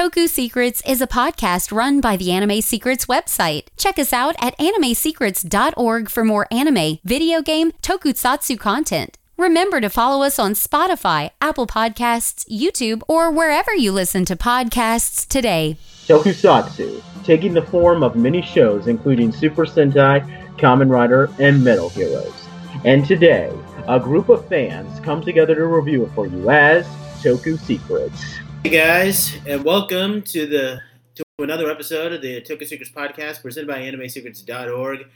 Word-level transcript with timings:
Toku 0.00 0.26
Secrets 0.26 0.80
is 0.86 1.02
a 1.02 1.06
podcast 1.06 1.70
run 1.70 2.00
by 2.00 2.16
the 2.16 2.32
Anime 2.32 2.62
Secrets 2.62 3.04
website. 3.04 3.64
Check 3.76 3.98
us 3.98 4.14
out 4.14 4.34
at 4.40 4.56
animesecrets.org 4.56 6.08
for 6.08 6.24
more 6.24 6.48
anime, 6.50 6.98
video 7.04 7.42
game, 7.42 7.72
tokusatsu 7.82 8.58
content. 8.58 9.18
Remember 9.36 9.78
to 9.78 9.90
follow 9.90 10.24
us 10.24 10.38
on 10.38 10.54
Spotify, 10.54 11.32
Apple 11.42 11.66
Podcasts, 11.66 12.48
YouTube, 12.48 13.02
or 13.08 13.30
wherever 13.30 13.74
you 13.74 13.92
listen 13.92 14.24
to 14.24 14.36
podcasts 14.36 15.28
today. 15.28 15.76
Tokusatsu, 16.06 17.02
taking 17.22 17.52
the 17.52 17.60
form 17.60 18.02
of 18.02 18.16
many 18.16 18.40
shows 18.40 18.86
including 18.86 19.30
Super 19.30 19.66
Sentai, 19.66 20.26
Kamen 20.56 20.88
Rider, 20.88 21.30
and 21.38 21.62
Metal 21.62 21.90
Heroes. 21.90 22.46
And 22.86 23.04
today, 23.04 23.52
a 23.86 24.00
group 24.00 24.30
of 24.30 24.48
fans 24.48 24.98
come 25.00 25.20
together 25.20 25.54
to 25.56 25.66
review 25.66 26.06
it 26.06 26.12
for 26.12 26.26
you 26.26 26.48
as 26.48 26.86
Toku 27.22 27.58
Secrets. 27.58 28.40
Hey 28.62 28.70
guys, 28.70 29.38
and 29.46 29.64
welcome 29.64 30.20
to 30.20 30.46
the 30.46 30.82
to 31.14 31.24
another 31.38 31.70
episode 31.70 32.12
of 32.12 32.20
the 32.20 32.42
Toku 32.42 32.66
Secrets 32.66 32.92
podcast 32.92 33.40
presented 33.40 33.66
by 33.66 33.80
AnimeSecrets.org. 33.80 35.06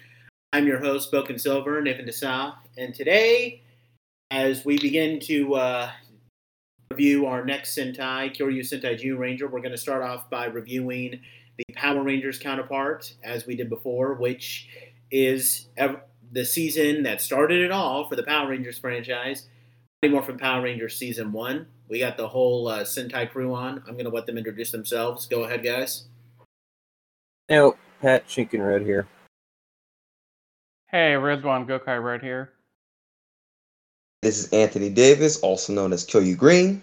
I'm 0.55 0.67
your 0.67 0.79
host, 0.79 1.09
Spoken 1.09 1.39
Silver, 1.39 1.83
Nathan 1.83 2.07
DeSa, 2.07 2.55
and 2.79 2.95
today, 2.95 3.61
as 4.31 4.65
we 4.65 4.79
begin 4.79 5.21
to 5.21 5.57
uh, 5.57 5.91
review 6.91 7.27
our 7.27 7.45
next 7.45 7.77
Sentai, 7.77 8.35
Kyoryu 8.35 8.61
Sentai 8.61 8.99
Zyuranger, 8.99 9.51
we're 9.51 9.61
going 9.61 9.73
to 9.73 9.77
start 9.77 10.03
off 10.03 10.31
by 10.31 10.47
reviewing 10.47 11.21
the 11.59 11.75
Power 11.75 12.03
Rangers 12.03 12.39
counterpart, 12.39 13.13
as 13.23 13.47
we 13.47 13.57
did 13.57 13.69
before, 13.69 14.15
which 14.15 14.69
is 15.11 15.67
the 16.33 16.47
season 16.47 17.03
that 17.03 17.21
started 17.21 17.61
it 17.61 17.71
all 17.71 18.09
for 18.09 18.17
the 18.17 18.23
Power 18.23 18.49
Rangers 18.49 18.79
franchise. 18.79 19.49
Mighty 20.03 20.15
Morphin 20.15 20.39
Power 20.39 20.63
Rangers 20.63 20.97
Season 20.97 21.31
1. 21.31 21.67
We 21.89 21.99
got 21.99 22.17
the 22.17 22.29
whole 22.29 22.69
uh, 22.69 22.81
Sentai 22.81 23.31
crew 23.31 23.55
on. 23.55 23.83
I'm 23.87 23.95
going 23.95 24.05
to 24.05 24.11
let 24.11 24.27
them 24.27 24.39
introduce 24.39 24.71
themselves. 24.71 25.27
Go 25.27 25.45
ahead, 25.45 25.63
guys. 25.63 26.05
Now, 27.49 27.75
Pat 28.01 28.27
Shinken 28.27 28.67
Red 28.67 28.83
here. 28.83 29.07
Hey, 30.89 31.13
Rizwan 31.13 31.67
Gokai 31.67 32.03
Red 32.03 32.23
here. 32.23 32.53
This 34.23 34.39
is 34.39 34.53
Anthony 34.55 34.89
Davis, 34.89 35.41
also 35.41 35.75
known 35.75 35.93
as 35.93 36.07
Kyoryu 36.07 36.37
Green. 36.37 36.81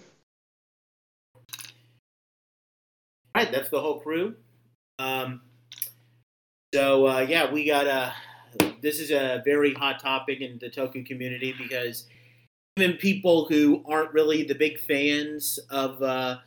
All 3.34 3.42
right, 3.42 3.50
that's 3.50 3.70
the 3.70 3.80
whole 3.80 3.98
crew. 3.98 4.36
Um, 5.00 5.40
so, 6.72 7.06
uh, 7.06 7.26
yeah, 7.28 7.50
we 7.50 7.66
got 7.66 7.86
a. 7.86 8.14
This 8.80 9.00
is 9.00 9.10
a 9.10 9.42
very 9.44 9.74
hot 9.74 10.00
topic 10.00 10.40
in 10.40 10.58
the 10.60 10.68
Toku 10.68 11.04
community 11.04 11.54
because 11.56 12.06
even 12.76 12.96
people 12.96 13.44
who 13.46 13.82
aren't 13.86 14.12
really 14.12 14.44
the 14.44 14.54
big 14.54 14.78
fans 14.78 15.58
of 15.70 16.02
uh, 16.02 16.38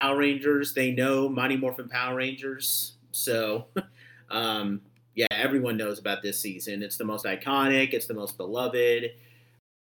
Power 0.00 0.18
Rangers, 0.18 0.74
they 0.74 0.90
know 0.90 1.28
Mighty 1.28 1.56
Morphin 1.56 1.88
Power 1.88 2.16
Rangers. 2.16 2.96
So, 3.12 3.66
um, 4.30 4.82
yeah, 5.14 5.26
everyone 5.30 5.78
knows 5.78 5.98
about 5.98 6.22
this 6.22 6.38
season. 6.38 6.82
It's 6.82 6.98
the 6.98 7.04
most 7.04 7.24
iconic. 7.24 7.94
It's 7.94 8.06
the 8.06 8.14
most 8.14 8.36
beloved. 8.36 9.12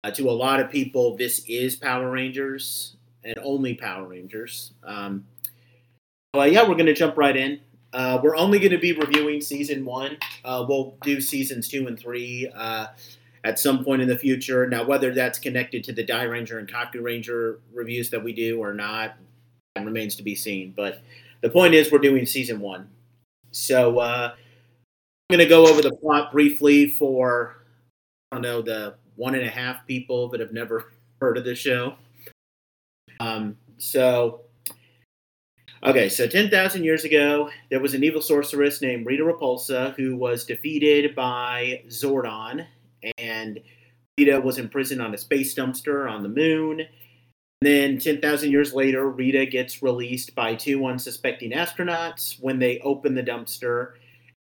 Uh, 0.03 0.11
to 0.11 0.29
a 0.29 0.31
lot 0.31 0.61
of 0.61 0.69
people, 0.69 1.17
this 1.17 1.43
is 1.47 1.75
Power 1.75 2.09
Rangers 2.09 2.95
and 3.25 3.35
only 3.43 3.73
Power 3.73 4.07
Rangers. 4.07 4.71
Um, 4.85 5.25
well, 6.33 6.47
yeah, 6.47 6.61
we're 6.61 6.75
going 6.75 6.85
to 6.85 6.93
jump 6.93 7.17
right 7.17 7.35
in. 7.35 7.59
Uh, 7.91 8.19
we're 8.23 8.37
only 8.37 8.59
going 8.59 8.71
to 8.71 8.77
be 8.77 8.93
reviewing 8.93 9.41
season 9.41 9.83
one. 9.83 10.17
Uh, 10.45 10.63
we'll 10.65 10.95
do 11.01 11.19
seasons 11.19 11.67
two 11.67 11.87
and 11.87 11.99
three 11.99 12.49
uh, 12.55 12.85
at 13.43 13.59
some 13.59 13.83
point 13.83 14.01
in 14.01 14.07
the 14.07 14.17
future. 14.17 14.67
Now, 14.67 14.83
whether 14.83 15.13
that's 15.13 15.39
connected 15.39 15.83
to 15.85 15.93
the 15.93 16.03
Dairanger 16.03 16.59
and 16.59 16.67
Kakuranger 16.67 17.59
reviews 17.73 18.09
that 18.09 18.23
we 18.23 18.33
do 18.33 18.61
or 18.61 18.73
not, 18.73 19.15
remains 19.77 20.15
to 20.17 20.23
be 20.23 20.35
seen. 20.35 20.73
But 20.75 21.01
the 21.41 21.49
point 21.49 21.73
is, 21.73 21.91
we're 21.91 21.99
doing 21.99 22.25
season 22.25 22.59
one. 22.59 22.89
So 23.51 23.99
uh, 23.99 24.33
I'm 24.33 25.37
going 25.37 25.45
to 25.45 25.49
go 25.49 25.67
over 25.67 25.81
the 25.81 25.95
plot 25.95 26.31
briefly 26.31 26.87
for, 26.87 27.63
I 28.31 28.35
don't 28.35 28.41
know, 28.41 28.61
the 28.61 28.95
one 29.15 29.35
and 29.35 29.45
a 29.45 29.49
half 29.49 29.85
people 29.87 30.27
that 30.29 30.39
have 30.39 30.53
never 30.53 30.91
heard 31.21 31.37
of 31.37 31.45
the 31.45 31.55
show. 31.55 31.95
Um, 33.19 33.57
so 33.77 34.41
Okay, 35.81 36.09
so 36.09 36.27
10,000 36.27 36.83
years 36.83 37.05
ago, 37.05 37.49
there 37.69 37.79
was 37.79 37.93
an 37.93 38.03
evil 38.03 38.21
sorceress 38.21 38.81
named 38.81 39.05
Rita 39.05 39.23
Repulsa 39.23 39.95
who 39.95 40.17
was 40.17 40.43
defeated 40.43 41.15
by 41.15 41.83
Zordon, 41.87 42.65
and 43.17 43.59
Rita 44.17 44.41
was 44.41 44.57
imprisoned 44.57 45.01
on 45.01 45.13
a 45.13 45.17
space 45.17 45.55
dumpster 45.55 46.09
on 46.09 46.23
the 46.23 46.29
moon. 46.29 46.81
And 46.81 46.87
then 47.61 47.99
10,000 47.99 48.51
years 48.51 48.73
later, 48.73 49.09
Rita 49.09 49.45
gets 49.45 49.81
released 49.81 50.35
by 50.35 50.55
two 50.55 50.85
unsuspecting 50.85 51.51
astronauts 51.51 52.41
when 52.41 52.59
they 52.59 52.79
open 52.79 53.15
the 53.15 53.23
dumpster, 53.23 53.93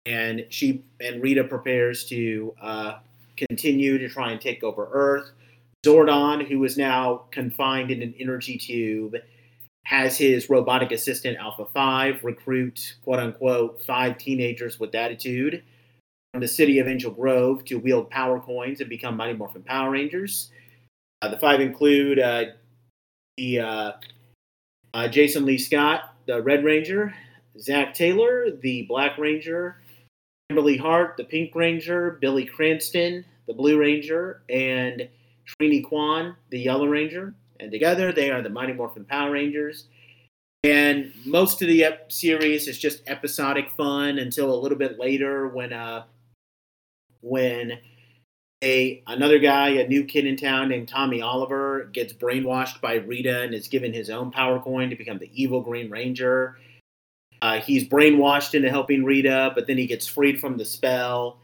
and 0.06 0.46
she 0.50 0.84
and 1.00 1.22
Rita 1.22 1.46
prepares 1.46 2.06
to 2.06 2.54
uh, 2.62 3.00
continue 3.38 3.98
to 3.98 4.10
try 4.10 4.32
and 4.32 4.42
take 4.42 4.64
over 4.64 4.90
Earth. 4.92 5.32
Zordon, 5.86 6.46
who 6.46 6.64
is 6.66 6.78
now 6.78 7.24
confined 7.32 7.90
in 7.90 8.02
an 8.02 8.14
energy 8.20 8.58
tube, 8.58 9.16
has 9.84 10.18
his 10.18 10.50
robotic 10.50 10.92
assistant 10.92 11.38
Alpha 11.38 11.66
5 11.74 12.24
recruit, 12.24 12.96
quote 13.04 13.20
unquote, 13.20 13.82
five 13.84 14.18
teenagers 14.18 14.80
with 14.80 14.94
attitude 14.94 15.64
the 16.34 16.48
city 16.48 16.80
of 16.80 16.88
Angel 16.88 17.12
Grove 17.12 17.66
to 17.66 17.76
wield 17.76 18.10
power 18.10 18.40
coins 18.40 18.82
and 18.82 18.90
become 18.90 19.18
Mighty 19.18 19.34
Morphin 19.34 19.64
Power 19.64 19.92
Rangers. 19.92 20.52
Uh, 21.22 21.30
the 21.30 21.40
five 21.40 21.60
include 21.60 22.20
uh, 22.20 22.46
the 23.38 23.60
uh, 23.60 23.92
uh, 24.94 25.08
Jason 25.08 25.46
Lee 25.46 25.58
Scott, 25.58 26.16
the 26.28 26.42
Red 26.42 26.64
Ranger, 26.64 27.14
Zach 27.60 27.94
Taylor, 27.94 28.52
the 28.52 28.84
Black 28.84 29.18
Ranger, 29.18 29.82
Kimberly 30.50 30.78
Hart, 30.78 31.16
the 31.18 31.24
Pink 31.24 31.56
Ranger, 31.56 32.18
Billy 32.22 32.46
Cranston, 32.46 33.26
the 33.48 33.54
Blue 33.54 33.78
Ranger, 33.78 34.42
and 34.50 35.10
Trini 35.48 35.84
Kwan, 35.84 36.36
the 36.52 36.60
Yellow 36.60 36.88
Ranger 36.88 37.34
and 37.60 37.72
together 37.72 38.12
they 38.12 38.32
are 38.32 38.42
the 38.42 38.50
Mighty 38.50 38.74
Morphin 38.74 39.06
Power 39.06 39.32
Rangers. 39.32 39.86
And 40.64 41.14
most 41.26 41.62
of 41.62 41.68
the 41.68 41.86
ep- 41.86 42.12
series 42.12 42.68
is 42.68 42.78
just 42.78 43.02
episodic 43.08 43.70
fun 43.72 44.20
until 44.20 44.54
a 44.54 44.60
little 44.60 44.78
bit 44.78 45.00
later 45.00 45.48
when 45.48 45.72
uh 45.74 46.04
when 47.22 47.80
a 48.64 49.02
another 49.08 49.40
guy, 49.40 49.70
a 49.70 49.88
new 49.88 50.04
kid 50.04 50.26
in 50.26 50.36
town 50.36 50.70
named 50.70 50.88
Tommy 50.88 51.22
Oliver, 51.22 51.90
gets 51.94 52.14
brainwashed 52.14 52.82
by 52.82 52.96
Rita 52.96 53.42
and 53.42 53.54
is 53.54 53.68
given 53.68 53.94
his 53.94 54.10
own 54.10 54.32
power 54.32 54.60
coin 54.60 54.90
to 54.90 54.96
become 54.96 55.18
the 55.18 55.32
evil 55.34 55.62
Green 55.62 55.90
Ranger. 55.90 56.58
Uh, 57.42 57.62
he's 57.62 57.88
brainwashed 57.88 58.54
into 58.54 58.70
helping 58.70 59.06
Rita, 59.06 59.54
but 59.56 59.66
then 59.66 59.78
he 59.78 59.88
gets 59.88 60.06
freed 60.06 60.42
from 60.42 60.58
the 60.58 60.66
spell, 60.66 61.40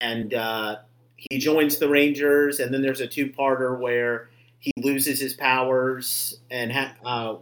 and 0.00 0.32
uh, 0.32 0.76
he 1.16 1.38
joins 1.38 1.78
the 1.78 1.88
Rangers. 1.88 2.60
And 2.60 2.72
then 2.72 2.80
there's 2.80 3.02
a 3.02 3.06
two-parter 3.06 3.78
where 3.78 4.30
he 4.58 4.72
loses 4.78 5.20
his 5.20 5.34
powers 5.34 6.40
and 6.50 6.72
ha- 6.72 6.94
uh, 7.04 7.36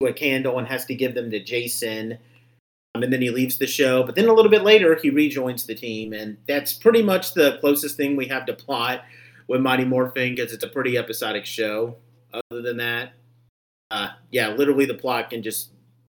to 0.00 0.06
a 0.06 0.12
candle 0.12 0.58
and 0.58 0.68
has 0.68 0.84
to 0.86 0.94
give 0.94 1.14
them 1.14 1.30
to 1.32 1.42
Jason. 1.42 2.18
Um, 2.94 3.02
and 3.02 3.12
then 3.12 3.22
he 3.22 3.30
leaves 3.30 3.58
the 3.58 3.66
show. 3.66 4.04
But 4.04 4.14
then 4.14 4.28
a 4.28 4.32
little 4.32 4.50
bit 4.50 4.62
later, 4.62 4.96
he 5.00 5.10
rejoins 5.10 5.66
the 5.66 5.74
team, 5.74 6.12
and 6.12 6.36
that's 6.46 6.72
pretty 6.72 7.02
much 7.02 7.34
the 7.34 7.58
closest 7.60 7.96
thing 7.96 8.14
we 8.14 8.26
have 8.28 8.46
to 8.46 8.54
plot 8.54 9.04
with 9.48 9.60
Mighty 9.60 9.84
Morphin 9.84 10.34
because 10.34 10.52
it's 10.52 10.64
a 10.64 10.68
pretty 10.68 10.96
episodic 10.96 11.44
show. 11.44 11.96
Other 12.32 12.62
than 12.62 12.76
that, 12.78 13.12
uh, 13.90 14.08
yeah, 14.30 14.48
literally 14.50 14.86
the 14.86 14.94
plot 14.94 15.30
can 15.30 15.42
just 15.42 15.70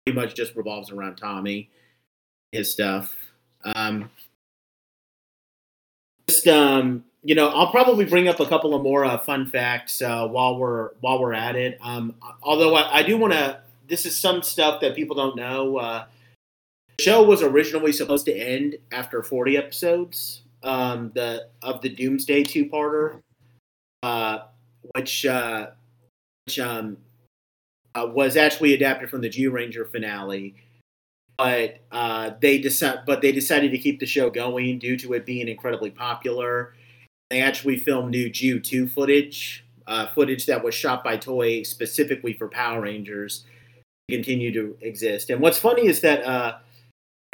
pretty 0.04 0.18
much 0.18 0.34
just 0.34 0.54
revolves 0.54 0.90
around 0.90 1.16
Tommy, 1.16 1.70
his 2.52 2.70
stuff. 2.70 3.14
Um, 3.64 4.10
just 6.28 6.46
um, 6.46 7.04
you 7.22 7.34
know, 7.34 7.48
I'll 7.48 7.70
probably 7.70 8.04
bring 8.04 8.28
up 8.28 8.40
a 8.40 8.46
couple 8.46 8.74
of 8.74 8.82
more 8.82 9.04
uh, 9.04 9.18
fun 9.18 9.46
facts 9.46 10.02
uh, 10.02 10.26
while 10.28 10.58
we're 10.58 10.90
while 11.00 11.20
we're 11.20 11.32
at 11.34 11.56
it. 11.56 11.78
Um, 11.82 12.14
although 12.42 12.74
I, 12.74 12.98
I 12.98 13.02
do 13.02 13.16
want 13.16 13.32
to, 13.32 13.60
this 13.88 14.06
is 14.06 14.16
some 14.16 14.42
stuff 14.42 14.80
that 14.80 14.94
people 14.94 15.16
don't 15.16 15.36
know. 15.36 16.06
Uh, 16.94 16.98
the 16.98 17.02
show 17.02 17.22
was 17.22 17.42
originally 17.42 17.92
supposed 17.92 18.26
to 18.26 18.32
end 18.32 18.76
after 18.92 19.22
40 19.22 19.56
episodes. 19.56 20.42
Um, 20.62 21.12
the 21.14 21.48
of 21.62 21.82
the 21.82 21.90
Doomsday 21.90 22.44
two-parter, 22.44 23.20
uh, 24.02 24.38
which 24.94 25.26
uh, 25.26 25.68
which 26.46 26.58
um, 26.58 26.96
uh, 27.94 28.06
was 28.10 28.38
actually 28.38 28.72
adapted 28.72 29.10
from 29.10 29.20
the 29.20 29.28
Zyuranger 29.28 29.90
finale. 29.90 30.54
But 31.36 31.80
they 32.40 32.58
decided, 32.58 33.00
but 33.06 33.20
they 33.20 33.32
decided 33.32 33.72
to 33.72 33.78
keep 33.78 34.00
the 34.00 34.06
show 34.06 34.30
going 34.30 34.78
due 34.78 34.96
to 34.98 35.12
it 35.12 35.26
being 35.26 35.48
incredibly 35.48 35.90
popular 35.90 36.72
they 37.30 37.40
actually 37.40 37.78
filmed 37.78 38.10
new 38.10 38.30
Zyu2 38.30 38.90
footage, 38.90 39.64
uh, 39.86 40.06
footage 40.06 40.46
that 40.46 40.62
was 40.62 40.74
shot 40.74 41.02
by 41.02 41.16
Toei 41.16 41.66
specifically 41.66 42.32
for 42.32 42.48
Power 42.48 42.82
Rangers 42.82 43.44
to 44.08 44.16
continue 44.16 44.52
to 44.52 44.76
exist. 44.80 45.30
And 45.30 45.40
what's 45.40 45.58
funny 45.58 45.86
is 45.86 46.00
that, 46.02 46.22
uh, 46.24 46.58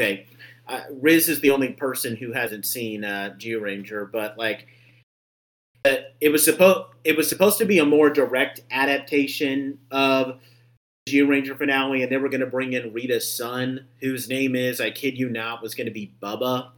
okay, 0.00 0.26
uh, 0.66 0.80
Riz 0.90 1.28
is 1.28 1.40
the 1.40 1.50
only 1.50 1.72
person 1.72 2.16
who 2.16 2.32
hasn't 2.32 2.64
seen 2.64 3.04
uh, 3.04 3.34
Ranger, 3.60 4.06
but 4.06 4.38
like, 4.38 4.66
uh, 5.84 5.96
it 6.20 6.30
was 6.30 6.44
supposed 6.44 6.92
it 7.04 7.16
was 7.16 7.28
supposed 7.28 7.58
to 7.58 7.64
be 7.64 7.78
a 7.78 7.84
more 7.84 8.10
direct 8.10 8.60
adaptation 8.70 9.78
of 9.90 10.38
Zyuranger 11.08 11.56
finale, 11.56 12.02
and 12.02 12.12
they 12.12 12.18
were 12.18 12.28
going 12.28 12.42
to 12.42 12.46
bring 12.46 12.74
in 12.74 12.92
Rita's 12.92 13.30
son, 13.34 13.86
whose 14.00 14.28
name 14.28 14.54
is, 14.54 14.80
I 14.80 14.90
kid 14.90 15.18
you 15.18 15.30
not, 15.30 15.62
was 15.62 15.74
going 15.74 15.86
to 15.86 15.92
be 15.92 16.12
Bubba. 16.22 16.70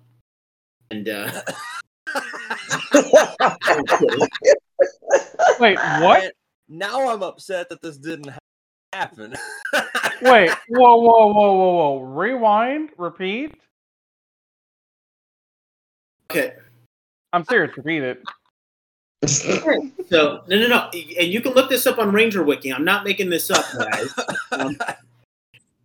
And 0.90 1.08
uh, 1.08 1.42
Wait, 5.58 5.78
what? 5.78 6.24
And 6.24 6.32
now 6.68 7.10
I'm 7.10 7.22
upset 7.22 7.68
that 7.70 7.82
this 7.82 7.98
didn't 7.98 8.32
ha- 8.92 8.98
happen. 8.98 9.34
Wait, 10.22 10.50
whoa, 10.68 10.96
whoa, 10.96 11.32
whoa, 11.32 11.52
whoa, 11.52 11.74
whoa. 11.74 12.00
Rewind, 12.00 12.90
repeat. 12.96 13.54
okay, 16.30 16.54
I'm 17.32 17.44
serious, 17.44 17.76
repeat 17.76 18.02
it. 18.02 18.22
so 19.28 20.42
no, 20.48 20.58
no, 20.58 20.66
no, 20.66 20.90
and 20.92 21.28
you 21.28 21.40
can 21.40 21.52
look 21.52 21.70
this 21.70 21.86
up 21.86 21.98
on 21.98 22.12
Ranger 22.12 22.42
Wiki. 22.42 22.72
I'm 22.72 22.84
not 22.84 23.04
making 23.04 23.30
this 23.30 23.50
up, 23.50 23.64
guys. 23.78 24.14
Um, 24.50 24.76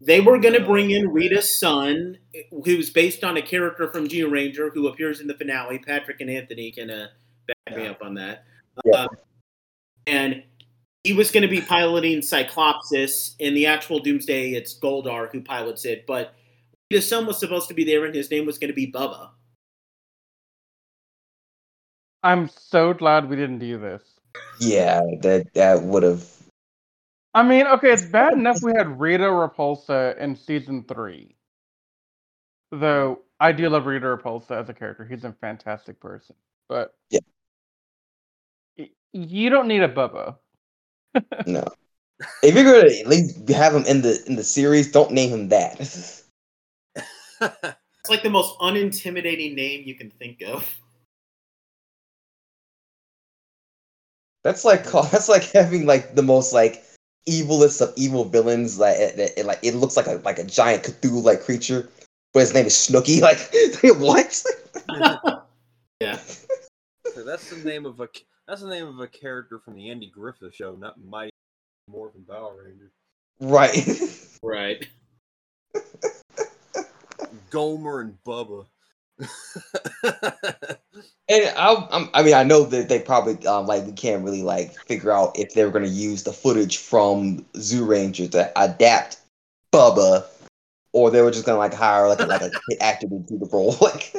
they 0.01 0.21
were 0.21 0.39
going 0.39 0.53
to 0.53 0.63
bring 0.63 0.91
in 0.91 1.09
Rita's 1.09 1.59
son, 1.59 2.17
who's 2.65 2.89
based 2.89 3.23
on 3.23 3.37
a 3.37 3.41
character 3.41 3.91
from 3.91 4.07
Zyuranger 4.07 4.71
who 4.73 4.87
appears 4.87 5.21
in 5.21 5.27
the 5.27 5.33
finale. 5.33 5.79
Patrick 5.79 6.21
and 6.21 6.29
Anthony 6.29 6.71
can 6.71 6.89
uh, 6.89 7.07
back 7.47 7.77
me 7.77 7.87
up 7.87 8.01
on 8.01 8.13
that. 8.15 8.43
Yeah. 8.85 9.01
Um, 9.01 9.09
and 10.05 10.43
he 11.07 11.13
was 11.13 11.31
going 11.31 11.41
to 11.43 11.47
be 11.47 11.61
piloting 11.61 12.19
Cyclopsis. 12.19 13.35
In 13.39 13.53
the 13.53 13.65
actual 13.65 13.99
Doomsday, 13.99 14.51
it's 14.51 14.77
Goldar 14.77 15.31
who 15.31 15.39
pilots 15.39 15.85
it, 15.85 16.05
but 16.05 16.33
his 16.89 17.07
son 17.07 17.25
was 17.25 17.39
supposed 17.39 17.69
to 17.69 17.73
be 17.73 17.85
there, 17.85 18.03
and 18.03 18.13
his 18.13 18.29
name 18.29 18.45
was 18.45 18.57
going 18.57 18.67
to 18.67 18.73
be 18.73 18.91
Bubba. 18.91 19.29
I'm 22.23 22.49
so 22.49 22.93
glad 22.93 23.29
we 23.29 23.37
didn't 23.37 23.59
do 23.59 23.77
this. 23.77 24.03
yeah, 24.59 24.99
that 25.21 25.47
that 25.53 25.81
would 25.83 26.03
have. 26.03 26.25
I 27.33 27.43
mean, 27.43 27.67
okay, 27.67 27.91
it's 27.93 28.05
bad 28.05 28.33
enough 28.33 28.57
we 28.61 28.73
had 28.75 28.99
Rita 28.99 29.23
Repulsa 29.23 30.17
in 30.17 30.35
season 30.35 30.83
three. 30.83 31.35
Though 32.71 33.19
I 33.39 33.53
do 33.53 33.69
love 33.69 33.85
Rita 33.85 34.05
Repulsa 34.07 34.59
as 34.61 34.67
a 34.67 34.73
character. 34.73 35.05
He's 35.05 35.23
a 35.23 35.31
fantastic 35.39 36.01
person. 36.01 36.35
But 36.67 36.93
Yeah. 37.11 37.19
y- 38.77 38.89
you 39.13 39.49
don't 39.49 39.69
need 39.69 39.83
a 39.83 39.87
Bubba. 39.87 40.35
No. 41.47 41.63
If 42.43 42.55
you're 42.55 42.63
gonna 42.63 42.91
at 42.93 43.07
least 43.07 43.47
have 43.49 43.75
him 43.75 43.85
in 43.85 44.01
the 44.01 44.23
in 44.25 44.35
the 44.35 44.43
series, 44.43 44.91
don't 44.91 45.11
name 45.11 45.29
him 45.31 45.49
that. 45.49 45.79
It's 47.39 48.09
like 48.09 48.23
the 48.23 48.29
most 48.29 48.57
unintimidating 48.59 49.53
name 49.55 49.83
you 49.85 49.93
can 49.93 50.09
think 50.09 50.41
of. 50.41 50.65
That's 54.43 54.63
like 54.65 54.85
that's 55.11 55.27
like 55.29 55.43
having 55.51 55.85
like 55.85 56.15
the 56.15 56.23
most 56.23 56.53
like 56.53 56.83
evilest 57.27 57.81
of 57.81 57.93
evil 57.97 58.23
villains. 58.25 58.79
Like 58.79 58.97
it, 58.97 59.19
it- 59.19 59.33
it- 59.37 59.45
like 59.45 59.59
it 59.61 59.75
looks 59.75 59.97
like 59.97 60.07
a 60.07 60.21
like 60.23 60.39
a 60.39 60.43
giant 60.45 60.83
Cthulhu 60.83 61.21
like 61.23 61.41
creature, 61.41 61.89
but 62.33 62.39
his 62.41 62.53
name 62.53 62.65
is 62.65 62.75
Snooky. 62.77 63.19
Like 63.21 63.39
what? 63.83 64.43
Yeah. 65.99 66.17
So 67.13 67.23
that's 67.23 67.49
the 67.49 67.57
name 67.67 67.85
of 67.85 67.99
a 67.99 68.07
c- 68.15 68.25
that's 68.47 68.61
the 68.61 68.69
name 68.69 68.87
of 68.87 68.99
a 68.99 69.07
character 69.07 69.59
from 69.59 69.75
the 69.75 69.89
Andy 69.89 70.09
Griffith 70.09 70.55
show, 70.55 70.75
not 70.75 71.03
Mighty 71.03 71.31
Morphin 71.89 72.23
Power 72.23 72.63
Rangers. 72.63 72.91
right. 73.39 73.77
Right. 74.43 74.87
Gomer 77.49 78.01
and 78.01 78.17
Bubba. 78.23 78.67
And 81.29 81.43
I, 81.57 81.87
I'm, 81.91 82.09
I 82.13 82.23
mean, 82.23 82.33
I 82.33 82.43
know 82.43 82.63
that 82.63 82.87
they 82.87 82.99
probably 82.99 83.45
um, 83.45 83.67
like 83.67 83.85
we 83.85 83.91
can't 83.91 84.23
really 84.23 84.43
like 84.43 84.73
figure 84.85 85.11
out 85.11 85.37
if 85.37 85.53
they 85.53 85.65
were 85.65 85.71
going 85.71 85.83
to 85.83 85.89
use 85.89 86.23
the 86.23 86.31
footage 86.31 86.77
from 86.77 87.45
Zyuranger 87.55 88.31
to 88.31 88.51
adapt 88.55 89.17
Bubba, 89.73 90.25
or 90.93 91.11
they 91.11 91.21
were 91.21 91.31
just 91.31 91.45
going 91.45 91.55
to 91.55 91.59
like 91.59 91.73
hire 91.73 92.07
like 92.07 92.21
a, 92.21 92.25
like 92.25 92.41
a 92.41 92.51
hit 92.69 92.77
actor 92.79 93.07
to 93.07 93.19
do 93.19 93.37
the 93.37 93.49
role. 93.51 93.75
Like, 93.81 94.13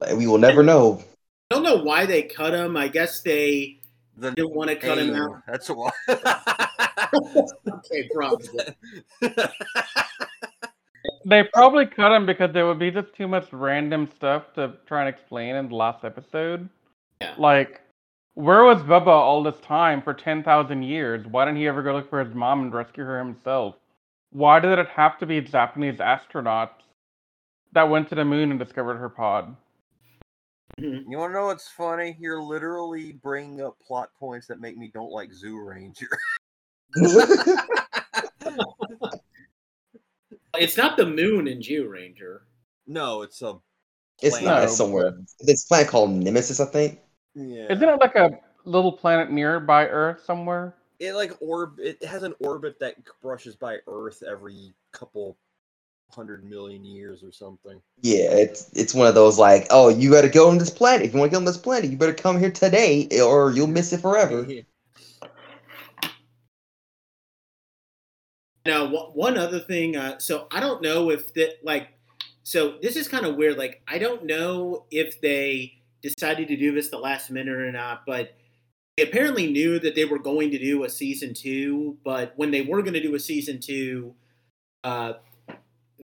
like, 0.00 0.16
we 0.16 0.26
will 0.26 0.38
never 0.38 0.64
know. 0.64 1.02
I 1.50 1.54
don't 1.54 1.62
know 1.62 1.82
why 1.82 2.06
they 2.06 2.22
cut 2.22 2.54
him. 2.54 2.76
I 2.76 2.88
guess 2.88 3.20
they 3.20 3.80
the 4.16 4.30
didn't 4.30 4.54
want 4.54 4.70
to 4.70 4.76
cut 4.76 4.98
him 4.98 5.14
out. 5.14 5.42
That's 5.46 5.68
a 5.68 5.74
why. 5.74 5.90
Okay, 7.68 8.08
probably. 8.12 8.64
They 11.26 11.42
probably 11.42 11.86
cut 11.86 12.12
him 12.12 12.26
because 12.26 12.52
there 12.52 12.66
would 12.66 12.78
be 12.78 12.90
just 12.90 13.14
too 13.14 13.26
much 13.26 13.52
random 13.52 14.08
stuff 14.14 14.52
to 14.54 14.74
try 14.86 15.00
and 15.00 15.08
explain 15.08 15.54
in 15.56 15.68
the 15.68 15.74
last 15.74 16.04
episode. 16.04 16.68
Yeah. 17.20 17.34
Like, 17.38 17.80
where 18.34 18.64
was 18.64 18.82
Bubba 18.82 19.06
all 19.06 19.42
this 19.42 19.58
time 19.60 20.02
for 20.02 20.12
10,000 20.12 20.82
years? 20.82 21.26
Why 21.26 21.44
didn't 21.44 21.58
he 21.58 21.66
ever 21.66 21.82
go 21.82 21.94
look 21.94 22.10
for 22.10 22.22
his 22.22 22.34
mom 22.34 22.62
and 22.62 22.74
rescue 22.74 23.04
her 23.04 23.18
himself? 23.18 23.76
Why 24.32 24.60
did 24.60 24.78
it 24.78 24.88
have 24.88 25.18
to 25.18 25.26
be 25.26 25.40
Japanese 25.40 25.98
astronauts 25.98 26.82
that 27.72 27.88
went 27.88 28.08
to 28.10 28.14
the 28.14 28.24
moon 28.24 28.50
and 28.50 28.58
discovered 28.58 28.96
her 28.96 29.08
pod? 29.08 29.56
Mhm. 30.80 31.04
You 31.08 31.18
want 31.18 31.30
to 31.30 31.38
know 31.38 31.46
what's 31.46 31.68
funny? 31.68 32.16
You're 32.18 32.42
literally 32.42 33.12
bringing 33.12 33.62
up 33.62 33.78
plot 33.78 34.10
points 34.18 34.46
that 34.48 34.60
make 34.60 34.76
me 34.76 34.90
don't 34.92 35.12
like 35.12 35.30
Zyuranger. 35.30 36.08
It's 40.56 40.76
not 40.76 40.96
the 40.96 41.06
moon 41.06 41.48
in 41.48 41.60
Zyuranger. 41.60 42.40
no, 42.86 43.22
it's 43.22 43.42
a. 43.42 43.56
it's 44.22 44.38
planet. 44.38 44.44
not 44.44 44.62
it's 44.64 44.76
somewhere. 44.76 45.18
This 45.40 45.64
planet 45.64 45.88
called 45.88 46.10
Nemesis, 46.10 46.60
I 46.60 46.66
think. 46.66 47.00
Yeah. 47.34 47.72
Isn't 47.72 47.88
it 47.88 48.00
like 48.00 48.14
a 48.14 48.38
little 48.64 48.92
planet 48.92 49.30
nearby 49.30 49.88
Earth 49.88 50.22
somewhere? 50.24 50.74
It 51.00 51.14
like 51.14 51.32
orb. 51.40 51.80
It 51.80 52.02
has 52.04 52.22
an 52.22 52.34
orbit 52.40 52.78
that 52.80 52.96
brushes 53.20 53.56
by 53.56 53.78
Earth 53.88 54.22
every 54.22 54.72
couple 54.92 55.36
hundred 56.14 56.44
million 56.44 56.84
years 56.84 57.22
or 57.22 57.32
something. 57.32 57.80
Yeah, 58.00 58.30
it's 58.30 58.70
it's 58.74 58.94
one 58.94 59.06
of 59.06 59.14
those 59.14 59.38
like, 59.38 59.66
oh, 59.70 59.88
you 59.88 60.10
got 60.10 60.22
to 60.22 60.28
go 60.28 60.48
on 60.48 60.58
this 60.58 60.70
planet. 60.70 61.06
If 61.06 61.12
you 61.12 61.18
want 61.18 61.32
to 61.32 61.34
go 61.34 61.38
on 61.38 61.44
this 61.44 61.58
planet, 61.58 61.90
you 61.90 61.96
better 61.96 62.14
come 62.14 62.38
here 62.38 62.50
today, 62.50 63.08
or 63.20 63.50
you'll 63.50 63.66
miss 63.66 63.92
it 63.92 64.00
forever. 64.00 64.46
Now, 68.66 68.86
wha- 68.86 69.10
one 69.10 69.36
other 69.36 69.60
thing. 69.60 69.96
Uh, 69.96 70.18
so 70.18 70.46
I 70.50 70.60
don't 70.60 70.82
know 70.82 71.10
if 71.10 71.34
that 71.34 71.56
like. 71.62 71.88
So 72.44 72.76
this 72.82 72.96
is 72.96 73.08
kind 73.08 73.26
of 73.26 73.36
weird. 73.36 73.58
Like 73.58 73.82
I 73.88 73.98
don't 73.98 74.24
know 74.24 74.84
if 74.90 75.20
they 75.20 75.74
decided 76.02 76.48
to 76.48 76.56
do 76.56 76.74
this 76.74 76.88
the 76.88 76.98
last 76.98 77.30
minute 77.30 77.56
or 77.56 77.72
not, 77.72 78.04
but 78.06 78.34
they 78.96 79.02
apparently 79.02 79.50
knew 79.50 79.78
that 79.80 79.94
they 79.94 80.04
were 80.04 80.18
going 80.18 80.50
to 80.50 80.58
do 80.58 80.84
a 80.84 80.90
season 80.90 81.34
two. 81.34 81.96
But 82.04 82.34
when 82.36 82.50
they 82.50 82.62
were 82.62 82.82
going 82.82 82.94
to 82.94 83.02
do 83.02 83.14
a 83.14 83.20
season 83.20 83.60
two, 83.60 84.14
uh, 84.84 85.14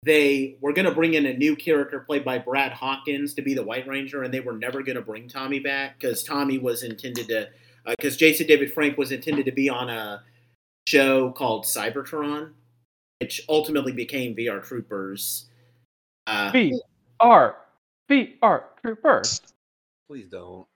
they 0.04 0.58
were 0.62 0.74
going 0.74 0.86
to 0.86 0.94
bring 0.94 1.16
in 1.16 1.26
a 1.26 1.34
new 1.34 1.56
character 1.56 2.00
played 2.00 2.24
by 2.24 2.38
Brad 2.38 2.72
Hawkins 2.72 3.34
to 3.34 3.42
be 3.42 3.54
the 3.54 3.64
White 3.64 3.88
Ranger, 3.88 4.24
and 4.24 4.34
they 4.34 4.40
were 4.40 4.54
never 4.54 4.84
going 4.84 4.96
to 4.96 5.02
bring 5.02 5.28
Tommy 5.28 5.60
back 5.60 6.00
because 6.00 6.24
Tommy 6.24 6.58
was 6.58 6.84
intended 6.84 7.28
to. 7.28 7.50
Because 7.86 8.18
Jason 8.18 8.48
David 8.48 8.74
Frank 8.74 8.98
was 8.98 9.14
intended 9.14 9.46
to 9.46 9.52
be 9.52 9.70
on 9.70 9.90
a 9.90 10.22
show 10.88 11.32
called 11.32 11.64
Cybertron, 11.64 12.52
which 13.22 13.42
ultimately 13.48 13.94
became 13.94 14.36
VR 14.36 14.62
Troopers. 14.62 15.46
Uh, 16.28 16.52
B 16.52 16.80
R 17.20 17.56
B 18.08 18.36
R 18.42 18.66
Trooper. 18.82 19.24
Please 20.10 20.28
don't. 20.28 20.68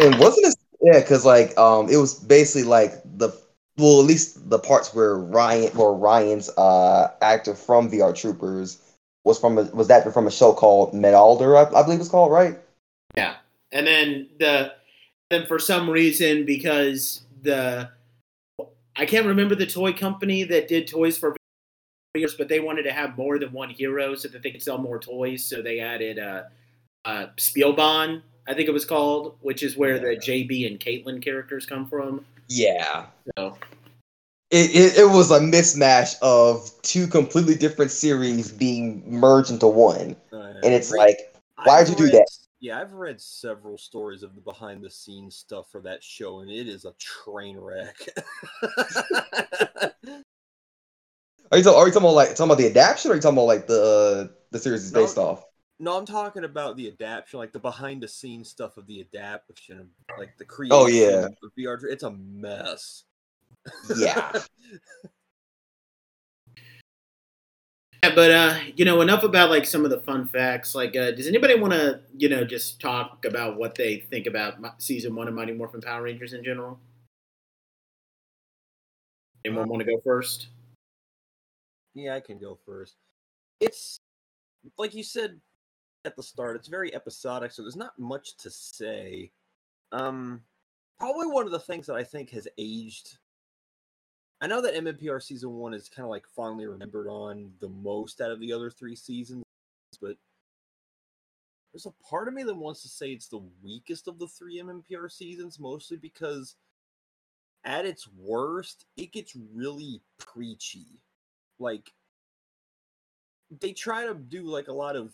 And 0.00 0.18
wasn't 0.18 0.48
it? 0.48 0.56
Yeah, 0.80 1.00
because 1.00 1.24
like 1.24 1.56
um, 1.56 1.88
it 1.88 1.96
was 1.96 2.14
basically 2.14 2.64
like 2.64 2.92
the 3.04 3.30
well, 3.78 4.00
at 4.00 4.06
least 4.06 4.48
the 4.48 4.58
parts 4.58 4.94
where 4.94 5.16
Ryan 5.16 5.76
or 5.76 5.96
Ryan's 5.96 6.48
uh 6.50 7.10
actor 7.20 7.54
from 7.54 7.90
VR 7.90 8.14
Troopers 8.14 8.78
was 9.24 9.38
from 9.38 9.58
a, 9.58 9.64
was 9.64 9.88
that 9.88 10.10
from 10.12 10.26
a 10.26 10.30
show 10.30 10.52
called 10.52 10.92
Metalder, 10.92 11.56
I, 11.56 11.78
I 11.78 11.82
believe 11.82 12.00
it's 12.00 12.08
called, 12.08 12.32
right? 12.32 12.58
Yeah, 13.16 13.34
and 13.72 13.86
then 13.86 14.28
the 14.38 14.72
then 15.30 15.46
for 15.46 15.58
some 15.58 15.90
reason 15.90 16.44
because 16.44 17.22
the 17.42 17.90
I 18.96 19.04
can't 19.04 19.26
remember 19.26 19.54
the 19.54 19.66
toy 19.66 19.92
company 19.92 20.44
that 20.44 20.68
did 20.68 20.88
toys 20.88 21.18
for 21.18 21.36
years, 22.14 22.34
but 22.34 22.48
they 22.48 22.60
wanted 22.60 22.84
to 22.84 22.92
have 22.92 23.16
more 23.16 23.38
than 23.38 23.52
one 23.52 23.70
hero 23.70 24.14
so 24.14 24.28
that 24.28 24.42
they 24.42 24.50
could 24.50 24.62
sell 24.62 24.78
more 24.78 24.98
toys. 24.98 25.44
So 25.44 25.60
they 25.60 25.80
added 25.80 26.18
uh, 26.18 26.42
uh, 27.04 27.26
Spielban, 27.36 28.22
I 28.48 28.54
think 28.54 28.68
it 28.68 28.72
was 28.72 28.84
called, 28.84 29.36
which 29.40 29.62
is 29.62 29.76
where 29.76 29.98
the 29.98 30.16
JB 30.16 30.66
and 30.66 30.80
Caitlin 30.80 31.22
characters 31.22 31.66
come 31.66 31.86
from. 31.86 32.24
Yeah. 32.48 33.06
So 33.36 33.56
It, 34.50 34.70
it, 34.74 34.98
it 34.98 35.10
was 35.10 35.30
a 35.30 35.40
mismatch 35.40 36.14
of 36.22 36.70
two 36.82 37.06
completely 37.08 37.56
different 37.56 37.90
series 37.90 38.52
being 38.52 39.02
merged 39.10 39.50
into 39.50 39.66
one, 39.66 40.16
Uh, 40.32 40.52
and 40.62 40.72
it's 40.72 40.92
re- 40.92 40.98
like, 40.98 41.34
why 41.64 41.82
did 41.82 41.90
you 41.90 41.96
do 42.06 42.10
that? 42.10 42.26
Yeah, 42.60 42.80
I've 42.80 42.92
read 42.92 43.20
several 43.20 43.76
stories 43.76 44.22
of 44.22 44.34
the 44.34 44.40
behind 44.40 44.82
the 44.82 44.90
scenes 44.90 45.36
stuff 45.36 45.70
for 45.70 45.80
that 45.82 46.02
show, 46.02 46.40
and 46.40 46.50
it 46.50 46.68
is 46.68 46.84
a 46.84 46.92
train 46.98 47.58
wreck. 47.58 47.96
Are 51.52 51.58
you, 51.58 51.64
talk, 51.64 51.76
are 51.76 51.86
you 51.86 51.92
talking 51.92 52.06
about 52.08 52.14
like 52.14 52.28
talking 52.30 52.46
about 52.46 52.58
the 52.58 52.66
adaptation, 52.66 53.10
or 53.10 53.14
are 53.14 53.16
you 53.16 53.22
talking 53.22 53.38
about 53.38 53.44
like 53.46 53.66
the 53.66 54.34
the 54.50 54.58
series 54.58 54.84
is 54.84 54.92
No. 54.92 55.00
based 55.00 55.16
off? 55.18 55.44
No, 55.78 55.96
I'm 55.98 56.06
talking 56.06 56.44
about 56.44 56.76
the 56.76 56.88
adaptation, 56.88 57.38
like 57.38 57.52
the 57.52 57.58
behind 57.58 58.02
the 58.02 58.08
scenes 58.08 58.48
stuff 58.48 58.76
of 58.76 58.86
the 58.86 59.00
adaptation, 59.00 59.90
like 60.18 60.36
the 60.38 60.44
creation 60.44 60.76
Oh, 60.76 60.86
yeah. 60.86 61.26
of 61.26 61.52
VR. 61.58 61.78
It's 61.84 62.02
a 62.02 62.10
mess. 62.10 63.04
Yeah. 63.96 64.32
Yeah, 68.02 68.14
but 68.14 68.30
uh, 68.30 68.58
you 68.76 68.84
know, 68.84 69.00
enough 69.00 69.24
about 69.24 69.50
like 69.50 69.64
some 69.64 69.84
of 69.84 69.90
the 69.90 70.00
fun 70.00 70.26
facts. 70.28 70.74
Like, 70.74 70.94
uh, 70.94 71.10
does 71.12 71.26
anybody 71.26 71.58
want 71.58 71.72
to, 71.72 72.00
you 72.16 72.28
know, 72.28 72.44
just 72.44 72.80
talk 72.80 73.24
about 73.24 73.56
what 73.56 73.74
they 73.74 73.98
think 73.98 74.26
about 74.26 74.58
season 74.80 75.14
one 75.16 75.28
of 75.28 75.34
Mighty 75.34 75.52
Morphin 75.52 75.80
Power 75.80 76.02
Rangers 76.02 76.32
in 76.32 76.44
general? 76.44 76.78
Anyone 79.44 79.68
want 79.68 79.80
to 79.80 79.86
go 79.86 79.98
first? 80.04 80.48
Yeah, 81.94 82.14
I 82.14 82.20
can 82.20 82.38
go 82.38 82.58
first. 82.66 82.94
It's 83.60 83.98
like 84.76 84.94
you 84.94 85.02
said 85.02 85.40
at 86.06 86.16
the 86.16 86.22
start, 86.22 86.56
it's 86.56 86.68
very 86.68 86.94
episodic, 86.94 87.52
so 87.52 87.62
there's 87.62 87.76
not 87.76 87.98
much 87.98 88.36
to 88.38 88.50
say. 88.50 89.30
Um 89.92 90.42
probably 90.98 91.26
one 91.26 91.46
of 91.46 91.52
the 91.52 91.58
things 91.58 91.86
that 91.86 91.94
I 91.94 92.04
think 92.04 92.30
has 92.30 92.48
aged. 92.58 93.18
I 94.40 94.46
know 94.46 94.60
that 94.60 94.74
MMPR 94.74 95.22
season 95.22 95.52
one 95.52 95.74
is 95.74 95.88
kind 95.88 96.04
of 96.04 96.10
like 96.10 96.26
fondly 96.26 96.66
remembered 96.66 97.08
on 97.08 97.52
the 97.60 97.68
most 97.68 98.20
out 98.20 98.30
of 98.30 98.40
the 98.40 98.52
other 98.52 98.70
three 98.70 98.96
seasons, 98.96 99.44
but 100.00 100.16
there's 101.72 101.86
a 101.86 102.04
part 102.08 102.28
of 102.28 102.34
me 102.34 102.42
that 102.42 102.54
wants 102.54 102.82
to 102.82 102.88
say 102.88 103.10
it's 103.10 103.28
the 103.28 103.42
weakest 103.62 104.08
of 104.08 104.18
the 104.18 104.28
three 104.28 104.60
MMPR 104.60 105.10
seasons, 105.10 105.58
mostly 105.58 105.96
because 105.96 106.56
at 107.64 107.84
its 107.84 108.08
worst, 108.16 108.86
it 108.96 109.12
gets 109.12 109.36
really 109.54 110.00
preachy. 110.18 111.00
Like 111.58 111.92
they 113.60 113.72
try 113.72 114.06
to 114.06 114.14
do 114.14 114.44
like 114.44 114.68
a 114.68 114.72
lot 114.72 114.96
of 114.96 115.12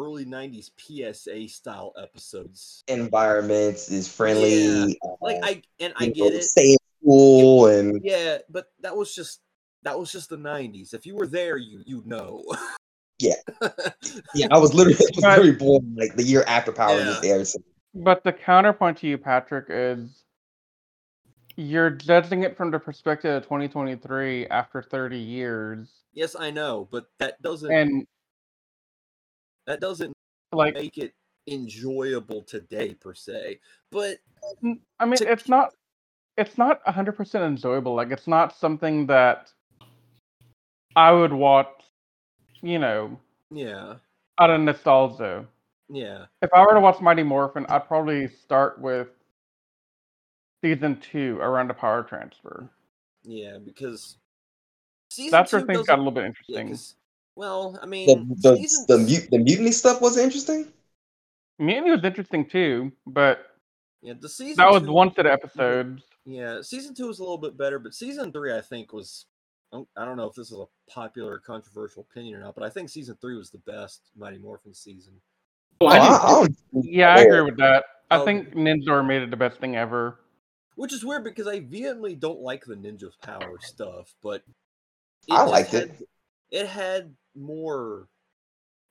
early 0.00 0.24
90s 0.24 0.70
PSA 0.76 1.48
style 1.48 1.92
episodes. 2.00 2.82
Environments 2.88 3.90
is 3.90 4.08
friendly. 4.08 4.64
Yeah. 4.64 4.86
Like 5.20 5.36
uh, 5.42 5.46
I 5.46 5.62
and 5.80 5.92
I 5.96 6.06
get 6.06 6.18
know, 6.18 6.26
it. 6.38 6.42
Stay 6.44 6.72
in 6.72 6.78
school 7.02 7.66
and 7.66 8.00
Yeah, 8.02 8.38
but 8.48 8.66
that 8.80 8.96
was 8.96 9.14
just 9.14 9.40
that 9.82 9.98
was 9.98 10.10
just 10.12 10.28
the 10.30 10.36
90s. 10.38 10.94
If 10.94 11.06
you 11.06 11.14
were 11.16 11.26
there, 11.26 11.56
you 11.56 11.82
you 11.86 12.02
know. 12.06 12.42
Yeah. 13.18 13.34
yeah, 14.34 14.46
I 14.50 14.56
was 14.58 14.72
literally, 14.72 14.96
I 14.96 15.04
was 15.14 15.22
But- 15.22 15.28
literally 15.38 15.52
born 15.52 15.94
like 15.98 16.16
the 16.16 16.22
year 16.22 16.42
after 16.46 16.72
Power 16.72 16.96
Yeah. 16.98 17.04
Rangers 17.04 17.24
aired. 17.24 17.46
So 17.48 17.58
But 17.94 18.24
the 18.24 18.32
counterpoint 18.32 18.96
to 18.98 19.06
you, 19.06 19.18
Patrick, 19.18 19.66
is 19.68 20.24
you're 21.56 21.90
judging 21.90 22.42
it 22.44 22.56
from 22.56 22.70
the 22.70 22.78
perspective 22.78 23.34
of 23.34 23.42
2023 23.42 24.46
after 24.46 24.80
30 24.82 25.18
years, 25.18 25.90
yes, 26.14 26.34
I 26.38 26.50
know, 26.50 26.88
but 26.90 27.06
that 27.18 27.40
doesn't 27.42 27.70
and 27.70 28.06
that 29.70 29.80
doesn't 29.80 30.12
like, 30.52 30.74
make 30.74 30.98
it 30.98 31.14
enjoyable 31.46 32.42
today 32.42 32.94
per 32.94 33.14
se. 33.14 33.60
But 33.92 34.18
mm, 34.64 34.80
I 34.98 35.04
mean, 35.04 35.16
to 35.18 35.30
it's 35.30 35.48
not, 35.48 35.74
it's 36.36 36.58
not 36.58 36.84
100% 36.86 37.34
enjoyable. 37.46 37.94
Like, 37.94 38.10
it's 38.10 38.26
not 38.26 38.56
something 38.56 39.06
that 39.06 39.52
I 40.96 41.12
would 41.12 41.32
watch, 41.32 41.68
you 42.62 42.80
know, 42.80 43.18
yeah, 43.52 43.94
out 44.40 44.50
of 44.50 44.60
nostalgia. 44.60 45.46
yeah. 45.88 46.24
If 46.42 46.50
I 46.52 46.62
were 46.62 46.74
to 46.74 46.80
watch 46.80 47.00
Mighty 47.00 47.22
Morphin, 47.22 47.64
I'd 47.68 47.86
probably 47.86 48.26
start 48.26 48.80
with 48.80 49.08
season 50.64 51.00
two 51.00 51.38
around 51.40 51.68
the 51.68 51.74
power 51.74 52.02
transfer. 52.02 52.68
Yeah, 53.22 53.58
because 53.64 54.16
season 55.10 55.30
That's 55.30 55.52
where 55.52 55.60
two 55.60 55.66
things 55.68 55.86
got 55.86 55.98
a 55.98 56.02
little 56.02 56.10
bit 56.10 56.24
interesting. 56.24 56.76
'Cause- 57.34 57.36
well, 57.36 57.78
I 57.82 57.86
mean, 57.86 58.28
the 58.40 58.50
the, 58.50 58.56
season 58.56 58.84
the, 58.88 58.98
mut- 58.98 59.28
the 59.30 59.38
mutiny 59.38 59.72
stuff 59.72 60.00
wasn't 60.00 60.24
interesting. 60.24 60.72
Mutiny 61.58 61.90
was 61.90 62.04
interesting 62.04 62.48
too, 62.48 62.92
but 63.06 63.46
yeah, 64.02 64.14
the 64.18 64.28
season 64.28 64.56
that 64.56 64.70
was 64.72 64.82
two- 64.82 64.92
one 64.92 65.12
set 65.14 65.26
of 65.26 65.32
episodes. 65.32 66.02
Yeah, 66.24 66.60
season 66.62 66.94
two 66.94 67.06
was 67.06 67.18
a 67.18 67.22
little 67.22 67.38
bit 67.38 67.56
better, 67.56 67.78
but 67.78 67.94
season 67.94 68.32
three, 68.32 68.54
I 68.54 68.60
think, 68.60 68.92
was. 68.92 69.26
I 69.72 70.04
don't- 70.04 70.16
know 70.16 70.26
if 70.26 70.34
this 70.34 70.50
is 70.50 70.58
a 70.58 70.64
popular 70.90 71.34
or 71.34 71.38
controversial 71.38 72.04
opinion 72.10 72.34
or 72.34 72.40
not, 72.40 72.56
but 72.56 72.64
I 72.64 72.70
think 72.70 72.88
season 72.88 73.16
three 73.20 73.36
was 73.36 73.50
the 73.50 73.58
best 73.58 74.10
Mighty 74.16 74.38
Morphin 74.38 74.74
season. 74.74 75.14
Oh, 75.80 75.86
Oh, 75.86 75.88
I 75.88 75.96
I, 75.96 75.98
didn't- 76.00 76.12
I 76.24 76.28
don't- 76.72 76.84
Yeah, 76.84 77.14
I 77.14 77.18
Oh. 77.20 77.22
agree 77.22 77.40
with 77.42 77.56
that. 77.58 77.84
I 78.10 78.16
oh, 78.16 78.22
Okay. 78.22 78.42
think 78.42 78.54
Ninja 78.54 79.06
made 79.06 79.22
it 79.22 79.30
the 79.30 79.36
best 79.36 79.60
thing 79.60 79.76
ever. 79.76 80.18
Which 80.74 80.92
is 80.92 81.04
weird 81.04 81.22
because 81.22 81.46
I 81.46 81.60
vehemently 81.60 82.16
don't 82.16 82.40
like 82.40 82.64
the 82.64 82.74
ninja 82.74 83.10
power 83.22 83.58
stuff, 83.60 84.12
but 84.22 84.42
I 85.30 85.36
just 85.36 85.50
liked 85.52 85.70
had, 85.70 85.82
it. 85.90 86.08
It 86.50 86.66
had 86.66 87.14
more 87.36 88.08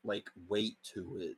like 0.03 0.29
weight 0.47 0.77
to 0.93 1.17
it. 1.21 1.35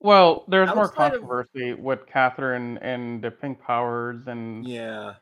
Well, 0.00 0.44
there's 0.48 0.68
more 0.74 0.84
Outside 0.84 1.14
of- 1.14 1.20
controversy 1.22 1.74
with 1.74 2.06
Katherine 2.06 2.78
and 2.78 3.20
the 3.22 3.30
pink 3.32 3.60
powers, 3.60 4.26
and 4.28 4.66
Yeah, 4.66 5.14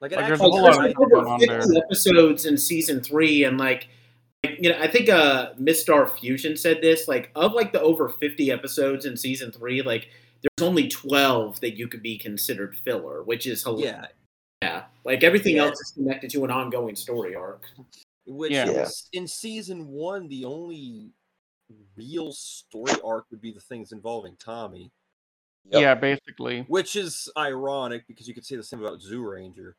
like 0.00 0.12
Like, 0.12 0.26
there's 0.28 0.38
a 0.38 0.42
whole 0.44 0.62
lot 0.62 0.70
of 0.70 0.76
tried- 0.76 0.94
going 0.94 1.12
over 1.12 1.26
on 1.28 1.40
50 1.40 1.74
there. 1.74 1.82
episodes 1.84 2.46
in 2.46 2.56
season 2.56 3.00
three, 3.02 3.42
and 3.44 3.58
like, 3.58 3.88
like, 4.44 4.58
you 4.60 4.70
know, 4.70 4.78
I 4.78 4.86
think 4.86 5.08
uh, 5.08 5.54
Miss 5.58 5.80
Star 5.82 6.06
Fusion 6.08 6.56
said 6.56 6.80
this. 6.82 7.08
Like, 7.08 7.30
of 7.34 7.52
like 7.52 7.72
the 7.72 7.80
over 7.80 8.08
fifty 8.08 8.52
episodes 8.52 9.04
in 9.06 9.16
season 9.16 9.50
three, 9.50 9.82
like, 9.82 10.08
there's 10.42 10.68
only 10.68 10.86
twelve 10.86 11.58
that 11.60 11.76
you 11.76 11.88
could 11.88 12.02
be 12.02 12.16
considered 12.16 12.76
filler, 12.78 13.24
which 13.24 13.44
is 13.48 13.64
hilarious. 13.64 14.06
yeah, 14.62 14.68
Yeah, 14.68 14.84
like 15.04 15.24
everything 15.24 15.56
Yeah. 15.56 15.64
else 15.64 15.80
is 15.80 15.90
connected 15.92 16.30
to 16.30 16.44
an 16.44 16.52
ongoing 16.52 16.94
story 16.94 17.34
arc. 17.34 17.64
Which 18.26 18.52
Yeah. 18.52 18.66
in 18.66 18.86
in 19.22 19.26
season 19.28 19.86
one, 19.88 20.28
the 20.28 20.44
only 20.44 21.12
real 21.96 22.32
story 22.32 22.92
arc 23.04 23.26
would 23.30 23.40
be 23.40 23.52
the 23.52 23.60
things 23.60 23.92
involving 23.92 24.36
Tommy. 24.36 24.92
Yep. 25.70 25.82
yeah, 25.82 25.94
basically. 25.96 26.62
which 26.68 26.94
is 26.94 27.28
ironic 27.36 28.06
because 28.06 28.28
you 28.28 28.34
could 28.34 28.44
say 28.46 28.54
the 28.54 28.62
same 28.62 28.80
about 28.84 29.00
Zyuranger. 29.00 29.72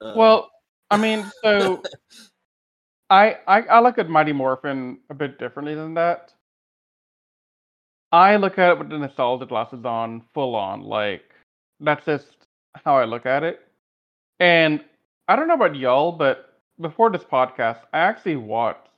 Uh, 0.00 0.14
Well, 0.16 0.50
I 0.90 0.96
mean, 0.96 1.28
so 1.42 1.82
I, 3.10 3.38
I 3.48 3.62
I 3.62 3.80
look 3.80 3.98
at 3.98 4.08
Mighty 4.08 4.32
Morphin 4.32 5.00
a 5.10 5.14
bit 5.14 5.38
differently 5.38 5.74
than 5.74 5.94
that. 5.94 6.32
I 8.12 8.36
look 8.36 8.58
at 8.58 8.70
it 8.70 8.78
with 8.78 8.88
the 8.90 8.98
nostalgia 8.98 9.46
glasses 9.46 9.84
on, 9.84 10.22
full 10.32 10.54
on. 10.54 10.82
Like 10.82 11.24
that's 11.80 12.04
just 12.06 12.26
how 12.84 12.96
I 12.96 13.04
look 13.04 13.26
at 13.26 13.42
it. 13.42 13.60
And 14.38 14.84
I 15.26 15.34
don't 15.34 15.48
know 15.48 15.54
about 15.54 15.74
y'all, 15.74 16.12
but 16.12 16.53
before 16.80 17.10
this 17.10 17.24
podcast, 17.24 17.80
I 17.92 17.98
actually 17.98 18.36
watched 18.36 18.88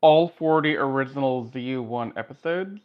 all 0.00 0.28
40 0.38 0.76
original 0.76 1.48
Zyu1 1.48 2.12
episodes. 2.16 2.80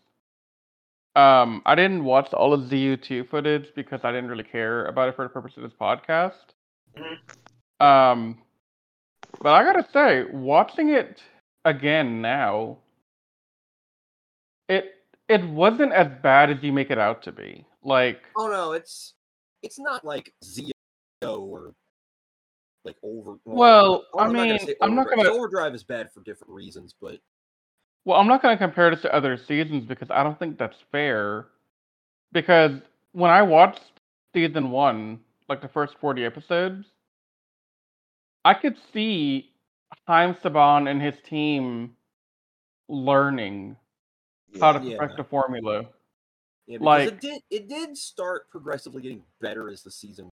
Um, 1.16 1.64
I 1.66 1.74
didn't 1.74 2.04
watch 2.04 2.32
all 2.34 2.54
of 2.54 2.62
Zyu2 2.70 3.30
footage 3.30 3.70
because 3.76 4.02
I 4.04 4.12
didn't 4.12 4.30
really 4.30 4.44
care 4.44 4.86
about 4.86 5.10
it 5.10 5.16
for 5.16 5.26
the 5.26 5.30
purpose 5.30 5.58
of 5.58 5.64
this 5.64 5.74
podcast. 5.80 6.34
Um, 7.80 8.38
but 9.42 9.54
I 9.54 9.64
gotta 9.64 9.88
say, 9.92 10.26
watching 10.32 10.90
it 10.90 11.22
again 11.66 12.22
now, 12.22 12.78
it 14.70 14.94
it 15.28 15.44
wasn't 15.44 15.92
as 15.94 16.08
bad 16.22 16.50
as 16.50 16.64
you 16.64 16.72
make 16.72 16.92
it 16.92 16.98
out 16.98 17.24
to 17.24 17.32
be. 17.32 17.66
Like, 17.84 18.22
oh 18.36 18.48
no, 18.48 18.72
it's 18.74 19.14
it's 19.64 19.80
not 19.80 20.06
like 20.06 20.34
Zi-O 20.44 21.40
or 21.40 21.74
like 22.88 22.98
over. 23.04 23.38
Well, 23.46 24.06
I 24.18 24.28
mean, 24.32 24.58
I'm 24.82 24.96
not 24.96 25.10
gonna- 25.10 25.30
Overdrive 25.30 25.76
is 25.76 25.84
bad 25.84 26.12
for 26.12 26.22
different 26.22 26.54
reasons, 26.54 26.94
but 27.00 27.20
well, 28.06 28.20
I'm 28.20 28.28
not 28.28 28.42
gonna 28.42 28.58
compare 28.58 28.90
this 28.90 29.02
to 29.02 29.14
other 29.14 29.38
seasons 29.38 29.86
because 29.86 30.10
I 30.10 30.24
don't 30.24 30.40
think 30.40 30.58
that's 30.58 30.80
fair. 30.92 31.48
Because 32.32 32.80
when 33.12 33.30
I 33.32 33.42
watched 33.42 33.82
season 34.34 34.72
one, 34.72 35.20
like 35.50 35.62
the 35.62 35.68
first 35.68 35.96
40 36.00 36.26
episodes, 36.26 36.88
I 38.46 38.54
could 38.54 38.78
see 38.94 39.54
Haim 40.08 40.36
Saban 40.36 40.90
and 40.90 41.02
his 41.02 41.16
team 41.28 41.96
learning 42.88 43.76
how 44.60 44.72
to 44.74 44.84
Yeah. 44.86 44.98
perfect 44.98 45.18
the 45.18 45.24
formula. 45.26 45.86
yeah, 46.68 46.78
Like- 46.82 47.08
it 47.08 47.20
did 47.22 47.42
it 47.50 47.68
did 47.70 47.98
start 47.98 48.50
progressively 48.50 49.02
getting 49.02 49.24
better 49.42 49.70
as 49.70 49.84
the 49.84 49.92
season 49.92 50.30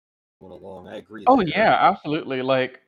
along. 0.42 0.88
I 0.88 0.96
agree. 0.98 1.24
Oh 1.26 1.36
there. 1.38 1.48
yeah, 1.48 1.78
absolutely. 1.80 2.42
Like 2.42 2.80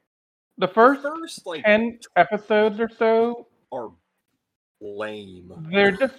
the 0.59 0.67
The 0.67 0.73
first 0.73 1.03
first 1.03 1.47
like 1.47 1.65
10 1.65 1.99
episodes 2.17 2.81
or 2.81 2.89
so, 2.89 3.49
are 3.73 3.91
lame. 4.81 5.53
they're 5.71 5.93
just 5.93 6.15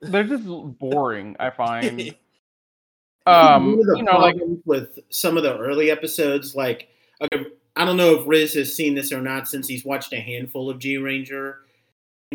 they're 0.00 0.24
just 0.24 0.44
boring, 0.78 1.36
I 1.38 1.50
find. 1.50 2.14
One 3.24 3.34
Um, 3.36 3.78
of 3.78 3.86
the 3.86 3.94
you 3.98 4.02
know, 4.02 4.18
like 4.18 4.36
with 4.64 4.98
some 5.10 5.36
of 5.36 5.44
the 5.44 5.56
early 5.56 5.90
episodes, 5.90 6.56
like 6.56 6.88
okay, 7.20 7.46
I 7.76 7.84
don't 7.84 7.96
know 7.96 8.20
if 8.20 8.26
Riz 8.26 8.54
has 8.54 8.74
seen 8.74 8.94
this 8.96 9.12
or 9.12 9.20
not 9.20 9.46
since 9.48 9.68
he's 9.68 9.84
watched 9.84 10.12
a 10.12 10.20
handful 10.20 10.68
of 10.68 10.78
Zyuranger. 10.80 11.58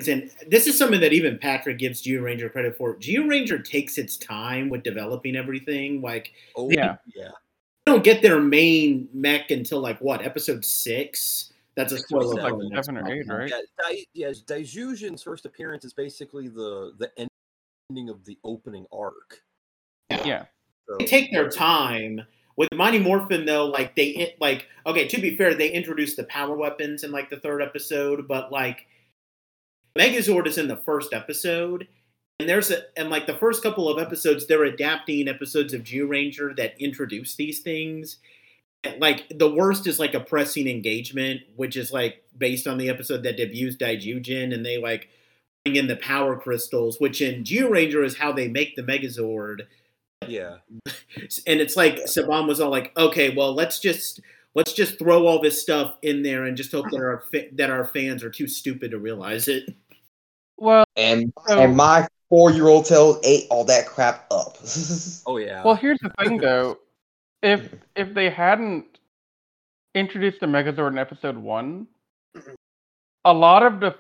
And 0.08 0.32
this 0.48 0.68
is 0.68 0.78
something 0.78 1.02
that 1.02 1.12
even 1.12 1.40
Patrick 1.40 1.80
gives 1.80 2.04
Zyuranger 2.04 2.52
credit 2.52 2.78
for. 2.78 2.96
G 2.98 3.18
Ranger 3.18 3.60
takes 3.60 3.98
its 3.98 4.16
time 4.16 4.70
with 4.70 4.84
developing 4.84 5.36
everything. 5.36 6.02
Like 6.02 6.32
Oh 6.56 6.70
Yeah. 6.72 6.96
yeah. 7.14 7.32
They 7.88 7.94
don't 7.94 8.04
get 8.04 8.22
their 8.22 8.40
main 8.40 9.08
mech 9.14 9.50
until 9.52 9.80
like 9.80 10.00
what 10.00 10.24
episode 10.26 10.64
six. 10.66 11.54
That's 11.76 11.94
a 11.94 11.98
Six 11.98 12.10
spoiler. 12.10 12.26
or 12.26 12.36
for 12.36 12.42
seven. 12.42 12.60
the 12.60 12.70
next 12.70 12.86
seven 12.88 13.02
or 13.08 13.14
eight, 13.14 13.28
right? 13.28 13.50
Yeah, 13.50 13.62
Dai, 13.82 14.06
yes, 14.14 14.42
Daijujin's 14.42 15.22
first 15.24 15.46
appearance 15.46 15.86
is 15.86 15.94
basically 15.94 16.48
the 16.48 16.94
the 16.98 17.12
ending 17.90 18.10
of 18.10 18.26
the 18.26 18.38
opening 18.44 18.86
arc. 18.92 19.42
yeah. 20.10 20.46
So, 20.90 20.96
They 21.00 21.06
take 21.06 21.32
their 21.32 21.50
time 21.50 22.22
with 22.56 22.70
Mighty 22.74 22.98
Morphin 23.00 23.46
though, 23.46 23.66
like 23.68 23.96
they 23.96 24.08
it- 24.08 24.38
like 24.42 24.68
okay. 24.86 25.08
To 25.08 25.22
be 25.22 25.36
fair, 25.38 25.54
they 25.54 25.70
introduced 25.70 26.18
the 26.18 26.24
power 26.26 26.56
weapons 26.56 27.04
in 27.04 27.12
like 27.12 27.30
the 27.30 27.40
third 27.40 27.62
episode, 27.62 28.28
but 28.28 28.52
like 28.52 28.88
Megazord 29.98 30.48
is 30.48 30.58
in 30.58 30.68
the 30.68 30.78
first 30.78 31.14
episode, 31.14 31.88
and 32.40 32.48
there's 32.48 32.70
a 32.72 32.84
and 32.98 33.10
like 33.10 33.26
the 33.26 33.34
first 33.34 33.64
couple 33.64 33.90
of 33.90 34.00
episodes, 34.00 34.46
they're 34.46 34.64
adapting 34.64 35.28
episodes 35.28 35.74
of 35.74 35.84
Zyuranger 35.84 36.56
that 36.58 36.80
introduce 36.80 37.36
these 37.36 37.60
things. 37.60 38.18
And, 38.84 39.02
like 39.02 39.28
the 39.30 39.50
worst 39.50 39.88
is 39.88 40.00
like 40.00 40.14
a 40.14 40.20
pressing 40.20 40.68
engagement, 40.68 41.42
which 41.56 41.76
is 41.76 41.92
like 41.92 42.24
based 42.38 42.68
on 42.68 42.78
the 42.78 42.90
episode 42.90 43.24
that 43.24 43.38
debuts 43.38 43.78
Daijujin, 43.78 44.54
and 44.54 44.66
they 44.66 44.78
like 44.78 45.10
bring 45.66 45.76
in 45.76 45.88
the 45.88 45.96
power 45.98 46.38
crystals, 46.38 47.00
which 47.00 47.22
in 47.22 47.44
Zyuranger 47.44 48.06
is 48.06 48.18
how 48.18 48.32
they 48.32 48.48
make 48.48 48.76
the 48.76 48.84
Megazord 48.84 49.62
Yeah. 50.28 50.58
and 51.48 51.60
it's 51.60 51.76
like 51.76 51.96
Saban 52.04 52.48
was 52.48 52.60
all 52.60 52.72
like, 52.72 52.92
okay, 52.98 53.36
well, 53.36 53.54
let's 53.54 53.80
just 53.80 54.22
let's 54.54 54.74
just 54.74 55.00
throw 55.00 55.26
all 55.26 55.42
this 55.42 55.62
stuff 55.62 55.98
in 56.04 56.22
there 56.22 56.46
and 56.46 56.56
just 56.56 56.72
hope 56.72 56.90
that 56.92 56.98
our 56.98 57.24
that 57.54 57.72
our 57.72 57.86
fans 57.86 58.24
are 58.24 58.30
too 58.30 58.48
stupid 58.48 58.92
to 58.92 59.00
realize 59.00 59.48
it. 59.48 59.76
Well, 60.58 60.86
and 60.96 61.32
So- 61.48 61.60
and 61.60 61.76
my 61.76 62.08
four 62.30 62.52
year 62.52 62.68
old 62.68 62.86
tail 62.86 63.20
ate 63.24 63.48
all 63.50 63.64
that 63.66 63.86
crap 63.86 64.26
up. 64.32 64.58
Oh 65.26 65.38
yeah. 65.38 65.64
well, 65.64 65.76
here's 65.76 66.00
the 66.00 66.10
thing 66.20 66.38
though. 66.38 66.78
If 67.44 67.62
mm-hmm. 67.62 67.76
if 67.96 68.14
they 68.14 68.30
hadn't 68.30 68.86
introduced 69.94 70.40
the 70.40 70.46
Megazord 70.46 70.92
in 70.92 70.98
episode 70.98 71.38
one, 71.38 71.88
a 73.26 73.34
lot 73.34 73.64
of 73.64 73.80
the 73.80 73.96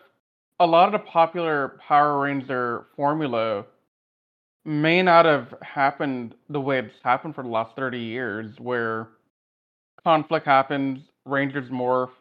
a 0.59 0.65
lot 0.65 0.93
of 0.93 0.93
the 0.93 1.07
popular 1.07 1.77
Power 1.85 2.19
Ranger 2.19 2.85
formula 2.95 3.65
may 4.65 5.01
not 5.01 5.25
have 5.25 5.53
happened 5.61 6.33
the 6.49 6.59
way 6.59 6.79
it's 6.79 6.93
happened 7.03 7.35
for 7.35 7.43
the 7.43 7.49
last 7.49 7.75
30 7.75 7.99
years, 7.99 8.53
where 8.59 9.09
conflict 10.03 10.45
happens, 10.45 10.99
Rangers 11.25 11.69
morph, 11.69 12.11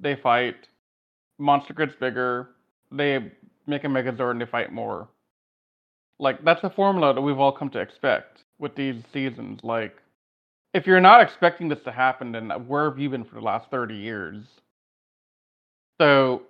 they 0.00 0.16
fight, 0.16 0.68
monster 1.38 1.74
gets 1.74 1.94
bigger, 1.96 2.50
they 2.90 3.32
make 3.66 3.84
a 3.84 3.88
Megazord 3.88 4.32
and 4.32 4.40
they 4.40 4.46
fight 4.46 4.72
more. 4.72 5.08
Like 6.18 6.44
that's 6.44 6.62
a 6.64 6.70
formula 6.70 7.14
that 7.14 7.20
we've 7.20 7.38
all 7.38 7.52
come 7.52 7.70
to 7.70 7.80
expect 7.80 8.44
with 8.58 8.74
these 8.76 9.02
seasons. 9.12 9.60
Like, 9.62 9.96
if 10.74 10.86
you're 10.86 11.00
not 11.00 11.20
expecting 11.20 11.68
this 11.68 11.82
to 11.84 11.92
happen, 11.92 12.32
then 12.32 12.50
where 12.66 12.88
have 12.88 12.98
you 12.98 13.10
been 13.10 13.24
for 13.24 13.34
the 13.34 13.40
last 13.40 13.70
30 13.70 13.94
years? 13.94 14.44
So, 16.00 16.42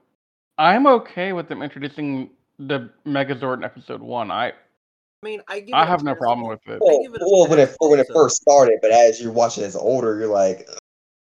I'm 0.58 0.86
okay 0.86 1.32
with 1.32 1.48
them 1.48 1.62
introducing 1.62 2.30
the 2.58 2.90
Megazord 3.06 3.58
in 3.58 3.64
episode 3.64 4.00
one. 4.00 4.30
I 4.30 4.52
I 5.22 5.26
mean, 5.26 5.40
I 5.48 5.60
give 5.60 5.74
I 5.74 5.84
it 5.84 5.86
have 5.86 6.02
no 6.02 6.14
problem 6.14 6.48
with 6.48 6.60
it. 6.66 6.80
well, 6.80 7.02
give 7.02 7.14
it 7.14 7.20
well, 7.24 7.48
when 7.48 7.58
it 7.58 7.74
when 7.80 8.00
it 8.00 8.08
first 8.12 8.36
started, 8.42 8.78
but 8.82 8.90
as 8.90 9.20
you're 9.20 9.32
watching 9.32 9.64
as 9.64 9.76
older, 9.76 10.18
you're 10.18 10.28
like, 10.28 10.68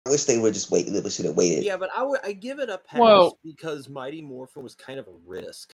I 0.06 0.12
wish 0.12 0.26
they 0.26 0.38
would 0.38 0.54
just 0.54 0.70
wait. 0.70 0.84
They 0.84 1.10
should 1.10 1.26
have 1.26 1.36
waited. 1.36 1.64
Yeah, 1.64 1.78
but 1.78 1.90
I 1.96 2.04
would 2.04 2.20
I 2.24 2.34
give 2.34 2.60
it 2.60 2.70
a 2.70 2.78
pass 2.78 3.00
Well- 3.00 3.40
because 3.44 3.90
Mighty 3.90 4.22
Morphin 4.22 4.62
was 4.64 4.76
kind 4.76 5.00
of 5.00 5.08
a 5.08 5.14
risk. 5.26 5.74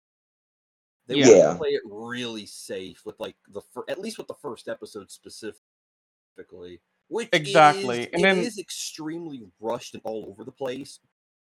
They 1.07 1.15
Yeah. 1.15 1.25
wanted 1.27 1.37
Yeah. 1.37 1.57
play 1.57 1.69
it 1.69 1.81
really 1.85 2.45
safe 2.45 3.05
with 3.05 3.17
like 3.19 3.37
the 3.47 3.61
fir- 3.61 3.85
at 3.87 3.99
least 3.99 4.17
with 4.17 4.27
the 4.27 4.33
first 4.35 4.67
episode 4.67 5.09
specifically, 5.09 6.81
which 7.07 7.29
Exactly, 7.31 8.01
is, 8.01 8.05
and 8.07 8.15
it 8.15 8.23
then- 8.23 8.39
is 8.39 8.57
extremely 8.59 9.49
rushed 9.59 9.93
and 9.93 10.03
all 10.03 10.25
over 10.27 10.43
the 10.43 10.51
place, 10.51 10.99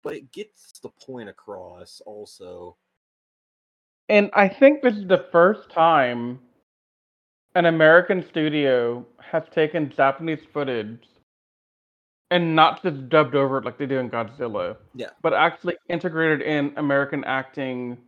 but 0.03 0.15
it 0.15 0.31
gets 0.33 0.79
the 0.81 0.91
point 0.91 1.31
across 1.31 2.03
also. 2.03 2.77
And 4.11 4.31
I 4.35 4.47
think 4.49 4.83
this 4.83 4.95
is 4.97 5.07
the 5.09 5.27
first 5.33 5.71
time 5.71 6.41
an 7.55 7.65
American 7.65 8.27
studio 8.29 9.07
has 9.21 9.43
taken 9.55 9.91
Japanese 9.91 10.45
footage 10.53 11.07
and 12.31 12.55
not 12.55 12.83
just 12.83 13.09
dubbed 13.09 13.35
over 13.35 13.59
it 13.59 13.65
like 13.65 13.79
they 13.79 13.87
do 13.87 13.99
in 13.99 14.11
Godzilla, 14.11 14.77
Yeah. 14.95 15.11
but 15.23 15.33
actually 15.35 15.77
integrated 15.89 16.43
in 16.43 16.73
American 16.77 17.25
acting 17.25 17.99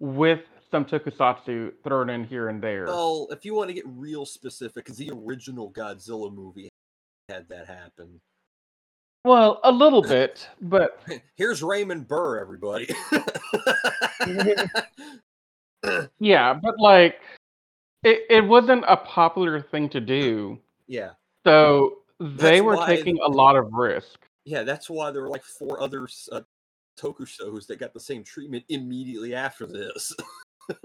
with 0.00 0.40
some 0.70 0.84
tokusatsu 0.84 1.72
thrown 1.82 2.10
in 2.10 2.24
here 2.24 2.48
and 2.48 2.62
there. 2.62 2.84
Well, 2.86 3.28
if 3.30 3.44
you 3.44 3.54
want 3.54 3.68
to 3.68 3.74
get 3.74 3.84
real 3.86 4.26
specific, 4.26 4.84
because 4.84 4.98
the 4.98 5.10
original 5.12 5.72
Godzilla 5.72 6.32
movie 6.32 6.68
had 7.30 7.48
that 7.48 7.66
happen. 7.66 8.20
Well, 9.24 9.60
a 9.64 9.72
little 9.72 10.02
bit, 10.16 10.46
but 10.60 11.02
Here's 11.36 11.62
Raymond 11.62 12.06
Burr, 12.06 12.38
everybody. 12.38 12.88
yeah, 16.18 16.54
but 16.54 16.74
like 16.78 17.20
it, 18.02 18.22
it 18.30 18.46
wasn't 18.46 18.84
a 18.86 18.96
popular 18.96 19.60
thing 19.60 19.88
to 19.90 20.00
do. 20.00 20.58
yeah. 20.86 21.10
So 21.46 21.98
they 22.20 22.60
were 22.60 22.84
taking 22.86 23.16
the- 23.16 23.26
a 23.26 23.28
lot 23.28 23.56
of 23.56 23.72
risk. 23.72 24.26
Yeah, 24.44 24.62
that's 24.62 24.88
why 24.88 25.10
there 25.10 25.22
were 25.22 25.28
like 25.28 25.44
four 25.44 25.80
other 25.82 26.04
s- 26.04 26.28
uh, 26.32 26.40
toku 26.98 27.26
shows 27.26 27.66
that 27.66 27.78
got 27.78 27.92
the 27.92 28.00
same 28.00 28.24
treatment 28.24 28.64
immediately 28.68 29.34
after 29.34 29.66
this. 29.66 30.14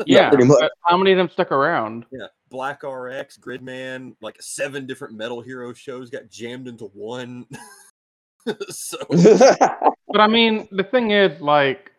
Yeah, 0.06 0.30
pretty 0.30 0.46
much. 0.46 0.72
how 0.86 0.96
many 0.96 1.12
of 1.12 1.18
them 1.18 1.28
stuck 1.30 1.52
around? 1.52 2.06
yeah, 2.10 2.28
Black 2.50 2.84
RX, 2.84 3.38
Gridman, 3.38 4.16
like 4.22 4.42
seven 4.42 4.86
different 4.86 5.14
Metal 5.14 5.42
Hero 5.42 5.74
shows 5.74 6.10
got 6.10 6.30
jammed 6.30 6.70
into 6.70 6.86
one. 6.94 7.46
so 8.70 8.98
But 9.10 10.22
I 10.22 10.28
mean, 10.28 10.70
the 10.72 10.84
thing 10.86 11.12
is, 11.12 11.42
like, 11.42 11.92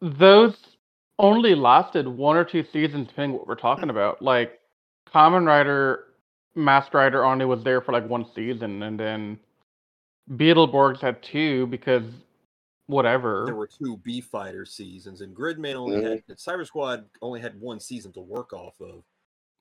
those 0.00 0.56
only 1.18 1.54
lasted 1.54 2.06
one 2.06 2.36
or 2.36 2.44
two 2.44 2.62
seasons, 2.72 3.08
depending 3.08 3.32
what 3.36 3.46
we're 3.48 3.54
talking 3.56 3.90
about. 3.90 4.20
Like, 4.22 4.60
Kamen 5.12 5.46
Rider, 5.46 6.04
Masked 6.56 6.94
Rider 6.94 7.24
only 7.24 7.44
was 7.44 7.62
there 7.62 7.80
for 7.80 7.92
like 7.92 8.08
one 8.08 8.26
season, 8.34 8.82
and 8.82 8.98
then 8.98 9.38
Beetleborgs 10.32 11.00
had 11.00 11.22
two 11.22 11.66
because 11.66 12.04
whatever. 12.86 13.44
there 13.44 13.54
were 13.54 13.68
two 13.68 13.98
B 13.98 14.20
Fighter 14.20 14.64
seasons, 14.64 15.20
and 15.20 15.36
Gridman 15.36 15.74
only 15.74 16.02
had 16.02 16.26
mm-hmm. 16.26 16.32
Cyber 16.32 16.66
Squad 16.66 17.04
only 17.20 17.40
had 17.40 17.60
one 17.60 17.78
season 17.78 18.12
to 18.14 18.20
work 18.20 18.52
off 18.52 18.80
of. 18.80 19.02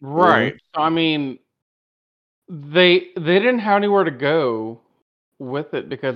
Right. 0.01 0.53
Mm-hmm. 0.53 0.79
So 0.79 0.81
I 0.81 0.89
mean, 0.89 1.39
they 2.47 3.09
they 3.15 3.39
didn't 3.39 3.59
have 3.59 3.77
anywhere 3.77 4.05
to 4.05 4.11
go 4.11 4.79
with 5.37 5.73
it 5.73 5.89
because 5.89 6.15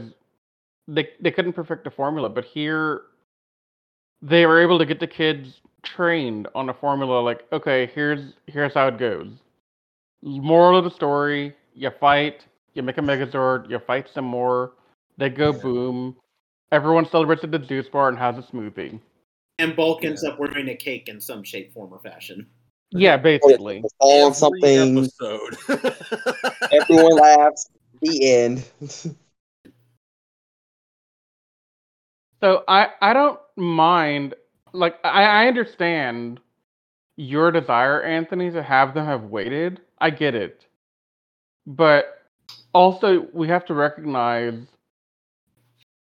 they 0.87 1.09
they 1.19 1.31
couldn't 1.31 1.53
perfect 1.53 1.83
the 1.83 1.91
formula. 1.91 2.29
But 2.29 2.45
here, 2.45 3.01
they 4.21 4.45
were 4.45 4.61
able 4.61 4.79
to 4.79 4.85
get 4.85 4.99
the 4.99 5.07
kids 5.07 5.59
trained 5.83 6.47
on 6.55 6.69
a 6.69 6.73
formula. 6.73 7.19
Like, 7.19 7.43
okay, 7.51 7.91
here's 7.93 8.33
here's 8.47 8.73
how 8.73 8.87
it 8.87 8.97
goes. 8.97 9.27
Moral 10.21 10.77
of 10.77 10.83
the 10.83 10.91
story: 10.91 11.55
you 11.73 11.89
fight, 11.99 12.45
you 12.73 12.83
make 12.83 12.97
a 12.97 13.01
Megazord, 13.01 13.69
you 13.69 13.79
fight 13.79 14.07
some 14.13 14.25
more. 14.25 14.73
They 15.17 15.29
go 15.29 15.51
Yeah. 15.51 15.59
boom. 15.59 16.15
Everyone 16.71 17.05
celebrates 17.05 17.43
at 17.43 17.51
the 17.51 17.59
juice 17.59 17.87
bar 17.89 18.09
and 18.09 18.17
has 18.17 18.37
a 18.37 18.41
smoothie. 18.41 18.99
And 19.57 19.75
Bulk 19.75 20.05
ends 20.05 20.23
up 20.23 20.39
wearing 20.39 20.69
a 20.69 20.75
cake 20.75 21.09
in 21.09 21.19
some 21.19 21.43
shape, 21.43 21.73
form, 21.73 21.91
or 21.93 21.99
fashion. 21.99 22.47
Yeah, 22.91 23.17
basically. 23.17 23.83
on 23.99 24.27
Every 24.27 24.33
something. 24.33 24.97
episode. 24.97 25.57
Everyone 26.71 27.17
laughs. 27.17 27.69
The 28.01 28.31
end. 28.31 28.65
So 32.41 32.63
I 32.67 32.89
I 33.01 33.13
don't 33.13 33.39
mind 33.57 34.33
like 34.73 34.95
I, 35.03 35.23
I 35.43 35.47
understand 35.47 36.39
your 37.17 37.51
desire, 37.51 38.01
Anthony, 38.01 38.49
to 38.51 38.63
have 38.63 38.93
them 38.93 39.05
have 39.05 39.23
waited. 39.25 39.81
I 40.01 40.09
get 40.09 40.35
it. 40.35 40.65
But 41.65 42.21
also 42.73 43.27
we 43.33 43.47
have 43.47 43.65
to 43.65 43.73
recognize 43.73 44.55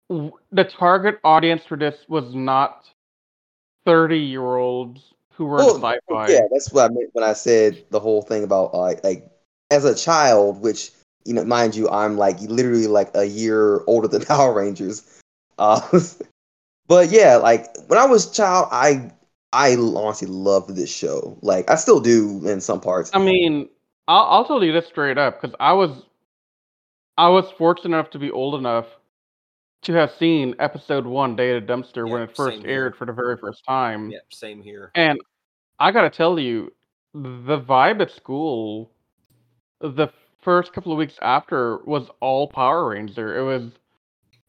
the 0.09 0.65
target 0.65 1.19
audience 1.25 1.65
for 1.65 1.77
this 1.77 1.97
was 2.09 2.35
not 2.35 2.85
30 3.87 4.19
year 4.19 4.57
olds 4.57 5.01
who 5.35 5.47
were 5.47 5.59
Well, 5.59 5.77
sci-fi. 5.77 6.29
Yeah, 6.29 6.41
that's 6.53 6.73
what 6.73 6.91
I 6.91 6.95
meant 6.95 7.11
when 7.13 7.25
I 7.25 7.33
said 7.33 7.85
the 7.91 8.01
whole 8.01 8.23
thing 8.23 8.45
about 8.45 8.75
uh, 8.75 8.95
like 9.03 9.31
as 9.71 9.85
a 9.85 9.95
child, 9.95 10.61
which 10.61 10.91
you 11.25 11.35
know, 11.35 11.45
mind 11.45 11.75
you, 11.75 11.89
I'm 11.89 12.17
like 12.17 12.41
literally 12.41 12.87
like 12.87 13.11
a 13.15 13.25
year 13.25 13.83
older 13.87 14.09
than 14.09 14.25
Power 14.27 14.53
Rangers. 14.53 15.21
Uh, 15.59 15.81
but 16.89 17.11
yeah, 17.11 17.37
like 17.37 17.67
when 17.87 17.99
I 17.99 18.07
was 18.07 18.31
a 18.31 18.35
child, 18.35 18.69
I 18.71 19.11
I 19.53 19.77
honestly 19.77 20.29
loved 20.29 20.75
this 20.75 20.91
show. 20.91 21.39
Like 21.43 21.71
I 21.71 21.77
still 21.77 22.01
do 22.01 22.47
in 22.47 22.61
some 22.61 22.81
parts. 22.81 23.11
I 23.15 23.19
mean, 23.19 23.69
I'll, 24.13 24.27
I'll 24.31 24.45
tell 24.45 24.63
you 24.63 24.73
this 24.73 24.87
straight 24.87 25.17
up 25.17 25.41
because 25.41 25.57
I 25.59 25.73
was, 25.73 25.91
I 27.17 27.29
was 27.31 27.51
fortunate 27.57 27.97
enough 27.97 28.11
to 28.11 28.19
be 28.19 28.31
old 28.31 28.57
enough 28.57 28.85
to 29.83 29.93
have 29.95 30.13
seen 30.19 30.55
episode 30.59 31.07
one, 31.07 31.35
Day 31.35 31.57
at 31.57 31.63
a 31.63 31.67
Dumpster, 31.67 32.09
when 32.09 32.21
it 32.23 32.37
first 32.37 32.57
same 32.59 32.61
here. 32.65 32.71
aired 32.85 32.97
for 32.97 33.07
the 33.07 33.13
very 33.13 33.39
first 33.39 33.65
time. 33.67 34.11
yeah, 34.11 34.19
same 34.31 34.63
here. 34.63 34.91
And 34.95 35.19
I 35.79 35.91
gotta 35.93 36.11
tell 36.11 36.39
you, 36.39 36.73
the 37.15 37.59
vibe 37.59 38.03
at 38.03 38.11
school, 38.11 38.91
the 39.81 40.09
first 40.43 40.75
couple 40.75 40.93
of 40.93 40.99
weeks 40.99 41.15
after 41.23 41.79
was 41.79 42.09
all 42.21 42.49
Power 42.49 42.91
Ranger. 42.91 43.39
It 43.39 43.43
was, 43.45 43.71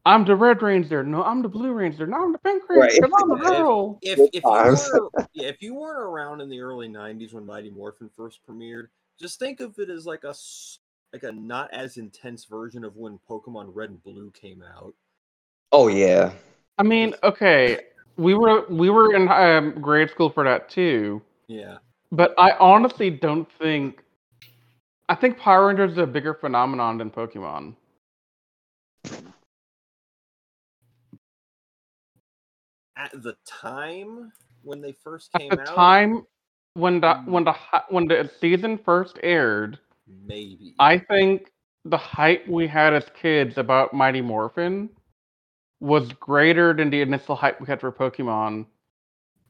I'm 0.05 0.25
the 0.25 0.35
Red 0.35 0.61
Ranger. 0.61 1.03
No, 1.03 1.23
I'm 1.23 1.41
the 1.41 1.47
Blue 1.47 1.71
Ranger. 1.71 2.05
No, 2.05 2.17
I'm 2.21 2.33
the 2.33 2.37
Pink 2.39 2.63
Ranger. 2.69 2.81
Right. 2.81 3.01
'cause 3.01 3.11
I'm 3.17 3.31
a 3.31 3.35
If- 3.37 3.41
girl. 3.41 3.99
If 4.01 4.17
Good 4.17 4.29
if 4.33 4.43
you 4.43 4.49
weren't 4.51 5.29
yeah, 5.33 5.47
if 5.47 5.61
you 5.61 5.73
weren't 5.73 5.99
around 6.01 6.41
in 6.41 6.49
the 6.49 6.59
early 6.59 6.89
'90s 6.89 7.33
when 7.33 7.45
Mighty 7.45 7.69
Morphin 7.69 8.09
first 8.15 8.39
premiered, 8.45 8.87
just 9.23 9.39
think 9.39 9.61
of 9.61 9.79
it 9.79 9.89
as 9.89 10.05
like 10.05 10.25
a 10.25 10.29
s- 10.29 10.79
like 11.13 11.23
a 11.23 11.31
not 11.31 11.73
as 11.73 11.95
intense 11.97 12.43
version 12.43 12.83
of 12.83 12.97
when 12.97 13.17
Pokemon 13.29 13.71
Red 13.73 13.89
and 13.91 14.03
Blue 14.03 14.29
came 14.31 14.61
out. 14.61 14.93
Oh 15.71 15.87
yeah. 15.87 16.33
I 16.77 16.83
mean, 16.83 17.15
okay, 17.23 17.79
we 18.17 18.33
were 18.33 18.67
we 18.67 18.89
were 18.89 19.15
in 19.15 19.29
um, 19.29 19.81
grade 19.81 20.09
school 20.09 20.29
for 20.29 20.43
that 20.43 20.69
too, 20.69 21.21
Yeah. 21.47 21.77
but 22.11 22.33
I 22.37 22.51
honestly 22.59 23.09
don't 23.09 23.49
think. 23.53 24.03
I 25.07 25.15
think 25.15 25.37
Power 25.37 25.67
Rangers 25.67 25.93
is 25.93 25.97
a 25.99 26.05
bigger 26.07 26.33
phenomenon 26.33 26.97
than 26.97 27.09
Pokemon. 27.09 27.75
At 32.97 33.11
the 33.23 33.35
time 33.45 34.33
when 34.63 34.81
they 34.81 34.91
first 34.91 35.29
At 35.33 35.41
came 35.41 35.49
the 35.51 35.61
out, 35.61 35.75
time 35.75 36.25
when 36.73 36.99
the 37.01 37.15
Mm. 37.15 37.25
when 37.25 37.43
the 37.43 37.55
when 37.89 38.07
the 38.07 38.29
season 38.39 38.77
first 38.77 39.19
aired, 39.23 39.79
maybe. 40.07 40.75
I 40.79 40.97
think 40.99 41.51
the 41.85 41.97
hype 41.97 42.47
we 42.47 42.67
had 42.67 42.93
as 42.93 43.09
kids 43.21 43.57
about 43.57 43.93
Mighty 43.93 44.21
Morphin 44.21 44.89
was 45.79 46.11
greater 46.13 46.73
than 46.73 46.89
the 46.89 47.01
initial 47.01 47.35
hype 47.35 47.59
we 47.59 47.67
had 47.67 47.81
for 47.81 47.91
Pokemon 47.91 48.65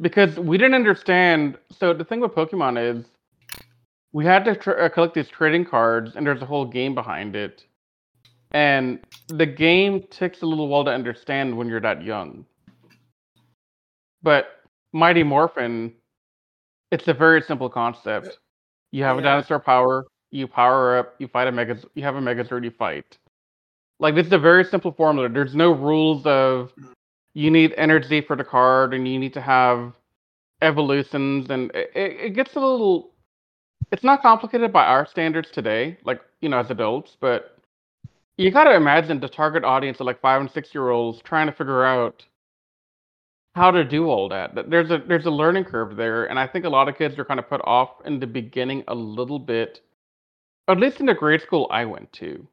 because 0.01 0.39
we 0.39 0.57
didn't 0.57 0.73
understand. 0.75 1.57
So 1.71 1.93
the 1.93 2.03
thing 2.03 2.19
with 2.19 2.31
Pokemon 2.33 2.77
is 2.99 3.05
we 4.13 4.25
had 4.25 4.45
to 4.45 4.55
tr- 4.55 4.79
uh, 4.79 4.89
collect 4.89 5.13
these 5.13 5.29
trading 5.29 5.65
cards, 5.65 6.15
and 6.15 6.25
there's 6.25 6.41
a 6.41 6.45
whole 6.45 6.65
game 6.65 6.93
behind 6.95 7.35
it. 7.35 7.65
And 8.51 8.99
the 9.29 9.45
game 9.45 10.03
takes 10.09 10.41
a 10.41 10.45
little 10.45 10.67
while 10.67 10.85
to 10.85 10.91
understand 10.91 11.57
when 11.57 11.67
you're 11.67 11.81
that 11.81 12.03
young. 12.03 12.45
But 14.21 14.47
Mighty 14.93 15.23
Morphin, 15.23 15.93
it's 16.93 17.07
a 17.07 17.13
very 17.13 17.41
simple 17.41 17.69
concept. 17.69 18.27
Uh, 18.27 18.31
you 18.91 19.03
have 19.03 19.17
a 19.17 19.21
dinosaur 19.21 19.59
power, 19.59 20.05
you 20.29 20.47
power 20.47 20.99
up, 20.99 21.15
you 21.17 21.27
fight 21.27 21.47
a 21.47 21.51
mega, 21.51 21.75
you 21.95 22.03
have 22.03 22.15
a 22.15 22.21
Megazord, 22.21 22.63
you 22.63 22.69
fight. 22.69 23.17
Like 23.99 24.13
this 24.13 24.27
is 24.27 24.33
a 24.33 24.37
very 24.37 24.63
simple 24.63 24.91
formula. 24.91 25.27
There's 25.27 25.55
no 25.55 25.71
rules 25.71 26.23
of 26.27 26.71
you 27.33 27.49
need 27.49 27.73
energy 27.77 28.21
for 28.21 28.35
the 28.35 28.43
card 28.43 28.93
and 28.93 29.07
you 29.07 29.17
need 29.17 29.33
to 29.33 29.41
have 29.41 29.93
evolutions, 30.61 31.49
and 31.49 31.71
it, 31.73 31.91
it 31.95 32.11
it 32.27 32.29
gets 32.35 32.55
a 32.55 32.59
little. 32.59 33.09
It's 33.91 34.03
not 34.03 34.21
complicated 34.21 34.71
by 34.71 34.85
our 34.85 35.07
standards 35.07 35.49
today, 35.51 35.97
like 36.03 36.21
you 36.41 36.49
know, 36.49 36.59
as 36.59 36.69
adults, 36.69 37.17
but 37.19 37.57
you 38.37 38.51
got 38.51 38.65
to 38.65 38.75
imagine 38.75 39.19
the 39.19 39.29
target 39.29 39.63
audience 39.63 39.99
of 39.99 40.05
like 40.05 40.21
five 40.21 40.41
and 40.41 40.51
six 40.51 40.73
year 40.75 40.89
olds 40.89 41.21
trying 41.23 41.47
to 41.47 41.53
figure 41.53 41.83
out 41.83 42.23
how 43.55 43.71
to 43.71 43.83
do 43.83 44.07
all 44.09 44.29
that. 44.29 44.69
There's 44.69 44.91
a 44.91 44.97
there's 44.97 45.25
a 45.25 45.31
learning 45.31 45.65
curve 45.65 45.95
there, 45.95 46.25
and 46.25 46.39
I 46.39 46.47
think 46.47 46.65
a 46.65 46.69
lot 46.69 46.89
of 46.89 46.97
kids 46.97 47.17
are 47.19 47.25
kind 47.25 47.39
of 47.39 47.47
put 47.49 47.61
off 47.63 47.89
in 48.05 48.19
the 48.19 48.27
beginning 48.27 48.83
a 48.87 48.95
little 48.95 49.39
bit. 49.39 49.81
At 50.67 50.79
least 50.79 50.99
in 50.99 51.05
the 51.05 51.13
grade 51.13 51.41
school 51.41 51.67
I 51.71 51.85
went 51.85 52.11
to. 52.13 52.47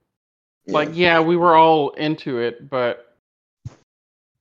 Like, 0.66 0.90
yeah, 0.92 1.20
we 1.20 1.36
were 1.36 1.56
all 1.56 1.90
into 1.90 2.38
it, 2.38 2.68
but 2.70 3.16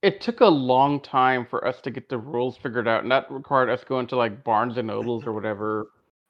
it 0.02 0.22
took 0.22 0.41
a 0.41 0.45
long 0.45 1.00
time 1.00 1.45
for 1.45 1.65
us 1.65 1.82
to 1.82 1.91
get 1.91 2.10
the 2.10 2.17
rules 2.17 2.58
figured 2.58 2.88
out, 2.88 3.04
and 3.04 3.12
that 3.12 3.30
required 3.32 3.69
us 3.69 3.84
going 3.84 4.08
to 4.08 4.15
like 4.15 4.43
Barnes 4.43 4.78
and 4.78 4.88
Nobles 4.88 5.26
or 5.26 5.34
whatever, 5.34 5.88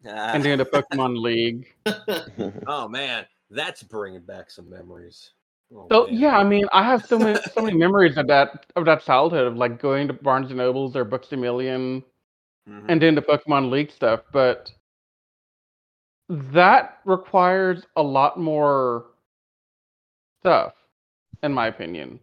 Ah. 0.08 0.32
and 0.34 0.44
doing 0.44 0.58
the 0.58 0.66
Pokemon 0.66 1.22
League. 1.22 1.74
oh 2.68 2.88
man, 2.88 3.26
that's 3.50 3.84
bringing 3.84 4.22
back 4.22 4.50
some 4.52 4.70
memories. 4.70 5.32
Oh, 5.74 5.90
So 5.92 6.08
man. 6.08 6.10
yeah, 6.10 6.38
I 6.38 6.44
mean, 6.44 6.66
I 6.72 6.84
have 6.84 7.06
so 7.08 7.18
many 7.20 7.40
so 7.54 7.62
many 7.62 7.78
memories 7.78 8.18
of 8.18 8.28
that 8.28 8.66
of 8.76 8.86
that 8.86 9.04
childhood 9.04 9.48
of 9.48 9.58
like 9.58 9.82
going 9.82 10.08
to 10.08 10.14
Barnes 10.14 10.50
and 10.50 10.58
Nobles 10.58 10.96
or 10.96 11.04
Books 11.04 11.32
a 11.32 11.38
Million 11.38 12.04
Mhm. 12.68 12.88
and 12.90 13.00
doing 13.02 13.16
the 13.16 13.22
Pokemon 13.22 13.72
League 13.72 13.92
stuff, 13.92 14.22
but 14.32 14.72
that 16.30 17.00
requires 17.06 17.86
a 17.96 18.04
lot 18.04 18.38
more 18.40 19.08
stuff, 20.42 20.74
in 21.44 21.54
my 21.54 21.68
opinion. 21.68 22.20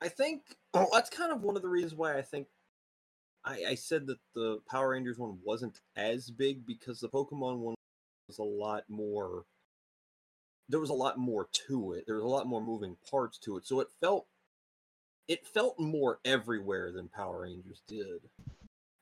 I 0.00 0.08
think 0.08 0.42
well, 0.74 0.88
that's 0.92 1.10
kind 1.10 1.32
of 1.32 1.42
one 1.42 1.56
of 1.56 1.62
the 1.62 1.68
reasons 1.68 1.94
why 1.94 2.16
I 2.18 2.22
think 2.22 2.48
I, 3.44 3.64
I 3.70 3.74
said 3.74 4.06
that 4.06 4.18
the 4.34 4.60
Power 4.68 4.90
Rangers 4.90 5.18
one 5.18 5.38
wasn't 5.44 5.80
as 5.96 6.30
big 6.30 6.66
because 6.66 7.00
the 7.00 7.08
Pokemon 7.08 7.58
one 7.58 7.74
was 8.28 8.38
a 8.38 8.42
lot 8.42 8.84
more. 8.88 9.44
There 10.72 10.80
was 10.80 10.90
a 10.90 10.94
lot 10.94 11.18
more 11.18 11.48
to 11.68 11.94
it. 11.94 12.06
There 12.06 12.16
was 12.16 12.24
a 12.24 12.28
lot 12.28 12.48
more 12.48 12.62
moving 12.62 12.96
parts 13.10 13.38
to 13.40 13.58
it, 13.58 13.66
so 13.66 13.80
it 13.80 13.88
felt 14.00 14.26
it 15.28 15.46
felt 15.46 15.78
more 15.80 16.20
everywhere 16.24 16.92
than 16.92 17.08
Power 17.08 17.42
Rangers 17.42 17.82
did. 17.88 18.22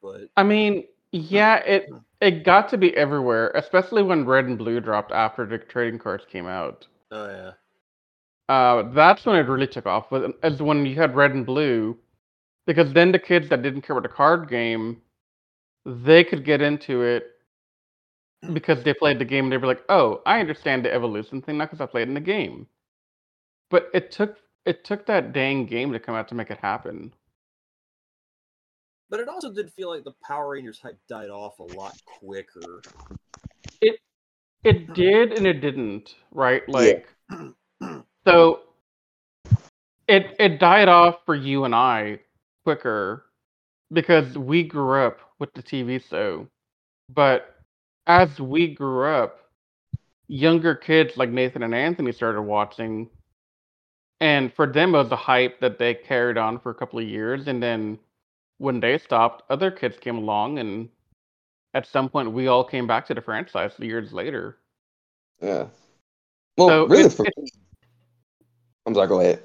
But 0.03 0.31
I 0.37 0.43
mean, 0.43 0.87
yeah, 1.13 1.57
it 1.59 1.89
it 2.21 2.45
got 2.45 2.69
to 2.71 2.79
be 2.79 2.97
everywhere, 2.97 3.51
especially 3.55 4.03
when 4.03 4.27
Red 4.27 4.47
and 4.47 4.59
Blue 4.59 4.81
dropped 4.81 5.13
after 5.13 5.47
the 5.47 5.59
trading 5.59 6.01
cards 6.01 6.25
came 6.31 6.47
out. 6.47 6.89
oh 7.13 7.29
yeah, 7.31 7.53
Uh, 8.49 8.83
that's 8.93 9.25
when 9.27 9.37
it 9.37 9.49
really 9.49 9.67
took 9.67 9.87
off. 9.87 10.11
Was 10.11 10.33
as 10.43 10.61
when 10.61 10.85
you 10.87 10.97
had 10.97 11.15
Red 11.15 11.33
and 11.33 11.47
Blue, 11.47 11.99
because 12.67 12.93
then 12.95 13.13
the 13.13 13.21
kids 13.21 13.49
that 13.51 13.63
didn't 13.63 13.83
care 13.83 13.97
about 13.97 14.09
the 14.11 14.15
card 14.15 14.49
game, 14.51 15.03
they 15.87 16.25
could 16.25 16.45
get 16.45 16.63
into 16.63 17.03
it 17.03 17.40
because 18.53 18.83
they 18.83 18.95
played 18.95 19.19
the 19.19 19.25
game. 19.25 19.45
and 19.45 19.53
They 19.53 19.59
were 19.59 19.67
like, 19.67 19.85
"Oh, 19.89 20.23
I 20.27 20.41
understand 20.41 20.85
the 20.85 20.93
evolution 20.93 21.43
thing 21.43 21.59
now 21.59 21.67
because 21.67 21.81
I 21.81 21.87
played 21.87 22.09
in 22.09 22.15
the 22.15 22.21
game." 22.21 22.67
But 23.71 23.89
it 23.95 24.11
took 24.11 24.39
it 24.67 24.85
took 24.85 25.07
that 25.07 25.33
dang 25.33 25.67
game 25.67 25.93
to 25.93 26.01
come 26.01 26.15
out 26.15 26.29
to 26.29 26.35
make 26.35 26.51
it 26.51 26.59
happen. 26.59 27.13
but 29.11 29.21
it 29.21 29.29
also 29.29 29.53
did 29.53 29.73
feel 29.73 29.91
like 29.91 30.05
the 30.05 30.15
Power 30.25 30.51
Rangers 30.51 30.79
hype 30.81 30.99
died 31.09 31.31
off 31.31 31.59
a 31.59 31.65
lot 31.65 31.97
quicker. 32.07 32.83
It 33.81 33.99
it 34.65 34.95
did 34.95 35.33
and 35.33 35.47
it 35.47 35.61
didn't, 35.61 36.15
right? 36.31 36.63
Yeah. 36.69 36.75
Like 36.75 37.09
so 38.27 38.61
it 40.09 40.37
it 40.39 40.59
died 40.61 40.89
off 40.89 41.17
for 41.27 41.35
you 41.35 41.65
and 41.65 41.75
I 41.75 42.21
quicker 42.65 43.25
because 43.93 44.39
we 44.39 44.63
grew 44.63 45.03
up 45.03 45.19
with 45.39 45.53
the 45.55 45.63
TV 45.63 46.03
show. 46.09 46.47
But 47.09 47.57
as 48.11 48.41
we 48.41 48.75
grew 48.75 49.05
up, 49.05 49.39
younger 50.27 50.75
kids 50.75 51.17
like 51.17 51.31
Nathan 51.31 51.63
and 51.63 51.75
Anthony 51.75 52.11
started 52.13 52.43
watching 52.43 53.09
and 54.21 54.53
for 54.53 54.67
them 54.67 54.95
it 54.95 54.99
was 54.99 55.13
a 55.13 55.17
hype 55.17 55.61
that 55.61 55.79
they 55.79 55.95
carried 55.95 56.37
on 56.37 56.59
for 56.59 56.71
a 56.71 56.75
couple 56.75 56.99
of 56.99 57.07
years 57.07 57.47
and 57.47 57.63
then 57.63 57.99
when 58.59 58.81
they 58.81 58.99
stopped, 58.99 59.43
other 59.49 59.71
kids 59.71 59.97
came 59.99 60.19
along 60.19 60.59
and 60.59 60.89
at 61.73 61.87
some 61.87 62.09
point 62.09 62.33
we 62.33 62.49
all 62.49 62.65
came 62.65 62.87
back 62.87 63.07
to 63.07 63.15
the 63.15 63.21
franchise 63.23 63.73
years 63.79 64.13
later. 64.13 64.59
Yeah. 65.41 65.67
Well, 66.59 66.69
So 66.69 66.87
really, 66.87 67.01
it's- 67.07 67.17
for 67.17 67.27
it's- 67.27 67.59
I'm 68.87 68.95
sorry. 68.95 69.09
Go 69.09 69.21
ahead. 69.21 69.41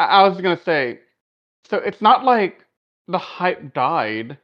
I, 0.00 0.04
I 0.04 0.28
was 0.28 0.40
gonna 0.40 0.60
say, 0.62 1.00
so 1.64 1.76
it's 1.78 2.00
not 2.02 2.24
like 2.24 2.64
the 3.06 3.18
hype 3.18 3.72
died. 3.72 4.36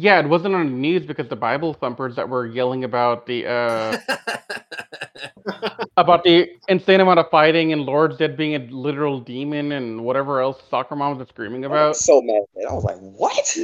Yeah, 0.00 0.18
it 0.20 0.26
wasn't 0.26 0.54
on 0.54 0.64
the 0.64 0.72
news 0.72 1.04
because 1.04 1.28
the 1.28 1.36
Bible 1.36 1.74
thumpers 1.74 2.16
that 2.16 2.26
were 2.26 2.46
yelling 2.46 2.84
about 2.84 3.26
the 3.26 3.46
uh 3.46 3.98
about 5.98 6.24
the 6.24 6.48
insane 6.68 7.00
amount 7.00 7.18
of 7.18 7.28
fighting 7.30 7.74
and 7.74 7.82
Lord 7.82 8.12
Zedd 8.12 8.34
being 8.34 8.54
a 8.54 8.60
literal 8.70 9.20
demon 9.20 9.72
and 9.72 10.02
whatever 10.02 10.40
else 10.40 10.58
soccer 10.70 10.96
moms 10.96 11.20
are 11.20 11.26
screaming 11.26 11.64
I 11.64 11.68
about. 11.68 11.88
was 11.88 12.02
so 12.04 12.22
mad. 12.22 12.40
at. 12.62 12.70
I 12.70 12.72
was 12.72 12.84
like, 12.84 12.96
what? 12.98 13.58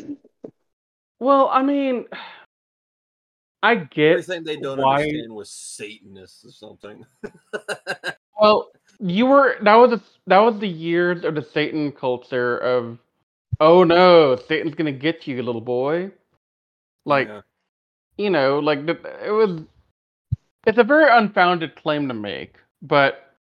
Well, 1.20 1.48
I 1.50 1.62
mean, 1.62 2.04
I 3.62 3.76
get 3.76 4.12
Everything 4.18 4.44
they 4.44 4.56
don't 4.58 4.78
why- 4.78 5.04
understand 5.04 5.32
was 5.32 5.50
Satanists 5.50 6.44
or 6.44 6.50
something. 6.50 7.04
Well, 8.38 8.70
you 9.00 9.24
were 9.24 9.56
that 9.62 9.76
was 9.76 9.92
a, 9.92 10.00
that 10.26 10.40
was 10.40 10.58
the 10.60 10.68
years 10.68 11.24
of 11.24 11.34
the 11.34 11.42
Satan 11.42 11.90
culture 11.90 12.58
of, 12.58 12.98
oh 13.60 13.82
no, 13.82 14.36
Satan's 14.46 14.74
gonna 14.74 14.92
get 14.92 15.26
you, 15.26 15.42
little 15.42 15.62
boy. 15.62 16.10
Like 17.06 17.28
Yeah. 17.28 17.40
you 18.18 18.28
know, 18.30 18.58
like 18.58 18.80
it 18.80 19.30
was. 19.32 19.62
It's 20.66 20.78
a 20.78 20.84
very 20.84 21.08
unfounded 21.08 21.76
claim 21.76 22.08
to 22.08 22.14
make, 22.14 22.56
but 22.82 23.32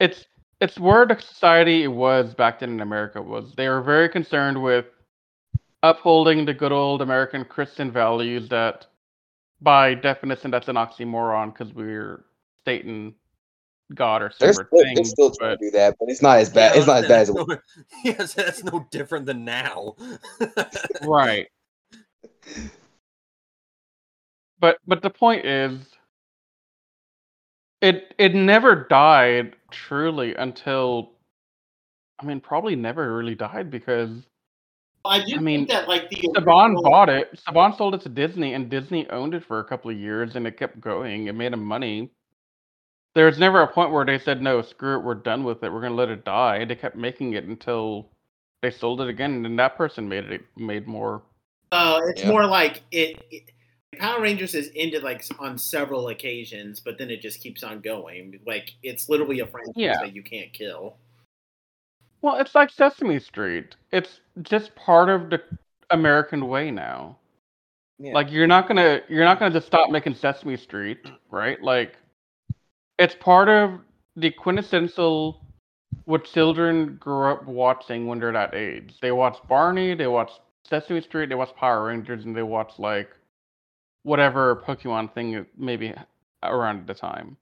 it's 0.00 0.24
it's 0.60 0.78
where 0.78 1.04
the 1.06 1.18
society 1.20 1.88
was 1.88 2.34
back 2.34 2.60
then 2.60 2.70
in 2.70 2.80
America 2.80 3.20
was. 3.20 3.52
They 3.56 3.68
were 3.68 3.82
very 3.82 4.08
concerned 4.08 4.62
with 4.62 4.86
upholding 5.82 6.44
the 6.44 6.54
good 6.54 6.70
old 6.70 7.02
American 7.02 7.44
Christian 7.44 7.90
values 7.90 8.48
that, 8.50 8.86
by 9.60 9.94
definition, 9.94 10.52
that's 10.52 10.68
an 10.68 10.76
oxymoron 10.76 11.52
because 11.52 11.74
we're 11.74 12.24
Satan, 12.64 13.12
God, 13.92 14.22
or 14.22 14.30
They're 14.38 14.52
similar 14.52 14.66
still, 14.68 14.78
they're 14.84 14.94
things. 14.94 15.10
still 15.10 15.30
trying 15.32 15.58
to 15.58 15.64
do 15.64 15.70
that, 15.72 15.96
but 15.98 16.08
it's 16.08 16.22
not 16.22 16.38
as 16.38 16.50
bad. 16.50 16.74
Yeah, 16.74 16.78
it's 16.78 16.86
not 16.86 16.98
as 16.98 17.08
bad 17.08 17.20
as 17.22 17.28
it 17.28 17.34
that's 17.34 17.48
no, 17.48 17.56
yes, 18.04 18.34
that's 18.34 18.62
no 18.62 18.86
different 18.92 19.26
than 19.26 19.44
now. 19.44 19.96
right. 21.02 21.48
But 24.62 24.78
but 24.86 25.02
the 25.02 25.10
point 25.10 25.44
is, 25.44 25.76
it 27.80 28.14
it 28.16 28.34
never 28.34 28.86
died 28.88 29.56
truly 29.72 30.34
until, 30.36 31.10
I 32.20 32.24
mean, 32.26 32.40
probably 32.40 32.76
never 32.76 33.14
really 33.16 33.34
died 33.34 33.70
because 33.72 34.10
I 35.04 35.24
do 35.24 35.34
I 35.36 35.40
mean, 35.40 35.66
think 35.66 35.70
that 35.70 35.88
like 35.88 36.08
the 36.10 36.16
Saban 36.16 36.66
original- 36.68 36.82
bought 36.84 37.08
it. 37.08 37.40
Saban 37.46 37.76
sold 37.76 37.96
it 37.96 38.02
to 38.02 38.08
Disney, 38.08 38.54
and 38.54 38.70
Disney 38.70 39.10
owned 39.10 39.34
it 39.34 39.44
for 39.44 39.58
a 39.58 39.64
couple 39.64 39.90
of 39.90 39.98
years, 39.98 40.36
and 40.36 40.46
it 40.46 40.56
kept 40.56 40.80
going. 40.80 41.26
It 41.26 41.34
made 41.34 41.52
him 41.52 41.64
money. 41.64 42.10
there 43.14 43.26
was 43.26 43.38
never 43.38 43.60
a 43.62 43.66
point 43.70 43.90
where 43.90 44.06
they 44.06 44.18
said 44.18 44.40
no, 44.40 44.62
screw 44.62 44.96
it, 44.98 45.02
we're 45.04 45.14
done 45.14 45.44
with 45.44 45.62
it, 45.64 45.70
we're 45.72 45.82
gonna 45.82 45.94
let 45.94 46.08
it 46.08 46.24
die. 46.24 46.56
And 46.58 46.70
they 46.70 46.76
kept 46.76 46.96
making 46.96 47.32
it 47.34 47.44
until 47.44 48.08
they 48.62 48.70
sold 48.70 49.00
it 49.02 49.08
again, 49.08 49.32
and 49.34 49.44
then 49.44 49.56
that 49.56 49.76
person 49.76 50.08
made 50.08 50.24
it 50.30 50.42
made 50.56 50.86
more. 50.86 51.20
Uh, 51.72 52.00
it's 52.06 52.22
Yeah. 52.22 52.28
more 52.28 52.46
like 52.46 52.82
it, 52.92 53.20
it. 53.30 53.50
Power 53.98 54.20
Rangers 54.20 54.52
has 54.52 54.70
ended 54.74 55.02
like 55.02 55.24
on 55.38 55.58
several 55.58 56.08
occasions, 56.08 56.80
but 56.80 56.98
then 56.98 57.10
it 57.10 57.20
just 57.20 57.40
keeps 57.40 57.62
on 57.62 57.80
going. 57.80 58.38
Like 58.46 58.72
it's 58.82 59.08
literally 59.08 59.40
a 59.40 59.46
franchise 59.46 59.72
Yeah. 59.76 59.98
that 60.00 60.14
you 60.14 60.22
can't 60.22 60.52
kill. 60.52 60.96
Well, 62.22 62.36
it's 62.36 62.54
like 62.54 62.70
Sesame 62.70 63.18
Street. 63.18 63.76
It's 63.90 64.20
just 64.42 64.74
part 64.76 65.08
of 65.08 65.28
the 65.30 65.42
American 65.90 66.48
way 66.48 66.70
now. 66.70 67.18
Yeah. 67.98 68.14
Like 68.14 68.30
you're 68.32 68.46
not 68.46 68.66
gonna 68.66 69.02
you're 69.08 69.24
not 69.24 69.38
gonna 69.38 69.52
just 69.54 69.66
stop 69.66 69.90
making 69.90 70.14
Sesame 70.14 70.56
Street, 70.56 70.98
right? 71.30 71.62
Like 71.62 71.96
it's 72.98 73.14
part 73.14 73.48
of 73.48 73.80
the 74.16 74.30
quintessential 74.30 75.40
what 76.06 76.24
children 76.24 76.96
grew 76.98 77.30
up 77.30 77.46
watching 77.46 78.06
when 78.06 78.18
they're 78.18 78.32
that 78.32 78.54
age. 78.54 78.94
They 79.02 79.12
watch 79.12 79.36
Barney, 79.48 79.94
they 79.94 80.06
watch 80.06 80.30
Sesame 80.64 81.00
Street, 81.02 81.28
they 81.28 81.34
watch 81.34 81.54
Power 81.56 81.84
Rangers, 81.84 82.24
and 82.24 82.34
they 82.34 82.42
watch 82.42 82.72
like 82.78 83.10
whatever 84.02 84.56
Pokemon 84.56 85.12
thing 85.14 85.46
maybe 85.56 85.94
around 86.42 86.86
the 86.86 86.94
time. 86.94 87.36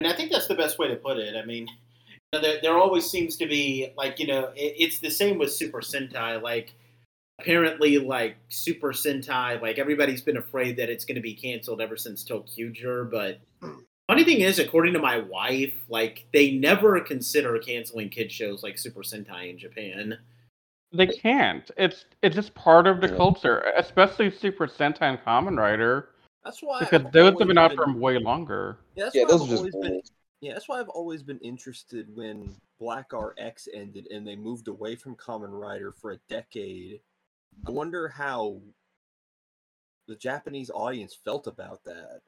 And 0.00 0.12
I 0.12 0.16
think 0.16 0.32
that's 0.32 0.48
the 0.48 0.56
best 0.56 0.78
way 0.78 0.88
to 0.88 0.96
put 0.96 1.18
it. 1.18 1.36
I 1.36 1.44
mean, 1.44 1.68
you 1.68 2.16
know, 2.32 2.40
there, 2.40 2.58
there 2.60 2.78
always 2.78 3.08
seems 3.08 3.36
to 3.36 3.46
be 3.46 3.92
like 3.96 4.18
you 4.18 4.26
know 4.26 4.50
it, 4.56 4.74
it's 4.78 4.98
the 4.98 5.10
same 5.10 5.38
with 5.38 5.52
Super 5.52 5.80
Sentai. 5.80 6.42
Like 6.42 6.74
apparently, 7.38 7.98
like 7.98 8.36
Super 8.48 8.92
Sentai, 8.92 9.62
like 9.62 9.78
everybody's 9.78 10.22
been 10.22 10.36
afraid 10.36 10.76
that 10.76 10.90
it's 10.90 11.04
going 11.04 11.16
to 11.16 11.20
be 11.22 11.34
canceled 11.34 11.80
ever 11.80 11.96
since 11.96 12.24
ToQger. 12.24 13.10
But 13.10 13.40
funny 14.08 14.24
thing 14.24 14.40
is, 14.40 14.58
according 14.58 14.94
to 14.94 14.98
my 14.98 15.18
wife, 15.18 15.74
like 15.88 16.26
they 16.32 16.50
never 16.50 16.98
consider 17.00 17.56
canceling 17.58 18.08
kid 18.08 18.32
shows 18.32 18.64
like 18.64 18.78
Super 18.78 19.02
Sentai 19.02 19.50
in 19.50 19.58
Japan. 19.58 20.18
They 20.92 21.06
can't. 21.06 21.70
It's 21.76 22.04
it's 22.22 22.34
just 22.34 22.54
part 22.54 22.86
of 22.86 23.00
the 23.00 23.08
Yeah. 23.08 23.16
culture, 23.16 23.58
especially 23.76 24.30
Super 24.30 24.66
Sentai 24.66 25.02
and 25.02 25.18
Kamen 25.20 25.56
Rider, 25.58 26.10
That's 26.44 26.62
why 26.62 26.80
because 26.80 27.04
I've 27.06 27.12
those 27.12 27.38
have 27.38 27.48
been 27.48 27.58
out 27.58 27.70
been- 27.70 27.78
for 27.78 27.92
way 27.96 28.18
longer. 28.18 28.78
Yeah, 28.94 29.04
that's 29.04 29.16
Yeah, 29.16 29.22
why 29.22 29.28
those 29.30 29.42
I've 29.42 29.46
are 29.46 29.50
just 29.50 29.58
always 29.58 29.74
been. 29.76 30.02
Yeah, 30.40 30.52
that's 30.54 30.68
why 30.68 30.80
I've 30.80 30.88
always 30.88 31.22
been 31.22 31.38
interested 31.38 32.14
when 32.16 32.54
Black 32.78 33.12
RX 33.12 33.68
ended 33.72 34.08
and 34.10 34.26
they 34.26 34.36
moved 34.36 34.66
away 34.68 34.96
from 34.96 35.14
Kamen 35.16 35.58
Rider 35.58 35.92
for 35.92 36.10
a 36.10 36.18
decade. 36.28 37.00
I 37.66 37.70
wonder 37.70 38.08
how 38.08 38.60
the 40.08 40.16
Japanese 40.16 40.68
audience 40.70 41.14
felt 41.14 41.46
about 41.46 41.84
that. 41.84 42.22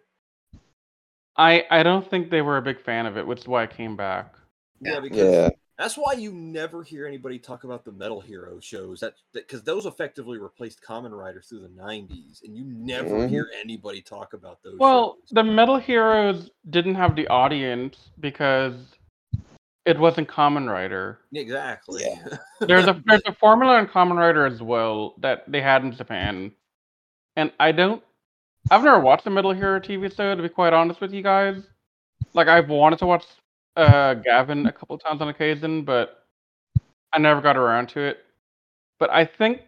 I 1.37 1.67
I 1.71 1.83
don't 1.83 2.09
think 2.09 2.31
they 2.31 2.41
were 2.41 2.57
a 2.57 2.63
big 2.63 2.81
fan 2.81 3.07
of 3.07 3.17
it, 3.19 3.27
which 3.27 3.41
is 3.41 3.49
why 3.49 3.65
I 3.65 3.67
came 3.67 3.97
back. 3.97 4.37
Yeah, 4.81 5.01
because 5.01 5.35
Yeah. 5.35 5.51
That's 5.79 5.97
why 5.97 6.13
you 6.13 6.33
never 6.33 6.85
hear 6.85 7.07
anybody 7.07 7.39
talk 7.39 7.65
about 7.65 7.85
the 7.85 7.91
Metal 7.91 8.21
Hero 8.21 8.61
shows. 8.61 9.01
That 9.01 9.15
because 9.33 9.63
those 9.65 9.87
effectively 9.87 10.39
replaced 10.39 10.81
Kamen 10.83 11.11
Rider 11.11 11.43
through 11.43 11.61
the 11.63 11.69
'90s, 11.69 12.43
and 12.45 12.57
you 12.57 12.65
never 12.65 13.11
Mhm. 13.11 13.29
hear 13.29 13.51
anybody 13.61 14.01
talk 14.01 14.35
about 14.35 14.63
those. 14.63 14.79
Well, 14.79 15.17
shows. 15.21 15.31
the 15.33 15.43
Metal 15.43 15.77
Heroes 15.79 16.51
didn't 16.71 16.95
have 16.95 17.17
the 17.17 17.27
audience 17.27 18.11
because 18.21 18.75
it 19.85 19.99
wasn't 19.99 20.29
Kamen 20.29 20.71
Rider. 20.71 21.19
exactly. 21.33 22.03
Yeah. 22.05 22.37
There's 22.61 22.87
a 22.87 23.03
there's 23.05 23.23
a 23.27 23.33
formula 23.35 23.79
in 23.81 23.87
Kamen 23.89 24.17
Rider 24.17 24.47
as 24.47 24.63
well 24.63 25.15
that 25.19 25.43
they 25.51 25.61
had 25.61 25.83
in 25.83 25.91
Japan, 25.93 26.53
and 27.35 27.53
I 27.59 27.73
don't. 27.73 28.03
I've 28.71 28.85
never 28.85 29.01
watched 29.01 29.25
the 29.25 29.31
Metal 29.31 29.53
Hero 29.53 29.81
TV 29.81 30.09
show 30.15 30.37
to 30.37 30.43
be 30.43 30.49
quite 30.49 30.73
honest 30.73 31.01
with 31.01 31.13
you 31.13 31.23
guys. 31.23 31.67
Like 32.33 32.47
I've 32.47 32.69
wanted 32.71 33.01
to 33.01 33.07
watch 33.07 33.25
uh, 33.77 34.15
Gavan 34.15 34.67
a 34.67 34.73
couple 34.79 34.99
times 34.99 35.21
on 35.21 35.29
occasion, 35.29 35.85
but 35.85 36.25
I 37.13 37.19
never 37.19 37.41
got 37.41 37.57
around 37.57 37.89
to 37.91 38.01
it. 38.01 38.19
But 38.99 39.11
I 39.11 39.25
think 39.25 39.63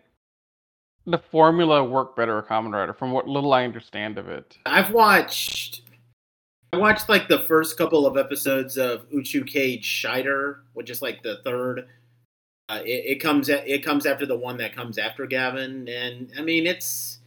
the 1.06 1.18
formula 1.18 1.84
worked 1.84 2.16
better 2.16 2.36
with 2.36 2.46
Kamen 2.46 2.72
Rider, 2.72 2.92
from 2.92 3.12
what 3.12 3.28
little 3.28 3.52
I 3.52 3.64
understand 3.64 4.18
of 4.18 4.28
it. 4.28 4.58
I've 4.66 4.90
watched. 4.90 5.82
I 6.72 6.78
watched 6.78 7.08
like 7.08 7.28
the 7.28 7.40
first 7.40 7.78
couple 7.78 8.06
of 8.06 8.16
episodes 8.16 8.76
of 8.76 9.08
Uchu 9.10 9.42
Keiji 9.44 9.82
Shaider, 9.82 10.58
which 10.74 10.90
is 10.90 11.00
like 11.00 11.22
the 11.22 11.38
third. 11.44 11.86
Uh, 12.68 12.80
it, 12.84 13.04
it 13.06 13.20
comes 13.20 13.48
a- 13.48 13.72
it 13.72 13.84
comes 13.84 14.04
after 14.06 14.26
the 14.26 14.36
one 14.36 14.56
that 14.58 14.74
comes 14.74 14.98
after 14.98 15.26
Gavan, 15.26 15.88
and 15.88 16.32
I 16.36 16.42
mean 16.42 16.66
it's 16.66 17.18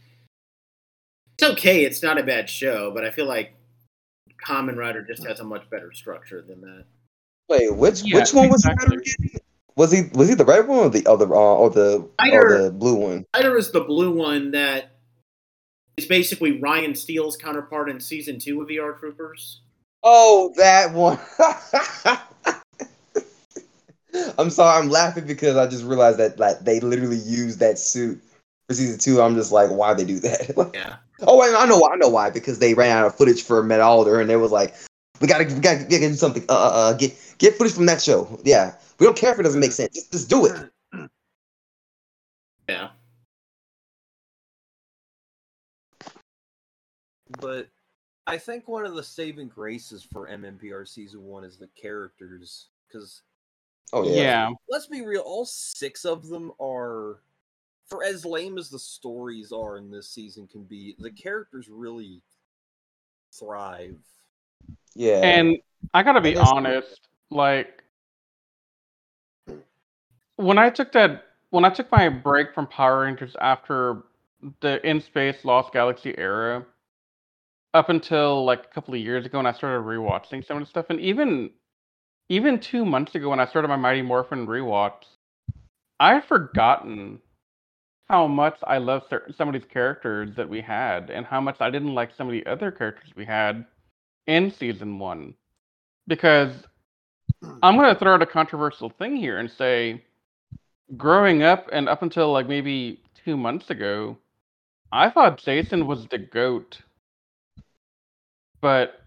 it's 1.38 1.50
okay. 1.52 1.84
It's 1.84 2.02
not 2.02 2.18
a 2.18 2.22
bad 2.22 2.50
show, 2.50 2.90
but 2.90 3.04
I 3.04 3.10
feel 3.10 3.26
like 3.26 3.54
Kamen 4.46 4.76
Rider 4.76 5.02
just 5.02 5.26
has 5.26 5.40
a 5.40 5.44
much 5.44 5.68
better 5.70 5.92
structure 5.92 6.42
than 6.42 6.60
that. 6.60 6.84
Wait, 7.48 7.74
which 7.74 8.02
Yeah, 8.04 8.18
which 8.18 8.32
one 8.32 8.48
was 8.48 8.62
the 8.62 8.70
exactly. 8.70 8.96
better 8.96 9.00
again? 9.00 9.40
Was 9.76 9.92
he 9.92 10.02
was 10.12 10.28
he 10.28 10.34
the 10.34 10.44
red 10.44 10.68
one 10.68 10.78
or 10.78 10.90
the 10.90 11.06
other 11.06 11.32
uh, 11.34 11.38
or 11.38 11.70
the 11.70 12.08
or 12.32 12.62
the 12.62 12.70
blue 12.70 12.96
one? 12.96 13.24
Shaider 13.34 13.58
is 13.58 13.72
the 13.72 13.80
blue 13.80 14.10
one 14.10 14.50
that 14.50 14.90
is 15.96 16.06
basically 16.06 16.60
Ryan 16.60 16.94
Steele's 16.94 17.36
counterpart 17.36 17.88
in 17.88 18.00
season 18.00 18.38
two 18.38 18.60
of 18.62 18.68
VR 18.68 18.98
Troopers. 18.98 19.62
Oh, 20.02 20.52
that 20.56 20.92
one. 20.92 21.18
I'm 24.38 24.50
sorry, 24.50 24.82
I'm 24.82 24.90
laughing 24.90 25.26
because 25.26 25.56
I 25.56 25.66
just 25.66 25.84
realized 25.84 26.18
that 26.18 26.38
like 26.38 26.60
they 26.60 26.80
literally 26.80 27.18
used 27.18 27.60
that 27.60 27.78
suit 27.78 28.20
for 28.68 28.74
season 28.74 28.98
two. 28.98 29.20
I'm 29.20 29.34
just 29.34 29.52
like, 29.52 29.70
why 29.70 29.94
they 29.94 30.04
do 30.04 30.18
that? 30.20 30.70
Yeah. 30.74 30.96
Oh, 31.22 31.38
wait, 31.38 31.54
I 31.54 31.66
know 31.66 31.78
why. 31.78 31.92
I 31.92 31.96
know 31.96 32.08
why 32.08 32.30
because 32.30 32.58
they 32.58 32.74
ran 32.74 32.96
out 32.96 33.06
of 33.06 33.14
footage 33.14 33.42
for 33.42 33.62
Metalder, 33.62 34.20
and 34.20 34.28
they 34.28 34.36
was 34.36 34.52
like, 34.52 34.74
we 35.20 35.28
gotta, 35.28 35.44
we 35.44 35.60
gotta, 35.60 35.86
we 35.88 35.98
gotta 35.98 36.14
something. 36.14 36.44
Uh, 36.48 36.52
uh, 36.52 36.70
uh, 36.74 36.92
get 36.94 37.14
get 37.38 37.54
footage 37.54 37.74
from 37.74 37.86
that 37.86 38.02
show. 38.02 38.40
Yeah, 38.44 38.74
we 38.98 39.06
don't 39.06 39.16
care 39.16 39.32
if 39.32 39.38
it 39.38 39.42
doesn't 39.42 39.60
make 39.60 39.72
sense. 39.72 39.94
Just, 39.94 40.12
just 40.12 40.30
do 40.30 40.46
it. 40.46 40.70
Yeah. 42.68 42.90
but 47.38 47.68
I 48.26 48.38
think 48.38 48.68
one 48.68 48.84
of 48.86 48.94
the 48.94 49.02
saving 49.02 49.48
graces 49.48 50.02
for 50.02 50.28
MMPR 50.28 50.86
season 50.86 51.24
one 51.24 51.44
is 51.44 51.56
the 51.56 51.68
characters, 51.80 52.68
because 52.88 53.22
Oh 53.92 54.04
yeah. 54.04 54.22
yeah. 54.22 54.50
let's 54.68 54.86
be 54.86 55.04
real, 55.04 55.22
all 55.22 55.44
six 55.44 56.04
of 56.04 56.28
them 56.28 56.52
are, 56.60 57.20
for 57.90 58.04
as 58.04 58.24
lame 58.24 58.56
as 58.56 58.70
the 58.70 58.78
stories 58.78 59.52
are 59.52 59.76
in 59.76 59.90
this 59.90 60.08
season 60.08 60.46
can 60.46 60.62
be, 60.62 60.94
the 61.00 61.10
characters 61.10 61.68
really 61.68 62.22
thrive. 63.36 63.98
Yeah. 64.94 65.20
And 65.22 65.56
I 65.92 66.02
gotta 66.02 66.20
be 66.20 66.30
And 66.30 66.38
there's- 66.38 66.52
honest, 66.52 67.08
like 67.30 67.82
when 70.36 70.56
I 70.56 70.70
took 70.70 70.92
that 70.92 71.26
when 71.50 71.64
I 71.64 71.70
took 71.70 71.90
my 71.90 72.08
break 72.08 72.54
from 72.54 72.68
Power 72.68 73.00
Rangers 73.00 73.34
after 73.40 74.04
the 74.60 74.80
In 74.88 75.00
Space 75.00 75.44
Lost 75.44 75.72
Galaxy 75.72 76.16
era, 76.16 76.64
up 77.74 77.88
until 77.88 78.44
like 78.44 78.64
a 78.64 78.68
couple 78.68 78.94
of 78.94 79.00
years 79.00 79.26
ago 79.26 79.38
when 79.38 79.46
I 79.46 79.52
started 79.52 79.84
rewatching 79.84 80.46
some 80.46 80.58
of 80.58 80.62
the 80.62 80.66
stuff, 80.70 80.86
and 80.90 81.00
even 81.00 81.50
even 82.28 82.60
two 82.60 82.84
months 82.84 83.16
ago 83.16 83.30
when 83.30 83.40
I 83.40 83.46
started 83.46 83.66
my 83.68 83.76
Mighty 83.76 84.02
Morphin 84.02 84.46
rewatch, 84.46 85.02
I 85.98 86.14
had 86.14 86.24
forgotten 86.24 87.20
how 88.10 88.26
much 88.26 88.56
I 88.64 88.78
love 88.78 89.02
cer- 89.08 89.30
some 89.38 89.48
of 89.48 89.54
these 89.54 89.70
characters 89.72 90.30
that 90.36 90.48
we 90.48 90.60
had, 90.60 91.10
and 91.10 91.24
how 91.24 91.40
much 91.40 91.58
I 91.60 91.70
didn't 91.70 91.94
like 91.94 92.10
some 92.16 92.26
of 92.26 92.32
the 92.32 92.44
other 92.44 92.72
characters 92.72 93.10
we 93.14 93.24
had 93.24 93.64
in 94.26 94.50
season 94.50 94.98
one. 94.98 95.34
Because 96.08 96.52
I'm 97.62 97.76
going 97.76 97.94
to 97.94 97.98
throw 97.98 98.14
out 98.14 98.22
a 98.22 98.26
controversial 98.26 98.90
thing 98.90 99.16
here 99.16 99.38
and 99.38 99.48
say, 99.48 100.02
growing 100.96 101.44
up 101.44 101.68
and 101.72 101.88
up 101.88 102.02
until 102.02 102.32
like 102.32 102.48
maybe 102.48 103.00
two 103.24 103.36
months 103.36 103.70
ago, 103.70 104.18
I 104.90 105.08
thought 105.08 105.38
Jason 105.38 105.86
was 105.86 106.08
the 106.08 106.18
GOAT. 106.18 106.78
But 108.60 109.02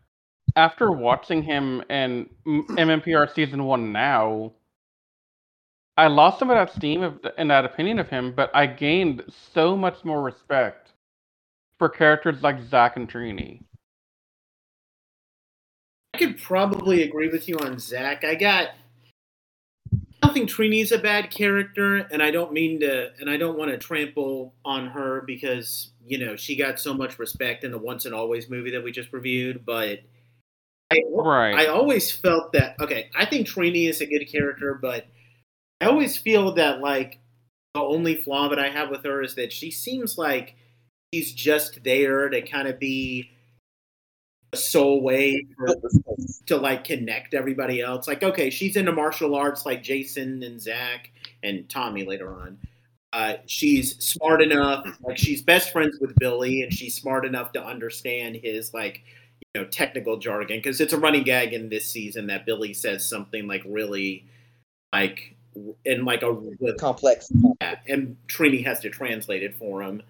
after 0.56 0.94
watching 0.94 1.44
him 1.44 1.84
in 1.90 2.30
M- 2.48 2.68
MMPR 2.70 3.34
season 3.36 3.66
one 3.66 3.92
now, 3.92 4.54
I 5.98 6.08
lost 6.08 6.40
some 6.40 6.50
of 6.50 6.56
that 6.56 6.74
steam 6.74 7.04
of, 7.04 7.20
and 7.38 7.52
that 7.52 7.66
opinion 7.66 8.00
of 8.00 8.10
him, 8.10 8.34
but 8.36 8.50
I 8.56 8.66
gained 8.66 9.24
so 9.54 9.78
much 9.78 10.04
more 10.04 10.24
respect 10.24 10.92
for 11.78 11.88
characters 11.88 12.42
like 12.42 12.62
Zack 12.64 12.98
and 12.98 13.10
Trini. 13.12 13.62
I 16.14 16.18
could 16.18 16.42
probably 16.42 17.04
agree 17.04 17.30
with 17.30 17.48
you 17.48 17.58
on 17.60 17.80
Zach. 17.80 18.24
I 18.24 18.36
got. 18.36 18.70
I 19.92 20.28
don't 20.28 20.34
think 20.34 20.50
Trini's 20.50 20.92
a 20.92 20.98
bad 20.98 21.30
character, 21.30 21.98
and 21.98 22.24
I 22.24 22.32
don't 22.32 22.54
mean 22.54 22.80
to, 22.80 23.12
and 23.20 23.30
I 23.30 23.36
don't 23.36 23.58
want 23.58 23.72
to 23.72 23.78
trample 23.78 24.54
on 24.64 24.88
her 24.88 25.22
because 25.28 25.92
you 26.06 26.18
know 26.18 26.36
she 26.36 26.56
got 26.56 26.80
so 26.80 26.94
much 26.94 27.20
respect 27.20 27.64
in 27.64 27.72
the 27.72 27.78
Once 27.78 28.06
and 28.06 28.16
Always 28.16 28.50
movie 28.50 28.72
that 28.72 28.84
we 28.84 28.92
just 28.92 29.12
reviewed. 29.12 29.66
But 29.66 30.00
I, 30.92 31.02
Right. 31.12 31.56
I 31.56 31.68
always 31.68 32.12
felt 32.12 32.54
that. 32.54 32.80
Okay, 32.80 33.10
I 33.16 33.26
think 33.26 33.48
Trini 33.48 33.90
is 33.90 34.02
a 34.02 34.06
good 34.06 34.26
character, 34.26 34.80
but 34.82 35.08
I 35.82 35.86
always 35.86 36.18
feel 36.18 36.54
that 36.54 36.80
like 36.80 37.20
the 37.74 37.82
only 37.82 38.16
flaw 38.16 38.50
that 38.50 38.60
I 38.60 38.70
have 38.70 38.90
with 38.90 39.04
her 39.04 39.22
is 39.22 39.36
that 39.36 39.52
she 39.52 39.72
seems 39.72 40.18
like 40.18 40.56
she's 41.14 41.34
just 41.34 41.84
there 41.84 42.30
to 42.30 42.42
kind 42.42 42.68
of 42.68 42.80
be 42.80 43.32
a 44.54 44.58
sole 44.58 45.02
way 45.02 45.46
for, 45.58 45.68
to 46.46 46.58
like 46.58 46.84
connect 46.84 47.34
everybody 47.34 47.82
else. 47.82 48.08
Like, 48.08 48.24
okay, 48.24 48.50
she's 48.50 48.76
into 48.76 48.92
martial 48.92 49.36
arts 49.36 49.66
like 49.66 49.84
Jason 49.84 50.44
and 50.44 50.62
Zach 50.62 51.12
and 51.42 51.68
Tommy 51.70 52.06
later 52.06 52.34
on. 52.34 52.60
Uh, 53.12 53.36
she's 53.46 54.04
smart 54.04 54.42
enough, 54.42 54.88
like 55.04 55.18
she's 55.18 55.42
best 55.42 55.72
friends 55.72 56.00
with 56.00 56.16
Billy, 56.16 56.64
and 56.64 56.74
she's 56.74 56.96
smart 56.96 57.26
enough 57.26 57.52
to 57.54 57.64
understand 57.64 58.36
his 58.36 58.74
like, 58.74 59.04
you 59.54 59.62
know, 59.62 59.68
technical 59.68 60.18
jargon 60.18 60.58
because 60.58 60.82
it's 60.82 60.94
a 60.94 61.00
running 61.00 61.24
gag 61.24 61.54
in 61.54 61.70
this 61.70 61.86
season 61.86 62.28
that 62.28 62.46
Billy 62.46 62.74
says 62.74 63.08
something 63.08 63.48
like 63.48 63.62
really, 63.68 64.26
like, 64.92 65.33
in 65.86 66.06
like 66.06 66.24
a 66.24 66.34
with, 66.34 66.78
complex. 66.78 67.32
yeah, 67.62 67.76
and 67.88 68.16
Trini 68.28 68.64
has 68.66 68.80
to 68.82 68.90
translate 68.90 69.44
it 69.44 69.56
for 69.56 69.82
him. 69.82 70.02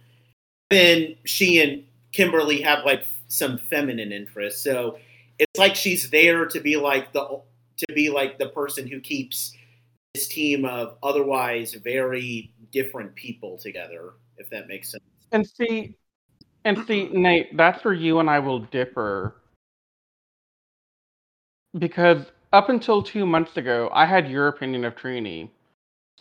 Then 0.70 1.16
she 1.26 1.62
and 1.62 1.84
Kimberly 2.12 2.62
have 2.62 2.86
like 2.86 3.06
some 3.28 3.58
feminine 3.58 4.12
interests, 4.12 4.62
so 4.62 4.98
it's 5.40 5.60
like 5.60 5.76
she's 5.76 6.10
there 6.10 6.46
to 6.46 6.60
be 6.60 6.78
like 6.78 7.14
the 7.14 7.42
to 7.78 7.94
be 7.94 8.10
like 8.10 8.38
the 8.38 8.50
person 8.50 8.88
who 8.88 9.00
keeps 9.00 9.54
this 10.14 10.28
team 10.28 10.66
of 10.66 10.98
otherwise 11.02 11.74
very 11.74 12.54
different 12.72 13.16
people 13.16 13.58
together, 13.58 14.14
if 14.38 14.50
that 14.50 14.68
makes 14.68 14.92
sense. 14.92 15.04
And 15.32 15.48
see, 15.48 15.96
and 16.66 16.86
see, 16.86 17.10
Nate, 17.10 17.56
that's 17.58 17.84
where 17.84 17.94
you 17.94 18.20
and 18.20 18.30
I 18.30 18.40
will 18.40 18.60
differ. 18.60 19.36
Because 21.78 22.26
up 22.54 22.70
until 22.70 23.02
two 23.02 23.26
months 23.26 23.58
ago, 23.58 23.90
I 23.92 24.06
had 24.06 24.30
your 24.30 24.48
opinion 24.48 24.86
of 24.86 24.96
Trini. 24.96 25.50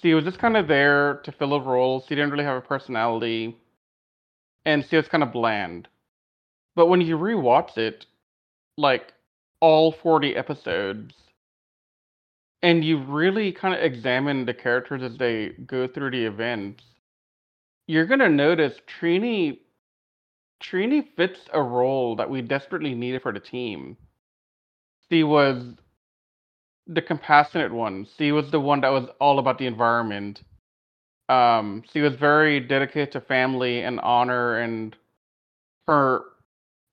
She 0.00 0.14
was 0.14 0.24
just 0.24 0.38
kind 0.38 0.56
of 0.56 0.66
there 0.66 1.20
to 1.24 1.30
fill 1.30 1.52
a 1.52 1.60
role. 1.60 2.00
She 2.00 2.14
didn't 2.14 2.30
really 2.30 2.44
have 2.44 2.56
a 2.56 2.66
personality, 2.66 3.58
and 4.64 4.84
she 4.88 4.96
was 4.96 5.06
kind 5.08 5.22
of 5.22 5.32
bland. 5.32 5.88
But 6.74 6.86
when 6.86 7.02
you 7.02 7.18
rewatch 7.18 7.76
it, 7.76 8.06
like 8.78 9.12
all 9.60 9.92
40 9.92 10.34
episodes, 10.34 11.14
and 12.62 12.82
you 12.82 12.98
really 13.02 13.52
kind 13.52 13.74
of 13.74 13.82
examine 13.82 14.46
the 14.46 14.54
characters 14.54 15.02
as 15.02 15.18
they 15.18 15.50
go 15.66 15.86
through 15.86 16.12
the 16.12 16.24
events, 16.24 16.82
you're 17.86 18.06
gonna 18.06 18.30
notice 18.30 18.74
Trini 18.86 19.58
Trini 20.62 21.04
fits 21.16 21.40
a 21.52 21.60
role 21.60 22.16
that 22.16 22.30
we 22.30 22.40
desperately 22.40 22.94
needed 22.94 23.20
for 23.20 23.32
the 23.32 23.40
team. 23.40 23.96
She 25.10 25.24
was 25.24 25.74
the 26.86 27.02
compassionate 27.02 27.72
one. 27.72 28.06
She 28.18 28.32
was 28.32 28.50
the 28.50 28.60
one 28.60 28.80
that 28.80 28.90
was 28.92 29.08
all 29.20 29.38
about 29.38 29.58
the 29.58 29.66
environment. 29.66 30.42
Um, 31.28 31.82
she 31.92 32.00
was 32.00 32.14
very 32.14 32.60
dedicated 32.60 33.12
to 33.12 33.20
family 33.20 33.82
and 33.82 34.00
honor 34.00 34.58
and 34.58 34.96
her 35.86 36.22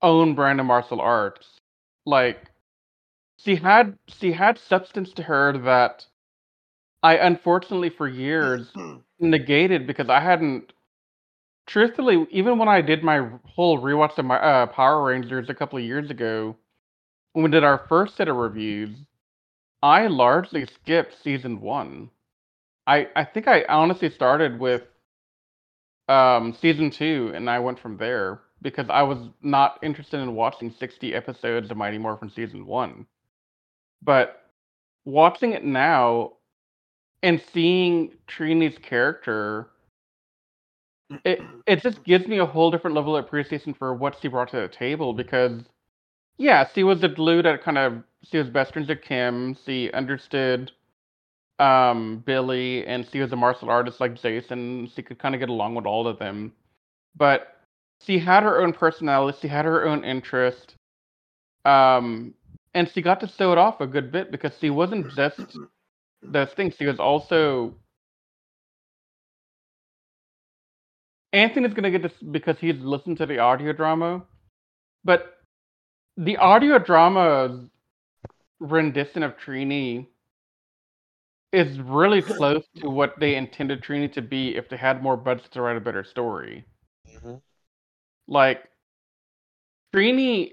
own 0.02 0.34
brand 0.34 0.60
of 0.60 0.66
martial 0.66 1.00
arts. 1.00 1.46
Like 2.06 2.50
she 3.36 3.56
had 3.56 3.98
she 4.08 4.32
had 4.32 4.58
substance 4.58 5.12
to 5.14 5.22
her 5.22 5.56
that 5.58 6.06
I 7.02 7.16
unfortunately 7.16 7.90
for 7.90 8.08
years 8.08 8.70
negated 9.20 9.86
because 9.86 10.08
I 10.08 10.20
hadn't 10.20 10.72
truthfully 11.66 12.26
even 12.30 12.58
when 12.58 12.68
I 12.68 12.80
did 12.80 13.02
my 13.02 13.28
whole 13.44 13.80
rewatch 13.80 14.18
of 14.18 14.24
my 14.24 14.38
uh, 14.38 14.66
Power 14.66 15.04
Rangers 15.04 15.48
a 15.48 15.54
couple 15.54 15.78
of 15.78 15.84
years 15.84 16.10
ago 16.10 16.56
when 17.32 17.44
we 17.44 17.50
did 17.50 17.64
our 17.64 17.84
first 17.88 18.16
set 18.16 18.28
of 18.28 18.36
reviews 18.36 18.90
I 19.82 20.06
largely 20.06 20.64
skipped 20.64 21.22
season 21.22 21.60
1 21.60 22.10
I 22.86 23.08
I 23.16 23.24
think 23.24 23.48
I 23.48 23.64
honestly 23.68 24.10
started 24.10 24.58
with 24.60 24.84
um 26.08 26.52
season 26.54 26.90
2 26.90 27.32
and 27.34 27.48
I 27.48 27.58
went 27.58 27.78
from 27.78 27.96
there 27.96 28.40
because 28.62 28.86
I 28.90 29.02
was 29.02 29.18
not 29.42 29.78
interested 29.82 30.20
in 30.20 30.34
watching 30.34 30.70
60 30.70 31.14
episodes 31.14 31.70
of 31.70 31.76
Mighty 31.76 31.98
Morphin 31.98 32.30
season 32.30 32.66
1 32.66 33.06
but 34.02 34.50
watching 35.06 35.52
it 35.52 35.64
now 35.64 36.32
and 37.22 37.42
seeing 37.52 38.12
Trini's 38.28 38.78
character, 38.78 39.70
it 41.24 41.40
it 41.66 41.82
just 41.82 42.02
gives 42.04 42.26
me 42.26 42.38
a 42.38 42.46
whole 42.46 42.70
different 42.70 42.96
level 42.96 43.16
of 43.16 43.24
appreciation 43.24 43.74
for 43.74 43.94
what 43.94 44.16
she 44.20 44.28
brought 44.28 44.48
to 44.50 44.56
the 44.60 44.68
table 44.68 45.12
because 45.12 45.62
yeah, 46.38 46.66
she 46.74 46.84
was 46.84 47.00
the 47.00 47.08
glue 47.08 47.42
that 47.42 47.62
kind 47.62 47.78
of 47.78 48.02
she 48.24 48.38
was 48.38 48.48
best 48.48 48.72
friends 48.72 48.88
with 48.88 49.02
Kim. 49.02 49.56
She 49.64 49.90
understood 49.92 50.72
um 51.58 52.22
Billy 52.24 52.86
and 52.86 53.06
she 53.10 53.20
was 53.20 53.32
a 53.32 53.36
martial 53.36 53.70
artist 53.70 54.00
like 54.00 54.20
Jason. 54.20 54.90
She 54.94 55.02
could 55.02 55.18
kind 55.18 55.34
of 55.34 55.40
get 55.40 55.48
along 55.50 55.74
with 55.74 55.86
all 55.86 56.06
of 56.06 56.18
them. 56.18 56.52
But 57.16 57.56
she 58.02 58.18
had 58.18 58.42
her 58.42 58.62
own 58.62 58.72
personality, 58.72 59.38
she 59.42 59.48
had 59.48 59.64
her 59.64 59.86
own 59.86 60.04
interest. 60.04 60.74
Um 61.64 62.34
and 62.74 62.88
she 62.88 63.02
got 63.02 63.20
to 63.20 63.28
show 63.28 63.52
it 63.52 63.58
off 63.58 63.80
a 63.80 63.86
good 63.86 64.12
bit 64.12 64.30
because 64.30 64.52
she 64.60 64.70
wasn't 64.70 65.10
just 65.14 65.58
the 66.22 66.46
thing. 66.46 66.72
She 66.72 66.86
was 66.86 67.00
also 67.00 67.74
Anthony's 71.32 71.74
gonna 71.74 71.90
get 71.90 72.02
this 72.02 72.12
because 72.30 72.58
he's 72.58 72.78
listened 72.80 73.18
to 73.18 73.26
the 73.26 73.38
audio 73.38 73.72
drama, 73.72 74.22
but 75.04 75.36
the 76.16 76.36
audio 76.38 76.78
drama's 76.78 77.70
rendition 78.60 79.22
of 79.22 79.36
Trini 79.36 80.06
is 81.52 81.80
really 81.80 82.22
close 82.22 82.64
to 82.76 82.88
what 82.90 83.18
they 83.18 83.34
intended 83.34 83.82
Trini 83.82 84.12
to 84.12 84.22
be 84.22 84.56
if 84.56 84.68
they 84.68 84.76
had 84.76 85.02
more 85.02 85.16
budget 85.16 85.50
to 85.52 85.62
write 85.62 85.76
a 85.76 85.80
better 85.80 86.04
story. 86.04 86.64
Mhm. 87.08 87.40
Like 88.28 88.68
Trini 89.92 90.52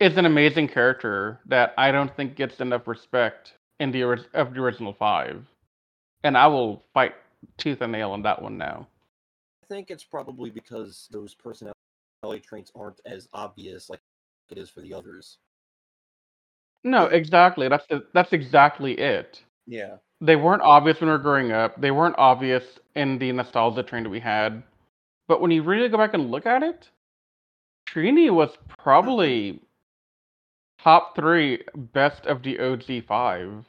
is 0.00 0.16
an 0.16 0.26
amazing 0.26 0.68
character 0.68 1.40
that 1.46 1.72
I 1.78 1.90
don't 1.92 2.14
think 2.14 2.36
gets 2.36 2.60
enough 2.60 2.86
respect 2.86 3.54
in 3.80 3.90
the 3.90 4.02
of 4.02 4.54
the 4.54 4.60
original 4.60 4.92
five, 4.92 5.46
and 6.22 6.36
I 6.36 6.46
will 6.48 6.84
fight 6.92 7.14
tooth 7.56 7.80
and 7.80 7.92
nail 7.92 8.10
on 8.10 8.22
that 8.22 8.42
one 8.42 8.58
now. 8.58 8.88
I 9.62 9.66
think 9.66 9.90
it's 9.90 10.04
probably 10.04 10.50
because 10.50 11.08
those 11.10 11.34
personality 11.34 11.74
traits 12.42 12.70
aren't 12.74 13.00
as 13.06 13.28
obvious 13.32 13.88
like 13.88 14.00
it 14.50 14.58
is 14.58 14.68
for 14.68 14.82
the 14.82 14.92
others. 14.92 15.38
No, 16.84 17.06
exactly. 17.06 17.68
That's 17.68 17.86
the, 17.86 18.04
that's 18.12 18.32
exactly 18.32 18.92
it. 18.92 19.42
Yeah. 19.66 19.96
They 20.20 20.36
weren't 20.36 20.62
obvious 20.62 21.00
when 21.00 21.08
we 21.08 21.12
were 21.12 21.18
growing 21.18 21.50
up. 21.50 21.80
They 21.80 21.90
weren't 21.90 22.16
obvious 22.18 22.64
in 22.94 23.18
the 23.18 23.32
nostalgia 23.32 23.82
train 23.82 24.04
that 24.04 24.10
we 24.10 24.20
had. 24.20 24.62
But 25.26 25.40
when 25.40 25.50
you 25.50 25.62
really 25.62 25.88
go 25.88 25.96
back 25.96 26.14
and 26.14 26.30
look 26.30 26.46
at 26.46 26.62
it, 26.62 26.88
Trini 27.88 28.32
was 28.32 28.50
probably 28.68 29.52
mm-hmm. 29.52 29.64
top 30.82 31.16
three 31.16 31.62
best 31.74 32.26
of 32.26 32.42
the 32.42 32.58
OG 32.60 33.06
five. 33.08 33.64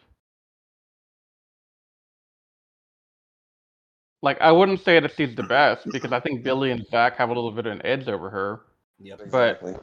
Like 4.22 4.42
I 4.42 4.52
wouldn't 4.52 4.84
say 4.84 5.00
that 5.00 5.12
she's 5.16 5.36
the 5.36 5.44
best 5.44 5.88
because 5.92 6.12
I 6.12 6.20
think 6.20 6.44
Billy 6.44 6.72
and 6.72 6.86
Zach 6.90 7.18
have 7.18 7.30
a 7.30 7.34
little 7.34 7.52
bit 7.52 7.66
of 7.66 7.74
an 7.74 7.86
edge 7.86 8.08
over 8.08 8.30
her. 8.30 8.62
Yep. 9.00 9.20
But- 9.32 9.52
Exactly. 9.56 9.76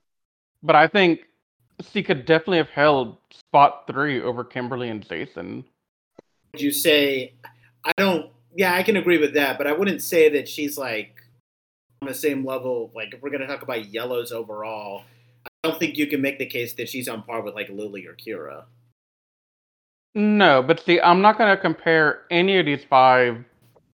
But 0.64 0.76
I 0.76 0.86
think 0.86 1.22
she 1.82 2.02
could 2.02 2.24
definitely 2.24 2.58
have 2.58 2.70
held 2.70 3.16
spot 3.30 3.84
three 3.86 4.20
over 4.20 4.44
Kimberly 4.44 4.88
and 4.88 5.06
Jason. 5.06 5.64
Would 6.52 6.60
you 6.60 6.72
say 6.72 7.34
I 7.84 7.92
don't 7.96 8.30
yeah, 8.54 8.74
I 8.74 8.82
can 8.82 8.96
agree 8.96 9.18
with 9.18 9.34
that, 9.34 9.56
but 9.56 9.66
I 9.66 9.72
wouldn't 9.72 10.02
say 10.02 10.28
that 10.30 10.48
she's 10.48 10.76
like 10.76 11.16
on 12.02 12.08
the 12.08 12.14
same 12.14 12.44
level 12.44 12.90
like 12.94 13.14
if 13.14 13.22
we're 13.22 13.30
gonna 13.30 13.46
talk 13.46 13.62
about 13.62 13.86
yellows 13.86 14.32
overall, 14.32 15.04
I 15.46 15.68
don't 15.68 15.78
think 15.78 15.96
you 15.96 16.06
can 16.06 16.20
make 16.20 16.38
the 16.38 16.46
case 16.46 16.74
that 16.74 16.88
she's 16.88 17.08
on 17.08 17.22
par 17.22 17.42
with 17.42 17.54
like 17.54 17.68
Lily 17.68 18.06
or 18.06 18.14
Kira. 18.14 18.64
No, 20.14 20.62
but 20.62 20.80
see, 20.80 21.00
I'm 21.00 21.22
not 21.22 21.38
going 21.38 21.54
to 21.54 21.60
compare 21.60 22.22
any 22.30 22.58
of 22.58 22.66
these 22.66 22.84
five 22.84 23.44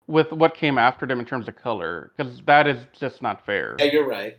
with 0.08 0.32
what 0.32 0.56
came 0.56 0.78
after 0.78 1.06
them 1.06 1.20
in 1.20 1.26
terms 1.26 1.48
of 1.48 1.56
color 1.56 2.12
because 2.16 2.42
that 2.46 2.68
is 2.68 2.78
just 2.98 3.22
not 3.22 3.46
fair. 3.46 3.76
Yeah, 3.80 3.86
you're 3.86 4.08
right. 4.08 4.38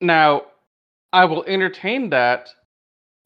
Now, 0.00 0.44
I 1.12 1.24
will 1.24 1.44
entertain 1.44 2.10
that 2.10 2.48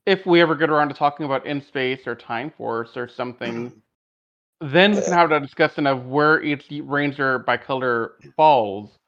if 0.06 0.24
we 0.24 0.40
ever 0.40 0.54
get 0.54 0.70
around 0.70 0.88
to 0.88 0.94
talking 0.94 1.26
about 1.26 1.46
In 1.46 1.60
Space 1.62 2.06
or 2.06 2.14
Time 2.14 2.52
Force 2.56 2.96
or 2.96 3.08
something. 3.08 3.70
Mm-hmm. 3.70 4.72
Then 4.72 4.94
we 4.94 5.02
can 5.02 5.12
have 5.12 5.30
that 5.30 5.42
discussion 5.42 5.86
of 5.86 6.06
where 6.06 6.42
each 6.42 6.64
Ranger 6.70 7.40
by 7.40 7.58
color 7.58 8.12
falls. 8.36 8.98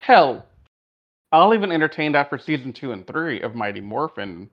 Hell, 0.00 0.44
I'll 1.30 1.54
even 1.54 1.70
entertain 1.70 2.12
that 2.12 2.28
for 2.28 2.38
season 2.38 2.72
two 2.72 2.92
and 2.92 3.06
three 3.06 3.40
of 3.40 3.54
Mighty 3.54 3.80
Morphin. 3.80 4.50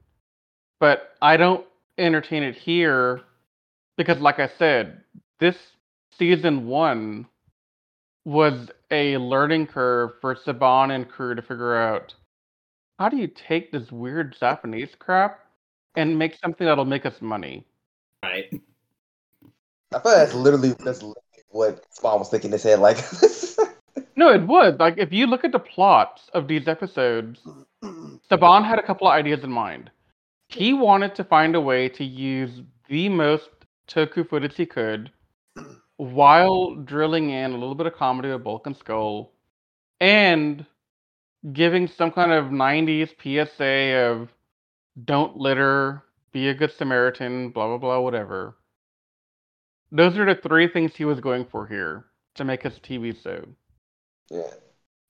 But 0.80 1.16
I 1.22 1.38
don't 1.38 1.66
entertain 1.98 2.44
it 2.44 2.56
here 2.56 3.22
because, 3.98 4.20
like 4.20 4.40
I 4.40 4.50
said, 4.60 5.02
this 5.40 5.56
season 6.18 6.68
one 6.68 7.26
was 8.26 8.70
a 8.92 9.18
learning 9.18 9.68
curve 9.68 10.12
for 10.22 10.36
Saban 10.36 10.94
and 10.94 11.10
crew 11.10 11.36
to 11.36 11.42
figure 11.42 11.76
out 11.76 12.14
how 13.00 13.10
do 13.10 13.18
you 13.18 13.28
take 13.28 13.72
this 13.72 13.92
weird 13.92 14.36
Japanese 14.40 14.90
crap 14.98 15.40
and 15.96 16.18
make 16.18 16.36
something 16.36 16.66
that'll 16.66 16.86
make 16.86 17.06
us 17.06 17.22
money. 17.22 17.66
Right. 18.24 18.46
I 19.94 20.00
feel 20.00 20.12
like 20.12 20.16
that's 20.16 20.34
literally 20.34 20.70
that's 20.84 21.04
literally 21.04 21.22
what 21.50 21.86
Spawn 21.92 22.20
was 22.20 22.30
thinking 22.30 22.50
in 22.50 22.54
his 22.54 22.64
head. 22.64 22.80
Like, 22.80 22.98
No, 24.16 24.30
it 24.30 24.48
would. 24.48 24.80
Like 24.80 24.98
if 24.98 25.12
you 25.12 25.28
look 25.28 25.44
at 25.44 25.52
the 25.52 25.60
plots 25.60 26.30
of 26.34 26.48
these 26.48 26.68
episodes, 26.68 27.40
Saban 27.84 28.66
had 28.66 28.80
a 28.80 28.84
couple 28.84 29.08
of 29.08 29.14
ideas 29.14 29.44
in 29.44 29.52
mind. 29.52 29.92
He 30.50 30.74
wanted 30.74 31.16
to 31.16 31.24
find 31.24 31.56
a 31.56 31.62
way 31.62 31.90
to 31.90 32.04
use 32.04 32.62
the 32.90 33.10
most 33.10 33.50
Toku 33.88 34.28
footage 34.28 34.56
he 34.56 34.66
could 34.66 35.12
while 35.98 36.76
drilling 36.76 37.30
in 37.30 37.52
a 37.52 37.58
little 37.58 37.76
bit 37.76 37.88
of 37.88 37.96
comedy 37.96 38.30
with 38.30 38.44
Bulk 38.44 38.68
and 38.68 38.78
Skull 38.78 39.32
and 40.00 40.66
giving 41.52 41.88
some 41.88 42.12
kind 42.12 42.32
of 42.32 42.52
90s 42.52 43.14
PSA 43.22 43.96
of 43.96 44.30
don't 45.06 45.38
litter, 45.38 46.04
be 46.32 46.50
a 46.50 46.54
good 46.54 46.72
Samaritan, 46.72 47.50
blah, 47.50 47.68
blah, 47.68 47.78
blah, 47.78 48.00
whatever. 48.00 48.56
Those 49.92 50.18
are 50.18 50.26
the 50.26 50.40
three 50.42 50.68
things 50.68 50.96
he 50.96 51.06
was 51.06 51.20
going 51.20 51.46
for 51.46 51.68
here 51.68 52.06
to 52.36 52.44
make 52.44 52.64
his 52.64 52.80
TV 52.80 53.14
show. 53.14 53.46
Yeah. 54.30 54.50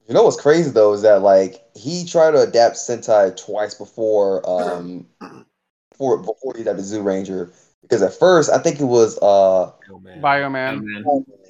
You 0.08 0.14
know 0.14 0.24
what's 0.24 0.40
crazy 0.40 0.70
though 0.70 0.94
is 0.94 1.02
that 1.04 1.22
like 1.22 1.64
he 1.76 2.06
tried 2.06 2.32
to 2.32 2.42
adapt 2.42 2.76
Sentai 2.76 3.36
twice 3.38 3.74
before 3.74 4.48
um 4.50 5.08
before 5.92 6.18
before 6.18 6.54
he 6.56 6.62
adapted 6.62 6.84
Zyuranger 6.84 7.54
because 7.82 8.02
at 8.02 8.14
first 8.14 8.50
I 8.52 8.58
think 8.58 8.82
it 8.82 8.86
was 8.86 9.18
uh 9.20 9.72
Oh, 9.90 10.00
man. 10.00 10.22
Bioman. 10.22 10.84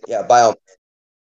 yeah 0.07 0.21
Bio 0.21 0.53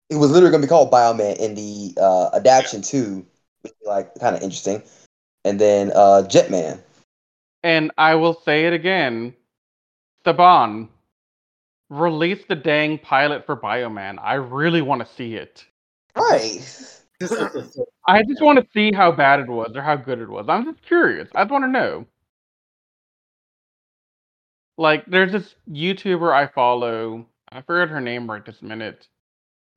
it 0.10 0.16
was 0.16 0.30
literally 0.30 0.52
gonna 0.52 0.62
be 0.62 0.68
called 0.70 0.92
Bioman 0.92 1.38
in 1.38 1.56
the 1.56 1.94
uh 2.00 2.30
adaptation 2.36 2.84
too 2.84 3.16
which 3.16 3.26
is 3.26 3.37
like 3.86 4.14
kind 4.20 4.36
of 4.36 4.42
interesting 4.42 4.82
and 5.46 5.60
then 5.60 5.92
uh 5.92 6.24
Jetman 6.28 6.80
And 7.64 7.92
I 7.98 8.16
will 8.16 8.42
say 8.46 8.66
it 8.66 8.74
again 8.74 9.34
Saban, 10.26 10.90
release 11.90 12.44
the 12.50 12.56
dang 12.56 12.98
pilot 12.98 13.46
for 13.46 13.56
Bioman. 13.56 14.18
I 14.22 14.34
really 14.36 14.82
want 14.82 15.06
to 15.06 15.14
see 15.14 15.36
it. 15.36 15.66
right 16.16 16.98
I 18.08 18.24
just 18.24 18.42
want 18.42 18.60
to 18.60 18.68
see 18.74 18.92
how 18.92 19.12
bad 19.12 19.40
it 19.40 19.48
was 19.48 19.72
or 19.76 19.82
how 19.82 19.96
good 19.96 20.20
it 20.20 20.30
was. 20.30 20.46
I'm 20.48 20.66
just 20.66 20.86
curious. 20.86 21.28
I 21.34 21.44
just 21.44 21.52
want 21.52 21.64
to 21.64 21.70
know. 21.70 22.06
Like, 24.78 25.06
there's 25.08 25.32
this 25.32 25.56
YouTuber 25.70 26.32
I 26.32 26.48
follow. 26.48 27.26
I 27.50 27.62
forget 27.62 27.90
her 27.90 28.02
name 28.02 28.30
right 28.30 28.46
this 28.46 28.62
minute, 28.62 29.08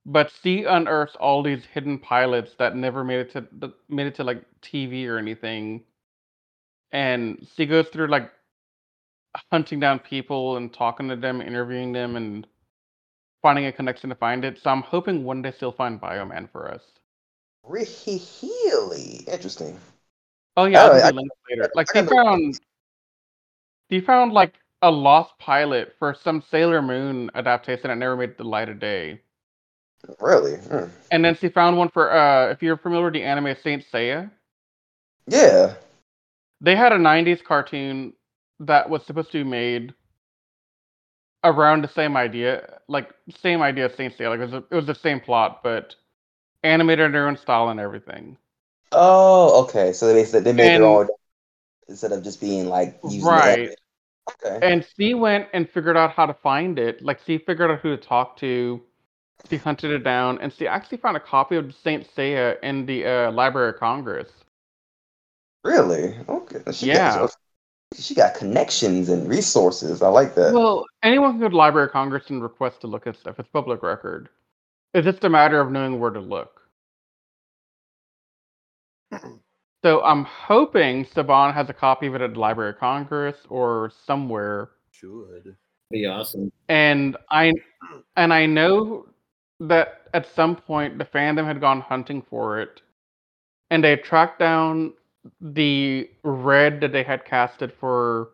but 0.05 0.31
she 0.41 0.63
unearths 0.63 1.15
all 1.15 1.43
these 1.43 1.63
hidden 1.65 1.99
pilots 1.99 2.53
that 2.59 2.75
never 2.75 3.03
made 3.03 3.19
it 3.19 3.31
to 3.33 3.73
made 3.89 4.07
it 4.07 4.15
to 4.15 4.23
like 4.23 4.43
TV 4.61 5.07
or 5.07 5.17
anything, 5.17 5.83
and 6.91 7.47
she 7.55 7.65
goes 7.65 7.87
through 7.89 8.07
like 8.07 8.31
hunting 9.51 9.79
down 9.79 9.99
people 9.99 10.57
and 10.57 10.73
talking 10.73 11.07
to 11.09 11.15
them, 11.15 11.41
interviewing 11.41 11.91
them, 11.93 12.15
and 12.15 12.47
finding 13.41 13.65
a 13.67 13.71
connection 13.71 14.09
to 14.09 14.15
find 14.15 14.43
it. 14.43 14.59
So 14.61 14.69
I'm 14.69 14.81
hoping 14.81 15.23
one 15.23 15.41
day 15.41 15.53
she'll 15.57 15.71
find 15.71 15.99
Bioman 16.01 16.51
for 16.51 16.69
us. 16.71 16.83
really 17.67 19.23
interesting 19.27 19.77
Oh 20.57 20.65
yeah, 20.65 20.83
I'll 20.83 20.91
Oh, 20.91 20.95
give 20.95 21.03
I- 21.03 21.09
you 21.09 21.15
links 21.15 21.35
later. 21.49 21.71
Like 21.75 21.95
I 21.95 21.99
he 22.01 22.05
gotta- 22.05 22.15
found, 22.15 22.59
he 23.87 24.01
found 24.01 24.33
like 24.33 24.55
a 24.81 24.91
lost 24.91 25.37
pilot 25.37 25.95
for 25.97 26.13
some 26.13 26.41
Sailor 26.41 26.81
Moon 26.81 27.29
adaptation 27.35 27.87
that 27.87 27.97
never 27.97 28.17
made 28.17 28.35
the 28.37 28.43
light 28.43 28.67
of 28.67 28.79
day. 28.79 29.21
Really 30.19 30.55
Hmm. 30.57 30.85
And 31.11 31.23
then 31.23 31.35
she 31.35 31.49
found 31.49 31.77
one 31.77 31.89
for 31.89 32.11
uh, 32.11 32.49
if 32.51 32.61
you're 32.63 32.77
familiar 32.77 33.05
with 33.05 33.13
the 33.13 33.23
anime 33.23 33.55
Saint 33.63 33.83
Seiya, 33.91 34.31
yeah 35.27 35.73
they 36.61 36.75
had 36.75 36.91
a 36.93 36.97
'90s 36.97 37.43
cartoon 37.43 38.13
that 38.59 38.89
was 38.89 39.03
supposed 39.05 39.31
to 39.31 39.43
be 39.43 39.49
made 39.49 39.93
around 41.43 41.83
the 41.83 41.87
same 41.87 42.15
idea, 42.15 42.79
like 42.87 43.09
same 43.35 43.61
idea 43.61 43.85
as 43.85 43.95
Saint 43.95 44.15
Seiya. 44.17 44.29
Like 44.29 44.39
it 44.39 44.43
was, 44.45 44.53
a, 44.53 44.63
it 44.69 44.75
was 44.75 44.85
the 44.85 44.95
same 44.95 45.19
plot, 45.19 45.61
but 45.63 45.95
animated 46.63 47.05
in 47.07 47.11
their 47.11 47.27
own 47.27 47.37
style 47.37 47.69
and 47.69 47.79
everything. 47.79 48.37
oh 48.91 49.63
okay 49.63 49.93
so 49.93 50.13
they 50.13 50.23
they 50.23 50.53
made 50.53 50.73
And- 50.75 50.83
their 50.83 50.89
own 50.89 51.07
instead 51.89 52.11
of 52.11 52.23
just 52.23 52.39
being 52.39 52.67
like 52.67 52.99
Right. 53.03 53.69
okay 54.43 54.59
And 54.61 54.85
she 54.97 55.13
went 55.13 55.47
and 55.53 55.67
figured 55.69 55.97
out 55.97 56.11
how 56.11 56.25
to 56.27 56.33
find 56.33 56.77
it. 56.79 57.01
Like 57.01 57.19
she 57.25 57.37
figured 57.39 57.71
out 57.71 57.79
who 57.79 57.95
to 57.95 57.97
talk 57.97 58.37
to. 58.37 58.81
She 59.49 59.57
hunted 59.57 59.91
it 59.91 60.03
down, 60.03 60.39
and 60.39 60.53
she 60.53 60.67
actually 60.67 60.97
found 60.99 61.17
a 61.17 61.19
copy 61.19 61.55
of 61.55 61.73
Saint 61.83 62.07
Seiya 62.15 62.57
in 62.63 62.85
the 62.85 63.05
uh, 63.05 63.31
Library 63.31 63.69
of 63.69 63.77
Congress. 63.79 64.29
Really? 65.63 66.15
Okay. 66.29 66.59
She 66.71 66.87
Yeah. 66.87 67.17
Got, 67.17 67.35
she 67.95 68.15
got 68.15 68.35
connections 68.35 69.09
and 69.09 69.27
resources. 69.27 70.01
I 70.01 70.07
like 70.07 70.33
that. 70.35 70.53
Well, 70.53 70.85
anyone 71.03 71.31
can 71.31 71.39
go 71.41 71.45
to 71.47 71.51
the 71.51 71.57
Library 71.57 71.87
of 71.87 71.91
Congress 71.91 72.29
and 72.29 72.41
request 72.41 72.81
to 72.81 72.87
look 72.87 73.05
at 73.07 73.17
stuff. 73.17 73.39
It's 73.39 73.49
public 73.49 73.83
record. 73.83 74.29
It's 74.93 75.05
just 75.05 75.23
a 75.23 75.29
matter 75.29 75.59
of 75.59 75.71
knowing 75.71 75.99
where 75.99 76.11
to 76.11 76.19
look. 76.19 76.61
So 79.83 80.03
I'm 80.03 80.25
hoping 80.25 81.05
Saban 81.05 81.55
has 81.55 81.67
a 81.69 81.73
copy 81.73 82.05
of 82.05 82.13
it 82.13 82.21
at 82.21 82.33
the 82.33 82.39
Library 82.39 82.69
of 82.69 82.77
Congress 82.77 83.35
or 83.49 83.91
somewhere 84.05 84.69
Should. 84.91 85.55
Be 85.89 86.05
awesome. 86.05 86.51
and 86.69 87.17
I 87.31 87.51
and 88.15 88.31
I 88.31 88.45
know 88.45 89.07
that 89.61 90.07
at 90.13 90.25
some 90.33 90.55
point 90.55 90.97
the 90.97 91.05
fandom 91.05 91.45
had 91.45 91.61
gone 91.61 91.81
hunting 91.81 92.21
for 92.21 92.59
it, 92.59 92.81
and 93.69 93.83
they 93.83 93.95
tracked 93.95 94.39
down 94.39 94.93
the 95.39 96.09
red 96.23 96.81
that 96.81 96.91
they 96.91 97.03
had 97.03 97.25
casted 97.25 97.71
for 97.79 98.29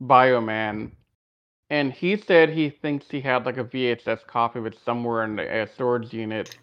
Bioman, 0.00 0.92
and 1.70 1.92
he 1.92 2.16
said 2.16 2.50
he 2.50 2.70
thinks 2.70 3.06
he 3.10 3.20
had 3.20 3.44
like 3.46 3.58
a 3.58 3.64
VHS 3.64 4.26
copy 4.26 4.60
of 4.60 4.66
it 4.66 4.78
somewhere 4.84 5.24
in 5.24 5.36
the 5.36 5.62
uh, 5.62 5.66
storage 5.66 6.12
unit, 6.12 6.56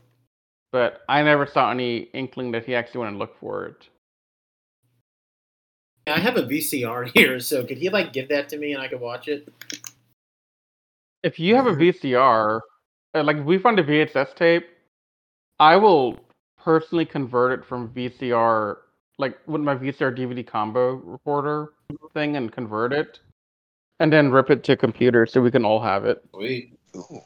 but 0.71 1.01
I 1.09 1.21
never 1.21 1.45
saw 1.45 1.71
any 1.71 2.09
inkling 2.13 2.51
that 2.53 2.65
he 2.65 2.75
actually 2.75 2.99
went 2.99 3.11
and 3.11 3.19
looked 3.19 3.39
for 3.39 3.65
it. 3.65 3.89
I 6.07 6.19
have 6.19 6.37
a 6.37 6.43
VCR 6.43 7.11
here, 7.13 7.41
so 7.41 7.65
could 7.65 7.77
he 7.77 7.89
like 7.89 8.13
give 8.13 8.29
that 8.29 8.47
to 8.49 8.57
me 8.57 8.71
and 8.71 8.81
I 8.81 8.87
could 8.87 9.01
watch 9.01 9.27
it? 9.27 9.49
If 11.23 11.39
you 11.39 11.55
have 11.55 11.67
a 11.67 11.73
VCR, 11.73 12.61
Uh, 13.17 13.23
like 13.23 13.37
if 13.37 13.45
we 13.45 13.57
find 13.57 13.79
a 13.79 13.83
VHS 13.83 14.35
tape, 14.35 14.67
I 15.59 15.75
will 15.75 16.19
personally 16.63 17.05
convert 17.05 17.59
it 17.59 17.65
from 17.65 17.89
VCR, 17.89 18.77
like 19.17 19.37
with 19.47 19.61
my 19.61 19.75
VCR 19.75 20.15
DVD 20.15 20.45
combo 20.45 20.95
recorder 20.95 21.73
thing, 22.13 22.35
and 22.35 22.51
convert 22.51 22.93
it, 22.93 23.19
and 23.99 24.13
then 24.13 24.31
rip 24.31 24.51
it 24.51 24.63
to 24.65 24.73
a 24.73 24.77
computer 24.77 25.25
so 25.25 25.41
we 25.41 25.49
can 25.49 25.65
all 25.65 25.81
have 25.81 26.05
it. 26.05 26.23
Sweet. 26.31 26.77
Ooh. 26.95 27.21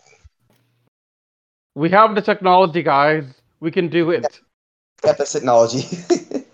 We 1.76 1.90
have 1.90 2.16
the 2.16 2.22
technology, 2.22 2.84
guys. 2.84 3.26
We 3.60 3.72
can 3.72 3.90
do 3.90 4.12
it. 4.12 4.40
Got 5.02 5.18
the 5.18 5.26
technology. 5.26 5.84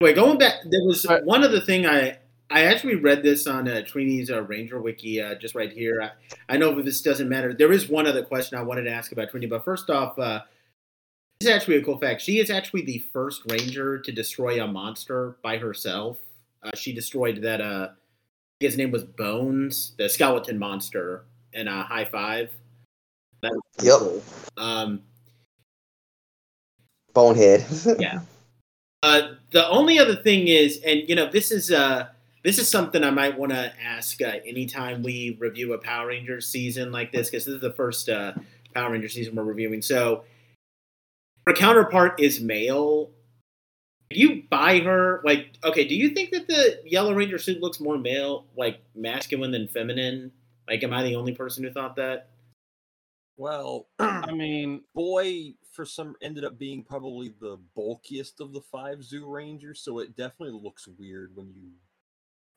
Wait, 0.00 0.14
going 0.14 0.38
back, 0.38 0.54
there 0.68 0.82
was 0.84 1.06
one 1.24 1.42
other 1.42 1.60
thing 1.60 1.86
I 1.86 2.18
I 2.52 2.64
actually 2.64 2.96
read 2.96 3.22
this 3.22 3.46
on 3.46 3.66
uh, 3.66 3.82
Trini's 3.82 4.30
uh, 4.30 4.42
Ranger 4.42 4.80
Wiki, 4.80 5.20
uh, 5.20 5.34
just 5.36 5.54
right 5.54 5.72
here. 5.72 6.02
I, 6.02 6.54
I 6.54 6.56
know 6.58 6.80
this 6.82 7.00
doesn't 7.00 7.28
matter. 7.28 7.54
There 7.54 7.72
is 7.72 7.88
one 7.88 8.06
other 8.06 8.22
question 8.22 8.58
I 8.58 8.62
wanted 8.62 8.82
to 8.82 8.90
ask 8.90 9.10
about 9.10 9.32
Trini, 9.32 9.48
but 9.48 9.64
first 9.64 9.88
off, 9.88 10.18
uh, 10.18 10.40
this 11.40 11.48
is 11.48 11.54
actually 11.54 11.76
a 11.76 11.82
cool 11.82 11.98
fact. 11.98 12.20
She 12.20 12.40
is 12.40 12.50
actually 12.50 12.82
the 12.82 12.98
first 13.12 13.42
Ranger 13.50 13.98
to 13.98 14.12
destroy 14.12 14.62
a 14.62 14.66
monster 14.66 15.38
by 15.42 15.56
herself. 15.56 16.18
Uh, 16.62 16.70
she 16.74 16.92
destroyed 16.92 17.40
that. 17.42 17.60
Uh, 17.60 17.88
his 18.60 18.76
name 18.76 18.92
was 18.92 19.02
Bones, 19.02 19.94
the 19.98 20.08
skeleton 20.08 20.58
monster, 20.58 21.24
in 21.52 21.66
a 21.66 21.82
high 21.82 22.04
five. 22.04 22.50
That 23.42 23.60
Yep. 23.82 23.98
cool. 23.98 24.22
Um, 24.56 25.02
Bonehead. 27.12 27.64
Yeah. 27.98 28.20
Uh, 29.02 29.34
the 29.50 29.68
only 29.68 29.98
other 29.98 30.14
thing 30.14 30.46
is, 30.46 30.80
and 30.86 31.08
you 31.08 31.16
know, 31.16 31.28
this 31.28 31.50
is 31.50 31.72
uh, 31.72 32.06
this 32.42 32.58
is 32.58 32.68
something 32.68 33.04
I 33.04 33.10
might 33.10 33.38
want 33.38 33.52
to 33.52 33.72
ask 33.80 34.20
uh, 34.20 34.36
anytime 34.44 35.02
we 35.02 35.36
review 35.40 35.74
a 35.74 35.78
Power 35.78 36.08
Rangers 36.08 36.48
season 36.48 36.90
like 36.90 37.12
this, 37.12 37.30
because 37.30 37.44
this 37.44 37.54
is 37.54 37.60
the 37.60 37.72
first 37.72 38.08
uh, 38.08 38.32
Power 38.74 38.90
Ranger 38.90 39.08
season 39.08 39.34
we're 39.34 39.44
reviewing. 39.44 39.82
So, 39.82 40.24
her 41.46 41.52
counterpart 41.52 42.20
is 42.20 42.40
male. 42.40 43.10
Do 44.10 44.20
you 44.20 44.42
buy 44.50 44.80
her? 44.80 45.22
Like, 45.24 45.56
okay, 45.64 45.86
do 45.86 45.94
you 45.94 46.10
think 46.10 46.30
that 46.30 46.46
the 46.48 46.80
Yellow 46.84 47.14
Ranger 47.14 47.38
suit 47.38 47.60
looks 47.60 47.80
more 47.80 47.96
male, 47.96 48.46
like 48.56 48.80
masculine 48.94 49.52
than 49.52 49.68
feminine? 49.68 50.32
Like, 50.68 50.82
am 50.82 50.92
I 50.92 51.02
the 51.02 51.16
only 51.16 51.34
person 51.34 51.64
who 51.64 51.70
thought 51.70 51.96
that? 51.96 52.28
Well, 53.36 53.88
I 53.98 54.32
mean, 54.32 54.82
boy 54.94 55.54
for 55.72 55.84
some 55.86 56.16
ended 56.20 56.44
up 56.44 56.58
being 56.58 56.84
probably 56.84 57.34
the 57.40 57.58
bulkiest 57.76 58.40
of 58.40 58.52
the 58.52 58.60
five 58.60 58.98
Zyurangers, 58.98 59.78
so 59.78 60.00
it 60.00 60.16
definitely 60.16 60.60
looks 60.60 60.86
weird 60.98 61.34
when 61.34 61.52
you 61.54 61.70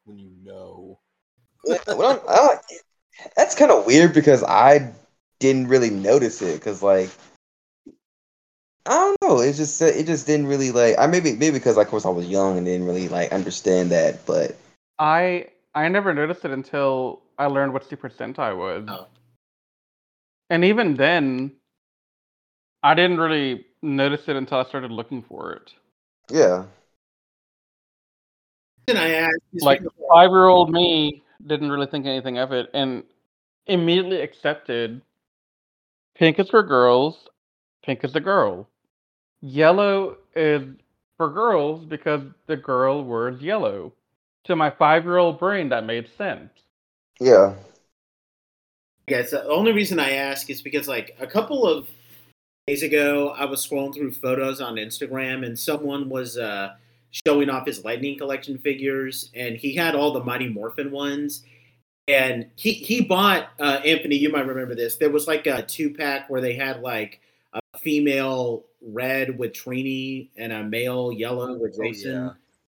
when 0.06 0.18
you 0.18 0.32
know. 0.44 1.00
Well, 1.88 2.24
I 2.28 2.36
don't- 2.36 2.62
that's 3.36 3.56
kind 3.56 3.72
of 3.72 3.86
weird 3.86 4.14
because 4.14 4.44
I 4.44 4.94
didn't 5.40 5.68
really 5.68 5.90
notice 5.90 6.42
it 6.42 6.56
because 6.56 6.82
like 6.82 7.10
I 8.88 8.92
don't 8.92 9.18
know. 9.22 9.40
It 9.40 9.54
just 9.54 9.82
it 9.82 10.06
just 10.06 10.28
didn't 10.28 10.46
really 10.48 10.72
like. 10.72 10.96
I 11.00 11.08
maybe 11.08 11.34
maybe 11.34 11.58
because 11.58 11.78
of 11.78 11.88
course 11.88 12.06
I 12.06 12.10
was 12.10 12.28
young 12.28 12.58
and 12.58 12.66
didn't 12.66 12.86
really 12.86 13.10
like 13.10 13.32
understand 13.32 13.92
that. 13.92 14.26
But 14.26 14.56
I 15.00 15.48
I 15.74 15.88
never 15.88 16.14
noticed 16.14 16.46
it 16.46 16.52
until 16.52 17.22
I 17.38 17.48
learned 17.48 17.74
what 17.74 17.90
Super 17.90 18.10
Sentai 18.10 18.56
was. 18.56 18.86
Oh. 18.88 19.08
And 20.52 20.64
even 20.64 20.94
then, 20.94 21.54
I 22.84 22.94
didn't 22.94 23.18
really 23.18 23.66
notice 23.82 24.28
it 24.28 24.36
until 24.36 24.60
I 24.60 24.64
started 24.66 24.92
looking 24.92 25.24
for 25.24 25.54
it. 25.54 25.74
Yeah. 26.30 26.66
And 28.88 28.98
I 28.98 29.10
asked, 29.12 29.40
Like 29.54 29.82
five 30.12 30.30
year 30.30 30.48
old 30.48 30.72
me 30.72 31.24
didn't 31.46 31.72
really 31.72 31.88
think 31.88 32.06
anything 32.06 32.38
of 32.38 32.52
it 32.52 32.70
and 32.74 33.04
immediately 33.68 34.22
accepted 34.22 35.02
pink 36.16 36.40
is 36.40 36.50
for 36.50 36.64
girls, 36.64 37.28
pink 37.84 38.04
is 38.04 38.14
the 38.14 38.20
girl. 38.20 38.68
Yellow 39.42 40.18
is 40.36 40.64
for 41.18 41.30
girls 41.30 41.86
because 41.86 42.22
the 42.48 42.58
girl 42.58 43.04
wears 43.04 43.42
yellow. 43.42 43.94
To 44.46 44.56
my 44.56 44.70
five 44.70 45.04
year 45.06 45.18
old 45.18 45.40
brain 45.40 45.70
that 45.70 45.86
made 45.86 46.08
sense. 46.18 46.52
Yeah. 47.20 47.56
Guys, 49.08 49.32
the 49.32 49.48
only 49.48 49.72
reason 49.72 50.00
I 50.00 50.12
ask 50.12 50.50
is 50.50 50.62
because 50.62 50.88
like 50.88 51.16
a 51.20 51.28
couple 51.28 51.68
of 51.68 51.88
days 52.68 52.84
ago, 52.84 53.30
I 53.30 53.46
was 53.46 53.66
scrolling 53.66 53.94
through 53.94 54.12
photos 54.14 54.62
on 54.62 54.76
Instagram, 54.76 55.46
and 55.46 55.58
someone 55.58 56.10
was 56.10 56.38
uh, 56.38 56.74
showing 57.26 57.50
off 57.50 57.66
his 57.66 57.84
Lightning 57.86 58.18
collection 58.18 58.58
figures, 58.58 59.32
and 59.34 59.56
he 59.56 59.76
had 59.76 59.96
all 59.96 60.12
the 60.12 60.24
Mighty 60.24 60.50
Morphin 60.50 60.92
ones. 60.92 61.44
And 62.08 62.48
he 62.56 62.74
he 62.74 63.02
bought 63.02 63.50
uh, 63.60 63.82
Anthony. 63.86 64.16
You 64.18 64.30
might 64.32 64.46
remember 64.46 64.76
this. 64.76 64.98
There 64.98 65.10
was 65.10 65.28
like 65.28 65.48
a 65.48 65.64
two 65.64 65.94
pack 65.94 66.30
where 66.30 66.42
they 66.42 66.54
had 66.54 66.82
like 66.82 67.20
a 67.54 67.78
female 67.80 68.66
red 68.82 69.40
with 69.40 69.54
Trini 69.54 70.30
and 70.38 70.52
a 70.54 70.64
male 70.64 71.12
yellow 71.12 71.58
with 71.58 71.76
Oh, 71.80 71.84
Jason. 71.84 72.12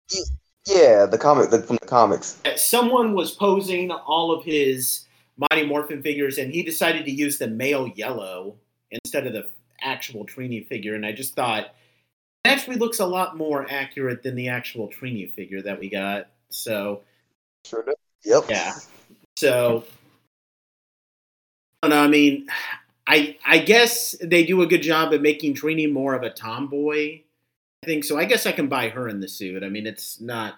yeah. 0.08 0.22
Yeah, 0.66 1.06
the 1.06 1.18
comic 1.18 1.50
the, 1.50 1.62
from 1.62 1.76
the 1.80 1.86
comics. 1.86 2.40
someone 2.56 3.14
was 3.14 3.32
posing 3.32 3.90
all 3.90 4.30
of 4.32 4.44
his 4.44 5.06
Mighty 5.50 5.66
Morphin 5.66 6.02
figures, 6.02 6.38
and 6.38 6.52
he 6.52 6.62
decided 6.62 7.04
to 7.06 7.10
use 7.10 7.38
the 7.38 7.48
male 7.48 7.88
yellow 7.88 8.56
instead 8.90 9.26
of 9.26 9.32
the 9.32 9.48
actual 9.82 10.26
Trini 10.26 10.66
figure. 10.66 10.94
And 10.94 11.04
I 11.06 11.12
just 11.12 11.34
thought 11.34 11.74
actually 12.48 12.76
looks 12.76 12.98
a 12.98 13.06
lot 13.06 13.36
more 13.36 13.66
accurate 13.70 14.22
than 14.22 14.34
the 14.34 14.48
actual 14.48 14.88
Trini 14.88 15.32
figure 15.32 15.62
that 15.62 15.78
we 15.78 15.88
got. 15.88 16.28
So 16.50 17.02
Sure 17.64 17.82
does. 17.82 17.94
Yep. 18.24 18.44
yeah. 18.48 18.74
So 19.36 19.84
know. 21.86 22.02
I 22.02 22.08
mean, 22.08 22.48
I 23.06 23.36
I 23.46 23.58
guess 23.58 24.16
they 24.22 24.44
do 24.44 24.62
a 24.62 24.66
good 24.66 24.82
job 24.82 25.12
at 25.14 25.22
making 25.22 25.54
Trini 25.54 25.90
more 25.90 26.14
of 26.14 26.22
a 26.22 26.30
tomboy. 26.30 27.20
I 27.82 27.86
think 27.86 28.04
so. 28.04 28.18
I 28.18 28.24
guess 28.24 28.46
I 28.46 28.52
can 28.52 28.68
buy 28.68 28.88
her 28.88 29.08
in 29.08 29.20
the 29.20 29.28
suit. 29.28 29.62
I 29.62 29.68
mean, 29.68 29.86
it's 29.86 30.20
not 30.20 30.56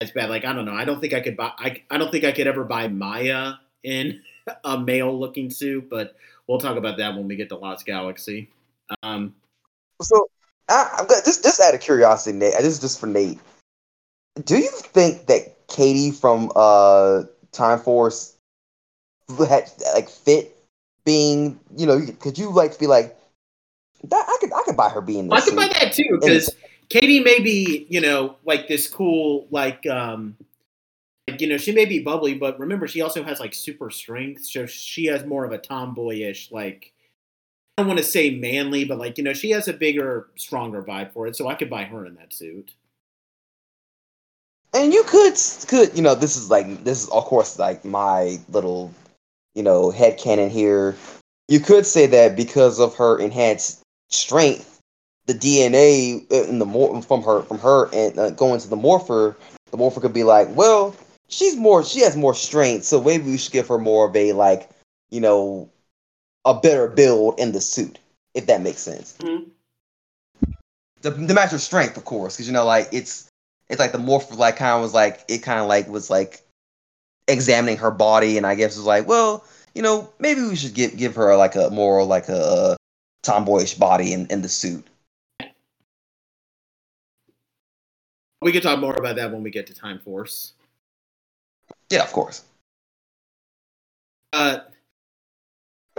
as 0.00 0.10
bad. 0.10 0.30
Like 0.30 0.44
I 0.44 0.52
don't 0.52 0.64
know. 0.64 0.74
I 0.74 0.84
don't 0.84 1.00
think 1.00 1.12
I 1.12 1.20
could 1.20 1.36
buy. 1.36 1.52
I 1.58 1.82
I 1.90 1.98
don't 1.98 2.10
think 2.10 2.24
I 2.24 2.32
could 2.32 2.46
ever 2.46 2.64
buy 2.64 2.88
Maya 2.88 3.54
in 3.82 4.22
a 4.64 4.78
male 4.78 5.18
looking 5.18 5.50
suit. 5.50 5.88
But 5.88 6.16
we'll 6.46 6.60
talk 6.60 6.76
about 6.76 6.98
that 6.98 7.14
when 7.14 7.28
we 7.28 7.36
get 7.36 7.48
to 7.50 7.56
Lost 7.56 7.86
Galaxy. 7.86 8.50
Um, 9.02 9.34
So 10.02 10.28
I, 10.70 10.88
I'm 10.98 11.06
gonna, 11.06 11.22
just 11.24 11.42
just 11.42 11.60
out 11.60 11.74
of 11.74 11.80
curiosity, 11.80 12.38
Nate. 12.38 12.54
This 12.58 12.74
is 12.74 12.80
just 12.80 13.00
for 13.00 13.06
Nate. 13.06 13.38
Do 14.44 14.56
you 14.56 14.70
think 14.70 15.26
that 15.26 15.66
Katie 15.68 16.12
from 16.12 16.50
uh 16.56 17.24
Time 17.52 17.80
Force 17.80 18.36
had 19.28 19.70
like 19.94 20.08
fit 20.08 20.56
being? 21.04 21.58
You 21.76 21.86
know, 21.86 22.00
could 22.20 22.38
you 22.38 22.50
like 22.50 22.78
be 22.78 22.86
like 22.86 23.16
that? 24.04 24.24
I 24.28 24.36
could 24.40 24.52
I 24.52 24.62
could 24.64 24.76
buy 24.76 24.88
her 24.88 25.00
being. 25.00 25.30
I 25.32 25.36
This 25.36 25.50
could 25.50 25.56
buy 25.56 25.68
that 25.80 25.92
too 25.92 26.18
because 26.20 26.54
Katie 26.90 27.20
may 27.20 27.40
be, 27.40 27.86
you 27.88 28.00
know, 28.00 28.36
like 28.44 28.66
this 28.66 28.88
cool, 28.88 29.46
like, 29.50 29.86
um, 29.86 30.36
like 31.28 31.40
you 31.40 31.48
know, 31.48 31.56
she 31.56 31.72
may 31.72 31.84
be 31.84 32.00
bubbly, 32.00 32.34
but 32.34 32.58
remember, 32.58 32.88
she 32.88 33.00
also 33.00 33.22
has 33.22 33.38
like 33.38 33.54
super 33.54 33.90
strength, 33.90 34.44
so 34.44 34.66
she 34.66 35.06
has 35.06 35.24
more 35.24 35.44
of 35.44 35.52
a 35.52 35.58
tomboyish, 35.58 36.50
like, 36.50 36.92
I 36.92 36.99
don't 37.80 37.88
want 37.88 37.98
to 37.98 38.04
say 38.04 38.30
manly, 38.30 38.84
but 38.84 38.98
like, 38.98 39.16
you 39.16 39.24
know, 39.24 39.32
she 39.32 39.50
has 39.50 39.66
a 39.66 39.72
bigger, 39.72 40.28
stronger 40.36 40.82
vibe 40.82 41.12
for 41.12 41.26
it. 41.26 41.34
So 41.34 41.48
I 41.48 41.54
could 41.54 41.70
buy 41.70 41.84
her 41.84 42.04
in 42.04 42.14
that 42.16 42.32
suit. 42.32 42.72
And 44.72 44.92
you 44.92 45.02
could 45.02 45.34
could 45.66 45.96
you 45.96 46.02
know 46.02 46.14
this 46.14 46.36
is 46.36 46.48
like 46.48 46.84
this 46.84 47.02
is 47.02 47.08
of 47.08 47.24
course 47.24 47.58
like 47.58 47.84
my 47.84 48.38
little 48.50 48.94
you 49.56 49.64
know 49.64 49.90
head 49.90 50.16
canon 50.16 50.48
here. 50.48 50.94
You 51.48 51.58
could 51.58 51.84
say 51.86 52.06
that 52.06 52.36
because 52.36 52.78
of 52.78 52.94
her 52.94 53.18
enhanced 53.18 53.82
strength, 54.10 54.78
the 55.26 55.34
DNA 55.34 56.30
in 56.30 56.60
the 56.60 56.66
mor- 56.66 57.02
from 57.02 57.24
her 57.24 57.42
from 57.42 57.58
her 57.58 57.90
and 57.92 58.16
uh, 58.16 58.30
going 58.30 58.60
to 58.60 58.68
the 58.68 58.76
morpher, 58.76 59.36
the 59.72 59.76
morpher 59.76 60.00
could 60.00 60.12
be 60.12 60.22
like, 60.22 60.46
well, 60.54 60.94
she's 61.28 61.56
more 61.56 61.82
she 61.82 62.02
has 62.02 62.16
more 62.16 62.34
strength, 62.34 62.84
so 62.84 63.02
maybe 63.02 63.24
we 63.24 63.38
should 63.38 63.52
give 63.52 63.66
her 63.66 63.78
more 63.78 64.08
of 64.08 64.14
a 64.14 64.32
like 64.34 64.70
you 65.10 65.20
know 65.20 65.68
a 66.44 66.54
better 66.54 66.88
build 66.88 67.38
in 67.38 67.52
the 67.52 67.60
suit, 67.60 67.98
if 68.34 68.46
that 68.46 68.62
makes 68.62 68.80
sense. 68.80 69.16
Mhm. 69.18 69.50
The 71.02 71.10
the 71.10 71.34
match 71.34 71.50
her 71.52 71.58
strength, 71.58 71.96
of 71.96 72.04
course, 72.04 72.36
because 72.36 72.46
you 72.46 72.52
know 72.52 72.64
like 72.64 72.88
it's 72.92 73.28
it's 73.68 73.78
like 73.80 73.92
the 73.92 73.98
morph 73.98 74.36
like 74.36 74.56
kind 74.56 74.72
of 74.76 74.82
was 74.82 74.94
like 74.94 75.24
it 75.28 75.38
kind 75.38 75.60
of 75.60 75.66
like 75.68 75.88
was 75.88 76.10
like 76.10 76.42
examining 77.28 77.76
her 77.76 77.92
body 77.92 78.36
and 78.36 78.44
i 78.44 78.56
guess 78.56 78.76
was 78.76 78.86
like 78.86 79.06
well 79.06 79.44
you 79.72 79.82
know 79.82 80.12
maybe 80.18 80.42
we 80.42 80.56
should 80.56 80.74
give 80.74 80.96
give 80.96 81.14
her 81.14 81.36
like 81.36 81.54
a 81.54 81.70
more 81.70 82.02
like 82.02 82.28
a, 82.28 82.36
uh 82.36 82.76
tomboyish 83.22 83.74
body 83.78 84.12
in, 84.12 84.26
in 84.28 84.42
the 84.42 84.48
suit 84.48 84.84
We 88.42 88.50
can 88.52 88.62
talk 88.62 88.80
more 88.80 88.94
about 88.94 89.16
that 89.16 89.30
when 89.30 89.42
we 89.42 89.50
get 89.50 89.66
to 89.68 89.74
Time 89.74 89.98
Force. 90.00 90.54
yeah 91.90 92.02
of 92.02 92.12
course 92.12 92.42
Uh, 94.32 94.60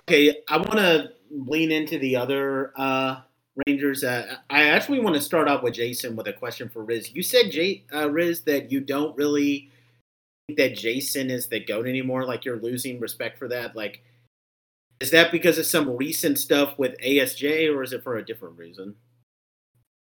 okay, 0.08 0.38
I 0.48 0.58
want 0.58 0.78
to 0.78 1.12
lean 1.30 1.72
into 1.72 1.98
the 1.98 2.16
other 2.16 2.74
uh, 2.76 3.22
Rangers. 3.68 4.04
Uh, 4.04 4.38
I 4.50 4.70
actually 4.70 5.00
want 5.00 5.16
to 5.16 5.22
start 5.22 5.48
off 5.48 5.64
with 5.64 5.74
Jason 5.74 6.16
with 6.16 6.28
a 6.28 6.34
question 6.34 6.70
for 6.70 6.84
Riz. 6.84 7.14
You 7.14 7.24
said, 7.24 7.52
J- 7.52 7.84
uh, 7.94 8.10
Riz, 8.10 8.42
that 8.42 8.72
you 8.72 8.80
don't 8.80 9.16
really 9.16 9.70
think 10.48 10.58
that 10.58 10.76
Jason 10.76 11.30
is 11.30 11.48
the 11.48 11.60
goat 11.60 11.88
anymore. 11.88 12.26
Like 12.26 12.46
you're 12.46 12.60
losing 12.60 13.00
respect 13.00 13.38
for 13.38 13.48
that. 13.50 13.76
Like, 13.76 14.04
is 15.00 15.12
that 15.12 15.32
because 15.32 15.58
of 15.58 15.66
some 15.66 15.98
recent 15.98 16.38
stuff 16.38 16.78
with 16.78 16.98
ASJ, 17.00 17.74
or 17.74 17.84
is 17.84 17.94
it 17.94 18.04
for 18.04 18.18
a 18.18 18.26
different 18.26 18.58
reason? 18.58 18.96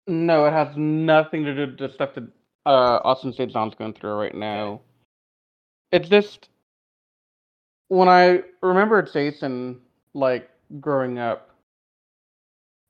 No, 0.07 0.47
it 0.47 0.53
has 0.53 0.76
nothing 0.76 1.44
to 1.44 1.55
do 1.55 1.66
with 1.66 1.78
the 1.78 1.92
stuff 1.92 2.14
that 2.14 2.28
uh, 2.64 3.01
Austin 3.05 3.32
St. 3.32 3.53
John's 3.53 3.74
going 3.74 3.92
through 3.92 4.14
right 4.14 4.34
now. 4.34 4.80
It's 5.92 6.09
just 6.09 6.49
when 7.88 8.09
I 8.09 8.42
remember 8.62 9.03
Jason 9.03 9.80
like 10.17 10.49
growing 10.81 11.19
up, 11.19 11.51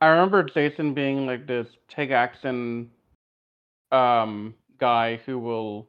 I 0.01 0.07
remember 0.07 0.45
Jason 0.45 0.95
being 0.95 1.27
like 1.27 1.47
this 1.47 1.67
take 1.89 2.11
action 2.11 2.91
um 3.93 4.55
guy 4.79 5.21
who 5.27 5.39
will 5.39 5.89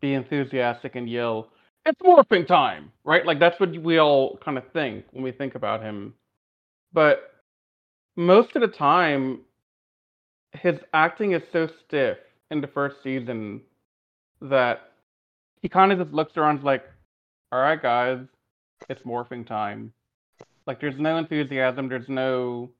be 0.00 0.14
enthusiastic 0.14 0.96
and 0.96 1.08
yell, 1.08 1.50
"It's 1.86 2.00
morphing 2.00 2.46
time!" 2.46 2.90
Right? 3.04 3.24
Like 3.24 3.38
that's 3.38 3.58
what 3.60 3.70
we 3.70 3.98
all 3.98 4.38
kind 4.44 4.58
of 4.58 4.64
think 4.72 5.04
when 5.12 5.22
we 5.22 5.32
think 5.32 5.54
about 5.54 5.82
him. 5.82 6.14
But 6.92 7.34
most 8.16 8.54
of 8.56 8.62
the 8.62 8.68
time, 8.68 9.40
his 10.52 10.76
acting 10.92 11.32
is 11.32 11.42
so 11.52 11.68
stiff 11.86 12.18
in 12.50 12.60
the 12.60 12.66
first 12.66 12.96
season 13.02 13.60
that 14.40 14.92
he 15.62 15.68
kind 15.68 15.92
of 15.92 15.98
just 15.98 16.12
looks 16.12 16.36
around 16.36 16.62
like, 16.62 16.84
all 17.50 17.60
right, 17.60 17.80
guys, 17.80 18.18
it's 18.88 19.02
morphing 19.02 19.46
time. 19.46 19.92
Like, 20.66 20.80
there's 20.80 20.98
no 20.98 21.16
enthusiasm, 21.16 21.88
there's 21.88 22.08
no 22.08 22.70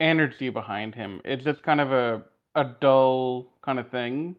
energy 0.00 0.50
behind 0.50 0.94
him. 0.94 1.20
It's 1.24 1.44
just 1.44 1.62
kind 1.62 1.80
of 1.80 1.92
a, 1.92 2.22
a 2.54 2.64
dull 2.80 3.52
kind 3.64 3.78
of 3.78 3.90
thing. 3.90 4.36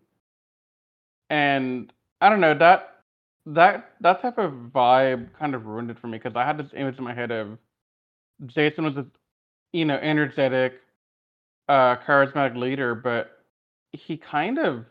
And 1.30 1.92
I 2.22 2.30
don't 2.30 2.42
know, 2.42 2.58
that 2.58 2.90
that 3.46 3.96
that 4.02 4.22
type 4.22 4.38
of 4.38 4.52
vibe 4.74 5.30
kind 5.38 5.56
of 5.56 5.66
ruined 5.66 5.90
it 5.90 5.98
for 6.00 6.08
me 6.08 6.18
because 6.18 6.36
I 6.36 6.46
had 6.46 6.58
this 6.58 6.72
image 6.76 6.98
in 6.98 7.04
my 7.04 7.14
head 7.14 7.32
of 7.32 7.58
Jason 8.48 8.86
was 8.86 8.98
a 8.98 9.06
you 9.74 9.86
know 9.86 9.98
energetic, 9.98 10.74
uh, 11.68 11.98
charismatic 12.08 12.56
leader, 12.58 12.96
but 12.96 13.44
he 13.94 14.18
kind 14.18 14.60
of 14.60 14.86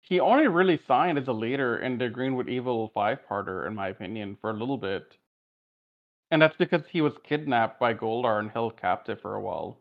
he 0.00 0.20
only 0.20 0.48
really 0.48 0.80
signed 0.86 1.18
as 1.18 1.28
a 1.28 1.32
leader 1.32 1.78
in 1.78 1.98
the 1.98 2.08
Green 2.08 2.36
with 2.36 2.48
Evil 2.48 2.90
five 2.94 3.18
parter, 3.30 3.66
in 3.66 3.74
my 3.74 3.88
opinion, 3.88 4.36
for 4.40 4.50
a 4.50 4.54
little 4.54 4.78
bit. 4.78 5.16
And 6.32 6.40
that's 6.40 6.56
because 6.56 6.80
he 6.90 7.02
was 7.02 7.12
kidnapped 7.28 7.78
by 7.78 7.92
Goldar 7.92 8.40
and 8.40 8.50
held 8.50 8.80
captive 8.80 9.20
for 9.20 9.34
a 9.34 9.40
while. 9.40 9.76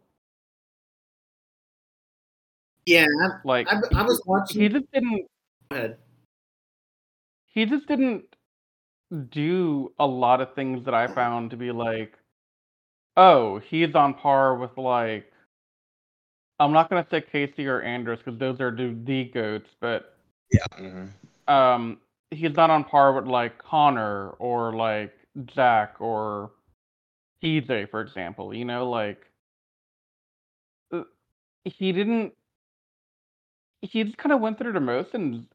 Yeah, 2.86 3.06
Like 3.46 3.68
I, 3.70 3.78
I, 3.78 4.00
I 4.00 4.04
was 4.04 4.22
watching. 4.26 4.62
he 4.62 4.68
just 4.68 4.92
didn't 4.92 5.26
Go 5.70 5.78
ahead. 5.78 5.98
he 7.46 7.66
just 7.66 7.88
didn't 7.88 8.24
do 9.32 9.94
a 9.98 10.06
lot 10.06 10.42
of 10.42 10.54
things 10.54 10.84
that 10.86 10.94
I 10.94 11.08
found 11.08 11.52
to 11.52 11.58
be 11.58 11.72
like, 11.72 12.18
oh, 13.16 13.60
he's 13.70 13.96
on 13.96 14.14
par 14.16 14.56
with 14.58 14.78
like, 14.78 15.32
I'm 16.60 16.74
not 16.74 16.90
gonna 16.90 17.08
say 17.10 17.22
Casey 17.22 17.66
or 17.68 17.82
Andros 17.82 18.18
because 18.18 18.38
those 18.40 18.60
are 18.60 18.72
the, 18.76 18.94
the 19.06 19.24
goats, 19.26 19.70
but 19.80 20.18
yeah 20.52 21.06
um, 21.48 21.98
he's 22.30 22.56
not 22.58 22.70
on 22.70 22.84
par 22.84 23.14
with 23.14 23.26
like 23.26 23.58
Connor 23.58 24.32
or 24.32 24.74
like 24.76 25.14
Jack 25.46 25.96
or 26.00 26.52
Heathe, 27.40 27.72
for 27.90 28.02
example. 28.02 28.54
You 28.54 28.66
know, 28.66 28.90
like 28.90 29.26
uh, 30.94 31.04
he 31.66 31.92
didn't. 31.92 32.34
He 33.82 34.04
just 34.04 34.18
kind 34.18 34.34
of 34.34 34.42
went 34.42 34.60
through 34.60 34.74
the 34.74 34.80
motions 34.80 35.46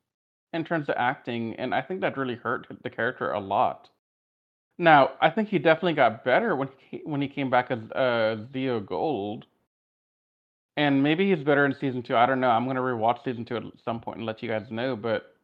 in 0.53 0.65
terms 0.65 0.89
of 0.89 0.97
acting, 0.99 1.55
and 1.57 1.75
I 1.75 1.83
think 1.83 2.01
that 2.01 2.17
really 2.17 2.35
hurt 2.35 2.67
the 2.83 2.91
character 2.91 3.31
a 3.33 3.41
lot. 3.41 3.89
Now, 4.79 5.13
I 5.21 5.31
think 5.31 5.49
he 5.49 5.59
definitely 5.59 5.95
got 5.95 6.25
better 6.25 6.57
when 6.57 6.69
he 6.91 7.01
when 7.05 7.23
he 7.23 7.29
came 7.29 7.51
back 7.51 7.71
as 7.71 7.79
uh, 7.95 8.37
Zeo 8.53 8.85
Gold, 8.85 9.47
and 10.77 11.03
maybe 11.03 11.33
he's 11.35 11.45
better 11.45 11.65
in 11.65 11.75
season 11.81 12.03
two. 12.03 12.17
I 12.17 12.27
don't 12.27 12.41
know. 12.41 12.51
I'm 12.51 12.67
gonna 12.67 12.81
rewatch 12.81 13.25
season 13.25 13.45
two 13.45 13.57
at 13.57 13.63
some 13.85 14.01
point 14.01 14.19
and 14.19 14.27
let 14.27 14.43
you 14.43 14.49
guys 14.49 14.67
know. 14.71 14.97
But 14.97 15.35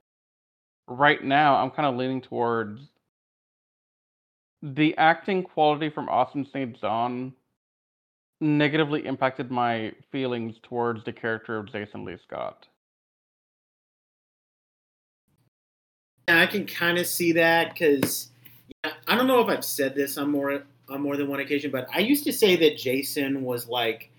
right 0.88 1.22
now, 1.22 1.56
I'm 1.56 1.70
kind 1.70 1.86
of 1.86 1.96
leaning 1.96 2.20
towards 2.20 2.80
the 4.62 4.96
acting 4.96 5.42
quality 5.42 5.90
from 5.90 6.08
Austin 6.08 6.46
St. 6.52 6.80
John 6.80 7.32
negatively 8.40 9.06
impacted 9.06 9.50
my 9.50 9.92
feelings 10.10 10.56
towards 10.62 11.04
the 11.04 11.12
character 11.12 11.58
of 11.58 11.70
Jason 11.70 12.04
Lee 12.04 12.16
Scott. 12.26 12.66
Yeah, 16.28 16.40
I 16.40 16.46
can 16.46 16.66
kind 16.66 16.98
of 16.98 17.06
see 17.06 17.32
that 17.32 17.72
because 17.72 18.30
yeah, 18.84 18.92
I 19.08 19.16
don't 19.16 19.26
know 19.26 19.40
if 19.40 19.48
I've 19.48 19.64
said 19.64 19.94
this 19.94 20.16
on 20.18 20.30
more 20.30 20.62
on 20.88 21.00
more 21.00 21.16
than 21.16 21.28
one 21.28 21.40
occasion, 21.40 21.70
but 21.70 21.88
I 21.92 22.00
used 22.00 22.24
to 22.24 22.32
say 22.32 22.56
that 22.56 22.76
Jason 22.76 23.42
was 23.42 23.68
like 23.68 24.10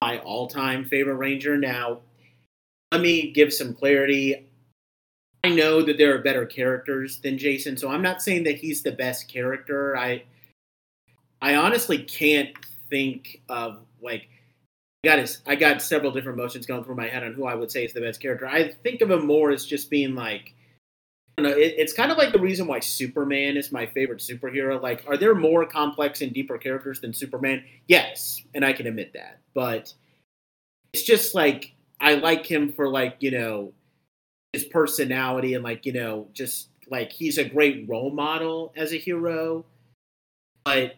my 0.00 0.18
all-time 0.20 0.84
favorite 0.84 1.16
Ranger. 1.16 1.58
Now, 1.58 2.00
let 2.90 3.00
me 3.00 3.30
give 3.32 3.52
some 3.52 3.74
clarity. 3.74 4.49
I 5.42 5.48
know 5.48 5.82
that 5.82 5.96
there 5.96 6.14
are 6.14 6.18
better 6.18 6.44
characters 6.44 7.18
than 7.18 7.38
Jason, 7.38 7.76
so 7.76 7.90
I'm 7.90 8.02
not 8.02 8.20
saying 8.20 8.44
that 8.44 8.56
he's 8.56 8.82
the 8.82 8.92
best 8.92 9.28
character. 9.28 9.96
I 9.96 10.24
I 11.40 11.56
honestly 11.56 11.98
can't 11.98 12.50
think 12.90 13.40
of 13.48 13.80
like 14.02 14.28
I 15.04 15.08
got 15.08 15.18
his, 15.18 15.40
I 15.46 15.56
got 15.56 15.80
several 15.80 16.12
different 16.12 16.36
motions 16.36 16.66
going 16.66 16.84
through 16.84 16.96
my 16.96 17.08
head 17.08 17.24
on 17.24 17.32
who 17.32 17.46
I 17.46 17.54
would 17.54 17.70
say 17.70 17.84
is 17.84 17.94
the 17.94 18.02
best 18.02 18.20
character. 18.20 18.46
I 18.46 18.68
think 18.68 19.00
of 19.00 19.10
him 19.10 19.26
more 19.26 19.50
as 19.50 19.64
just 19.64 19.88
being 19.88 20.14
like 20.14 20.54
know, 21.42 21.50
it, 21.50 21.74
it's 21.76 21.92
kind 21.92 22.12
of 22.12 22.18
like 22.18 22.32
the 22.32 22.38
reason 22.38 22.66
why 22.66 22.80
Superman 22.80 23.56
is 23.56 23.72
my 23.72 23.86
favorite 23.86 24.20
superhero. 24.20 24.80
Like, 24.80 25.04
are 25.08 25.16
there 25.16 25.34
more 25.34 25.66
complex 25.66 26.20
and 26.22 26.32
deeper 26.32 26.58
characters 26.58 27.00
than 27.00 27.12
Superman? 27.12 27.64
Yes, 27.88 28.42
and 28.54 28.64
I 28.64 28.72
can 28.72 28.86
admit 28.86 29.12
that. 29.14 29.40
But 29.54 29.92
it's 30.92 31.02
just 31.02 31.34
like 31.34 31.74
I 32.00 32.14
like 32.14 32.46
him 32.46 32.72
for 32.72 32.88
like 32.88 33.16
you 33.20 33.30
know 33.30 33.72
his 34.52 34.64
personality 34.64 35.54
and 35.54 35.64
like 35.64 35.86
you 35.86 35.92
know 35.92 36.28
just 36.32 36.68
like 36.90 37.12
he's 37.12 37.38
a 37.38 37.44
great 37.44 37.88
role 37.88 38.10
model 38.10 38.72
as 38.76 38.92
a 38.92 38.96
hero. 38.96 39.64
But 40.64 40.96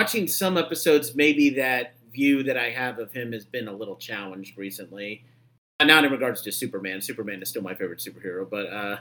watching 0.00 0.26
some 0.26 0.56
episodes 0.56 1.14
maybe 1.14 1.50
that 1.50 1.94
view 2.12 2.42
that 2.42 2.56
i 2.56 2.70
have 2.70 2.98
of 2.98 3.12
him 3.12 3.32
has 3.32 3.44
been 3.44 3.68
a 3.68 3.72
little 3.72 3.96
challenged 3.96 4.56
recently. 4.56 5.24
Uh, 5.78 5.84
not 5.84 6.04
in 6.04 6.10
regards 6.10 6.40
to 6.40 6.50
superman. 6.50 7.02
Superman 7.02 7.42
is 7.42 7.50
still 7.50 7.62
my 7.62 7.74
favorite 7.74 7.98
superhero 7.98 8.48
but 8.48 8.66
uh 8.66 8.96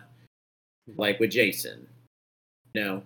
like 0.98 1.20
with 1.20 1.32
jason 1.32 1.88
no 2.76 3.02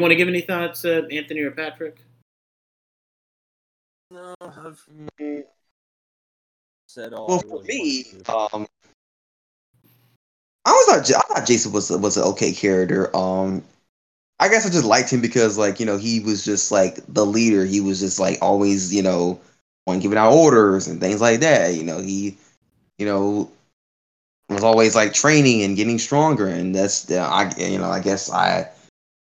want 0.00 0.10
to 0.10 0.16
give 0.16 0.28
any 0.28 0.40
thoughts 0.40 0.84
uh, 0.84 1.02
anthony 1.10 1.40
or 1.40 1.50
patrick? 1.50 1.98
No, 4.10 4.34
I've 4.40 4.86
said 6.94 7.12
all. 7.12 7.26
Well, 7.26 7.40
for 7.40 7.58
really 7.58 7.66
me, 7.66 8.06
um, 8.28 8.68
I 10.64 10.70
was 10.70 10.86
thought 10.86 11.08
Ja- 11.08 11.18
I 11.18 11.34
thought 11.34 11.46
Jason 11.46 11.72
was 11.72 11.90
was 11.90 12.16
an 12.16 12.22
okay 12.24 12.52
character. 12.52 13.14
Um, 13.16 13.62
I 14.38 14.48
guess 14.48 14.64
I 14.64 14.70
just 14.70 14.84
liked 14.84 15.10
him 15.10 15.20
because 15.20 15.58
like 15.58 15.80
you 15.80 15.86
know 15.86 15.96
he 15.96 16.20
was 16.20 16.44
just 16.44 16.70
like 16.70 17.00
the 17.08 17.26
leader. 17.26 17.64
He 17.64 17.80
was 17.80 17.98
just 17.98 18.20
like 18.20 18.38
always 18.40 18.94
you 18.94 19.02
know 19.02 19.40
on 19.86 19.98
giving 19.98 20.18
out 20.18 20.32
orders 20.32 20.86
and 20.86 21.00
things 21.00 21.20
like 21.20 21.40
that. 21.40 21.74
You 21.74 21.82
know 21.82 21.98
he, 21.98 22.36
you 22.98 23.06
know, 23.06 23.50
was 24.48 24.64
always 24.64 24.94
like 24.94 25.12
training 25.12 25.62
and 25.62 25.76
getting 25.76 25.98
stronger. 25.98 26.46
And 26.46 26.74
that's 26.74 27.02
the 27.04 27.18
I 27.18 27.52
you 27.58 27.78
know 27.78 27.90
I 27.90 27.98
guess 28.00 28.30
I 28.30 28.70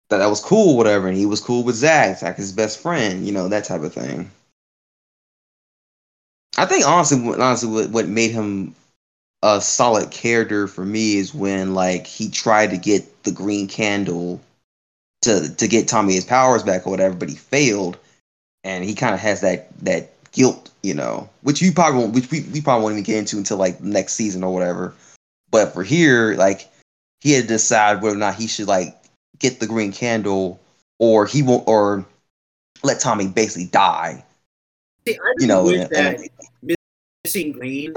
thought 0.10 0.18
that 0.18 0.28
was 0.28 0.42
cool 0.42 0.76
whatever. 0.76 1.08
And 1.08 1.18
he 1.18 1.26
was 1.26 1.40
cool 1.40 1.64
with 1.64 1.76
Zach, 1.76 2.20
Zach 2.20 2.36
his 2.36 2.52
best 2.52 2.82
friend. 2.82 3.26
You 3.26 3.32
know 3.32 3.48
that 3.48 3.64
type 3.64 3.82
of 3.82 3.94
thing. 3.94 4.30
I 6.58 6.66
think 6.66 6.86
honestly, 6.86 7.18
honestly, 7.20 7.70
what, 7.70 7.90
what 7.90 8.08
made 8.08 8.32
him 8.32 8.76
a 9.42 9.60
solid 9.60 10.12
character 10.12 10.68
for 10.68 10.86
me 10.86 11.18
is 11.18 11.34
when 11.34 11.74
like 11.74 12.08
he 12.08 12.30
tried 12.30 12.70
to 12.70 12.78
get 12.78 13.24
the 13.24 13.32
green 13.32 13.68
candle 13.68 14.40
to 15.24 15.54
to 15.56 15.68
get 15.68 15.88
Tommy 15.88 16.14
his 16.14 16.26
powers 16.26 16.64
back 16.64 16.86
or 16.86 16.92
whatever, 16.92 17.16
but 17.16 17.30
he 17.30 17.36
failed, 17.36 17.98
and 18.64 18.84
he 18.84 18.94
kind 18.94 19.14
of 19.14 19.20
has 19.20 19.42
that 19.42 19.78
that 19.80 20.12
guilt, 20.32 20.72
you 20.82 20.94
know, 20.94 21.30
which 21.42 21.62
you 21.62 21.72
probably 21.72 22.00
won't, 22.00 22.14
which 22.14 22.30
we, 22.32 22.42
we 22.54 22.62
probably 22.62 22.84
won't 22.84 22.94
even 22.94 23.04
get 23.04 23.18
into 23.18 23.38
until 23.38 23.58
like 23.58 23.82
next 23.82 24.14
season 24.14 24.44
or 24.44 24.54
whatever. 24.54 24.94
But 25.52 25.74
for 25.74 25.84
here, 25.84 26.36
like 26.36 26.70
he 27.22 27.32
had 27.32 27.44
to 27.44 27.48
decide 27.48 28.02
whether 28.02 28.16
or 28.16 28.20
not 28.20 28.36
he 28.36 28.48
should 28.48 28.68
like 28.68 28.96
get 29.40 29.60
the 29.60 29.68
green 29.68 29.92
candle 29.92 30.60
or 31.00 31.26
he 31.26 31.42
won't 31.42 31.68
or 31.68 32.06
let 32.84 33.00
Tommy 33.00 33.28
basically 33.28 33.66
die, 33.66 34.24
See, 35.08 35.16
I 35.18 35.34
you 35.40 35.48
know. 35.48 35.64
wish 35.66 35.80
and- 35.82 35.90
that 35.92 36.20
and- 36.62 36.76
missing 37.26 37.52
green, 37.52 37.94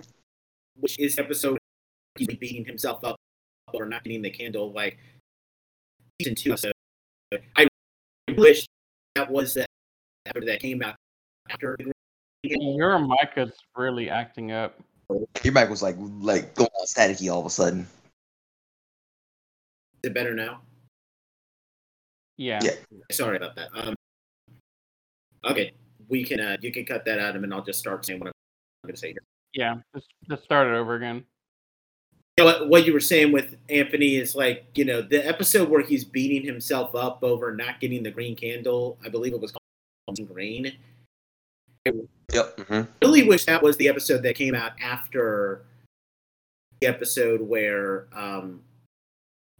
which 0.81 0.99
is 0.99 1.19
episode 1.19 1.59
he's 2.17 2.27
beating 2.29 2.65
himself 2.65 3.05
up 3.05 3.17
or 3.73 3.87
not 3.87 4.05
getting 4.05 4.23
the 4.23 4.31
candle, 4.31 4.73
like 4.73 4.99
season 6.21 6.35
two 6.35 6.53
episode. 6.53 6.73
I 7.57 7.67
wish 8.37 8.67
that 9.15 9.31
was 9.31 9.55
that 9.55 9.67
after 10.27 10.45
that 10.47 10.61
came 10.61 10.83
out 10.83 10.97
after. 11.51 11.77
the. 11.79 11.93
Your 12.45 12.99
mic 12.99 13.33
is 13.37 13.51
really 13.77 14.09
acting 14.09 14.53
up. 14.53 14.79
your 15.43 15.53
mic 15.53 15.69
was 15.69 15.83
like 15.83 15.97
like 15.99 16.55
going 16.55 16.69
all 16.75 16.87
staticky 16.87 17.31
all 17.33 17.41
of 17.41 17.47
a 17.47 17.51
sudden. 17.51 17.81
Is 20.03 20.11
it 20.11 20.15
better 20.15 20.35
now? 20.35 20.61
Yeah. 22.39 22.61
Yeah. 22.63 22.73
Sorry 23.11 23.37
about 23.37 23.57
that. 23.57 23.69
Um, 23.75 23.95
okay, 25.45 25.73
we 26.09 26.25
can. 26.25 26.41
Uh, 26.41 26.57
you 26.61 26.73
can 26.73 26.85
cut 26.85 27.05
that 27.05 27.19
out, 27.19 27.37
and 27.37 27.55
I'll 27.55 27.65
just 27.65 27.79
start 27.79 28.05
saying 28.05 28.21
what 28.21 28.29
I'm 28.29 28.33
going 28.85 28.95
to 28.95 29.01
say 29.01 29.09
here. 29.09 29.23
Yeah. 29.53 29.77
Just, 29.95 30.09
just 30.29 30.45
start 30.45 30.69
it 30.69 30.75
over 30.75 30.95
again. 30.95 31.25
You 32.37 32.45
know, 32.45 32.53
what, 32.53 32.69
what 32.69 32.87
you 32.87 32.93
were 32.93 33.01
saying 33.01 33.33
with 33.33 33.57
Anthony 33.71 34.17
is 34.17 34.35
like, 34.35 34.67
you 34.75 34.85
know, 34.85 35.01
the 35.01 35.27
episode 35.27 35.71
where 35.71 35.81
he's 35.81 36.05
beating 36.05 36.47
himself 36.47 36.95
up 36.95 37.21
over 37.23 37.55
not 37.55 37.81
getting 37.81 38.03
the 38.03 38.11
green 38.11 38.37
candle. 38.37 38.99
I 39.05 39.09
believe 39.09 39.33
it 39.33 39.41
was 39.41 39.53
called 39.53 40.29
Green. 40.29 40.73
Yep. 42.33 42.61
hmm 42.69 42.81
really 43.01 43.23
wish 43.23 43.45
that 43.45 43.63
was 43.63 43.77
the 43.77 43.89
episode 43.89 44.23
that 44.25 44.35
came 44.35 44.55
out 44.55 44.73
after 44.83 45.63
the 46.81 46.89
episode 46.89 47.41
where 47.41 48.09
um, 48.13 48.61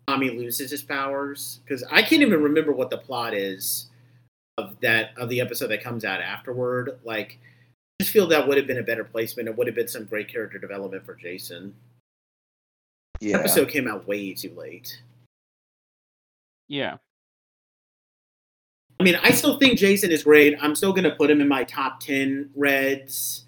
Tommy 0.09 0.31
loses 0.31 0.71
his 0.71 0.83
powers 0.83 1.61
because 1.65 1.85
I 1.91 2.03
can't 2.03 2.23
even 2.23 2.43
remember 2.43 2.73
what 2.73 2.91
the 2.91 2.99
plot 2.99 3.33
is 3.33 3.87
of 4.59 4.79
that 4.81 5.11
of 5.17 5.29
the 5.29 5.41
episode 5.41 5.69
that 5.69 5.83
comes 5.83 6.05
out 6.05 6.21
afterward. 6.21 6.99
Like, 7.05 7.39
I 8.01 8.03
just 8.03 8.13
feel 8.13 8.27
that 8.29 8.47
would 8.47 8.57
have 8.57 8.67
been 8.67 8.79
a 8.79 8.83
better 8.83 9.05
placement. 9.05 9.49
It 9.49 9.57
would 9.57 9.67
have 9.67 9.77
been 9.77 9.89
some 9.89 10.05
great 10.05 10.29
character 10.29 10.59
development 10.59 11.05
for 11.05 11.15
Jason. 11.15 11.75
The 13.21 13.29
Yeah. 13.29 13.39
episode 13.39 13.69
came 13.69 13.87
out 13.89 14.07
way 14.07 14.35
too 14.35 14.55
late. 14.55 15.01
Yeah. 16.69 16.99
I 18.99 19.03
mean, 19.05 19.17
I 19.17 19.31
still 19.31 19.59
think 19.59 19.79
Jason 19.79 20.11
is 20.11 20.23
great. 20.25 20.57
I'm 20.63 20.75
still 20.75 20.93
going 20.93 21.05
to 21.05 21.15
put 21.15 21.31
him 21.31 21.41
in 21.43 21.49
my 21.49 21.65
top 21.65 22.01
ten 22.01 22.51
Reds. 22.55 23.45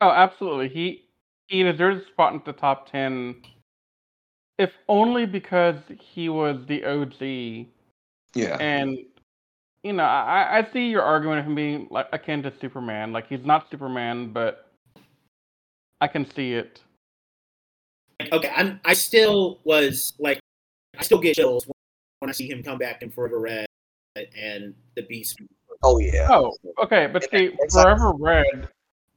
Oh, 0.00 0.10
absolutely. 0.10 0.68
He 0.68 1.04
he 1.48 1.62
deserves 1.62 2.02
a 2.02 2.06
spot 2.06 2.32
in 2.32 2.42
the 2.44 2.52
top 2.52 2.90
ten, 2.90 3.42
if 4.58 4.72
only 4.88 5.26
because 5.26 5.76
he 6.00 6.28
was 6.28 6.64
the 6.66 6.82
OG, 6.84 7.68
Yeah. 8.34 8.56
and 8.58 8.98
you 9.82 9.92
know, 9.92 10.04
I 10.04 10.58
I 10.58 10.72
see 10.72 10.86
your 10.88 11.02
argument 11.02 11.40
of 11.40 11.46
him 11.46 11.54
being 11.54 11.88
like 11.90 12.06
akin 12.12 12.42
to 12.44 12.52
Superman. 12.60 13.12
Like 13.12 13.28
he's 13.28 13.44
not 13.44 13.70
Superman, 13.70 14.32
but 14.32 14.66
I 16.00 16.08
can 16.08 16.28
see 16.34 16.54
it. 16.54 16.80
Okay, 18.32 18.52
I'm, 18.54 18.80
I 18.84 18.94
still 18.94 19.60
was 19.64 20.14
like, 20.18 20.38
I 20.96 21.02
still 21.02 21.18
get 21.18 21.34
chills 21.34 21.68
when 22.20 22.28
I 22.28 22.32
see 22.32 22.48
him 22.48 22.62
come 22.62 22.78
back 22.78 23.02
in 23.02 23.10
Forever 23.10 23.40
Red 23.40 23.66
and 24.16 24.74
the 24.94 25.02
Beast. 25.02 25.40
Oh 25.82 25.98
yeah. 25.98 26.28
Oh, 26.30 26.52
okay, 26.82 27.08
but 27.12 27.28
see. 27.30 27.50
Forever 27.72 28.12
Red, 28.18 28.68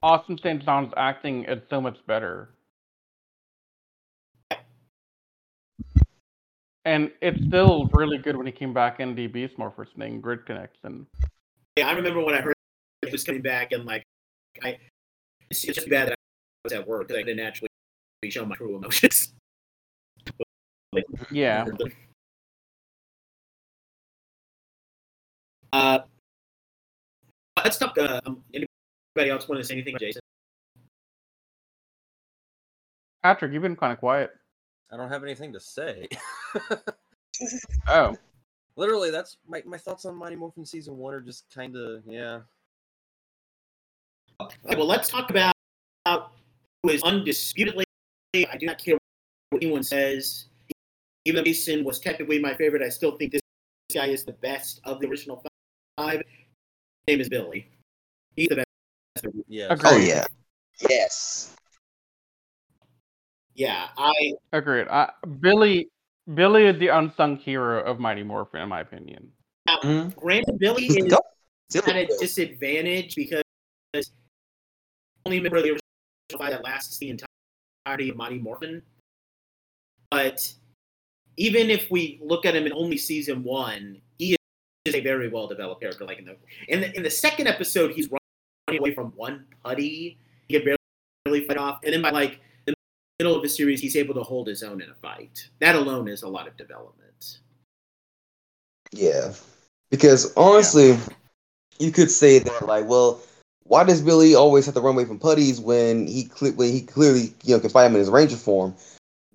Austin 0.02 0.40
St. 0.42 0.66
John's 0.66 0.92
acting 0.98 1.44
is 1.46 1.62
so 1.70 1.80
much 1.80 1.98
better. 2.08 2.55
And 6.86 7.12
it's 7.20 7.44
still 7.44 7.90
really 7.94 8.20
good 8.20 8.38
when 8.38 8.46
he 8.46 8.52
came 8.52 8.72
back 8.72 9.00
in 9.00 9.16
the 9.16 9.26
Beast 9.26 9.58
Morphers 9.58 9.94
thing, 9.98 10.22
Grid 10.22 10.46
Connection. 10.46 11.08
Yeah, 11.76 11.90
I 11.90 11.94
remember 11.94 12.24
when 12.24 12.36
I 12.36 12.42
heard 12.42 12.54
he 13.04 13.12
was 13.12 13.24
coming 13.24 13.42
back 13.42 13.72
and 13.72 13.86
like, 13.86 14.04
I 14.64 14.78
it's 15.50 15.64
just 15.64 15.90
bad 15.90 16.10
that 16.10 16.14
I 16.14 16.16
was 16.64 16.74
at 16.74 16.88
work 16.88 17.08
because 17.08 17.20
I 17.20 17.24
didn't 17.24 17.46
actually 17.46 17.70
show 18.26 18.46
my 18.46 18.56
true 18.56 18.76
emotions. 18.78 19.34
Yeah. 21.30 21.66
Uh, 25.74 26.00
let's 27.62 27.78
talk. 27.78 27.98
Uh, 27.98 28.22
anybody 28.54 29.30
else 29.30 29.46
want 29.50 29.60
to 29.60 29.68
say 29.68 29.74
anything, 29.74 29.98
Jason? 30.00 30.22
Patrick, 33.22 33.52
you've 33.52 33.62
been 33.62 33.76
kind 33.76 33.92
of 33.92 34.00
quiet. 34.00 34.32
I 34.96 34.98
don't 34.98 35.10
have 35.10 35.24
anything 35.24 35.54
to 35.54 35.60
say. 35.60 36.08
Oh, 37.90 38.16
Literally, 38.78 39.12
that's 39.12 39.36
my, 39.46 39.62
my 39.66 39.78
thoughts 39.78 40.06
on 40.06 40.16
Mighty 40.16 40.38
Morphin 40.38 40.66
season 40.66 40.98
one 40.98 41.14
are 41.14 41.20
just 41.20 41.44
kind 41.54 41.76
of 41.76 42.02
yeah. 42.08 42.40
Okay, 44.40 44.76
well, 44.78 44.88
let's 44.88 45.10
talk 45.10 45.30
about 45.30 45.54
who 46.82 46.90
is 46.90 47.04
undisputedly. 47.04 47.84
I 48.34 48.56
do 48.58 48.66
not 48.66 48.78
care 48.78 48.98
what 49.50 49.62
anyone 49.62 49.84
says. 49.84 50.46
Even 51.26 51.44
though 51.44 51.44
Mason 51.44 51.84
was 51.84 52.00
technically 52.00 52.40
my 52.40 52.54
favorite, 52.54 52.82
I 52.82 52.88
still 52.88 53.18
think 53.18 53.34
this 53.34 53.42
guy 53.94 54.08
is 54.08 54.24
the 54.24 54.34
best 54.34 54.80
of 54.86 55.02
the 55.02 55.10
original 55.10 55.44
five. 55.98 56.20
His 56.20 56.24
name 57.08 57.20
is 57.20 57.28
Billy. 57.28 57.70
He's 58.38 58.48
the 58.48 58.56
best. 58.56 59.36
Yeah. 59.50 59.76
Oh 59.84 59.98
yeah. 59.98 60.26
Yes. 60.90 61.54
Yeah, 63.56 63.88
I 63.98 64.34
agreed. 64.52 64.88
I, 64.90 65.12
Billy, 65.40 65.88
Billy 66.34 66.66
is 66.66 66.78
the 66.78 66.90
unsung 66.90 67.38
hero 67.38 67.82
of 67.84 68.00
Mighty 68.00 68.24
Morphin, 68.24 68.62
in 68.62 68.70
my 68.70 68.82
opinion. 68.82 69.32
Mhm. 69.68 70.16
granted 70.16 70.60
Billy 70.60 70.86
is 70.86 71.06
dope. 71.06 71.26
At 71.88 71.96
a 71.96 72.06
disadvantage 72.20 73.16
because 73.16 73.42
only 75.26 75.40
member 75.40 75.58
of 75.58 75.64
the 75.64 75.70
original 75.72 75.82
five 76.38 76.52
that 76.52 76.64
lasts 76.64 76.98
the 76.98 77.10
entirety 77.10 78.10
of 78.10 78.16
Mighty 78.16 78.38
Morphin. 78.38 78.84
But 80.12 80.54
even 81.38 81.70
if 81.70 81.90
we 81.90 82.20
look 82.22 82.46
at 82.46 82.56
him 82.56 82.66
in 82.66 82.74
only 82.74 82.98
season 82.98 83.44
one, 83.44 84.02
he 84.20 84.36
is 84.86 84.96
a 84.96 85.02
very 85.02 85.30
well 85.30 85.48
developed 85.48 85.82
character. 85.82 86.06
Like 86.06 86.20
in 86.20 86.26
the 86.26 86.38
in 86.68 86.82
the 86.82 86.96
in 86.96 87.04
the 87.04 87.10
second 87.10 87.48
episode, 87.48 87.92
he's 87.92 88.10
running 88.10 88.80
away 88.80 88.94
from 88.94 89.08
one 89.16 89.46
putty. 89.64 90.20
He 90.48 90.60
can 90.60 90.76
barely 91.26 91.46
fight 91.46 91.58
off, 91.58 91.80
and 91.84 91.94
then 91.94 92.02
by 92.04 92.12
like 92.12 92.34
the 92.34 92.40
middle 93.20 93.36
of 93.36 93.42
the 93.42 93.50
series, 93.50 93.82
he's 93.82 93.96
able 93.96 94.14
to 94.16 94.24
hold 94.24 94.48
his 94.48 94.64
own 94.64 94.82
in 94.82 94.90
a 94.90 94.96
fight. 94.96 95.48
That 95.60 95.76
alone 95.76 96.08
is 96.08 96.24
a 96.24 96.28
lot 96.28 96.48
of 96.48 96.58
development. 96.58 97.40
Yeah. 98.92 99.34
Because 99.90 100.34
honestly, 100.36 100.98
you 101.80 101.92
could 101.92 102.12
say 102.12 102.40
that 102.40 102.68
like, 102.68 102.88
well, 102.88 103.22
why 103.64 103.84
does 103.84 104.02
Billy 104.02 104.36
always 104.36 104.66
have 104.66 104.76
to 104.76 104.82
run 104.82 104.96
away 104.96 105.06
from 105.06 105.20
putties 105.20 105.60
when 105.60 106.08
he 106.08 106.26
cle- 106.26 106.52
when 106.52 106.72
he 106.72 106.82
clearly 106.82 107.34
you 107.44 107.56
know 107.56 107.60
can 107.60 107.70
fight 107.70 107.86
him 107.86 107.94
in 107.94 108.00
his 108.00 108.10
ranger 108.10 108.36
form? 108.36 108.76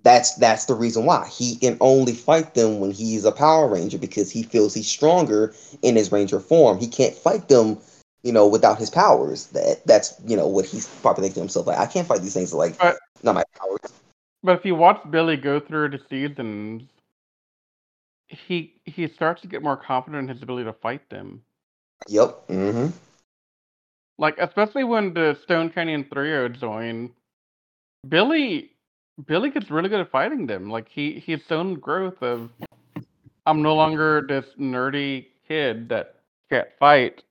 That's 0.03 0.35
that's 0.35 0.65
the 0.65 0.73
reason 0.73 1.05
why 1.05 1.27
he 1.27 1.57
can 1.57 1.77
only 1.79 2.13
fight 2.13 2.55
them 2.55 2.79
when 2.79 2.91
he's 2.91 3.23
a 3.23 3.31
Power 3.31 3.67
Ranger 3.67 3.99
because 3.99 4.31
he 4.31 4.41
feels 4.41 4.73
he's 4.73 4.87
stronger 4.87 5.53
in 5.83 5.95
his 5.95 6.11
Ranger 6.11 6.39
form. 6.39 6.79
He 6.79 6.87
can't 6.87 7.13
fight 7.13 7.49
them, 7.49 7.77
you 8.23 8.31
know, 8.31 8.47
without 8.47 8.79
his 8.79 8.89
powers. 8.89 9.47
That 9.47 9.85
that's 9.85 10.13
you 10.25 10.35
know 10.35 10.47
what 10.47 10.65
he's 10.65 10.87
probably 11.01 11.23
thinking 11.23 11.35
to 11.35 11.39
himself 11.41 11.67
like 11.67 11.77
I 11.77 11.85
can't 11.85 12.07
fight 12.07 12.21
these 12.21 12.33
things 12.33 12.53
like 12.53 12.79
But- 12.79 12.97
not 13.23 13.35
my 13.35 13.43
powers. 13.57 13.93
But 14.43 14.57
if 14.57 14.65
you 14.65 14.75
watch 14.75 14.99
Billy 15.09 15.37
go 15.37 15.59
through 15.59 15.89
the 15.89 15.99
seasons, 16.09 16.83
he 18.27 18.73
he 18.85 19.07
starts 19.07 19.41
to 19.41 19.47
get 19.47 19.61
more 19.61 19.77
confident 19.77 20.29
in 20.29 20.35
his 20.35 20.41
ability 20.41 20.65
to 20.65 20.73
fight 20.73 21.07
them. 21.09 21.41
Yep. 22.07 22.47
Mm-hmm. 22.47 22.87
Like 24.17 24.37
especially 24.39 24.83
when 24.83 25.13
the 25.13 25.37
Stone 25.43 25.71
Canyon 25.71 26.07
Trio 26.11 26.47
join, 26.47 27.11
Billy 28.07 28.71
Billy 29.27 29.51
gets 29.51 29.69
really 29.69 29.89
good 29.89 29.99
at 29.99 30.11
fighting 30.11 30.47
them. 30.47 30.69
Like 30.69 30.87
he 30.89 31.21
he's 31.23 31.41
shown 31.47 31.75
growth 31.75 32.21
of 32.21 32.49
I'm 33.45 33.61
no 33.61 33.75
longer 33.75 34.23
this 34.27 34.45
nerdy 34.59 35.27
kid 35.47 35.89
that 35.89 36.15
can't 36.49 36.67
fight. 36.79 37.23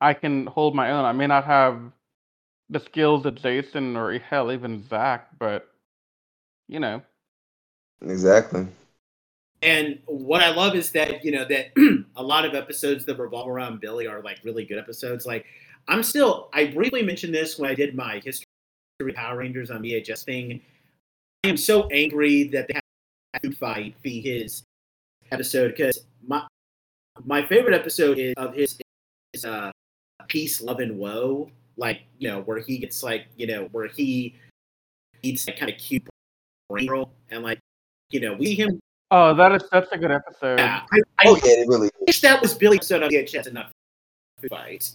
I 0.00 0.14
can 0.14 0.46
hold 0.46 0.74
my 0.74 0.90
own. 0.90 1.04
I 1.04 1.12
may 1.12 1.26
not 1.26 1.44
have 1.44 1.80
the 2.70 2.80
skills 2.80 3.22
that 3.24 3.36
Jason 3.36 3.96
or 3.96 4.18
hell 4.18 4.52
even 4.52 4.86
Zach, 4.88 5.28
but 5.38 5.68
you 6.68 6.80
know. 6.80 7.02
Exactly. 8.02 8.66
And 9.62 9.98
what 10.06 10.42
I 10.42 10.54
love 10.54 10.74
is 10.74 10.90
that 10.92 11.24
you 11.24 11.32
know 11.32 11.44
that 11.46 11.68
a 12.16 12.22
lot 12.22 12.44
of 12.44 12.54
episodes 12.54 13.04
that 13.06 13.18
revolve 13.18 13.48
around 13.48 13.80
Billy 13.80 14.06
are 14.06 14.22
like 14.22 14.38
really 14.44 14.64
good 14.64 14.78
episodes. 14.78 15.26
Like 15.26 15.46
I'm 15.88 16.02
still, 16.02 16.50
I 16.52 16.66
briefly 16.66 17.02
mentioned 17.02 17.34
this 17.34 17.58
when 17.58 17.70
I 17.70 17.74
did 17.74 17.94
my 17.94 18.20
history 18.24 18.46
of 19.00 19.14
Power 19.14 19.38
Rangers 19.38 19.70
on 19.70 19.82
VHS 19.82 20.24
thing. 20.24 20.60
I 21.44 21.48
am 21.48 21.56
so 21.56 21.88
angry 21.88 22.44
that 22.48 22.68
they 22.68 22.74
have 22.74 23.42
to 23.42 23.52
fight 23.52 24.00
be 24.02 24.20
his 24.20 24.64
episode 25.30 25.68
because 25.68 26.00
my 26.26 26.46
my 27.24 27.46
favorite 27.46 27.74
episode 27.74 28.18
is 28.18 28.34
of 28.36 28.54
his 28.54 28.78
is 29.32 29.44
uh 29.44 29.70
peace, 30.28 30.60
love, 30.60 30.80
and 30.80 30.98
woe. 30.98 31.50
Like 31.76 32.02
you 32.18 32.28
know 32.28 32.40
where 32.42 32.58
he 32.58 32.78
gets 32.78 33.02
like 33.02 33.26
you 33.36 33.46
know 33.46 33.68
where 33.72 33.86
he 33.88 34.34
eats 35.22 35.44
that 35.46 35.58
kind 35.58 35.70
of 35.70 35.78
cute 35.78 36.06
brain 36.68 36.88
roll 36.88 37.12
and 37.30 37.42
like 37.42 37.58
you 38.10 38.20
know 38.20 38.34
we 38.34 38.46
see 38.46 38.54
him 38.54 38.80
Oh, 39.12 39.34
that 39.34 39.52
is 39.52 39.62
such 39.72 39.86
a 39.92 39.98
good 39.98 40.10
episode. 40.10 40.58
yeah, 40.58 40.82
I, 40.90 40.98
I 41.20 41.24
Oh 41.26 41.36
yeah, 41.36 41.52
it 41.62 41.68
really. 41.68 41.90
wish 42.06 42.20
that 42.22 42.42
was 42.42 42.54
Billy 42.54 42.76
episode 42.76 43.04
on 43.04 43.10
VHS 43.10 43.46
and 43.46 43.54
not 43.54 43.70
Food 44.40 44.50
Fight. 44.50 44.90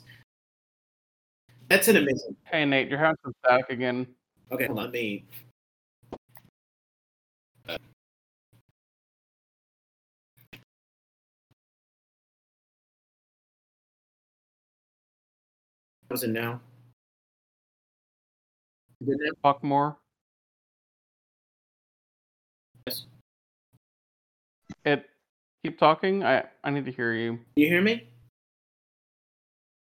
That's 1.70 1.88
an 1.88 1.96
amazing. 1.96 2.36
Hey 2.44 2.66
Nate, 2.66 2.90
you're 2.90 3.00
having 3.00 3.16
some 3.24 3.34
static 3.46 3.70
again. 3.70 4.06
Okay, 4.52 4.66
hold 4.66 4.80
on, 4.80 4.86
let 4.86 4.94
me. 4.94 5.24
How's 16.10 16.24
it 16.24 16.32
now? 16.32 16.60
Good 19.04 19.18
now? 19.20 19.32
Talk 19.44 19.64
more. 19.64 19.98
Yes. 22.86 23.08
It 24.86 25.10
keep 25.64 25.80
talking. 25.80 26.24
I 26.24 26.44
I 26.64 26.70
need 26.70 26.86
to 26.86 26.92
hear 26.92 27.12
you. 27.14 27.40
You 27.56 27.68
hear 27.68 27.82
me? 27.82 28.08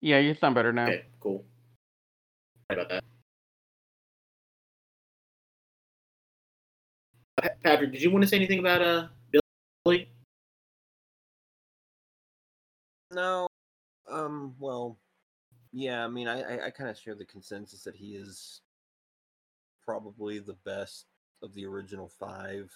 Yeah, 0.01 0.19
you 0.19 0.35
sound 0.35 0.55
better 0.55 0.73
now. 0.73 0.85
Okay, 0.85 1.05
cool. 1.19 1.45
Sorry 2.71 2.81
about 2.81 2.91
that. 2.91 3.05
Patrick, 7.65 7.91
did 7.91 8.03
you 8.03 8.11
want 8.13 8.23
to 8.23 8.29
say 8.29 8.37
anything 8.37 8.61
about 8.61 8.83
uh 8.83 9.09
Billy? 9.85 10.09
No. 13.11 13.49
Um. 14.09 14.55
Well. 14.61 14.97
Yeah. 15.73 16.05
I 16.05 16.09
mean, 16.09 16.29
I 16.29 16.43
I, 16.43 16.67
I 16.67 16.71
kind 16.71 16.89
of 16.89 16.97
share 16.97 17.17
the 17.17 17.25
consensus 17.25 17.83
that 17.83 17.97
he 17.97 18.15
is 18.15 18.61
probably 19.93 20.38
the 20.38 20.57
best 20.64 21.05
of 21.43 21.53
the 21.53 21.66
original 21.66 22.09
five 22.09 22.70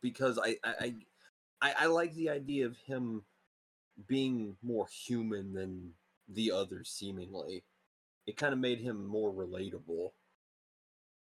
because 0.00 0.38
I 0.38 0.56
I 0.64 0.94
I, 1.60 1.74
I, 1.80 1.86
like 1.86 2.14
the 2.14 2.30
idea 2.30 2.64
of 2.64 2.78
him 2.78 3.24
being 4.06 4.56
more 4.62 4.86
human 4.86 5.52
than 5.52 5.90
the 6.28 6.50
others 6.50 6.88
seemingly. 6.88 7.62
It 8.26 8.38
kind 8.38 8.54
of 8.54 8.58
made 8.58 8.80
him 8.80 9.06
more 9.06 9.30
relatable 9.32 10.12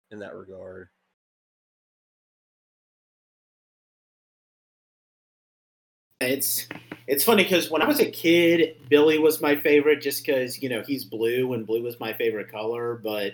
in 0.10 0.20
that 0.20 0.36
regard. 0.36 0.90
It's 6.22 6.68
it's 7.08 7.24
funny 7.24 7.44
because 7.44 7.70
when 7.72 7.82
I 7.82 7.88
was 7.88 8.00
a 8.00 8.10
kid, 8.10 8.78
Billy 8.90 9.20
was 9.20 9.42
my 9.42 9.56
favorite 9.56 10.02
just 10.02 10.26
because 10.26 10.62
you 10.62 10.70
know 10.70 10.84
he's 10.86 11.06
blue 11.06 11.54
and 11.54 11.66
blue 11.66 11.82
was 11.82 12.00
my 12.00 12.14
favorite 12.14 12.52
color. 12.52 12.96
But 12.96 13.34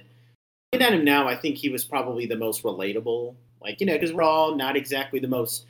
at 0.82 0.93
him 0.93 1.03
now, 1.03 1.28
I 1.28 1.36
think 1.36 1.57
he 1.57 1.69
was 1.69 1.84
probably 1.84 2.26
the 2.26 2.38
most 2.38 2.63
relatable. 2.63 3.36
Like 3.61 3.80
you 3.80 3.86
know, 3.86 3.93
because 3.93 4.13
we're 4.13 4.23
all 4.23 4.55
not 4.55 4.76
exactly 4.76 5.19
the 5.19 5.28
most 5.28 5.65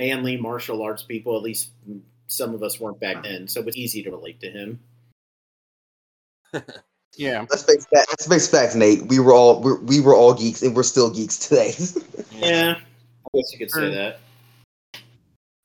manly 0.00 0.36
martial 0.36 0.82
arts 0.82 1.02
people. 1.02 1.36
At 1.36 1.42
least 1.42 1.70
some 2.26 2.54
of 2.54 2.62
us 2.62 2.80
weren't 2.80 3.00
back 3.00 3.22
then, 3.22 3.48
so 3.48 3.60
it 3.60 3.66
was 3.66 3.76
easy 3.76 4.02
to 4.02 4.10
relate 4.10 4.40
to 4.40 4.50
him. 4.50 4.80
Yeah. 7.16 7.46
Let's 7.50 7.62
face 7.62 7.86
that. 7.92 8.06
Let's 8.10 8.26
face 8.26 8.48
facts, 8.48 8.74
Nate. 8.74 9.06
We 9.06 9.18
were 9.18 9.32
all 9.32 9.60
we're, 9.60 9.78
we 9.80 10.00
were 10.00 10.14
all 10.14 10.34
geeks, 10.34 10.62
and 10.62 10.74
we're 10.74 10.82
still 10.82 11.10
geeks 11.10 11.38
today. 11.38 11.74
Yeah, 12.32 12.74
I 12.76 13.28
guess 13.32 13.52
you 13.52 13.58
could 13.58 13.70
say 13.70 13.94
that. 13.94 14.18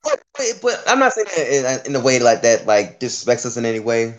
but, 0.03 0.21
but 0.37 0.45
but 0.61 0.83
I'm 0.87 0.99
not 0.99 1.13
saying 1.13 1.25
that 1.35 1.87
in, 1.87 1.95
in 1.95 1.95
a 1.99 2.03
way 2.03 2.19
like 2.19 2.43
that 2.43 2.67
like 2.67 2.99
disrespects 2.99 3.43
us 3.43 3.57
in 3.57 3.65
any 3.65 3.79
way. 3.79 4.13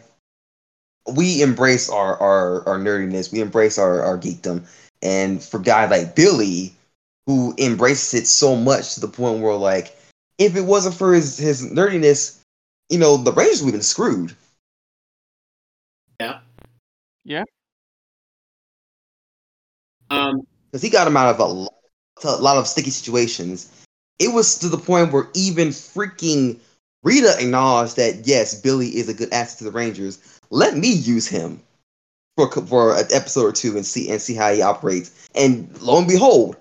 We 1.06 1.42
embrace 1.42 1.88
our 1.88 2.16
our, 2.18 2.68
our 2.68 2.78
nerdiness. 2.78 3.32
We 3.32 3.40
embrace 3.40 3.78
our 3.78 4.02
our 4.02 4.18
geekdom, 4.18 4.66
and 5.02 5.42
for 5.42 5.58
guys 5.58 5.90
like 5.90 6.14
Billy, 6.14 6.74
who 7.26 7.54
embraces 7.58 8.14
it 8.14 8.26
so 8.26 8.56
much 8.56 8.94
to 8.94 9.00
the 9.00 9.08
point 9.08 9.40
where 9.40 9.54
like, 9.54 9.96
if 10.38 10.56
it 10.56 10.64
wasn't 10.64 10.94
for 10.94 11.14
his 11.14 11.38
his 11.38 11.62
nerdiness, 11.62 12.40
you 12.88 12.98
know, 12.98 13.16
the 13.16 13.32
Rangers 13.32 13.62
would 13.62 13.68
have 13.68 13.74
been 13.74 13.82
screwed. 13.82 14.36
Yeah. 16.20 16.40
Yeah. 17.24 17.44
Um, 20.10 20.42
because 20.70 20.82
he 20.82 20.90
got 20.90 21.06
him 21.06 21.16
out 21.16 21.34
of 21.34 21.40
a 21.40 21.44
lot, 21.44 21.74
a 22.24 22.36
lot 22.36 22.56
of 22.56 22.66
sticky 22.66 22.90
situations. 22.90 23.70
It 24.18 24.32
was 24.32 24.58
to 24.58 24.68
the 24.68 24.76
point 24.76 25.12
where 25.12 25.28
even 25.34 25.68
freaking 25.68 26.58
Rita 27.02 27.36
acknowledged 27.38 27.96
that 27.96 28.26
yes, 28.26 28.60
Billy 28.60 28.88
is 28.88 29.08
a 29.08 29.14
good 29.14 29.32
asset 29.32 29.58
to 29.58 29.64
the 29.64 29.70
Rangers. 29.70 30.39
Let 30.50 30.76
me 30.76 30.92
use 30.92 31.28
him 31.28 31.62
for 32.36 32.50
for 32.66 32.96
an 32.96 33.06
episode 33.12 33.44
or 33.44 33.52
two 33.52 33.76
and 33.76 33.86
see 33.86 34.10
and 34.10 34.20
see 34.20 34.34
how 34.34 34.52
he 34.52 34.62
operates. 34.62 35.28
And 35.34 35.70
lo 35.80 35.98
and 35.98 36.08
behold, 36.08 36.56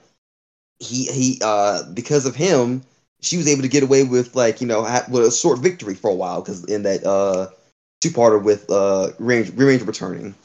he 0.79 1.05
he 1.05 1.41
uh 1.43 1.83
because 1.93 2.25
of 2.25 2.35
him, 2.35 2.83
she 3.21 3.37
was 3.37 3.47
able 3.47 3.61
to 3.61 3.67
get 3.67 3.83
away 3.83 4.03
with 4.03 4.35
like 4.35 4.61
you 4.61 4.67
know 4.67 4.81
with 5.09 5.25
a 5.25 5.31
short 5.31 5.59
victory 5.59 5.95
for 5.95 6.09
a 6.09 6.15
while 6.15 6.41
because 6.41 6.63
in 6.65 6.83
that 6.83 7.05
uh 7.05 7.47
two 8.01 8.09
parter 8.09 8.41
with 8.41 8.69
uh 8.69 9.09
Range 9.19 9.49
Ranger 9.55 9.85
returning. 9.85 10.35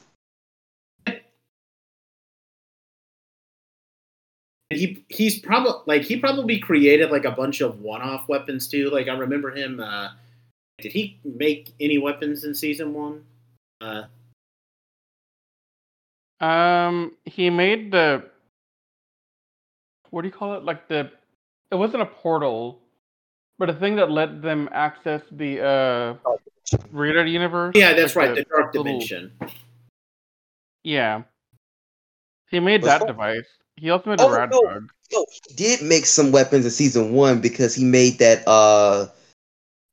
He 4.71 5.05
he's 5.09 5.39
probably 5.39 5.83
like 5.87 6.03
he 6.03 6.17
probably 6.19 6.59
created 6.59 7.11
like 7.11 7.25
a 7.25 7.31
bunch 7.31 7.61
of 7.61 7.81
one-off 7.81 8.29
weapons 8.29 8.67
too. 8.67 8.91
Like 8.91 9.09
I 9.09 9.13
remember 9.13 9.51
him. 9.51 9.79
uh 9.81 10.11
Did 10.79 10.93
he 10.93 11.19
make 11.25 11.73
any 11.79 11.99
weapons 11.99 12.43
in 12.45 12.55
season 12.55 12.93
one? 12.95 13.25
Uh, 13.81 14.05
Um, 16.41 17.13
he 17.25 17.51
made 17.51 17.91
the 17.93 18.25
what 20.11 20.23
do 20.23 20.29
you 20.29 20.33
call 20.35 20.55
it? 20.55 20.65
Like 20.65 20.89
the 20.89 21.11
it 21.71 21.75
wasn't 21.77 22.03
a 22.03 22.07
portal, 22.07 22.81
but 23.59 23.71
a 23.71 23.75
thing 23.75 23.97
that 23.97 24.11
let 24.11 24.43
them 24.43 24.69
access 24.73 25.23
the 25.31 25.61
uh 25.61 26.15
Rita 26.91 27.27
universe. 27.29 27.73
yeah, 27.77 27.93
that's 27.95 28.15
like 28.17 28.29
right. 28.29 28.35
The 28.37 28.45
dark 28.45 28.75
little- 28.75 28.85
dimension. 28.85 29.33
Yeah. 30.83 31.23
He 32.51 32.61
made 32.61 32.83
Was 32.83 32.91
that 32.91 33.01
that- 33.01 33.07
device. 33.09 33.47
He 33.77 33.91
also 33.91 34.11
made 34.11 34.21
a 34.21 34.25
Oh, 34.25 34.31
rad 34.31 34.51
no. 34.53 34.61
drug. 34.63 34.89
Yo, 35.11 35.25
he 35.49 35.55
did 35.55 35.83
make 35.83 36.07
some 36.07 36.31
weapons 36.31 36.65
in 36.65 36.71
season 36.71 37.13
one 37.13 37.41
because 37.41 37.75
he 37.75 37.85
made 37.85 38.19
that 38.19 38.47
uh 38.47 39.07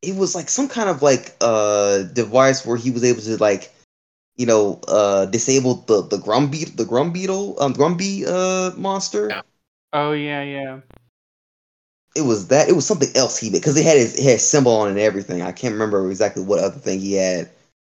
it 0.02 0.16
was 0.16 0.36
like 0.36 0.50
some 0.50 0.68
kind 0.68 0.90
of 0.90 1.02
like 1.02 1.36
uh 1.42 2.04
device 2.04 2.66
where 2.66 2.78
he 2.78 2.92
was 2.92 3.04
able 3.04 3.22
to 3.22 3.38
like 3.38 3.72
you 4.36 4.46
know 4.46 4.80
uh 4.88 5.26
disable 5.28 5.76
the 5.88 6.02
the 6.04 6.18
grum 6.18 6.50
beetle 6.50 6.74
the 6.76 6.86
grum 6.86 7.12
beetle 7.12 7.56
um 7.62 7.74
grumby 7.74 8.26
uh 8.26 8.76
monster 8.78 9.30
Yeah. 9.30 9.42
Oh 9.94 10.14
yeah, 10.14 10.42
yeah. 10.42 10.80
it 12.16 12.22
was 12.22 12.48
that 12.48 12.70
it 12.70 12.74
was 12.74 12.86
something 12.86 13.10
else 13.16 13.38
he 13.38 13.50
made 13.50 13.60
because 13.60 13.78
it 13.78 13.86
had 13.86 13.98
his 13.98 14.16
it 14.18 14.24
had 14.24 14.34
his 14.34 14.48
symbol 14.48 14.72
on 14.74 14.88
it 14.88 14.92
and 14.92 15.00
everything 15.00 15.42
i 15.42 15.52
can't 15.52 15.74
remember 15.74 16.10
exactly 16.10 16.44
what 16.44 16.60
other 16.60 16.80
thing 16.80 17.00
he 17.00 17.14
had 17.14 17.50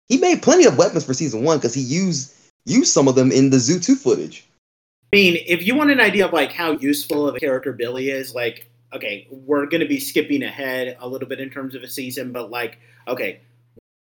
he 0.08 0.18
made 0.18 0.42
plenty 0.42 0.66
of 0.66 0.78
weapons 0.78 1.04
for 1.04 1.14
season 1.14 1.44
one 1.44 1.58
because 1.58 1.74
he 1.74 1.82
used 1.82 2.34
used 2.66 2.92
some 2.92 3.08
of 3.08 3.16
them 3.16 3.32
in 3.32 3.50
the 3.50 3.58
Zyu2 3.58 3.96
footage 3.96 4.48
I 5.14 5.16
mean, 5.16 5.38
if 5.48 5.66
you 5.66 5.76
want 5.76 5.90
an 5.90 6.02
idea 6.02 6.26
of 6.26 6.34
like 6.34 6.52
how 6.52 6.72
useful 6.72 7.30
of 7.30 7.36
a 7.36 7.40
character 7.40 7.72
Billy 7.72 8.10
is, 8.10 8.36
like, 8.36 8.67
okay, 8.94 9.28
we're 9.30 9.66
going 9.66 9.82
to 9.82 9.88
be 9.88 10.00
skipping 10.00 10.44
ahead 10.44 10.98
a 11.00 11.08
little 11.08 11.28
bit 11.28 11.40
in 11.40 11.50
terms 11.50 11.76
of 11.76 11.84
a 11.84 11.90
season, 11.90 12.32
but 12.32 12.50
like, 12.50 12.80
okay, 13.08 13.42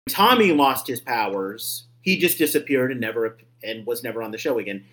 Tommy 0.09 0.51
lost 0.53 0.87
his 0.87 0.99
powers. 0.99 1.85
He 2.01 2.17
just 2.17 2.37
disappeared 2.37 2.91
and 2.91 3.01
never 3.01 3.37
and 3.63 3.85
was 3.85 4.03
never 4.03 4.23
on 4.23 4.31
the 4.31 4.37
show 4.37 4.57
again. 4.59 4.85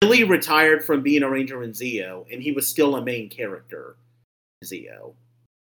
Billy 0.00 0.24
retired 0.24 0.84
from 0.84 1.02
being 1.02 1.22
a 1.22 1.28
ranger 1.30 1.62
in 1.62 1.70
Zeo, 1.72 2.24
and 2.32 2.42
he 2.42 2.52
was 2.52 2.66
still 2.68 2.96
a 2.96 3.04
main 3.04 3.28
character 3.28 3.96
in 4.62 4.68
Zeo 4.68 5.14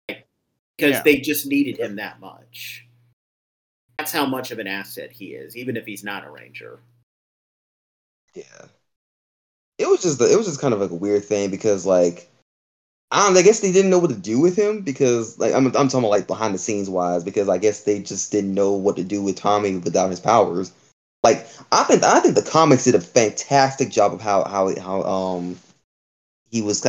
because 0.08 0.24
Yeah. 0.80 1.02
they 1.04 1.18
just 1.18 1.46
needed 1.46 1.78
him 1.78 1.98
that 1.98 2.20
much. 2.20 2.88
That's 3.98 4.12
how 4.12 4.26
much 4.26 4.52
of 4.52 4.60
an 4.60 4.68
asset 4.68 5.12
he 5.12 5.28
is, 5.34 5.56
even 5.56 5.78
if 5.78 5.86
he's 5.86 6.04
not 6.04 6.26
a 6.26 6.32
ranger. 6.32 6.80
Yeah. 8.34 8.66
It 9.78 9.88
was 9.88 10.02
just 10.02 10.20
the, 10.20 10.32
it 10.32 10.38
was 10.38 10.48
just 10.48 10.62
kind 10.62 10.74
of 10.74 10.80
like 10.80 10.92
a 10.92 10.96
weird 10.96 11.26
thing 11.26 11.50
because 11.50 11.86
like 11.86 12.31
I 13.12 13.26
don't 13.26 13.38
I 13.38 13.42
guess 13.42 13.60
they 13.60 13.72
didn't 13.72 13.92
know 13.92 14.00
what 14.00 14.10
to 14.10 14.16
do 14.16 14.40
with 14.40 14.56
him 14.56 14.82
because 14.82 15.38
like 15.38 15.54
I'm 15.54 15.66
I'm 15.68 15.74
talking 15.74 16.00
about 16.00 16.12
like 16.12 16.28
behind 16.28 16.54
the 16.54 16.60
scenes 16.60 16.90
wise 16.90 17.24
because 17.24 17.50
I 17.50 17.58
guess 17.58 17.84
they 17.84 18.00
just 18.00 18.32
didn't 18.32 18.54
know 18.54 18.72
what 18.72 18.96
to 18.96 19.04
do 19.04 19.22
with 19.22 19.36
Tommy 19.36 19.78
without 19.78 20.10
his 20.10 20.20
powers. 20.20 20.72
Like 21.24 21.46
I 21.72 21.84
think 21.84 22.04
I 22.04 22.20
think 22.22 22.36
the 22.36 22.42
comics 22.42 22.86
did 22.86 22.96
a 22.96 23.02
fantastic 23.02 23.90
job 23.90 24.14
of 24.14 24.22
how 24.22 24.46
how 24.46 24.74
how 24.80 25.04
um 25.04 25.60
he 26.50 26.62
was 26.62 26.86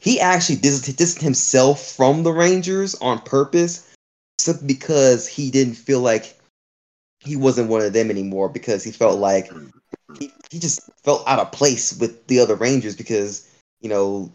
he 0.00 0.20
actually 0.20 0.56
dis- 0.56 0.82
distanced 0.82 1.22
himself 1.22 1.92
from 1.92 2.22
the 2.22 2.32
Rangers 2.32 2.94
on 2.96 3.20
purpose 3.20 3.88
simply 4.38 4.66
because 4.66 5.26
he 5.26 5.50
didn't 5.50 5.74
feel 5.74 6.00
like 6.00 6.36
he 7.20 7.36
wasn't 7.36 7.68
one 7.68 7.82
of 7.82 7.92
them 7.92 8.10
anymore 8.10 8.48
because 8.48 8.82
he 8.82 8.90
felt 8.90 9.18
like 9.18 9.50
he, 10.18 10.32
he 10.50 10.58
just 10.58 10.90
felt 11.04 11.26
out 11.28 11.38
of 11.38 11.52
place 11.52 11.98
with 11.98 12.26
the 12.26 12.40
other 12.40 12.56
Rangers 12.56 12.96
because, 12.96 13.48
you 13.80 13.88
know, 13.88 14.32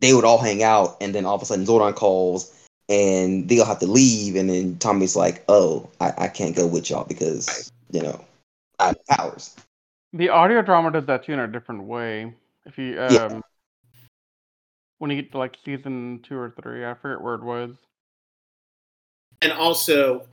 they 0.00 0.14
would 0.14 0.24
all 0.24 0.38
hang 0.38 0.62
out 0.62 0.96
and 1.00 1.14
then 1.14 1.24
all 1.24 1.34
of 1.34 1.42
a 1.42 1.44
sudden 1.44 1.64
Zordon 1.66 1.94
calls 1.94 2.54
and 2.88 3.48
they'll 3.48 3.64
have 3.64 3.78
to 3.80 3.86
leave 3.86 4.36
and 4.36 4.50
then 4.50 4.78
Tommy's 4.78 5.16
like, 5.16 5.44
Oh, 5.48 5.88
I, 6.00 6.12
I 6.18 6.28
can't 6.28 6.56
go 6.56 6.66
with 6.66 6.90
y'all 6.90 7.04
because, 7.04 7.70
you 7.90 8.02
know, 8.02 8.24
I 8.78 8.88
have 8.88 9.06
powers. 9.06 9.56
The 10.12 10.28
audio 10.28 10.62
drama 10.62 10.90
does 10.90 11.06
that 11.06 11.24
too 11.24 11.32
in 11.32 11.38
a 11.38 11.46
different 11.46 11.84
way. 11.84 12.34
If 12.66 12.78
you 12.78 13.00
um 13.00 13.32
Yeah. 13.32 13.40
when 14.98 15.10
you 15.10 15.22
get 15.22 15.32
to 15.32 15.38
like 15.38 15.56
season 15.64 16.20
two 16.26 16.36
or 16.36 16.54
three, 16.60 16.84
I 16.84 16.94
forget 16.94 17.22
where 17.22 17.34
it 17.34 17.42
was. 17.42 17.76
and 19.42 19.52
also 19.52 20.26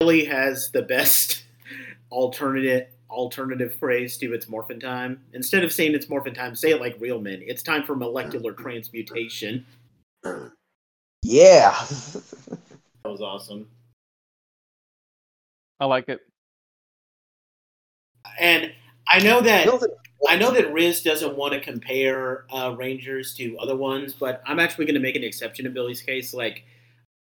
Billy 0.00 0.24
has 0.24 0.70
the 0.70 0.82
best 0.82 1.44
alternative 2.10 2.88
alternative 3.10 3.74
phrase 3.76 4.16
to 4.18 4.32
its 4.34 4.48
morphin 4.48 4.80
time. 4.80 5.20
Instead 5.32 5.64
of 5.64 5.72
saying 5.72 5.94
it's 5.94 6.08
morphin 6.08 6.34
time, 6.34 6.54
say 6.54 6.70
it 6.70 6.80
like 6.80 6.96
real 6.98 7.20
men. 7.20 7.42
It's 7.46 7.62
time 7.62 7.82
for 7.84 7.94
molecular 7.96 8.52
transmutation. 8.52 9.64
Yeah. 11.22 11.74
That 13.04 13.12
was 13.12 13.20
awesome. 13.20 13.68
I 15.78 15.84
like 15.84 16.08
it. 16.08 16.18
And 18.40 18.72
I 19.08 19.20
know 19.20 19.40
that 19.42 19.64
You 19.64 19.70
know 19.70 19.78
that- 19.78 19.90
I 20.28 20.34
know 20.34 20.50
that 20.50 20.72
Riz 20.72 21.02
doesn't 21.02 21.36
want 21.36 21.52
to 21.52 21.60
compare 21.60 22.46
uh, 22.50 22.74
Rangers 22.76 23.32
to 23.34 23.56
other 23.58 23.76
ones, 23.76 24.12
but 24.12 24.42
I'm 24.44 24.58
actually 24.58 24.86
going 24.86 24.94
to 24.94 25.00
make 25.00 25.14
an 25.14 25.22
exception 25.22 25.66
in 25.66 25.72
Billy's 25.72 26.02
case. 26.02 26.34
Like, 26.34 26.64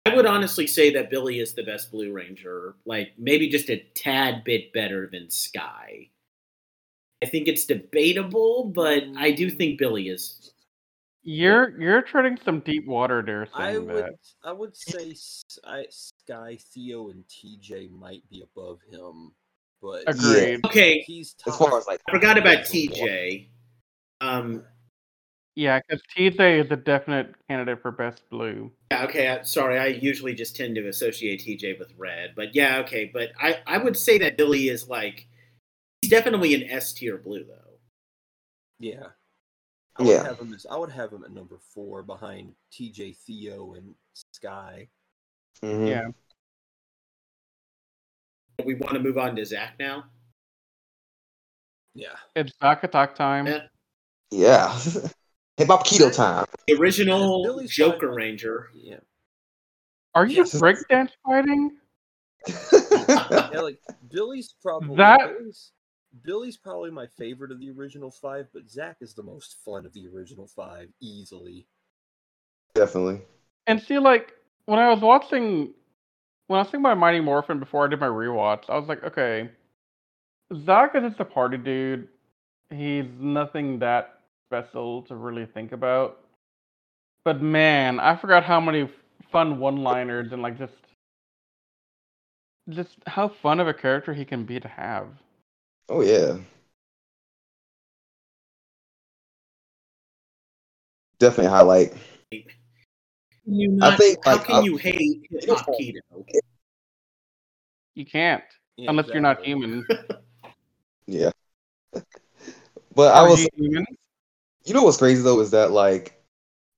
I 0.05 0.15
would 0.15 0.25
honestly 0.25 0.67
say 0.67 0.93
that 0.93 1.09
Billy 1.09 1.39
is 1.39 1.53
the 1.53 1.63
best 1.63 1.91
Blue 1.91 2.11
Ranger. 2.11 2.75
Like, 2.85 3.13
maybe 3.17 3.47
just 3.47 3.69
a 3.69 3.85
tad 3.95 4.43
bit 4.43 4.73
better 4.73 5.09
than 5.11 5.29
Sky. 5.29 6.09
I 7.23 7.25
think 7.25 7.47
it's 7.47 7.65
debatable, 7.65 8.65
but 8.65 9.03
I 9.15 9.31
do 9.31 9.49
think 9.49 9.79
Billy 9.79 10.09
is. 10.09 10.51
You're 11.25 11.79
you're 11.79 12.01
treading 12.01 12.37
some 12.43 12.59
deep 12.59 12.85
water 12.85 13.21
there 13.25 13.47
I 13.53 13.71
saying 13.71 13.87
would 13.87 13.95
that. 13.95 14.13
I 14.43 14.51
would 14.51 14.75
say 14.75 15.11
S- 15.11 15.57
I, 15.65 15.85
Sky, 15.89 16.57
Theo, 16.73 17.11
and 17.11 17.23
TJ 17.29 17.89
might 17.91 18.29
be 18.29 18.43
above 18.43 18.79
him, 18.91 19.31
but 19.81 20.03
Agreed. 20.05 20.65
Okay, 20.65 21.01
he's 21.07 21.33
as 21.47 21.55
far 21.55 21.77
as 21.77 21.87
like 21.87 22.01
I 22.09 22.11
forgot 22.11 22.37
about 22.37 22.57
That's 22.57 22.75
a 22.75 22.87
lot. 22.89 22.97
TJ. 22.97 23.47
Um, 24.19 24.65
Yeah, 25.55 25.79
because 25.87 26.01
TJ 26.17 26.65
is 26.65 26.71
a 26.71 26.75
definite 26.75 27.35
candidate 27.47 27.81
for 27.81 27.91
best 27.91 28.27
blue. 28.29 28.71
yeah, 28.91 29.03
okay, 29.03 29.27
I, 29.29 29.43
sorry. 29.43 29.77
I 29.77 29.87
usually 29.87 30.33
just 30.33 30.55
tend 30.55 30.75
to 30.75 30.87
associate 30.87 31.41
TJ 31.41 31.77
with 31.77 31.93
red, 31.97 32.33
but 32.35 32.55
yeah, 32.55 32.79
okay. 32.79 33.09
But 33.13 33.31
I, 33.39 33.59
I 33.67 33.77
would 33.77 33.95
say 33.95 34.17
that 34.19 34.35
Billy 34.35 34.69
is 34.69 34.87
like, 34.87 35.27
he's 36.01 36.09
definitely 36.09 36.55
an 36.55 36.63
S 36.69 36.93
tier 36.93 37.17
blue, 37.19 37.43
though. 37.45 37.77
Yeah. 38.79 39.07
I 39.95 40.01
would 40.01 40.09
Yeah. 40.09 40.23
have 40.23 40.39
him 40.39 40.53
as 40.55 40.65
I 40.65 40.75
would 40.75 40.89
have 40.91 41.13
him 41.13 41.23
at 41.23 41.31
number 41.31 41.59
four 41.73 42.01
behind 42.01 42.55
TJ 42.71 43.15
Theo 43.15 43.73
and 43.75 43.93
Sky. 44.33 44.87
Mhm. 45.61 45.87
Yeah. 45.87 46.07
We 48.65 48.73
want 48.73 48.93
to 48.95 48.99
move 48.99 49.19
on 49.19 49.35
to 49.35 49.45
Zach 49.45 49.75
now. 49.77 50.05
Yeah. 51.93 52.15
It's 52.35 52.57
Zach 52.59 52.83
attack 52.83 53.13
time. 53.13 53.45
Yeah. 53.45 53.67
Yeah. 54.31 54.79
Hip 55.57 55.67
hop 55.67 55.85
Kido 55.85 56.13
time. 56.13 56.45
The 56.67 56.73
original 56.75 57.43
Billy's 57.43 57.71
Joker 57.71 58.07
fine. 58.07 58.15
Ranger. 58.15 58.69
Yeah. 58.73 58.99
Are 60.15 60.25
you 60.25 60.37
Yes. 60.37 60.53
breakdance 60.59 61.09
fighting? 61.25 61.77
Yeah, 63.53 63.61
like 63.61 63.79
Billy's 64.11 64.53
probably 64.61 64.95
That- 64.97 65.37
Billy's, 65.37 65.71
Billy's 66.23 66.57
probably 66.57 66.91
my 66.91 67.07
favorite 67.07 67.51
of 67.51 67.59
the 67.59 67.69
original 67.71 68.11
five, 68.11 68.47
but 68.53 68.69
Zach 68.69 68.97
is 69.01 69.13
the 69.13 69.23
most 69.23 69.57
fun 69.63 69.85
of 69.85 69.93
the 69.93 70.07
original 70.07 70.47
five, 70.47 70.89
easily. 70.99 71.67
Definitely. 72.75 73.21
And 73.67 73.81
see, 73.81 73.97
like 73.99 74.33
when 74.65 74.79
I 74.79 74.89
was 74.89 74.99
watching, 75.01 75.73
when 76.47 76.57
I 76.59 76.63
was 76.63 76.67
thinking 76.67 76.81
about 76.81 76.97
Mighty 76.97 77.19
Morphin 77.21 77.59
before 77.59 77.85
I 77.85 77.89
did 77.89 77.99
my 77.99 78.07
rewatch, 78.07 78.69
I 78.69 78.77
was 78.77 78.87
like, 78.87 79.03
okay, 79.03 79.49
Zach 80.65 80.95
is 80.95 81.03
just 81.03 81.19
a 81.19 81.25
party 81.25 81.57
dude. 81.57 82.07
He's 82.71 83.05
nothing 83.19 83.79
that 83.79 84.19
special 84.53 85.01
to 85.01 85.15
really 85.15 85.47
think 85.47 85.71
about. 85.71 86.19
But 87.25 87.41
man, 87.41 87.99
I 87.99 88.15
forgot 88.15 88.43
how 88.43 88.59
many 88.59 88.87
fun 89.31 89.59
one-liners 89.59 90.31
and 90.31 90.43
like 90.43 90.59
just, 90.59 90.73
just 92.69 92.91
how 93.07 93.29
fun 93.29 93.59
of 93.59 93.67
a 93.67 93.73
character 93.73 94.13
he 94.13 94.25
can 94.25 94.43
be 94.45 94.59
to 94.59 94.67
have. 94.67 95.07
Oh 95.89 96.01
yeah. 96.01 96.37
Definitely 101.17 101.49
highlight. 101.49 101.93
can 102.31 102.43
you 103.45 103.71
not? 103.71 103.97
think, 103.97 104.19
how 104.23 104.33
like, 104.33 104.45
can 104.45 104.55
I- 104.57 104.61
you 104.61 104.77
hate 104.77 105.23
hip 105.31 105.49
hop 105.49 105.67
Kido? 105.69 106.25
You 107.95 108.05
can't 108.05 108.43
Yeah, 108.77 108.89
unless 108.91 109.07
you're 109.07 109.21
not 109.21 109.43
human. 109.43 109.85
Yeah. 111.05 111.31
But 112.95 113.13
I 113.13 113.19
Are 113.19 113.29
was 113.29 113.45
you 114.65 114.73
know 114.73 114.83
what's 114.83 114.97
crazy 114.97 115.21
though 115.21 115.39
is 115.39 115.51
that 115.51 115.71
like 115.71 116.13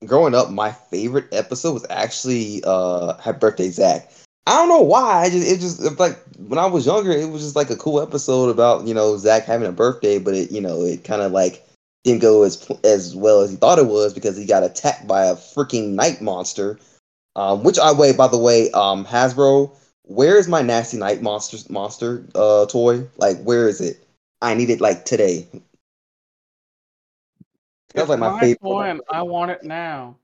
growing 0.04 0.34
up, 0.34 0.50
my 0.50 0.72
favorite 0.72 1.26
episode 1.32 1.72
was 1.72 1.86
actually 1.88 2.62
uh 2.66 3.16
Happy 3.18 3.38
Birthday 3.38 3.70
Zach. 3.70 4.10
I 4.46 4.56
don't 4.56 4.68
know 4.68 4.82
why. 4.82 5.22
I 5.22 5.30
just 5.30 5.46
it 5.50 5.60
just 5.60 5.98
like 5.98 6.18
when 6.38 6.58
I 6.58 6.66
was 6.66 6.86
younger, 6.86 7.10
it 7.10 7.30
was 7.30 7.42
just 7.42 7.56
like 7.56 7.70
a 7.70 7.76
cool 7.76 8.00
episode 8.00 8.50
about 8.50 8.86
you 8.86 8.94
know 8.94 9.16
Zach 9.16 9.44
having 9.44 9.68
a 9.68 9.72
birthday, 9.72 10.18
but 10.18 10.34
it 10.34 10.50
you 10.50 10.60
know 10.60 10.82
it 10.82 11.04
kind 11.04 11.22
of 11.22 11.32
like 11.32 11.66
didn't 12.04 12.22
go 12.22 12.42
as 12.42 12.70
as 12.84 13.14
well 13.14 13.40
as 13.40 13.50
he 13.50 13.56
thought 13.56 13.78
it 13.78 13.86
was 13.86 14.14
because 14.14 14.36
he 14.36 14.46
got 14.46 14.62
attacked 14.62 15.06
by 15.06 15.26
a 15.26 15.34
freaking 15.34 15.90
night 15.90 16.20
monster. 16.20 16.78
Um, 17.34 17.64
which 17.64 17.78
I 17.78 17.92
way 17.92 18.12
by 18.12 18.28
the 18.28 18.38
way, 18.38 18.70
um, 18.70 19.04
Hasbro, 19.04 19.76
where 20.04 20.38
is 20.38 20.48
my 20.48 20.62
Knasty 20.62 20.96
Knight 20.96 21.22
monster 21.22 21.58
monster 21.70 22.24
uh 22.34 22.66
toy? 22.66 23.06
Like 23.16 23.42
where 23.42 23.68
is 23.68 23.80
it? 23.80 24.06
I 24.42 24.54
need 24.54 24.70
it 24.70 24.80
like 24.80 25.04
today. 25.04 25.48
That 27.96 28.02
was 28.02 28.10
like 28.10 28.18
my 28.20 28.40
favorite. 28.40 28.60
toy 28.60 28.82
and 28.82 29.00
I 29.10 29.22
want 29.22 29.50
it 29.50 29.64
now. 29.64 30.16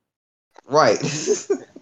Right. 0.66 0.98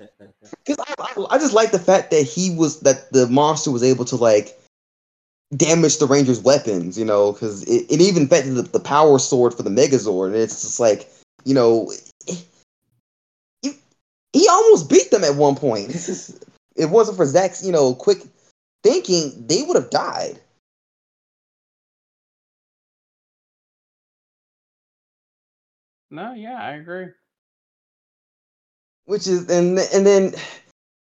Because 0.64 0.84
I, 0.88 0.94
I, 0.98 1.26
I 1.34 1.38
just 1.38 1.52
like 1.52 1.70
the 1.70 1.78
fact 1.78 2.10
that 2.10 2.22
he 2.22 2.54
was 2.54 2.80
that 2.80 3.12
the 3.12 3.26
monster 3.28 3.70
was 3.70 3.82
able 3.82 4.04
to 4.06 4.16
like 4.16 4.58
damage 5.56 5.98
the 5.98 6.06
Ranger's 6.06 6.40
weapons, 6.40 6.98
you 6.98 7.04
know, 7.04 7.32
because 7.32 7.62
it, 7.64 7.86
it 7.90 8.00
even 8.00 8.24
affected 8.24 8.54
the, 8.54 8.62
the 8.62 8.80
power 8.80 9.18
sword 9.18 9.54
for 9.54 9.62
the 9.62 9.70
Megazord, 9.70 10.28
and 10.28 10.36
it's 10.36 10.62
just 10.62 10.80
like, 10.80 11.08
you 11.44 11.54
know, 11.54 11.92
he, 12.26 13.72
he 14.32 14.48
almost 14.48 14.88
beat 14.88 15.10
them 15.10 15.24
at 15.24 15.34
one 15.34 15.56
point. 15.56 15.90
it 16.76 16.86
wasn't 16.86 17.16
for 17.16 17.26
Zach's, 17.26 17.64
you 17.64 17.72
know, 17.72 17.94
quick 17.94 18.18
thinking, 18.82 19.32
they 19.46 19.62
would 19.62 19.76
have 19.76 19.90
died. 19.90 20.40
No, 26.10 26.32
yeah, 26.32 26.60
I 26.60 26.72
agree. 26.72 27.06
Which 29.04 29.26
is 29.26 29.48
and 29.48 29.78
and 29.78 30.06
then 30.06 30.34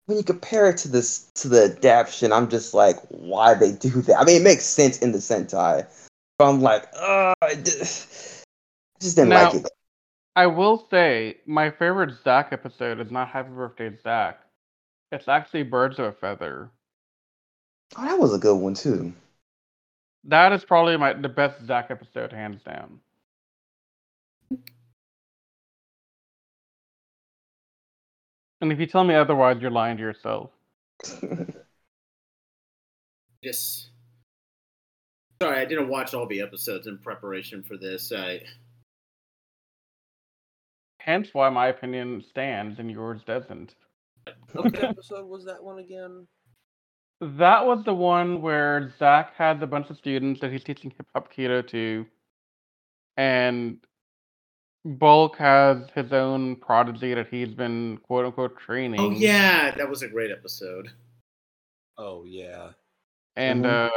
when 0.05 0.17
you 0.17 0.23
compare 0.23 0.69
it 0.69 0.77
to 0.77 0.87
this 0.87 1.29
to 1.35 1.47
the 1.47 1.75
adaptation, 1.77 2.31
I'm 2.31 2.49
just 2.49 2.73
like, 2.73 2.97
why 3.09 3.53
they 3.53 3.71
do 3.71 3.89
that? 4.03 4.17
I 4.19 4.23
mean, 4.23 4.41
it 4.41 4.43
makes 4.43 4.65
sense 4.65 4.99
in 4.99 5.11
the 5.11 5.19
Sentai, 5.19 5.87
but 6.37 6.49
I'm 6.49 6.61
like, 6.61 6.87
uh, 6.95 7.33
I 7.41 7.55
just 7.55 8.43
I 8.45 9.03
just 9.03 9.15
didn't 9.15 9.29
Now- 9.29 9.51
like 9.51 9.65
it. 9.65 9.69
I 10.35 10.45
will 10.47 10.87
say 10.89 11.37
my 11.45 11.69
favorite 11.69 12.15
Zach 12.23 12.49
episode 12.53 12.99
is 13.01 13.11
not 13.11 13.27
Happy 13.27 13.49
Birthday 13.49 13.91
Zach. 14.01 14.39
It's 15.11 15.27
actually 15.27 15.63
Birds 15.63 15.99
of 15.99 16.05
a 16.05 16.11
Feather. 16.13 16.69
Oh, 17.97 18.05
that 18.05 18.19
was 18.19 18.33
a 18.33 18.37
good 18.37 18.55
one 18.55 18.73
too. 18.75 19.11
That 20.23 20.53
is 20.53 20.63
probably 20.63 20.95
my 20.97 21.13
the 21.13 21.27
best 21.29 21.65
Zach 21.65 21.87
episode, 21.89 22.31
hands 22.31 22.61
down. 22.63 23.01
And 28.61 28.71
if 28.71 28.79
you 28.79 28.85
tell 28.87 29.03
me 29.03 29.15
otherwise, 29.15 29.57
you're 29.61 29.71
lying 29.71 29.97
to 29.97 30.03
yourself. 30.03 30.51
yes. 33.41 33.89
sorry, 35.41 35.59
I 35.59 35.65
didn't 35.65 35.87
watch 35.87 36.13
all 36.13 36.27
the 36.27 36.41
episodes 36.41 36.87
in 36.87 36.97
preparation 36.97 37.63
for 37.63 37.77
this. 37.77 38.11
I 38.11 38.41
Hence 40.99 41.29
why 41.33 41.49
my 41.49 41.67
opinion 41.67 42.23
stands 42.29 42.77
and 42.79 42.91
yours 42.91 43.21
doesn't. 43.25 43.75
What 44.51 44.83
episode 44.83 45.27
was 45.27 45.45
that 45.45 45.63
one 45.63 45.79
again? 45.79 46.27
That 47.21 47.65
was 47.65 47.83
the 47.83 47.93
one 47.93 48.41
where 48.41 48.93
Zach 48.99 49.33
had 49.35 49.61
a 49.63 49.67
bunch 49.67 49.89
of 49.89 49.97
students 49.97 50.39
that 50.41 50.51
he's 50.51 50.63
teaching 50.63 50.91
hip 50.95 51.07
hop 51.13 51.33
kido 51.33 51.67
to, 51.69 52.05
and 53.17 53.77
Bulk 54.85 55.37
has 55.37 55.77
his 55.93 56.11
own 56.13 56.55
prodigy 56.55 57.13
that 57.13 57.27
he's 57.27 57.49
been 57.53 57.97
quote 57.97 58.25
unquote 58.25 58.57
training. 58.59 58.99
oh 58.99 59.11
yeah, 59.11 59.71
that 59.75 59.89
was 59.89 60.01
a 60.01 60.07
great 60.07 60.31
episode. 60.31 60.89
Oh 61.97 62.23
yeah. 62.23 62.69
and 63.35 63.65
uh, 63.65 63.89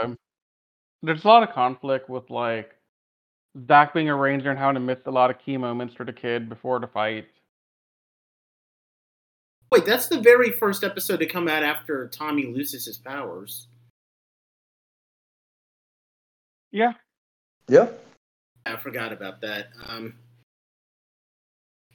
there's 1.03 1.25
a 1.25 1.29
lot 1.29 1.43
of 1.43 1.55
conflict 1.55 2.11
with 2.11 2.29
like 2.31 2.75
Zach 3.69 3.95
being 3.95 4.09
a 4.09 4.17
ranger 4.17 4.51
and 4.51 4.59
having 4.59 4.75
to 4.75 4.81
miss 4.81 4.99
a 5.07 5.11
lot 5.11 5.31
of 5.31 5.39
key 5.39 5.57
moments 5.57 5.95
for 5.95 6.05
the 6.05 6.13
kid 6.13 6.49
before 6.49 6.81
the 6.81 6.87
fight. 6.87 7.27
Wait, 9.71 9.87
that's 9.87 10.09
the 10.09 10.21
very 10.21 10.51
first 10.51 10.85
episode 10.85 11.19
to 11.19 11.27
come 11.27 11.49
out 11.49 11.63
after 11.63 12.09
Tommy 12.09 12.53
loses 12.53 12.85
his 12.85 12.99
powers. 12.99 13.69
Yeah, 16.73 16.93
yeah. 17.69 17.89
I 18.67 18.77
forgot 18.77 19.13
about 19.13 19.41
that. 19.43 19.69
Um, 19.87 20.15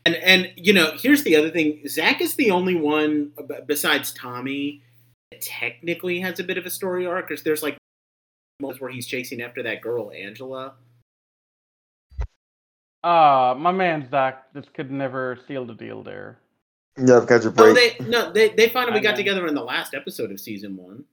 and 0.07 0.15
and 0.23 0.53
you 0.55 0.73
know, 0.73 0.93
here's 0.97 1.23
the 1.23 1.35
other 1.35 1.49
thing: 1.49 1.81
Zach 1.87 2.21
is 2.21 2.35
the 2.35 2.51
only 2.51 2.75
one 2.75 3.31
besides 3.65 4.13
Tommy 4.13 4.81
that 5.31 5.41
technically 5.41 6.19
has 6.21 6.39
a 6.39 6.43
bit 6.43 6.57
of 6.57 6.65
a 6.65 6.69
story 6.69 7.05
arc. 7.05 7.27
Because 7.27 7.43
there's 7.43 7.61
like 7.61 7.77
moments 8.59 8.79
where 8.81 8.89
he's 8.89 9.05
chasing 9.07 9.41
after 9.41 9.61
that 9.63 9.81
girl 9.81 10.11
Angela. 10.11 10.75
uh, 13.03 13.53
my 13.57 13.71
man 13.71 14.07
Zach 14.09 14.53
just 14.53 14.73
could 14.73 14.91
never 14.91 15.37
seal 15.47 15.65
the 15.65 15.73
deal 15.75 16.03
there. 16.03 16.39
Yeah, 16.97 17.19
because 17.19 17.43
your 17.43 17.53
No, 17.53 17.73
they 17.73 17.95
no 18.07 18.31
they 18.31 18.49
they 18.49 18.69
finally 18.69 18.99
I 18.99 19.03
got 19.03 19.11
know. 19.11 19.17
together 19.17 19.47
in 19.47 19.55
the 19.55 19.63
last 19.63 19.93
episode 19.93 20.31
of 20.31 20.39
season 20.39 20.75
one. 20.77 21.03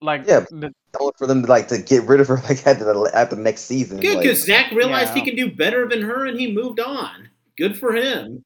Like, 0.00 0.24
Yeah, 0.26 0.40
the, 0.50 0.72
only 1.00 1.12
for 1.16 1.26
them 1.26 1.42
to 1.42 1.48
like 1.48 1.68
to 1.68 1.78
get 1.78 2.04
rid 2.04 2.20
of 2.20 2.28
her 2.28 2.36
like 2.48 2.66
at 2.66 2.78
the 2.78 3.10
at 3.14 3.30
the 3.30 3.36
next 3.36 3.62
season. 3.62 4.00
Good, 4.00 4.16
like- 4.16 4.22
because 4.24 4.44
Zach 4.44 4.70
realized 4.72 5.14
he 5.14 5.22
can 5.22 5.36
do 5.36 5.50
better 5.50 5.88
than 5.88 6.02
her, 6.02 6.26
and 6.26 6.38
he 6.38 6.52
moved 6.52 6.80
on. 6.80 7.28
Good 7.56 7.76
for 7.78 7.92
him. 7.92 8.42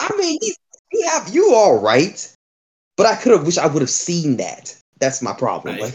I 0.00 0.10
mean, 0.16 0.38
he, 0.42 0.54
he 0.90 1.06
have 1.06 1.28
you 1.28 1.54
all 1.54 1.80
right, 1.80 2.34
but 2.96 3.06
I 3.06 3.16
could 3.16 3.32
have 3.32 3.46
wish 3.46 3.58
I 3.58 3.66
would 3.66 3.82
have 3.82 3.90
seen 3.90 4.36
that. 4.38 4.76
That's 4.98 5.22
my 5.22 5.32
problem. 5.32 5.74
Right. 5.76 5.82
Like, 5.84 5.94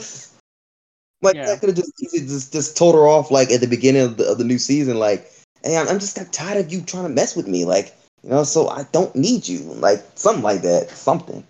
like 1.21 1.35
Yeah. 1.35 1.53
I 1.53 1.57
could 1.57 1.69
have 1.69 1.77
just, 1.77 1.91
just 2.13 2.53
just 2.53 2.77
told 2.77 2.95
her 2.95 3.07
off 3.07 3.31
like 3.31 3.51
at 3.51 3.61
the 3.61 3.67
beginning 3.67 4.01
of 4.03 4.17
the, 4.17 4.25
of 4.31 4.37
the 4.37 4.43
new 4.43 4.57
season. 4.57 4.97
Like, 4.97 5.29
hey, 5.63 5.77
I'm, 5.77 5.87
I'm 5.87 5.99
just 5.99 6.15
got 6.15 6.31
tired 6.31 6.57
of 6.57 6.71
you 6.71 6.81
trying 6.81 7.03
to 7.03 7.09
mess 7.09 7.35
with 7.35 7.47
me. 7.47 7.65
Like, 7.65 7.93
you 8.23 8.29
know, 8.29 8.43
so 8.43 8.69
I 8.69 8.83
don't 8.91 9.15
need 9.15 9.47
you. 9.47 9.59
Like 9.59 10.03
something 10.15 10.43
like 10.43 10.61
that. 10.61 10.89
Something. 10.89 11.45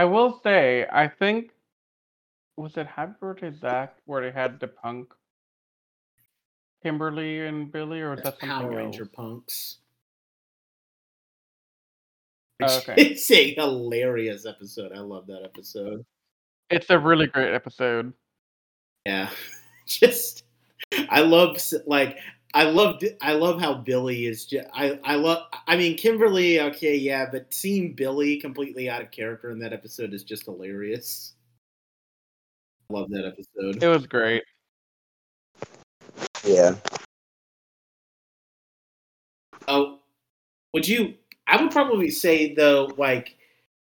I 0.00 0.04
will 0.06 0.40
say, 0.42 0.86
I 0.90 1.08
think 1.08 1.50
was 2.56 2.74
it 2.78 2.86
Happy 2.86 3.12
Birthday 3.20 3.52
Zach 3.52 3.96
where 4.06 4.22
they 4.22 4.30
had 4.30 4.58
the 4.58 4.66
punk 4.66 5.12
Kimberly 6.82 7.46
and 7.46 7.70
Billy, 7.70 8.00
or 8.00 8.12
was 8.12 8.20
That's 8.22 8.40
that 8.40 8.48
Power 8.48 8.62
something 8.62 8.78
Ranger 8.78 9.02
else? 9.02 9.10
punks. 9.12 9.76
Oh, 12.62 12.78
okay. 12.78 12.94
is 13.12 13.30
a 13.30 13.52
hilarious 13.52 14.46
episode. 14.46 14.92
I 14.92 15.00
love 15.00 15.26
that 15.26 15.42
episode. 15.44 16.06
It's 16.70 16.88
a 16.88 16.98
really 16.98 17.26
great 17.26 17.52
episode. 17.52 18.14
Yeah, 19.04 19.28
just 19.86 20.44
I 21.10 21.20
love 21.20 21.58
like 21.86 22.16
I 22.52 22.64
love 22.64 23.02
I 23.20 23.32
love 23.34 23.60
how 23.60 23.74
Billy 23.74 24.26
is. 24.26 24.44
Just, 24.44 24.68
I 24.74 24.98
I 25.04 25.14
love. 25.14 25.46
I 25.66 25.76
mean 25.76 25.96
Kimberly. 25.96 26.60
Okay, 26.60 26.96
yeah, 26.96 27.26
but 27.30 27.52
seeing 27.54 27.94
Billy 27.94 28.38
completely 28.38 28.88
out 28.88 29.02
of 29.02 29.10
character 29.10 29.50
in 29.50 29.58
that 29.60 29.72
episode 29.72 30.12
is 30.12 30.24
just 30.24 30.46
hilarious. 30.46 31.34
Love 32.90 33.08
that 33.10 33.24
episode. 33.24 33.82
It 33.82 33.88
was 33.88 34.06
great. 34.06 34.42
Yeah. 36.44 36.74
Oh, 39.68 40.00
would 40.74 40.88
you? 40.88 41.14
I 41.46 41.62
would 41.62 41.70
probably 41.70 42.10
say 42.10 42.54
though, 42.54 42.90
like 42.96 43.36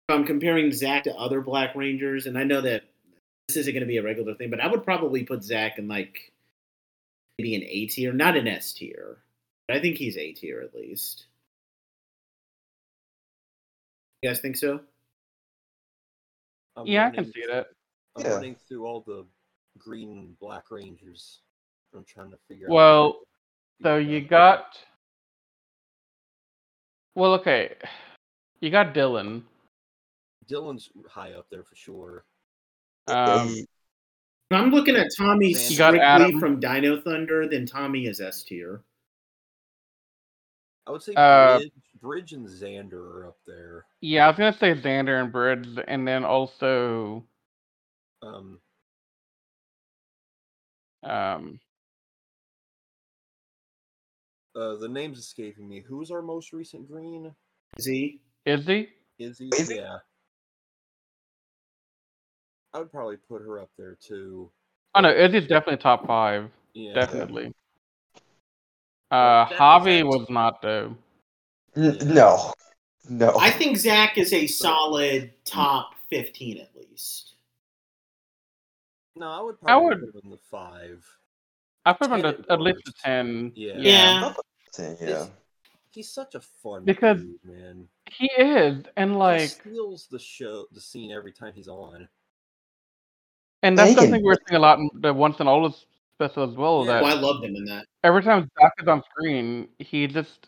if 0.10 0.16
I'm 0.16 0.26
comparing 0.26 0.72
Zach 0.72 1.04
to 1.04 1.16
other 1.16 1.42
Black 1.42 1.76
Rangers, 1.76 2.26
and 2.26 2.38
I 2.38 2.44
know 2.44 2.62
that 2.62 2.86
this 3.48 3.58
isn't 3.58 3.74
going 3.74 3.82
to 3.82 3.88
be 3.88 3.98
a 3.98 4.04
regular 4.04 4.34
thing, 4.34 4.50
but 4.50 4.60
I 4.60 4.68
would 4.68 4.84
probably 4.84 5.24
put 5.24 5.44
Zach 5.44 5.78
in 5.78 5.88
like 5.88 6.32
maybe 7.38 7.56
an 7.56 7.64
A 7.64 7.86
tier, 7.88 8.14
not 8.14 8.36
an 8.36 8.48
S 8.48 8.74
tier. 8.74 9.18
But 9.68 9.78
I 9.78 9.82
think 9.82 9.98
he's 9.98 10.18
A 10.18 10.32
tier 10.34 10.62
at 10.62 10.74
least. 10.74 11.28
You 14.22 14.30
guys 14.30 14.40
think 14.40 14.58
so? 14.58 14.80
I'm 16.76 16.88
Yeah, 16.88 17.08
I 17.08 17.12
can 17.12 17.32
see 17.32 17.46
that. 17.48 17.68
I'm 18.16 18.26
Yeah. 18.26 18.34
running 18.34 18.56
through 18.56 18.86
all 18.86 19.02
the 19.02 19.26
green 19.78 20.10
and 20.12 20.40
black 20.40 20.72
rangers. 20.72 21.42
I'm 21.94 22.06
trying 22.06 22.32
to 22.32 22.38
figure 22.48 22.68
out. 22.68 22.74
Well, 22.74 23.22
So 23.84 23.98
you 23.98 24.22
got. 24.28 24.84
Well, 27.14 27.34
okay. 27.36 27.76
You 28.60 28.72
got 28.72 28.96
Dylan. 28.96 29.44
Dylan's 30.48 30.90
high 31.08 31.34
up 31.34 31.48
there 31.52 31.64
for 31.64 31.76
sure. 31.76 32.26
Um, 33.08 33.48
He- 33.50 33.60
If 33.62 33.68
I'm 34.52 34.72
looking 34.72 34.96
at 34.96 35.10
Tommy 35.18 35.50
You 35.50 35.56
strictly 35.56 36.40
from 36.40 36.60
Dino 36.60 37.02
Thunder, 37.02 37.48
then 37.48 37.66
Tommy 37.66 38.06
is 38.06 38.22
S 38.22 38.44
tier. 38.44 38.82
I 40.86 40.92
would 40.92 41.04
say 41.04 41.14
Uh, 41.16 41.58
Bridge, 41.58 41.72
Bridge 42.00 42.34
and 42.34 42.48
Xander 42.48 42.94
are 42.94 43.28
up 43.28 43.38
there. 43.46 43.86
Yeah, 44.00 44.26
I 44.26 44.30
was 44.30 44.38
gonna 44.38 44.58
say 44.58 44.74
Xander 44.74 45.22
and 45.22 45.32
Bridge, 45.32 45.68
and 45.88 46.08
then 46.08 46.24
also 46.24 47.26
Um, 48.22 48.60
um 51.04 51.60
uh, 54.56 54.76
the 54.78 54.88
name's 54.88 55.20
escaping 55.20 55.68
me. 55.68 55.82
Who's 55.82 56.10
our 56.10 56.22
most 56.22 56.52
recent 56.52 56.88
green? 56.90 57.36
Z. 57.80 58.22
Izzy. 58.46 58.90
Izzy. 59.20 59.50
Izzy? 59.56 59.76
Yeah. 59.76 59.98
I 62.74 62.80
would 62.80 62.92
probably 62.92 63.18
put 63.18 63.42
her 63.42 63.60
up 63.60 63.70
there 63.78 63.96
too. 63.96 64.50
Oh 64.96 65.02
no, 65.02 65.10
Izzy's 65.10 65.48
definitely 65.48 65.78
top 65.82 66.06
five. 66.08 66.50
Yeah. 66.74 66.94
Definitely. 66.94 67.54
Uh, 69.10 69.46
Javi 69.46 70.04
was 70.04 70.30
not 70.30 70.62
though. 70.62 70.94
N- 71.78 71.98
No, 72.04 72.52
no. 73.10 73.38
I 73.40 73.52
think 73.52 73.78
Zach 73.78 74.18
is 74.18 74.34
a 74.34 74.48
solid 74.48 75.32
top 75.46 75.92
fifteen 76.10 76.58
at 76.58 76.70
least. 76.76 77.36
No, 79.16 79.28
I 79.30 79.42
would 79.42 79.62
Probably 79.62 79.72
I 79.74 79.78
would- 79.78 80.00
put 80.14 80.16
him 80.16 80.22
in 80.26 80.32
the 80.32 80.38
five. 80.52 81.06
I 81.86 81.94
put 81.94 82.12
him 82.12 82.22
10 82.22 82.22
to 82.22 82.28
at 82.40 82.50
at 82.52 82.60
least 82.60 82.86
a 82.90 82.92
ten. 83.02 83.54
Yeah. 83.56 83.74
Yeah. 83.78 84.34
yeah. 85.00 85.28
He's 85.92 86.10
such 86.10 86.36
a 86.36 86.42
fun 86.42 86.84
Because- 86.84 87.22
dude, 87.22 87.40
man. 87.46 87.88
He 88.12 88.30
is, 88.38 88.84
and 88.98 89.18
like 89.18 89.40
he 89.40 89.46
like, 89.46 89.50
steals 89.52 90.08
the 90.12 90.20
show, 90.20 90.66
the 90.74 90.82
scene 90.82 91.14
every 91.14 91.32
time 91.32 91.54
he's 91.56 91.70
on. 91.70 92.10
And 93.64 93.78
that's 93.78 93.90
he 93.90 93.96
something 93.96 94.24
we're 94.24 94.36
seeing 94.48 94.58
a 94.58 94.62
lot 94.62 94.80
in 94.80 94.90
the 95.02 95.14
once 95.14 95.40
and 95.40 95.50
all 95.50 95.74
special 96.16 96.50
as 96.50 96.56
well. 96.56 96.86
Yeah. 96.86 96.94
That 96.94 97.04
Oh, 97.04 97.08
I 97.08 97.14
loved 97.14 97.44
him 97.44 97.56
in 97.56 97.66
that. 97.66 97.86
every 98.04 98.24
time 98.24 98.50
Zach 98.60 98.74
is 98.80 98.88
on 98.88 99.04
screen, 99.12 99.68
he 99.80 100.08
just 100.08 100.48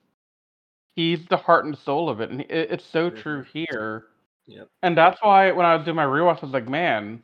he's 0.96 1.26
the 1.30 1.38
heart 1.38 1.66
and 1.66 1.78
soul 1.78 2.10
of 2.10 2.22
it, 2.22 2.30
and 2.30 2.42
it, 2.42 2.72
it's 2.72 2.86
so 2.86 3.10
true 3.10 3.46
here. 3.54 4.06
Yep. 4.48 4.68
And 4.82 4.98
that's 4.98 5.20
why 5.22 5.52
when 5.52 5.66
I 5.66 5.76
was 5.76 5.86
doing 5.86 5.96
my 5.96 6.06
rewatch, 6.06 6.40
I 6.40 6.46
was 6.46 6.54
like, 6.54 6.68
man, 6.68 7.22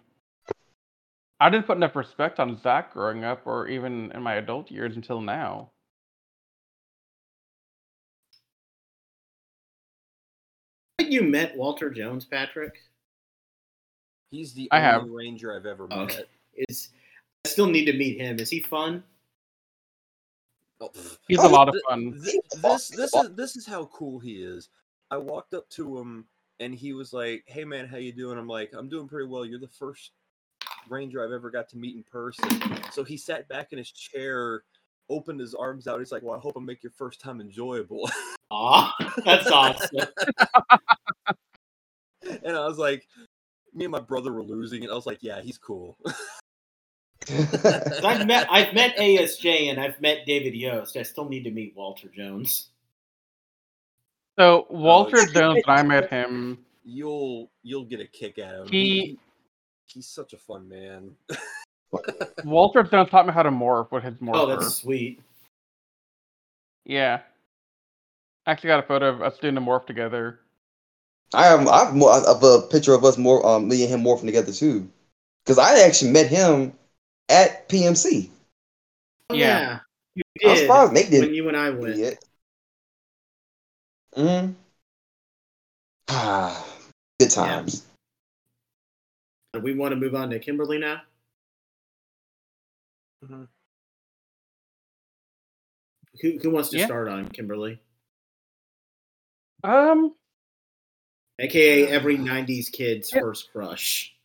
I 1.40 1.50
didn't 1.50 1.66
put 1.66 1.78
enough 1.78 1.96
respect 1.96 2.40
on 2.40 2.60
Zach 2.62 2.94
growing 2.94 3.24
up, 3.24 3.42
or 3.46 3.68
even 3.68 4.12
in 4.12 4.22
my 4.22 4.36
adult 4.36 4.72
years 4.72 4.96
until 4.96 5.22
now. 5.22 5.72
I 11.00 11.04
you 11.04 11.24
met 11.24 11.58
Walter 11.58 11.90
Jones, 11.90 12.26
Patrick. 12.26 12.76
He's 14.36 14.52
the 14.54 14.68
I 14.72 14.80
only 14.80 14.90
have. 14.92 15.10
ranger 15.10 15.56
I've 15.56 15.66
ever 15.66 15.86
Okay. 15.86 16.18
met. 16.18 16.28
Is 16.68 16.90
I 17.46 17.50
still 17.50 17.68
need 17.68 17.86
to 17.86 17.94
meet 17.94 18.20
him. 18.20 18.38
Is 18.38 18.50
he 18.50 18.60
fun? 18.60 19.02
Oh. 20.82 20.92
He's 21.30 21.40
Oh, 21.40 21.48
a 21.48 21.50
lot 21.50 21.70
of 21.70 21.74
Th- 21.74 21.84
fun. 21.88 22.12
This, 22.20 22.38
this 22.62 22.90
this 22.90 23.14
is 23.16 23.36
this 23.36 23.56
is 23.56 23.66
how 23.66 23.86
cool 23.86 24.20
he 24.20 24.44
is. 24.44 24.68
I 25.10 25.16
walked 25.18 25.54
up 25.54 25.70
to 25.70 25.98
him 25.98 26.26
and 26.60 26.76
he 26.76 26.92
was 26.92 27.14
like, 27.14 27.44
"Hey 27.48 27.64
man, 27.64 27.88
how 27.88 27.96
you 27.96 28.12
doing?" 28.12 28.38
I'm 28.38 28.48
like, 28.48 28.72
"I'm 28.74 28.90
doing 28.90 29.08
pretty 29.08 29.28
well. 29.30 29.46
You're 29.46 29.60
the 29.60 29.70
first 29.70 30.12
ranger 30.90 31.24
I've 31.24 31.32
ever 31.32 31.50
got 31.50 31.70
to 31.70 31.78
meet 31.78 31.96
in 31.96 32.04
person." 32.04 32.50
So 32.92 33.06
he 33.06 33.16
sat 33.16 33.48
back 33.48 33.72
in 33.72 33.78
his 33.78 33.90
chair, 33.92 34.64
opened 35.10 35.40
his 35.40 35.54
arms 35.56 35.88
out. 35.88 36.00
He's 36.00 36.12
like, 36.12 36.24
"Well, 36.24 36.36
I 36.36 36.40
hope 36.40 36.58
I 36.58 36.60
make 36.60 36.84
your 36.84 36.92
first 36.92 37.22
time 37.22 37.40
enjoyable." 37.40 38.10
Aw, 38.52 38.94
that's 39.24 39.48
awesome. 39.50 40.08
and 42.44 42.56
I 42.58 42.68
was 42.68 42.78
like, 42.78 43.08
me 43.76 43.86
and 43.86 43.92
my 43.92 44.00
brother 44.00 44.32
were 44.32 44.44
losing, 44.44 44.84
and 44.84 44.92
I 44.92 44.96
was 44.96 45.06
like, 45.06 45.22
"Yeah, 45.22 45.42
he's 45.42 45.58
cool." 45.58 45.98
'Cause 47.26 48.04
I've 48.04 48.28
met 48.28 48.48
I've 48.52 48.74
met 48.74 48.96
ASJ 48.98 49.70
and 49.72 49.80
I've 49.80 50.00
met 50.00 50.26
David 50.26 50.54
Yost. 50.54 50.96
I 50.96 51.04
still 51.04 51.28
need 51.28 51.44
to 51.44 51.52
meet 51.52 51.76
Walter 51.76 52.08
Jones. 52.08 52.70
So 54.38 54.68
oh, 54.70 54.76
Walter 54.76 55.20
yeah. 55.20 55.34
Jones, 55.34 55.62
when 55.66 55.78
I 55.78 55.84
met 55.84 56.10
him, 56.10 56.64
you'll 56.84 57.50
you'll 57.64 57.86
get 57.86 58.00
a 58.00 58.06
kick 58.06 58.38
out 58.38 58.54
of 58.56 58.68
him. 58.68 58.72
He- 58.72 59.20
he's 59.88 60.08
such 60.08 60.34
a 60.34 60.38
fun 60.38 60.68
man. 60.70 61.16
Walter 62.44 62.84
Jones 62.84 63.10
taught 63.10 63.26
me 63.26 63.34
how 63.34 63.44
to 63.44 63.52
morph 63.52 63.92
with 63.92 64.04
his 64.04 64.16
oh, 64.22 64.26
morpher. 64.26 64.40
Oh, 64.40 64.46
that's 64.46 64.76
sweet. 64.76 65.22
Yeah. 66.86 67.22
I 68.46 68.52
actually 68.52 68.68
got 68.68 68.84
a 68.84 68.88
photo 68.88 69.10
of 69.10 69.22
us 69.22 69.38
doing 69.40 69.56
the 69.56 69.62
morph 69.62 69.88
together. 69.88 70.42
I 71.36 71.46
have 71.46 71.68
I 71.68 71.86
have 71.86 71.96
more 71.96 72.12
of 72.12 72.44
a 72.44 72.62
picture 72.68 72.94
of 72.94 73.04
us 73.04 73.18
more 73.18 73.46
um 73.46 73.68
me 73.68 73.84
and 73.84 73.92
him 73.92 74.02
morphing 74.02 74.26
together 74.26 74.52
too, 74.52 74.90
because 75.44 75.58
I 75.58 75.80
actually 75.82 76.12
met 76.12 76.28
him 76.28 76.74
at 77.30 77.68
PMC. 77.70 78.30
Yeah. 79.32 79.80
You 80.16 80.24
did. 80.40 80.48
I'm 80.50 80.56
did 80.56 80.62
surprised 80.62 80.94
Nate 80.94 81.10
didn't 81.12 81.34
you 81.34 81.48
and 81.48 81.58
I 81.58 81.70
went. 81.72 81.96
see. 81.96 82.16
Mm. 84.18 84.54
Ah, 86.08 86.66
good 87.20 87.32
times. 87.32 87.86
Do 89.54 89.60
we 89.60 89.74
want 89.74 89.92
to 89.92 89.96
move 89.96 90.16
on 90.16 90.30
to 90.30 90.40
Kimberly 90.40 90.78
now? 90.78 91.02
Mhm. 93.24 93.48
Who, 96.22 96.38
who 96.42 96.50
wants 96.52 96.70
to 96.70 96.78
Yeah. 96.78 96.86
start 96.86 97.08
on 97.10 97.28
Kimberly? 97.30 97.82
Um, 99.64 100.16
AKA 101.40 101.88
every 101.88 102.18
90s 102.18 102.72
kid's 102.72 103.12
Yeah. 103.14 103.22
first 103.22 103.52
crush. 103.52 104.16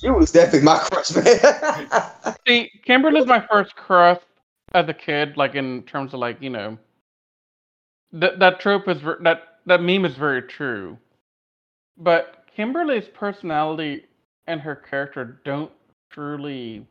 She 0.00 0.10
was 0.10 0.30
definitely 0.30 0.62
my 0.62 0.78
crush, 0.78 1.14
man. 1.14 2.36
see, 2.46 2.70
Kimberly's 2.84 3.26
my 3.26 3.46
first 3.50 3.74
crush 3.76 4.20
as 4.74 4.88
a 4.88 4.94
kid, 4.94 5.36
like 5.36 5.54
in 5.54 5.82
terms 5.84 6.12
of 6.12 6.20
like 6.20 6.40
you 6.42 6.50
know, 6.50 6.76
that 8.12 8.38
that 8.38 8.60
trope 8.60 8.88
is 8.88 9.00
that 9.22 9.60
that 9.64 9.82
meme 9.82 10.04
is 10.04 10.14
very 10.16 10.42
true, 10.42 10.98
but 11.96 12.44
Kimberly's 12.54 13.08
personality 13.08 14.06
and 14.46 14.60
her 14.60 14.76
character 14.76 15.40
don't 15.44 15.72
truly 16.10 16.86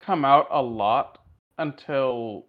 come 0.00 0.24
out 0.24 0.46
a 0.50 0.62
lot 0.62 1.18
until 1.58 2.46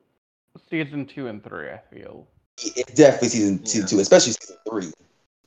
season 0.69 1.05
two 1.07 1.27
and 1.27 1.43
three. 1.43 1.69
I 1.69 1.81
feel. 1.91 2.27
It's 2.57 2.93
definitely 2.93 3.29
season 3.29 3.65
season 3.65 3.87
two, 3.87 3.99
especially 3.99 4.33
season 4.33 4.57
three. 4.69 4.91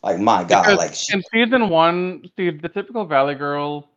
Like 0.02 0.18
my 0.18 0.44
god, 0.44 0.64
Because 0.64 0.78
like 0.78 0.94
she, 0.94 1.14
in 1.14 1.22
season 1.32 1.68
one, 1.68 2.24
see 2.36 2.50
the 2.50 2.68
typical 2.68 3.04
Valley 3.04 3.34
Girl, 3.34 3.88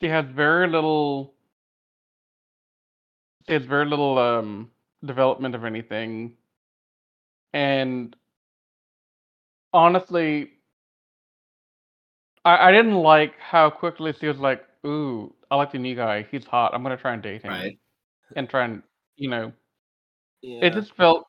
she 0.00 0.08
has 0.08 0.24
very 0.26 0.68
little. 0.68 1.34
She 3.46 3.54
has 3.54 3.64
very 3.64 3.86
little 3.86 4.18
um 4.18 4.70
development 5.04 5.54
of 5.54 5.64
anything, 5.64 6.36
and 7.52 8.14
honestly, 9.72 10.50
I 12.44 12.68
I 12.68 12.72
didn't 12.72 12.96
like 12.96 13.38
how 13.38 13.70
quickly 13.70 14.12
she 14.12 14.26
was 14.28 14.38
like, 14.38 14.64
"Ooh, 14.86 15.34
I 15.50 15.56
like 15.56 15.72
the 15.72 15.78
new 15.78 15.94
guy. 15.94 16.22
He's 16.30 16.44
hot. 16.44 16.74
I'm 16.74 16.82
gonna 16.82 16.96
try 16.96 17.14
and 17.14 17.22
date 17.22 17.42
him." 17.42 17.50
Right. 17.52 17.78
And 18.36 18.48
try 18.50 18.64
and 18.64 18.82
you 19.16 19.30
know, 19.30 19.52
Yeah, 20.42 20.66
it 20.66 20.74
just 20.74 20.94
felt. 20.96 21.27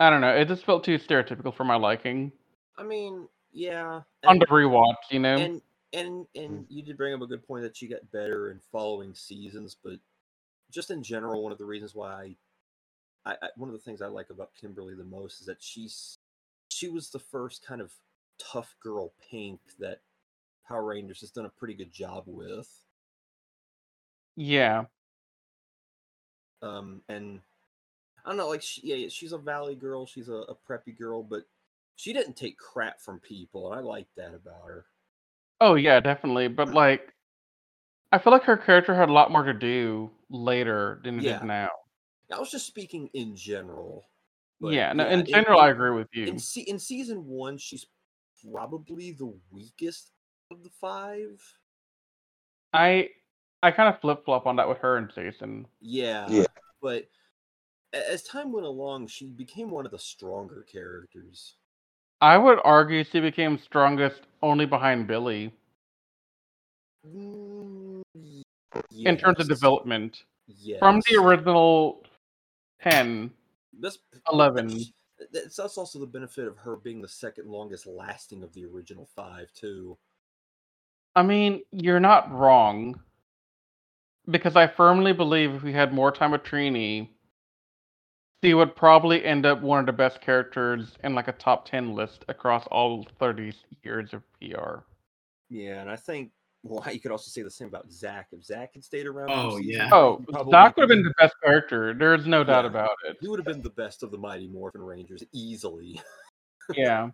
I 0.00 0.10
don't 0.10 0.22
know. 0.22 0.34
It 0.34 0.48
just 0.48 0.64
felt 0.64 0.82
too 0.82 0.98
stereotypical 0.98 1.54
for 1.54 1.64
my 1.64 1.76
liking 1.76 2.32
I 2.76 2.82
mean, 2.82 3.28
yeah. 3.52 4.00
on 4.26 4.38
the 4.38 4.46
rewatch. 4.46 4.94
You 5.10 5.20
know. 5.20 5.36
and 5.36 5.62
and 5.92 6.26
and 6.34 6.66
you 6.68 6.82
did 6.82 6.96
bring 6.96 7.14
up 7.14 7.20
a 7.20 7.26
good 7.26 7.46
point 7.46 7.62
that 7.62 7.76
she 7.76 7.88
got 7.88 8.10
better 8.12 8.50
in 8.50 8.60
following 8.70 9.14
seasons 9.14 9.76
but 9.82 9.98
just 10.70 10.90
in 10.90 11.02
general 11.02 11.42
one 11.42 11.52
of 11.52 11.58
the 11.58 11.64
reasons 11.64 11.94
why 11.94 12.36
I, 13.24 13.32
I 13.42 13.48
one 13.56 13.68
of 13.68 13.72
the 13.72 13.80
things 13.80 14.00
i 14.02 14.06
like 14.06 14.30
about 14.30 14.50
kimberly 14.58 14.94
the 14.94 15.04
most 15.04 15.40
is 15.40 15.46
that 15.46 15.62
she's 15.62 16.18
she 16.68 16.88
was 16.88 17.10
the 17.10 17.18
first 17.18 17.66
kind 17.66 17.80
of 17.80 17.92
tough 18.38 18.74
girl 18.82 19.12
pink 19.30 19.60
that 19.78 20.00
power 20.66 20.84
rangers 20.84 21.20
has 21.20 21.30
done 21.30 21.46
a 21.46 21.50
pretty 21.50 21.74
good 21.74 21.92
job 21.92 22.24
with 22.26 22.68
yeah. 24.36 24.84
um 26.62 27.02
and 27.08 27.40
i 28.24 28.28
don't 28.28 28.36
know 28.36 28.48
like 28.48 28.62
she, 28.62 28.80
yeah 28.84 29.08
she's 29.08 29.32
a 29.32 29.38
valley 29.38 29.74
girl 29.74 30.06
she's 30.06 30.28
a, 30.28 30.32
a 30.48 30.54
preppy 30.68 30.96
girl 30.96 31.22
but 31.22 31.42
she 31.96 32.12
didn't 32.12 32.36
take 32.36 32.56
crap 32.58 33.00
from 33.00 33.18
people 33.20 33.70
and 33.72 33.80
i 33.80 33.82
like 33.82 34.06
that 34.16 34.34
about 34.34 34.62
her 34.66 34.86
Oh 35.62 35.74
yeah, 35.74 36.00
definitely. 36.00 36.48
But 36.48 36.68
uh, 36.68 36.72
like, 36.72 37.12
I 38.12 38.18
feel 38.18 38.32
like 38.32 38.44
her 38.44 38.56
character 38.56 38.94
had 38.94 39.10
a 39.10 39.12
lot 39.12 39.30
more 39.30 39.42
to 39.42 39.52
do 39.52 40.10
later 40.30 41.02
than 41.04 41.18
it 41.18 41.24
Yeah. 41.24 41.36
is 41.36 41.42
now. 41.42 41.68
i 42.32 42.38
was 42.38 42.50
just 42.50 42.66
speaking 42.66 43.10
in 43.12 43.36
general 43.36 44.06
but 44.58 44.72
yeah, 44.72 44.94
no. 44.94 45.04
yeah, 45.06 45.18
In 45.18 45.26
general, 45.26 45.60
it- 45.60 45.64
I 45.64 45.68
agree 45.70 45.90
with 45.90 46.08
you. 46.14 46.24
in 46.24 46.38
se- 46.38 46.62
in 46.66 46.78
season 46.78 47.26
one, 47.26 47.58
she's 47.58 47.84
probably 48.50 49.12
the 49.12 49.34
weakest 49.50 50.12
of 50.50 50.62
the 50.62 50.70
five. 50.80 51.42
I 52.72 53.10
I 53.62 53.70
kind 53.70 53.94
of 53.94 54.00
flip 54.00 54.24
flop 54.24 54.46
on 54.46 54.56
that 54.56 54.68
with 54.68 54.78
her 54.78 54.96
and 54.96 55.10
Jason. 55.14 55.66
Yeah, 55.80 56.26
Yeah. 56.30 56.44
But 56.80 57.02
a- 57.02 57.08
as 57.92 58.22
time 58.22 58.52
went 58.52 58.66
along, 58.66 59.08
she 59.08 59.26
became 59.26 59.70
one 59.70 59.86
of 59.86 59.92
the 59.92 59.98
stronger 59.98 60.64
characters. 60.70 61.54
I 62.20 62.36
would 62.36 62.58
argue 62.64 63.02
she 63.04 63.20
became 63.20 63.58
strongest 63.58 64.22
only 64.42 64.66
behind 64.66 65.06
Billy 65.06 65.52
Mm, 67.06 68.02
in 68.92 69.16
terms 69.16 69.40
of 69.40 69.48
development. 69.48 70.24
Yes. 70.46 70.78
From 70.78 71.00
the 71.08 71.16
original 71.16 72.02
ten, 72.82 73.30
That's 73.78 73.98
11. 74.30 74.68
That's, 74.68 74.92
that's 75.32 75.56
that's 75.56 75.78
also 75.78 75.98
the 75.98 76.06
benefit 76.06 76.46
of 76.46 76.56
her 76.58 76.76
being 76.76 77.00
the 77.00 77.08
second 77.08 77.48
longest 77.48 77.86
lasting 77.86 78.42
of 78.42 78.52
the 78.52 78.64
original 78.66 79.08
five 79.14 79.52
too. 79.52 79.96
I 81.16 81.22
mean, 81.22 81.62
you're 81.72 82.00
not 82.00 82.30
wrong. 82.32 83.00
Because 84.30 84.54
I 84.54 84.66
firmly 84.66 85.12
believe 85.12 85.54
if 85.54 85.62
we 85.62 85.72
had 85.72 85.92
more 85.92 86.12
time 86.12 86.30
with 86.32 86.44
Trini, 86.44 87.08
she 88.42 88.54
would 88.54 88.74
probably 88.74 89.24
end 89.24 89.44
up 89.46 89.60
one 89.60 89.80
of 89.80 89.86
the 89.86 89.92
best 89.92 90.20
characters 90.20 90.96
in 91.04 91.14
like 91.14 91.28
a 91.28 91.32
top 91.32 91.68
10 91.68 91.94
list 91.94 92.24
across 92.28 92.66
all 92.68 93.06
30 93.18 93.52
years 93.82 94.12
of 94.12 94.22
PR. 94.40 94.80
Yeah, 95.48 95.80
and 95.80 95.90
I 95.90 95.96
think 95.96 96.30
well, 96.62 96.84
you 96.92 97.00
could 97.00 97.10
also 97.10 97.28
say 97.30 97.42
the 97.42 97.50
same 97.50 97.68
about 97.68 97.90
Zach. 97.90 98.28
If 98.32 98.44
Zach 98.44 98.70
had 98.74 98.84
stayed 98.84 99.06
around, 99.06 99.30
Oh, 99.30 99.56
yeah. 99.58 99.88
oh 99.92 100.22
three, 100.26 100.50
Zach 100.50 100.76
would 100.76 100.82
have 100.82 100.88
been 100.88 101.02
the 101.02 101.14
best 101.18 101.34
character. 101.42 101.94
There's 101.94 102.26
no 102.26 102.44
doubt 102.44 102.64
Yeah. 102.64 102.70
about 102.70 102.96
it. 103.08 103.16
He 103.20 103.28
would 103.28 103.38
have 103.38 103.46
been 103.46 103.62
the 103.62 103.70
best 103.70 104.02
of 104.02 104.10
the 104.10 104.18
Mighty 104.18 104.48
Morphin 104.48 104.82
Rangers 104.82 105.22
easily. 105.32 106.00
Yeah. 106.76 107.08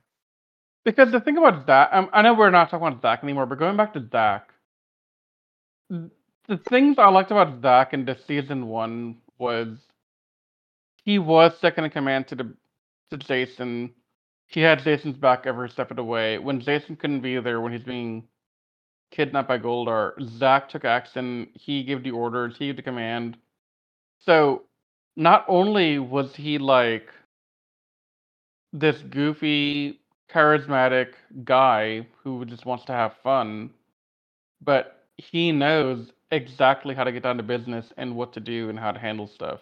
Because 0.84 1.10
the 1.12 1.20
thing 1.20 1.38
about 1.38 1.64
Zach, 1.66 1.88
um, 1.90 2.10
I 2.12 2.20
know 2.20 2.34
we're 2.34 2.50
not 2.50 2.68
talking 2.68 2.86
about 2.86 3.00
Zach 3.00 3.24
anymore, 3.24 3.46
but 3.46 3.58
going 3.58 3.74
back 3.74 3.94
to 3.94 4.06
Zach, 4.12 4.50
the 5.88 6.58
things 6.68 6.98
I 6.98 7.08
liked 7.08 7.30
about 7.30 7.62
Zach 7.62 7.94
in 7.94 8.04
the 8.04 8.18
season 8.26 8.66
one 8.66 9.16
was 9.38 9.78
he 11.06 11.20
was 11.20 11.56
second 11.60 11.84
in 11.84 11.90
command 11.90 12.26
to 12.28 12.34
the 12.34 12.52
to 13.10 13.16
Jason. 13.16 13.92
He 14.48 14.60
had 14.60 14.82
Jason's 14.82 15.16
back 15.16 15.46
every 15.46 15.70
step 15.70 15.90
of 15.90 15.96
the 15.96 16.04
way. 16.04 16.38
When 16.38 16.60
Jason 16.60 16.96
couldn't 16.96 17.20
be 17.20 17.38
there, 17.38 17.60
when 17.60 17.72
he's 17.72 17.84
being 17.84 18.24
kidnapped 19.12 19.48
by 19.48 19.58
Goldar, 19.58 20.14
Zach 20.38 20.68
took 20.68 20.84
action. 20.84 21.48
He 21.54 21.84
gave 21.84 22.02
the 22.02 22.10
orders. 22.10 22.56
He 22.58 22.66
gave 22.66 22.76
the 22.76 22.82
command. 22.82 23.36
So 24.18 24.64
not 25.16 25.44
only 25.48 26.00
was 26.00 26.34
he 26.34 26.58
like 26.58 27.08
this 28.72 28.98
goofy, 29.02 30.00
charismatic 30.28 31.12
guy 31.44 32.06
who 32.24 32.44
just 32.44 32.66
wants 32.66 32.84
to 32.86 32.92
have 32.92 33.14
fun, 33.22 33.70
but 34.60 35.04
he 35.16 35.52
knows 35.52 36.10
exactly 36.32 36.96
how 36.96 37.04
to 37.04 37.12
get 37.12 37.22
down 37.22 37.36
to 37.36 37.44
business 37.44 37.92
and 37.96 38.16
what 38.16 38.32
to 38.32 38.40
do 38.40 38.68
and 38.70 38.78
how 38.78 38.90
to 38.90 38.98
handle 38.98 39.28
stuff. 39.28 39.60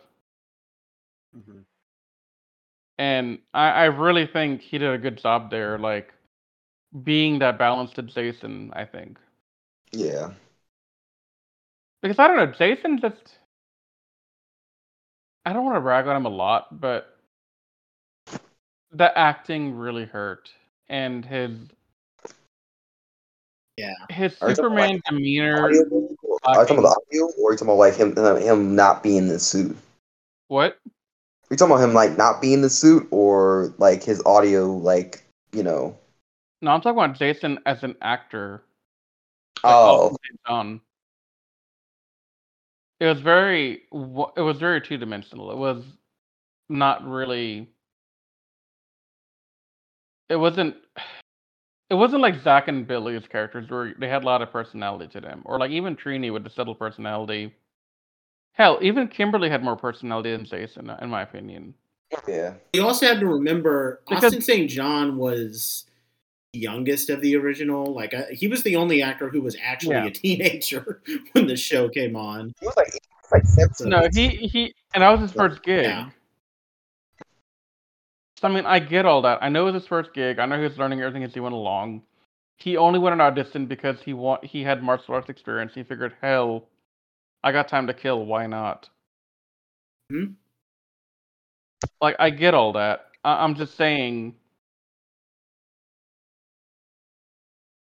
Mhm. 1.37 1.65
And 2.99 3.39
I, 3.53 3.71
I 3.71 3.85
really 3.87 4.27
think 4.27 4.61
he 4.61 4.79
did 4.79 4.93
a 4.93 4.99
good 4.99 5.19
job 5.19 5.51
there, 5.51 5.79
like 5.79 6.13
being 7.03 7.41
that 7.41 7.59
balance 7.59 7.93
to 7.95 8.03
Jason, 8.03 8.71
I 8.75 8.85
think. 8.85 9.19
Yeah. 9.93 10.31
Because 12.03 12.19
I 12.19 12.29
don't 12.29 12.37
know, 12.37 12.47
Jason 12.47 13.01
just 13.01 13.39
I 15.45 15.53
don't 15.53 15.65
want 15.65 15.77
to 15.77 15.81
brag 15.81 16.07
on 16.07 16.17
him 16.17 16.27
a 16.27 16.31
lot, 16.31 16.81
but 16.81 17.17
the 18.93 19.17
acting 19.17 19.75
really 19.75 20.05
hurt. 20.05 20.51
And 20.89 21.25
his 21.25 21.51
Yeah. 23.77 23.93
his 24.11 24.37
Are 24.41 24.51
you 24.51 24.55
talking 24.55 24.73
about, 24.73 24.89
Superman 24.89 25.01
demeanor 25.09 25.65
Audio? 25.65 25.81
Are 26.45 26.61
you 26.61 26.67
talking 26.67 26.79
about 26.79 26.97
the 27.11 27.19
audio, 27.19 27.33
or 27.39 27.51
are 27.51 27.53
you 27.53 27.59
talking 27.59 27.69
about 27.69 27.79
like 27.79 27.95
him 27.95 28.17
him 28.17 28.77
not 28.77 29.03
being 29.03 29.19
in 29.19 29.29
the 29.29 29.39
suit? 29.39 29.77
what? 30.49 30.79
Are 31.45 31.55
you 31.55 31.57
talking 31.57 31.75
about 31.75 31.85
him 31.85 31.95
like 31.95 32.17
not 32.17 32.41
being 32.41 32.63
the 32.63 32.71
suit, 32.71 33.07
or 33.11 33.75
like 33.79 34.03
his 34.03 34.23
audio, 34.25 34.67
like 34.67 35.23
you 35.53 35.63
know? 35.63 35.97
No, 36.63 36.71
I'm 36.71 36.81
talking 36.81 36.99
about 36.99 37.19
Jason 37.19 37.59
as 37.67 37.83
an 37.83 37.95
actor. 38.01 38.63
like, 39.63 39.75
Oh, 39.75 40.17
John. 40.47 40.81
It 43.01 43.07
was 43.07 43.21
very 43.21 43.83
it 43.93 44.41
was 44.41 44.59
very 44.59 44.81
two 44.81 44.97
dimensional. 44.97 45.51
It 45.51 45.59
was 45.59 45.85
not 46.71 47.07
really 47.07 47.69
it 50.31 50.37
wasn't 50.37 50.77
it 51.91 51.95
wasn't 51.95 52.23
like 52.23 52.43
Zach 52.43 52.69
and 52.69 52.87
Billy's 52.87 53.27
characters 53.29 53.69
where 53.69 53.95
they 53.99 54.09
had 54.09 54.23
a 54.23 54.27
lot 54.27 54.41
of 54.41 54.51
personality 54.51 55.07
to 55.09 55.21
them. 55.21 55.43
Or 55.45 55.59
like 55.59 55.71
even 55.71 55.97
Trini 55.97 56.33
with 56.33 56.45
the 56.45 56.51
subtle 56.51 56.75
personality. 56.75 57.55
Hell, 58.55 58.79
even 58.83 59.09
Kimberly 59.09 59.51
had 59.51 59.63
more 59.63 59.77
personality 59.77 60.31
than 60.33 60.45
Jason, 60.45 60.91
in 61.03 61.11
my 61.11 61.23
opinion. 61.23 61.75
yeah. 62.29 62.55
You 62.73 62.87
also 62.87 63.07
have 63.07 63.21
to 63.21 63.27
remember 63.27 64.01
Because- 64.09 64.25
Austin 64.25 64.41
St. 64.43 64.71
John 64.71 65.17
was 65.17 65.87
the 66.53 66.61
youngest 66.61 67.11
of 67.11 67.21
the 67.21 67.35
original. 67.37 67.93
Like 67.93 68.15
I, 68.15 68.27
he 68.33 68.47
was 68.49 68.63
the 68.63 68.77
only 68.77 69.03
actor 69.03 69.29
who 69.29 69.43
was 69.43 69.57
actually 69.63 69.97
Yeah. 69.97 70.07
a 70.07 70.11
teenager 70.11 71.03
when 71.33 71.47
the 71.49 71.57
show 71.57 71.89
came 71.89 72.15
on. 72.17 72.53
He 72.61 72.67
was 72.67 72.77
like 72.77 72.93
like 73.33 73.45
seventeen. 73.45 73.89
No, 73.89 74.09
he 74.13 74.29
he 74.29 74.75
and 74.95 75.03
that 75.03 75.11
was 75.11 75.21
his 75.21 75.33
first 75.33 75.63
gig. 75.65 75.83
Yeah. 75.85 76.11
So, 78.41 78.49
I 78.49 78.53
mean, 78.53 78.67
I 78.67 78.79
get 78.79 79.07
all 79.07 79.23
that. 79.23 79.39
I 79.43 79.49
know 79.49 79.63
it 79.67 79.73
was 79.73 79.83
his 79.83 79.89
first 79.89 80.13
gig. 80.13 80.39
I 80.39 80.47
know 80.47 80.57
he 80.59 80.65
was 80.65 80.77
learning 80.79 81.01
everything 81.01 81.25
as 81.25 81.33
he 81.33 81.41
went 81.41 81.55
along. 81.55 82.03
He 82.57 82.77
only 82.77 82.99
went 82.99 83.13
on 83.15 83.21
audition 83.21 83.67
because 83.67 84.01
he 84.03 84.13
want 84.13 84.45
he 84.45 84.63
had 84.63 84.83
martial 84.83 85.15
arts 85.15 85.29
experience. 85.29 85.73
He 85.75 85.83
figured, 85.83 86.15
hell, 86.21 86.69
I 87.45 87.53
got 87.53 87.69
time 87.69 87.87
to 87.89 87.95
kill. 87.95 88.27
Why 88.27 88.49
not? 88.49 88.91
Hmm. 90.11 90.37
Like, 92.01 92.17
I 92.21 92.31
get 92.31 92.55
all 92.55 92.73
that. 92.75 93.07
I, 93.25 93.45
I'm 93.45 93.55
just 93.57 93.77
saying. 93.77 94.37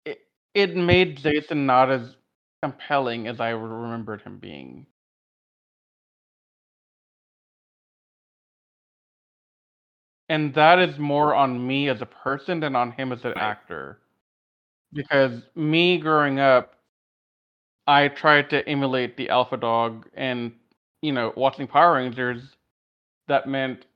It 0.05 0.27
it 0.55 0.77
made 0.77 1.17
Jason 1.19 1.67
not 1.67 1.91
as 1.91 2.17
compelling 2.63 3.27
as 3.29 3.41
I 3.41 3.51
remembered 3.51 4.23
him 4.23 4.39
being. 4.39 4.87
and 10.31 10.55
that 10.55 10.79
is 10.79 10.99
more 10.99 11.35
on 11.35 11.67
me 11.67 11.89
as 11.89 12.01
a 12.01 12.07
person 12.07 12.61
than 12.61 12.77
on 12.77 12.93
him 12.93 13.13
as 13.13 13.25
an 13.25 13.35
Right. 13.35 13.43
actor 13.43 14.01
because 14.93 15.43
me 15.57 15.99
growing 15.99 16.41
up 16.41 16.75
i 17.91 18.09
tried 18.09 18.51
to 18.51 18.69
emulate 18.69 19.17
the 19.19 19.31
alpha 19.31 19.59
dog 19.59 20.09
and 20.17 20.53
you 21.03 21.13
know 21.13 21.33
watching 21.37 21.69
power 21.69 21.95
rangers 21.97 22.57
that 23.29 23.49
meant 23.49 23.87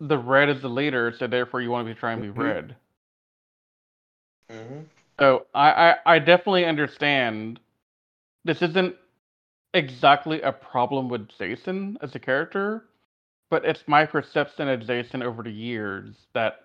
the 0.00 0.18
red 0.18 0.48
is 0.50 0.62
the 0.62 0.68
leader 0.68 1.12
so 1.12 1.26
therefore 1.26 1.60
you 1.62 1.70
want 1.70 1.86
to 1.88 1.94
be 1.94 1.98
trying 1.98 2.22
to 2.22 2.32
be 2.32 2.38
Mhm. 2.38 2.40
red 2.40 2.76
Mhm. 4.50 4.90
so 5.20 5.46
I, 5.54 5.70
I 6.06 6.14
i 6.16 6.18
definitely 6.18 6.66
understand 6.66 7.60
this 8.44 8.62
isn't 8.62 8.96
exactly 9.74 10.42
a 10.42 10.52
problem 10.52 11.08
with 11.08 11.28
jason 11.38 11.98
as 12.02 12.14
a 12.14 12.20
character 12.20 12.84
but 13.50 13.64
it's 13.64 13.88
my 13.88 14.06
perception 14.06 14.68
of 14.68 14.86
Jason 14.86 15.22
over 15.22 15.42
the 15.42 15.52
years 15.52 16.28
that 16.34 16.60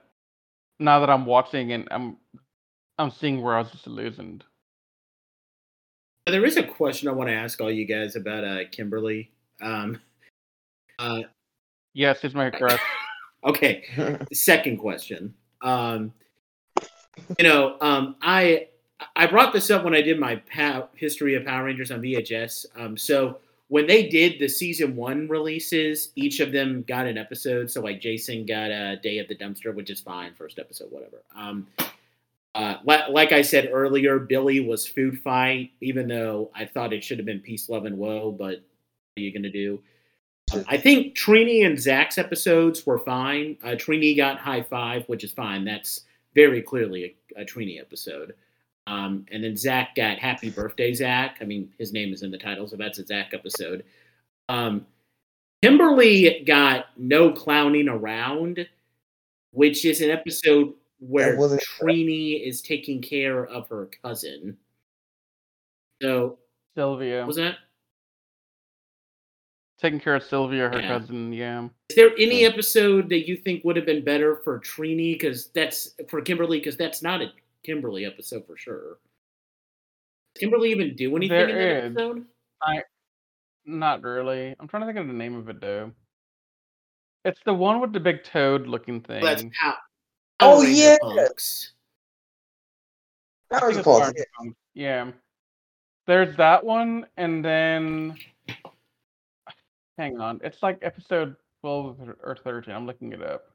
now 0.79 0.99
that 0.99 1.09
I'm 1.09 1.25
watching 1.25 1.73
and 1.73 1.87
I'm 1.91 2.17
I'm 2.99 3.11
seeing 3.11 3.41
where 3.41 3.55
I 3.55 3.59
was 3.61 3.71
disillusioned. 3.71 4.45
There 6.25 6.45
is 6.45 6.55
a 6.57 6.63
question 6.63 7.09
I 7.09 7.11
want 7.11 7.29
to 7.29 7.33
ask 7.35 7.59
all 7.59 7.71
you 7.71 7.85
guys 7.85 8.15
about 8.15 8.43
uh, 8.45 8.59
Kimberly. 8.71 9.29
Um, 9.61 9.99
uh, 10.99 11.21
Yes, 11.93 12.23
is 12.23 12.33
my 12.33 12.49
crush. 12.49 12.79
okay, 13.43 13.83
second 14.31 14.77
question. 14.77 15.33
Um, 15.61 16.11
you 17.37 17.43
know, 17.43 17.77
um, 17.81 18.15
I 18.21 18.67
I 19.15 19.27
brought 19.27 19.53
this 19.53 19.69
up 19.69 19.83
when 19.83 19.93
I 19.93 20.01
did 20.01 20.17
my 20.19 20.37
pow- 20.49 20.89
history 20.95 21.35
of 21.35 21.45
Power 21.45 21.65
Rangers 21.65 21.91
on 21.91 22.01
VHS. 22.01 22.65
Um, 22.75 22.97
so 22.97 23.37
when 23.67 23.85
they 23.85 24.07
did 24.07 24.39
the 24.39 24.47
season 24.47 24.95
one 24.95 25.27
releases, 25.27 26.09
each 26.15 26.39
of 26.39 26.51
them 26.51 26.83
got 26.87 27.05
an 27.05 27.17
episode. 27.17 27.69
So 27.69 27.81
like 27.81 27.99
Jason 28.01 28.45
got 28.45 28.71
a 28.71 28.97
Day 29.03 29.19
of 29.19 29.27
the 29.27 29.35
Dumpster, 29.35 29.73
which 29.75 29.89
is 29.91 29.99
fine, 29.99 30.33
first 30.33 30.57
episode, 30.57 30.89
whatever. 30.91 31.21
Um, 31.35 31.67
uh, 32.55 32.75
like 32.85 33.31
I 33.31 33.41
said 33.41 33.69
earlier, 33.71 34.19
Billy 34.19 34.59
was 34.59 34.87
Food 34.87 35.19
Fight, 35.21 35.71
even 35.81 36.07
though 36.07 36.51
I 36.53 36.65
thought 36.65 36.93
it 36.93 37.03
should 37.03 37.17
have 37.17 37.25
been 37.25 37.39
Peace, 37.39 37.67
Love, 37.67 37.85
and 37.85 37.97
Woe. 37.97 38.31
But 38.31 38.55
what 38.59 39.17
are 39.17 39.21
you 39.21 39.33
gonna 39.33 39.49
do? 39.49 39.81
Um, 40.53 40.63
I 40.67 40.77
think 40.77 41.15
Trini 41.15 41.65
and 41.65 41.79
Zach's 41.79 42.17
episodes 42.17 42.85
were 42.85 42.99
fine. 42.99 43.57
Uh, 43.63 43.69
Trini 43.69 44.15
got 44.15 44.37
High 44.37 44.61
Five, 44.61 45.05
which 45.07 45.23
is 45.23 45.31
fine. 45.31 45.65
That's 45.65 46.01
very 46.35 46.61
clearly 46.61 47.15
a, 47.35 47.41
a 47.41 47.45
Trini 47.45 47.79
episode. 47.79 48.35
Um, 48.85 49.25
and 49.31 49.43
then 49.43 49.55
Zach 49.55 49.95
got 49.95 50.19
Happy 50.19 50.49
Birthday, 50.49 50.93
Zach. 50.93 51.37
I 51.41 51.45
mean, 51.45 51.71
his 51.79 51.93
name 51.93 52.13
is 52.13 52.21
in 52.21 52.31
the 52.31 52.37
title, 52.37 52.67
so 52.67 52.75
that's 52.75 52.99
a 52.99 53.05
Zach 53.05 53.33
episode. 53.33 53.83
Um, 54.49 54.85
Kimberly 55.63 56.43
got 56.45 56.87
No 56.97 57.31
Clowning 57.31 57.87
Around, 57.87 58.67
which 59.51 59.85
is 59.85 60.01
an 60.01 60.09
episode 60.09 60.73
where 61.07 61.35
That 61.35 61.61
Trini 61.61 62.45
is 62.47 62.61
taking 62.61 63.01
care 63.01 63.45
of 63.45 63.67
her 63.69 63.89
cousin. 64.03 64.57
So, 66.01 66.39
Sylvia. 66.75 67.25
was 67.25 67.35
that? 67.37 67.57
Taking 69.79 69.99
care 69.99 70.15
of 70.15 70.23
Sylvia, 70.23 70.69
her 70.69 70.79
Yeah. 70.79 70.87
cousin, 70.87 71.33
yeah. 71.33 71.67
Is 71.89 71.95
there 71.95 72.11
any 72.17 72.45
episode 72.45 73.09
that 73.09 73.27
you 73.27 73.35
think 73.35 73.63
would 73.65 73.75
have 73.75 73.85
been 73.85 74.03
better 74.03 74.37
for 74.37 74.59
Trini? 74.59 75.13
Because 75.13 75.49
that's 75.49 75.93
for 76.09 76.21
Kimberly, 76.21 76.59
because 76.59 76.77
that's 76.77 77.01
not 77.01 77.21
a 77.21 77.33
Kimberly 77.63 78.05
episode 78.05 78.45
for 78.47 78.55
sure. 78.55 78.99
Does 80.35 80.39
Kimberly 80.39 80.71
even 80.71 80.95
do 80.95 81.15
anything 81.17 81.37
There 81.37 81.49
in 81.49 81.55
that 81.55 82.01
is. 82.01 82.15
episode? 82.15 82.25
Not 83.65 84.01
really. 84.03 84.55
I'm 84.59 84.67
trying 84.67 84.81
to 84.81 84.87
think 84.87 84.97
of 84.99 85.07
the 85.07 85.13
name 85.13 85.35
of 85.35 85.49
it 85.49 85.59
though. 85.61 85.91
It's 87.25 87.39
the 87.45 87.53
one 87.53 87.79
with 87.79 87.93
the 87.93 87.99
big 87.99 88.23
toad 88.23 88.67
looking 88.67 89.01
thing. 89.01 89.23
That's 89.23 89.43
Pow- 89.61 89.77
Oh, 90.43 90.55
Power 90.55 90.63
Ranger 90.63 90.81
yeah. 90.81 90.97
Punks. 91.01 91.73
I 93.51 93.59
Powers 93.59 93.77
of 93.77 93.85
Power 93.85 93.99
Ranger 94.01 94.25
Punks, 94.37 94.57
Yeah. 94.73 95.11
There's 96.05 96.35
that 96.37 96.63
one, 96.65 97.05
and 97.17 97.43
then 97.45 98.17
hang 99.97 100.19
on. 100.19 100.41
It's 100.43 100.61
like 100.61 100.79
episode 100.81 101.35
twelve 101.61 101.97
or 102.21 102.35
thirteen. 102.43 102.73
I'm 102.75 102.85
looking 102.85 103.13
it 103.13 103.21
up. 103.23 103.45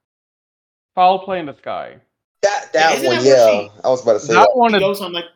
Foul 0.95 1.19
play 1.21 1.41
in 1.41 1.47
the 1.47 1.57
sky. 1.59 1.97
That 2.43 2.71
Yeah, 2.73 2.81
that 2.89 2.97
isn't 2.97 3.07
one, 3.07 3.17
that 3.17 3.25
yeah. 3.25 3.51
she- 3.51 3.71
I 3.85 3.89
was 3.89 4.03
about 4.03 4.13
to 4.15 4.21
say 4.21 4.35
That 4.35 4.49
that. 4.49 4.57
one 4.57 4.71
She 4.71 4.77
is 4.77 4.81
goes 4.83 5.01
on 5.03 5.13
like 5.13 5.27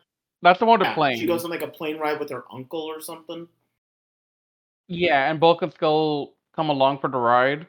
that's 0.41 0.59
the 0.59 0.65
one 0.65 0.79
with 0.79 0.87
yeah, 0.87 0.91
the 0.93 0.95
plane. 0.95 1.17
she 1.19 1.25
goes 1.27 1.45
on 1.45 1.51
like 1.51 1.61
a 1.61 1.67
plane 1.67 1.97
ride 1.99 2.19
with 2.19 2.29
her 2.31 2.43
uncle 2.51 2.81
or 2.81 2.99
something. 2.99 3.47
Yeah, 4.87 5.29
and 5.29 5.39
Bulk 5.39 5.61
and 5.61 5.71
Skull 5.73 6.33
come 6.55 6.69
along 6.69 6.99
for 6.99 7.09
the 7.09 7.17
ride. 7.17 7.67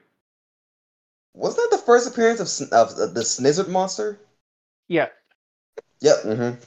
Was 1.35 1.57
that 1.57 1.69
the 1.71 1.79
first 1.79 2.09
appearance 2.09 2.41
of 2.41 2.49
Sn- 2.49 2.73
of 2.73 2.97
the 2.97 3.21
Snizzard 3.21 3.69
monster? 3.69 4.21
Yeah. 4.89 5.09
Yep. 6.01 6.17
Mm-hmm. 6.25 6.61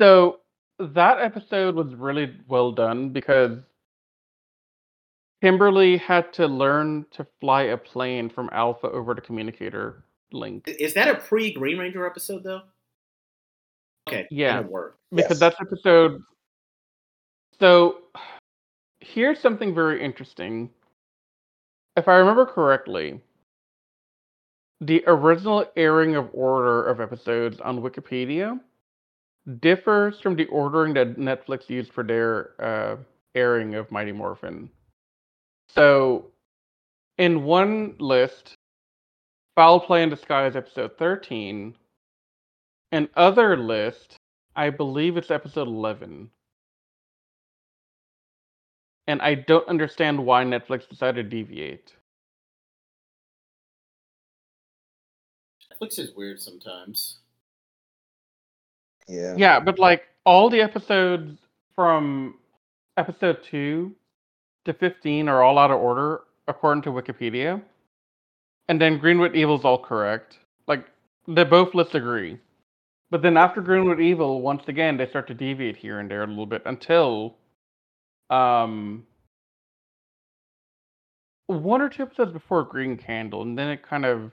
So 0.00 0.40
that 0.78 1.18
episode 1.20 1.74
was 1.74 1.92
really 1.94 2.36
well 2.46 2.70
done 2.72 3.10
because 3.10 3.58
Kimberly 5.42 5.96
had 5.96 6.32
to 6.34 6.46
learn 6.46 7.06
to 7.12 7.26
fly 7.40 7.62
a 7.62 7.76
plane 7.76 8.28
from 8.28 8.48
Alpha 8.52 8.88
over 8.90 9.14
to 9.14 9.20
Communicator 9.20 10.04
Link. 10.32 10.64
Is 10.68 10.94
that 10.94 11.08
a 11.08 11.14
pre 11.16 11.52
Green 11.52 11.78
Ranger 11.78 12.06
episode 12.06 12.44
though? 12.44 12.62
Okay, 14.08 14.26
Yeah. 14.30 14.60
work. 14.60 14.98
because 15.10 15.30
Yes. 15.30 15.40
that's 15.40 15.60
episode. 15.60 16.22
So 17.58 18.02
here's 19.00 19.40
something 19.40 19.74
very 19.74 20.02
interesting. 20.02 20.70
If 21.98 22.06
I 22.06 22.14
remember 22.14 22.46
correctly, 22.46 23.20
the 24.80 25.02
original 25.08 25.66
airing 25.74 26.14
of 26.14 26.30
order 26.32 26.84
of 26.84 27.00
episodes 27.00 27.58
on 27.60 27.82
Wikipedia 27.82 28.60
differs 29.58 30.20
from 30.20 30.36
the 30.36 30.46
ordering 30.46 30.94
that 30.94 31.16
Netflix 31.16 31.68
used 31.68 31.92
for 31.92 32.04
their 32.04 32.52
uh, 32.60 32.96
airing 33.34 33.74
of 33.74 33.90
Mighty 33.90 34.12
Morphin. 34.12 34.70
So, 35.74 36.26
in 37.16 37.42
one 37.42 37.96
list, 37.98 38.54
Foul 39.56 39.80
Play 39.80 40.04
in 40.04 40.08
Disguise, 40.08 40.54
episode 40.54 40.96
13. 40.98 41.74
In 42.92 43.08
other 43.16 43.56
list, 43.56 44.14
I 44.54 44.70
believe 44.70 45.16
it's 45.16 45.32
episode 45.32 45.66
11. 45.66 46.30
And 49.08 49.20
I 49.22 49.34
don't 49.34 49.66
understand 49.68 50.24
why 50.24 50.44
Netflix 50.44 50.88
decided 50.88 51.30
to 51.30 51.36
deviate. 51.36 51.94
Netflix 55.72 55.98
is 55.98 56.14
weird 56.14 56.40
sometimes. 56.40 57.18
Yeah. 59.08 59.34
Yeah, 59.36 59.60
but 59.60 59.78
like 59.78 60.02
all 60.24 60.50
the 60.50 60.60
episodes 60.60 61.38
from 61.74 62.34
episode 62.98 63.38
2 63.50 63.94
to 64.66 64.72
15 64.74 65.28
are 65.28 65.42
all 65.42 65.58
out 65.58 65.70
of 65.70 65.80
order 65.80 66.20
according 66.46 66.82
to 66.82 66.90
Wikipedia. 66.90 67.62
And 68.68 68.78
then 68.78 68.98
Green 68.98 69.18
with 69.18 69.34
Evil's 69.34 69.64
all 69.64 69.82
correct. 69.82 70.38
Like 70.66 70.84
they 71.26 71.44
both 71.44 71.74
lists 71.74 71.94
agree. 71.94 72.38
But 73.10 73.22
then 73.22 73.38
after 73.38 73.62
Greenwood 73.62 74.00
Evil, 74.00 74.42
once 74.42 74.64
again, 74.68 74.98
they 74.98 75.08
start 75.08 75.26
to 75.28 75.34
deviate 75.34 75.76
here 75.76 75.98
and 76.00 76.10
there 76.10 76.22
a 76.22 76.26
little 76.26 76.44
bit 76.44 76.60
until 76.66 77.36
um 78.30 79.06
one 81.46 81.80
or 81.80 81.88
two 81.88 82.02
episodes 82.02 82.32
before 82.32 82.62
Green 82.64 82.96
Candle, 82.96 83.42
and 83.42 83.58
then 83.58 83.68
it 83.70 83.82
kind 83.82 84.04
of 84.04 84.32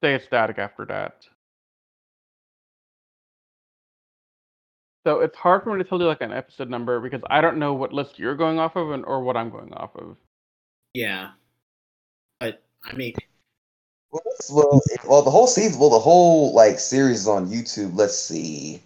stays 0.00 0.22
static 0.24 0.58
after 0.58 0.84
that. 0.86 1.26
So 5.06 5.20
it's 5.20 5.36
hard 5.36 5.62
for 5.62 5.72
me 5.74 5.82
to 5.82 5.88
tell 5.88 6.00
you 6.00 6.06
like 6.06 6.20
an 6.20 6.32
episode 6.32 6.68
number 6.68 6.98
because 7.00 7.22
I 7.30 7.40
don't 7.40 7.58
know 7.58 7.74
what 7.74 7.92
list 7.92 8.18
you're 8.18 8.34
going 8.34 8.58
off 8.58 8.74
of 8.76 8.90
and 8.90 9.04
or 9.04 9.22
what 9.22 9.36
I'm 9.36 9.50
going 9.50 9.72
off 9.72 9.94
of. 9.94 10.16
Yeah, 10.94 11.30
but 12.40 12.62
I 12.84 12.94
mean, 12.94 13.14
Well, 14.10 14.22
well, 14.50 14.82
it- 14.90 15.04
well, 15.08 15.22
the 15.22 15.30
whole 15.30 15.46
season, 15.46 15.78
well, 15.80 15.90
the 15.90 15.98
whole 15.98 16.52
like 16.54 16.78
series 16.80 17.20
is 17.20 17.28
on 17.28 17.46
YouTube. 17.48 17.92
Let's 17.94 18.16
see. 18.18 18.82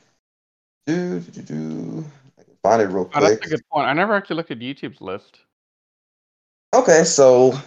Do, 0.86 1.20
do, 1.20 1.42
do, 1.42 1.42
do. 1.42 2.04
I 2.64 2.68
find 2.68 2.82
it 2.82 2.86
real 2.86 3.10
Oh, 3.14 3.20
that's 3.20 3.46
a 3.46 3.50
good 3.50 3.62
point. 3.70 3.86
I 3.86 3.92
never 3.92 4.14
actually 4.14 4.36
looked 4.36 4.50
at 4.50 4.58
YouTube's 4.58 5.00
list. 5.00 5.38
Okay, 6.74 7.04
so 7.04 7.58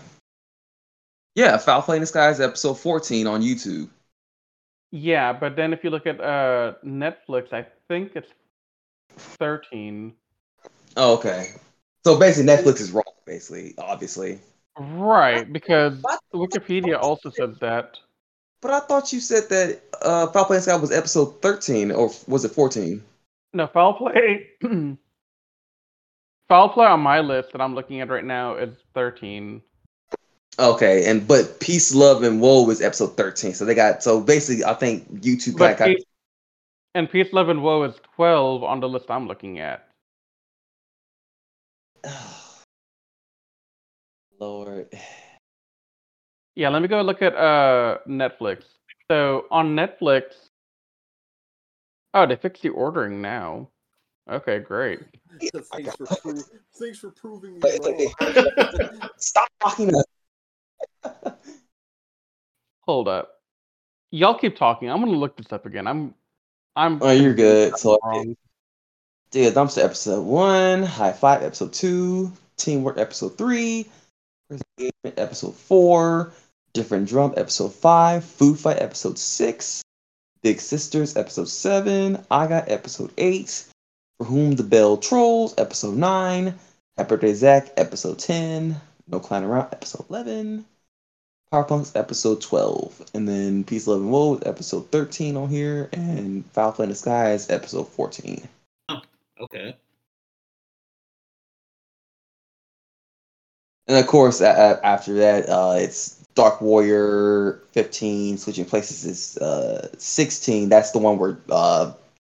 yeah, 1.36 1.58
Foul 1.58 1.82
Play 1.82 1.98
in 1.98 2.02
the 2.02 2.08
Sky 2.08 2.30
is 2.30 2.40
episode 2.40 2.76
14 2.76 3.28
on 3.28 3.42
YouTube. 3.42 3.90
Yeah, 4.92 5.34
but 5.34 5.56
then 5.56 5.74
if 5.74 5.84
you 5.84 5.90
look 5.90 6.06
at 6.06 6.22
uh 6.22 6.74
Netflix, 6.86 7.52
I 7.52 7.66
think 7.88 8.12
it's 8.16 8.30
13. 9.18 10.14
Oh, 10.96 11.16
okay. 11.16 11.48
So 12.06 12.20
basically, 12.20 12.54
Netflix 12.54 12.80
is 12.80 12.92
wrong. 12.92 13.04
Basically, 13.26 13.74
obviously. 13.78 14.40
Right, 14.78 15.52
because 15.52 16.00
What? 16.02 16.20
Wikipedia 16.34 17.00
also 17.02 17.30
says 17.30 17.58
that. 17.60 18.00
But 18.62 18.72
I 18.72 18.80
thought 18.82 19.14
you 19.14 19.20
said 19.20 19.50
that 19.50 19.82
uh, 20.02 20.28
Foul 20.28 20.46
Play 20.46 20.58
in 20.58 20.60
the 20.60 20.64
Sky 20.64 20.76
was 20.76 20.92
episode 20.92 21.42
13, 21.42 21.92
or 21.92 22.12
was 22.28 22.46
it 22.46 22.52
14? 22.52 23.04
No, 23.54 23.68
foul 23.68 23.94
play. 23.94 24.48
foul 26.50 26.70
play 26.70 26.88
on 26.88 27.00
my 27.02 27.20
list 27.20 27.52
that 27.52 27.62
I'm 27.62 27.76
looking 27.76 28.02
at 28.02 28.10
right 28.10 28.26
now 28.26 28.56
is 28.56 28.76
13. 28.96 29.62
Okay, 30.60 31.10
and 31.10 31.28
but 31.28 31.60
Peace, 31.60 31.96
Love, 31.96 32.24
and 32.24 32.40
Woe 32.40 32.70
is 32.70 32.82
episode 32.82 33.18
13. 33.18 33.54
So 33.54 33.66
they 33.66 33.74
got 33.76 34.04
so 34.04 34.22
basically, 34.22 34.64
I 34.64 34.74
think 34.74 35.12
YouTube 35.22 35.58
But 35.58 35.78
got, 35.78 35.88
Peace, 35.88 36.04
and 36.94 37.10
Peace, 37.10 37.34
Love, 37.34 37.50
and 37.50 37.64
Woe 37.64 37.84
is 37.84 37.96
12 38.16 38.64
on 38.64 38.80
the 38.80 38.88
list 38.90 39.06
I'm 39.10 39.28
looking 39.28 39.60
at. 39.60 39.88
Lord. 44.40 44.88
Yeah, 46.56 46.70
let 46.70 46.82
me 46.82 46.88
go 46.88 47.02
look 47.02 47.22
at 47.22 47.36
uh 47.36 47.98
Netflix. 48.08 48.64
So 49.10 49.46
on 49.50 49.76
Netflix, 49.76 50.24
oh, 52.14 52.26
they 52.26 52.36
fixed 52.36 52.64
the 52.64 52.70
ordering 52.70 53.22
now. 53.22 53.70
Okay, 54.30 54.60
great. 54.60 55.02
thanks, 55.42 55.96
for 55.96 56.06
pro- 56.06 56.34
thanks 56.76 57.00
for 57.00 57.12
proving 57.12 57.56
me 57.56 57.60
Wait, 57.62 57.80
wait, 57.84 58.14
wrong. 58.22 59.10
Stop 59.18 59.48
talking. 59.62 59.92
To 59.92 61.36
Hold 62.82 63.08
up, 63.08 63.42
y'all 64.12 64.38
keep 64.38 64.56
talking. 64.56 64.90
I'm 64.90 65.00
gonna 65.00 65.18
look 65.18 65.38
this 65.38 65.52
up 65.52 65.66
again. 65.66 65.88
I'm, 65.88 66.14
I'm. 66.76 67.00
Oh, 67.02 67.12
you're 67.12 67.34
good. 67.34 67.78
So, 67.78 67.98
wrong. 68.04 68.36
Dude, 69.32 69.54
Dumpster 69.54 69.84
episode 69.84 70.22
one, 70.22 70.84
High 70.84 71.12
Five 71.12 71.44
episode 71.44 71.74
two, 71.74 72.32
Teamwork 72.58 72.98
episode 72.98 73.38
three, 73.38 73.88
episode 75.04 75.56
four, 75.56 76.32
Different 76.74 77.08
Drum 77.08 77.34
episode 77.36 77.74
five, 77.74 78.24
Food 78.24 78.60
Fight 78.60 78.80
episode 78.80 79.18
six, 79.18 79.83
Big 80.44 80.60
Sisters 80.60 81.16
episode 81.16 81.48
seven, 81.48 82.24
I 82.30 82.48
Got 82.48 82.70
episode 82.70 83.12
eight, 83.18 83.66
For 84.18 84.26
Whom 84.26 84.56
the 84.56 84.64
Bell 84.64 84.98
Trolls 84.98 85.56
episode 85.58 85.96
nine, 85.96 86.56
Happy 86.98 87.10
Birthday 87.10 87.34
Zach 87.34 87.72
episode 87.78 88.20
ten, 88.20 88.76
No 89.08 89.20
Clown 89.22 89.46
Around 89.46 89.70
episode 89.72 90.06
eleven, 90.10 90.66
Powerpunks 91.52 91.96
episode 91.96 92.42
twelve, 92.42 93.02
and 93.14 93.28
then 93.28 93.64
Peace, 93.64 93.88
Love, 93.88 94.02
and 94.02 94.12
Woe 94.12 94.36
episode 94.46 94.92
thirteen 94.92 95.38
on 95.38 95.48
here, 95.50 95.90
and 95.94 96.46
Foul 96.48 96.74
Play 96.74 96.84
in 96.84 96.90
the 96.90 96.96
Sky 96.96 97.32
is 97.32 97.50
episode 97.50 97.88
fourteen. 97.88 98.48
Oh, 98.90 99.02
okay. 99.40 99.78
And 103.88 103.98
of 103.98 104.08
course, 104.08 104.42
a- 104.42 104.46
a- 104.46 104.86
after 104.86 105.14
that, 105.16 105.50
uh, 105.50 105.76
it's 105.78 106.23
Dark 106.36 106.62
Warrior 106.62 107.62
15, 107.74 108.38
Switching 108.38 108.66
Places 108.66 109.06
is 109.06 109.38
uh, 109.38 109.90
16. 109.98 110.70
That's 110.70 110.92
the 110.92 111.00
one 111.00 111.18
where 111.18 111.38
uh, 111.50 111.94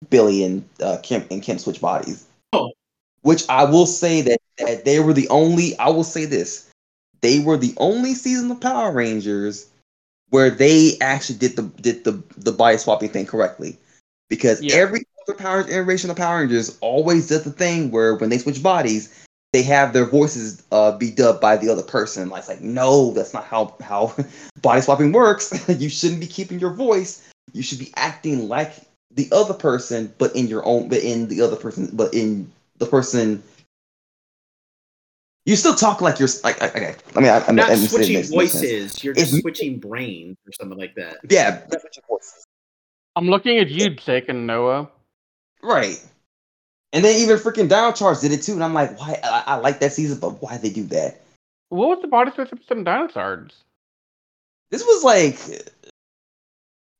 Billy 0.09 0.43
and 0.43 0.67
uh, 0.81 0.97
Kim 1.01 1.25
and 1.31 1.41
Kim 1.41 1.57
switch 1.57 1.81
bodies. 1.81 2.25
Oh. 2.53 2.71
Which 3.21 3.43
I 3.49 3.63
will 3.63 3.85
say 3.85 4.21
that, 4.21 4.39
that 4.59 4.85
they 4.85 4.99
were 4.99 5.13
the 5.13 5.27
only. 5.29 5.77
I 5.79 5.89
will 5.89 6.03
say 6.03 6.25
this: 6.25 6.69
they 7.21 7.39
were 7.39 7.57
the 7.57 7.73
only 7.77 8.13
season 8.13 8.51
of 8.51 8.61
Power 8.61 8.91
Rangers 8.91 9.67
where 10.29 10.49
they 10.49 10.97
actually 11.01 11.37
did 11.37 11.55
the 11.55 11.63
did 11.81 12.03
the 12.03 12.21
the 12.37 12.51
body 12.51 12.77
swapping 12.77 13.09
thing 13.09 13.25
correctly. 13.25 13.77
Because 14.29 14.61
Yeah. 14.61 14.75
every 14.75 15.05
other 15.27 15.37
Power 15.37 15.61
iteration 15.61 16.09
of 16.09 16.17
Power 16.17 16.39
Rangers 16.39 16.77
always 16.81 17.27
does 17.27 17.43
the 17.43 17.51
thing 17.51 17.91
where 17.91 18.15
when 18.15 18.29
they 18.29 18.37
switch 18.37 18.61
bodies, 18.61 19.09
they 19.53 19.63
have 19.63 19.93
their 19.93 20.05
voices 20.05 20.63
uh, 20.71 20.97
be 20.97 21.11
dubbed 21.11 21.39
by 21.41 21.55
the 21.57 21.69
other 21.69 21.83
person. 21.83 22.29
Like, 22.29 22.39
it's 22.39 22.49
like, 22.49 22.61
no, 22.61 23.11
that's 23.11 23.33
not 23.33 23.45
how 23.45 23.75
how 23.81 24.13
body 24.61 24.81
swapping 24.81 25.11
works. 25.11 25.67
you 25.79 25.89
shouldn't 25.89 26.19
be 26.19 26.27
keeping 26.27 26.59
your 26.59 26.73
voice. 26.73 27.27
You 27.53 27.61
should 27.63 27.79
be 27.79 27.93
acting 27.95 28.49
like 28.49 28.73
the 29.11 29.29
other 29.31 29.53
person, 29.53 30.13
but 30.17 30.35
in 30.35 30.47
your 30.47 30.65
own, 30.65 30.89
but 30.89 30.99
in 30.99 31.29
the 31.29 31.41
other 31.41 31.55
person, 31.55 31.89
but 31.93 32.13
in 32.13 32.51
the 32.79 32.85
person 32.85 33.41
You 35.45 35.55
still 35.55 35.75
talk 35.75 36.01
like 36.01 36.19
you're 36.19 36.27
like 36.43 36.61
okay. 36.61 36.95
I 37.15 37.19
mean, 37.19 37.29
I, 37.29 37.39
I'm 37.47 37.55
Not 37.55 37.69
I'm 37.69 37.77
switching 37.77 38.15
this- 38.15 38.27
this 38.27 38.35
voices. 38.35 39.03
You're 39.03 39.13
just 39.13 39.27
It's- 39.27 39.41
switching 39.41 39.77
brains 39.79 40.37
or 40.45 40.51
something 40.59 40.77
like 40.77 40.95
that. 40.95 41.17
Yeah, 41.29 41.61
that's 41.69 41.83
what 41.83 41.95
your 41.95 42.03
voice. 42.09 42.45
I'm 43.15 43.29
looking 43.29 43.59
at 43.59 43.69
you, 43.69 43.91
Jake 43.91 44.27
and 44.27 44.45
Noah. 44.47 44.89
Right. 45.61 46.03
And 46.95 47.03
then 47.03 47.17
even 47.17 47.37
freaking 47.37 47.67
Dino 47.67 47.91
Charge 47.91 48.21
did 48.21 48.31
it 48.31 48.41
too, 48.41 48.53
and 48.53 48.63
I'm 48.63 48.73
like, 48.73 48.97
why? 48.97 49.19
I, 49.21 49.43
I 49.47 49.55
like 49.55 49.81
that 49.81 49.91
season, 49.91 50.17
but 50.17 50.41
why 50.41 50.55
they 50.55 50.69
do 50.69 50.83
that? 50.85 51.21
What 51.67 51.89
was 51.89 51.99
the 52.01 52.07
body 52.07 52.31
switch 52.33 52.53
episode 52.53 52.77
in 52.77 52.83
Dinosaurs? 52.85 53.51
This 54.71 54.81
was 54.81 55.03
like, 55.03 55.37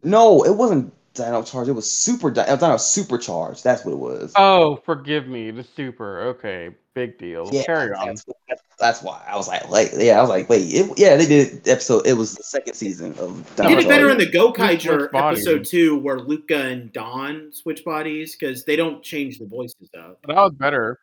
no, 0.04 0.44
it 0.44 0.58
wasn't 0.58 0.94
Dino 1.14 1.44
Charge. 1.44 1.70
It 1.70 1.72
was 1.72 1.90
Super 1.90 2.30
Di- 2.30 2.44
Dino 2.44 2.76
Supercharge. 2.76 3.64
That's 3.64 3.86
what 3.86 3.94
it 3.94 4.00
was. 4.00 4.34
Oh, 4.36 4.82
forgive 4.86 5.28
me, 5.30 5.52
the 5.52 5.64
super. 5.64 6.24
Okay, 6.24 6.72
big 6.96 7.18
deal. 7.20 7.48
yeah, 7.52 7.64
Carry 7.64 7.94
on. 7.94 8.08
That's, 8.08 8.26
that's, 8.48 8.62
that's 8.80 9.04
why 9.04 9.24
I 9.28 9.36
was 9.36 9.48
like, 9.48 9.70
like, 9.70 9.92
yeah, 9.96 10.18
I 10.18 10.22
was 10.22 10.30
like, 10.30 10.50
wait, 10.50 10.64
it, 10.64 10.92
yeah, 10.98 11.16
they 11.16 11.28
did 11.28 11.68
episode. 11.68 12.08
It 12.08 12.14
was 12.14 12.34
the 12.34 12.44
second 12.44 12.74
season 12.74 13.14
of 13.20 13.56
They 13.56 13.64
Dino 13.64 13.76
did 13.76 13.86
it 13.86 13.90
better 13.90 14.10
in 14.10 14.18
the 14.18 14.26
Gokaiger 14.26 15.10
episode 15.14 15.66
two, 15.66 15.98
where 16.00 16.20
Luca 16.20 16.58
and 16.58 16.92
Don 16.92 17.52
switch 17.54 17.86
bodies 17.86 18.36
because 18.36 18.66
they 18.66 18.76
don't 18.76 19.04
change 19.04 19.38
the 19.38 19.46
voices 19.46 19.90
out. 19.96 20.18
That 20.28 20.36
was 20.36 20.54
better. 20.54 21.00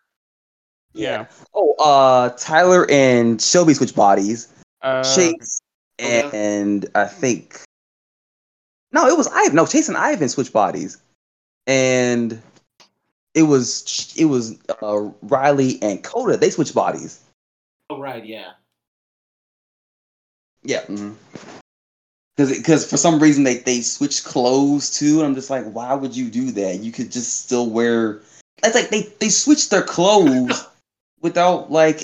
Yeah. 0.95 1.27
Oh, 1.55 1.75
uh, 1.79 2.31
Tyler 2.39 2.91
and 2.91 3.41
Shelby 3.41 3.75
switch 3.75 3.95
bodies. 3.95 4.49
Uh, 4.83 5.05
Chase 5.05 5.61
Okay. 6.01 6.31
and 6.33 6.87
I 6.95 7.07
think 7.07 7.61
no, 8.93 9.07
it 9.07 9.17
was 9.17 9.29
Ivan. 9.29 9.55
No, 9.55 9.67
Chase 9.67 9.89
and 9.89 9.97
Ivan 9.97 10.29
switch 10.29 10.53
bodies, 10.53 10.99
and 11.67 12.41
it 13.35 13.43
was 13.45 14.15
it 14.17 14.27
was 14.27 14.59
uh, 14.83 15.11
Riley 15.23 15.81
and 15.83 16.03
Koda. 16.03 16.37
They 16.37 16.51
switch 16.51 16.75
bodies. 16.75 17.21
Oh 17.91 17.99
right, 17.99 18.25
yeah. 18.25 18.53
Yeah. 20.63 20.85
Because 22.37 22.57
because 22.57 22.89
for 22.89 22.97
some 22.97 23.19
reason 23.19 23.45
they 23.45 23.59
they 23.59 23.81
switched 23.81 24.25
clothes 24.25 24.91
too, 24.91 25.19
and 25.19 25.27
I'm 25.27 25.35
just 25.35 25.51
like, 25.51 25.65
why 25.71 25.95
would 25.95 26.17
you 26.17 26.31
do 26.31 26.51
that? 26.53 26.81
You 26.81 26.93
could 26.93 27.11
just 27.11 27.45
still 27.45 27.69
wear. 27.69 28.21
It's 28.63 28.75
like 28.75 28.91
they 28.91 29.03
they 29.19 29.29
switched 29.29 29.71
their 29.71 29.83
clothes 29.83 30.67
without 31.21 31.71
like. 31.71 32.03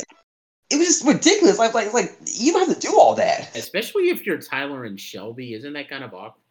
It 0.71 0.77
was 0.77 0.87
just 0.87 1.07
ridiculous. 1.07 1.59
Like, 1.59 1.73
like, 1.73 1.95
like 1.95 2.15
you 2.27 2.53
don't 2.53 2.69
have 2.69 2.79
to 2.79 2.87
do 2.87 2.95
all 3.01 3.15
that. 3.15 3.57
Especially 3.57 4.11
if 4.11 4.27
you're 4.27 4.37
Tyler 4.37 4.85
and 4.85 5.01
Shelby, 5.01 5.55
isn't 5.55 5.73
that 5.73 5.89
kind 5.89 6.05
of 6.05 6.13
awkward? 6.13 6.43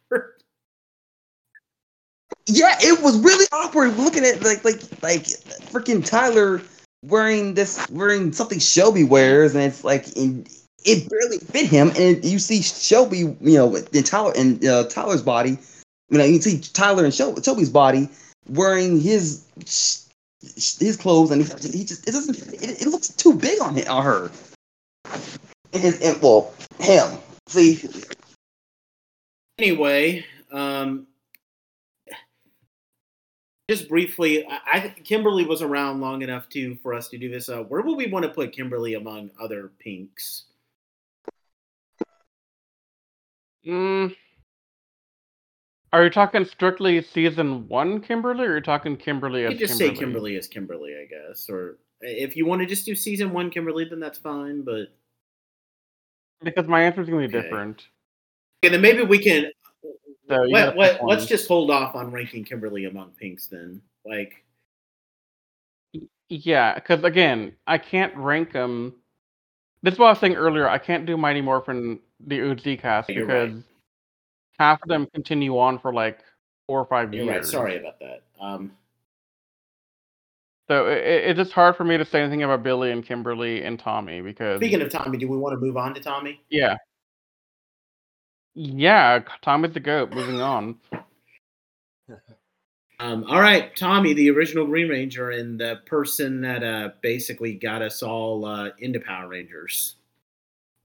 Yeah, 2.50 2.76
it 2.80 3.02
was 3.02 3.18
really 3.18 3.44
awkward 3.52 3.96
looking 3.98 4.24
at 4.24 4.42
like 4.42 4.64
like 4.64 4.80
like 5.02 5.24
freaking 5.70 6.04
Tyler 6.04 6.62
wearing 7.04 7.52
this 7.54 7.88
wearing 7.90 8.32
something 8.32 8.58
Shelby 8.58 9.04
wears, 9.04 9.54
and 9.54 9.62
it's 9.62 9.84
like 9.84 10.16
in, 10.16 10.46
it 10.84 11.10
barely 11.10 11.38
fit 11.38 11.66
him. 11.66 11.92
And 11.98 12.24
you 12.24 12.38
see 12.38 12.62
Shelby, 12.62 13.18
you 13.18 13.36
know, 13.40 13.76
in 13.76 14.02
Tyler 14.02 14.32
in 14.34 14.66
uh, 14.66 14.84
Tyler's 14.84 15.22
body, 15.22 15.58
you 16.08 16.16
know, 16.16 16.24
you 16.24 16.40
see 16.40 16.60
Tyler 16.60 17.04
and 17.04 17.12
Shel- 17.12 17.40
Shelby's 17.42 17.68
body 17.68 18.08
wearing 18.48 18.98
his 18.98 19.44
his 19.60 20.96
clothes, 20.98 21.30
and 21.30 21.42
he, 21.42 21.78
he 21.78 21.84
just 21.84 22.08
it 22.08 22.12
doesn't 22.12 22.38
it, 22.54 22.80
it 22.80 22.88
looks 22.88 23.08
too 23.08 23.34
big 23.34 23.60
on 23.60 23.74
him 23.74 23.88
on 23.88 24.04
her. 24.04 24.30
And, 25.74 25.84
and, 25.84 26.02
and 26.02 26.22
well, 26.22 26.54
him. 26.80 27.18
See, 27.46 27.86
anyway, 29.58 30.24
um, 30.50 31.07
just 33.68 33.88
briefly, 33.88 34.46
I, 34.46 34.58
I 34.72 34.94
Kimberly 35.04 35.44
was 35.44 35.60
around 35.60 36.00
long 36.00 36.22
enough 36.22 36.48
to 36.50 36.76
for 36.76 36.94
us 36.94 37.08
to 37.08 37.18
do 37.18 37.28
this. 37.30 37.48
Uh, 37.48 37.62
where 37.64 37.82
would 37.82 37.96
we 37.96 38.06
want 38.06 38.24
to 38.24 38.30
put 38.30 38.52
Kimberly 38.52 38.94
among 38.94 39.30
other 39.40 39.72
pinks? 39.78 40.44
Mm, 43.66 44.16
are 45.92 46.04
you 46.04 46.10
talking 46.10 46.44
strictly 46.46 47.02
season 47.02 47.68
one 47.68 48.00
Kimberly, 48.00 48.46
or 48.46 48.52
are 48.52 48.54
you 48.56 48.62
talking 48.62 48.96
Kimberly 48.96 49.42
You 49.42 49.54
just 49.54 49.78
Kimberly? 49.78 49.94
say 49.94 50.00
Kimberly 50.00 50.36
as 50.36 50.46
Kimberly, 50.46 50.94
I 50.94 51.04
guess. 51.06 51.50
Or 51.50 51.78
if 52.00 52.36
you 52.36 52.46
want 52.46 52.62
to 52.62 52.66
just 52.66 52.86
do 52.86 52.94
season 52.94 53.32
one 53.32 53.50
Kimberly, 53.50 53.84
then 53.84 54.00
that's 54.00 54.18
fine. 54.18 54.62
But 54.62 54.88
Because 56.42 56.66
my 56.66 56.82
answer 56.82 57.02
is 57.02 57.08
going 57.10 57.22
to 57.22 57.28
be 57.28 57.36
Okay. 57.36 57.48
different. 57.48 57.86
and 58.62 58.72
then 58.72 58.80
maybe 58.80 59.02
we 59.02 59.18
can. 59.18 59.50
So 60.28 60.42
you 60.44 60.52
let, 60.52 60.66
gotta 60.66 60.78
let, 60.78 60.92
pick 60.98 61.02
let's 61.08 61.26
just 61.26 61.48
hold 61.48 61.70
off 61.70 61.94
on 61.94 62.10
ranking 62.12 62.44
Kimberly 62.44 62.84
among 62.84 63.10
pinks 63.12 63.46
then. 63.46 63.80
Like, 64.04 64.44
Yeah, 66.28 66.74
because 66.74 67.04
again, 67.04 67.54
I 67.66 67.78
can't 67.78 68.14
rank 68.16 68.52
them. 68.52 68.94
This 69.82 69.94
is 69.94 69.98
what 69.98 70.06
I 70.06 70.10
was 70.10 70.18
saying 70.18 70.34
earlier. 70.34 70.68
I 70.68 70.78
can't 70.78 71.06
do 71.06 71.16
Mighty 71.16 71.40
Morphin 71.40 72.00
the 72.26 72.38
Uzi 72.40 72.78
cast 72.80 73.08
You're 73.08 73.26
because 73.26 73.52
right. 73.54 73.62
half 74.58 74.82
of 74.82 74.88
them 74.88 75.06
continue 75.14 75.56
on 75.58 75.78
for 75.78 75.92
like 75.92 76.18
four 76.66 76.80
or 76.80 76.84
five 76.86 77.14
you're 77.14 77.24
years. 77.24 77.36
right. 77.36 77.44
Sorry 77.46 77.76
about 77.78 77.98
that. 78.00 78.22
Um, 78.40 78.72
So 80.68 80.88
it, 80.88 80.98
it- 80.98 81.24
it's 81.30 81.38
just 81.38 81.52
hard 81.52 81.76
for 81.76 81.84
me 81.84 81.96
to 81.96 82.04
say 82.04 82.20
anything 82.20 82.42
about 82.42 82.62
Billy 82.62 82.90
and 82.90 83.04
Kimberly 83.06 83.62
and 83.62 83.78
Tommy 83.78 84.20
because 84.20 84.58
speaking 84.58 84.82
of 84.82 84.90
Tommy, 84.90 85.16
do 85.16 85.28
we 85.28 85.36
want 85.38 85.54
to 85.54 85.58
move 85.64 85.76
on 85.78 85.94
to 85.94 86.00
Tommy? 86.00 86.42
yeah, 86.50 86.76
yeah, 88.58 89.20
Tommy's 89.40 89.72
the 89.72 89.80
goat. 89.80 90.12
Moving 90.12 90.40
on. 90.40 90.76
Um, 93.00 93.22
all 93.28 93.40
right, 93.40 93.76
Tommy, 93.76 94.12
the 94.12 94.28
original 94.30 94.66
Green 94.66 94.88
Ranger, 94.88 95.30
and 95.30 95.60
the 95.60 95.80
person 95.86 96.40
that 96.40 96.64
uh, 96.64 96.88
basically 97.00 97.54
got 97.54 97.80
us 97.80 98.02
all 98.02 98.44
uh, 98.44 98.70
into 98.80 98.98
Power 98.98 99.28
Rangers. 99.28 99.94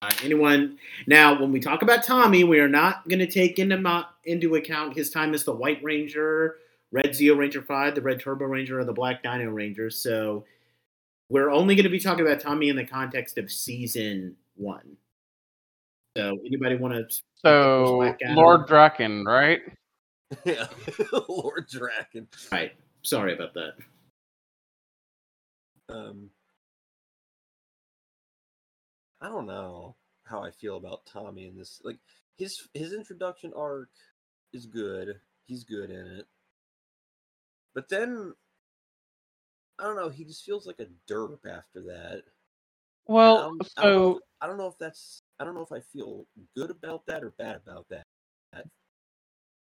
Uh, 0.00 0.10
anyone 0.22 0.78
now? 1.08 1.40
When 1.40 1.50
we 1.50 1.58
talk 1.58 1.82
about 1.82 2.04
Tommy, 2.04 2.44
we 2.44 2.60
are 2.60 2.68
not 2.68 3.08
going 3.08 3.18
to 3.18 3.26
take 3.26 3.58
into 3.58 3.78
mo- 3.78 4.04
into 4.24 4.54
account 4.54 4.96
his 4.96 5.10
time 5.10 5.34
as 5.34 5.42
the 5.42 5.56
White 5.56 5.82
Ranger, 5.82 6.58
Red 6.92 7.08
Zeo 7.08 7.36
Ranger 7.36 7.62
Five, 7.62 7.96
the 7.96 8.00
Red 8.00 8.20
Turbo 8.20 8.44
Ranger, 8.44 8.78
or 8.78 8.84
the 8.84 8.92
Black 8.92 9.24
Dino 9.24 9.50
Ranger. 9.50 9.90
So 9.90 10.44
we're 11.28 11.50
only 11.50 11.74
going 11.74 11.82
to 11.82 11.90
be 11.90 11.98
talking 11.98 12.24
about 12.24 12.38
Tommy 12.38 12.68
in 12.68 12.76
the 12.76 12.86
context 12.86 13.38
of 13.38 13.50
season 13.50 14.36
one. 14.54 14.98
So 16.16 16.38
anybody 16.46 16.76
want 16.76 16.94
to? 16.94 17.20
So 17.36 18.14
Lord 18.28 18.66
Drakkon, 18.68 19.24
right? 19.26 19.60
yeah, 20.44 20.66
Lord 21.28 21.68
Drakkon. 21.68 22.26
Right. 22.52 22.72
Sorry 23.02 23.34
about 23.34 23.54
that. 23.54 23.72
Um, 25.88 26.30
I 29.20 29.28
don't 29.28 29.46
know 29.46 29.96
how 30.24 30.42
I 30.42 30.50
feel 30.50 30.76
about 30.76 31.04
Tommy 31.06 31.46
in 31.46 31.56
this. 31.56 31.80
Like 31.84 31.98
his 32.38 32.68
his 32.74 32.92
introduction 32.92 33.52
arc 33.56 33.90
is 34.52 34.66
good. 34.66 35.20
He's 35.46 35.64
good 35.64 35.90
in 35.90 36.06
it. 36.06 36.26
But 37.74 37.88
then 37.88 38.32
I 39.80 39.82
don't 39.82 39.96
know, 39.96 40.08
he 40.08 40.24
just 40.24 40.44
feels 40.44 40.66
like 40.66 40.78
a 40.78 40.86
derp 41.12 41.44
after 41.46 41.82
that. 41.82 42.22
And 42.22 42.22
I 42.22 43.12
Well, 43.12 43.36
don't- 43.50 43.72
I 43.76 43.82
don't 43.82 43.94
know 43.96 44.14
so 44.14 44.20
I 44.40 44.46
don't 44.46 44.58
know 44.58 44.68
if 44.68 44.78
that's 44.78 45.22
I 45.38 45.44
don't 45.44 45.54
know 45.54 45.62
if 45.62 45.72
I 45.72 45.80
feel 45.92 46.26
good 46.56 46.70
about 46.70 47.06
that 47.06 47.22
or 47.22 47.30
bad 47.38 47.56
about 47.56 47.86
that. 47.90 48.04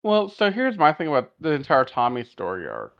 Well, 0.03 0.29
so 0.29 0.49
here's 0.49 0.77
my 0.77 0.93
thing 0.93 1.07
about 1.07 1.31
the 1.39 1.51
entire 1.51 1.85
Tommy 1.85 2.23
story 2.23 2.67
arc. 2.67 2.97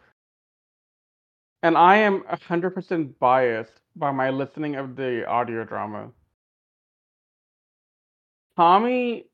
And 1.64 1.78
I 1.78 1.98
am 1.98 2.22
100% 2.24 3.14
biased 3.20 3.82
by 3.96 4.12
my 4.12 4.30
listening 4.30 4.76
of 4.76 4.96
the 4.96 5.26
audio 5.28 5.64
drama. 5.64 6.12
Tommy 8.56 9.26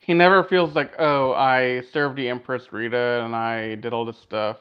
he 0.00 0.14
never 0.14 0.44
feels 0.44 0.74
like 0.74 0.94
oh 0.98 1.32
i 1.34 1.80
served 1.92 2.16
the 2.16 2.28
empress 2.28 2.72
rita 2.72 3.22
and 3.24 3.34
i 3.36 3.74
did 3.76 3.92
all 3.92 4.04
this 4.04 4.18
stuff. 4.18 4.58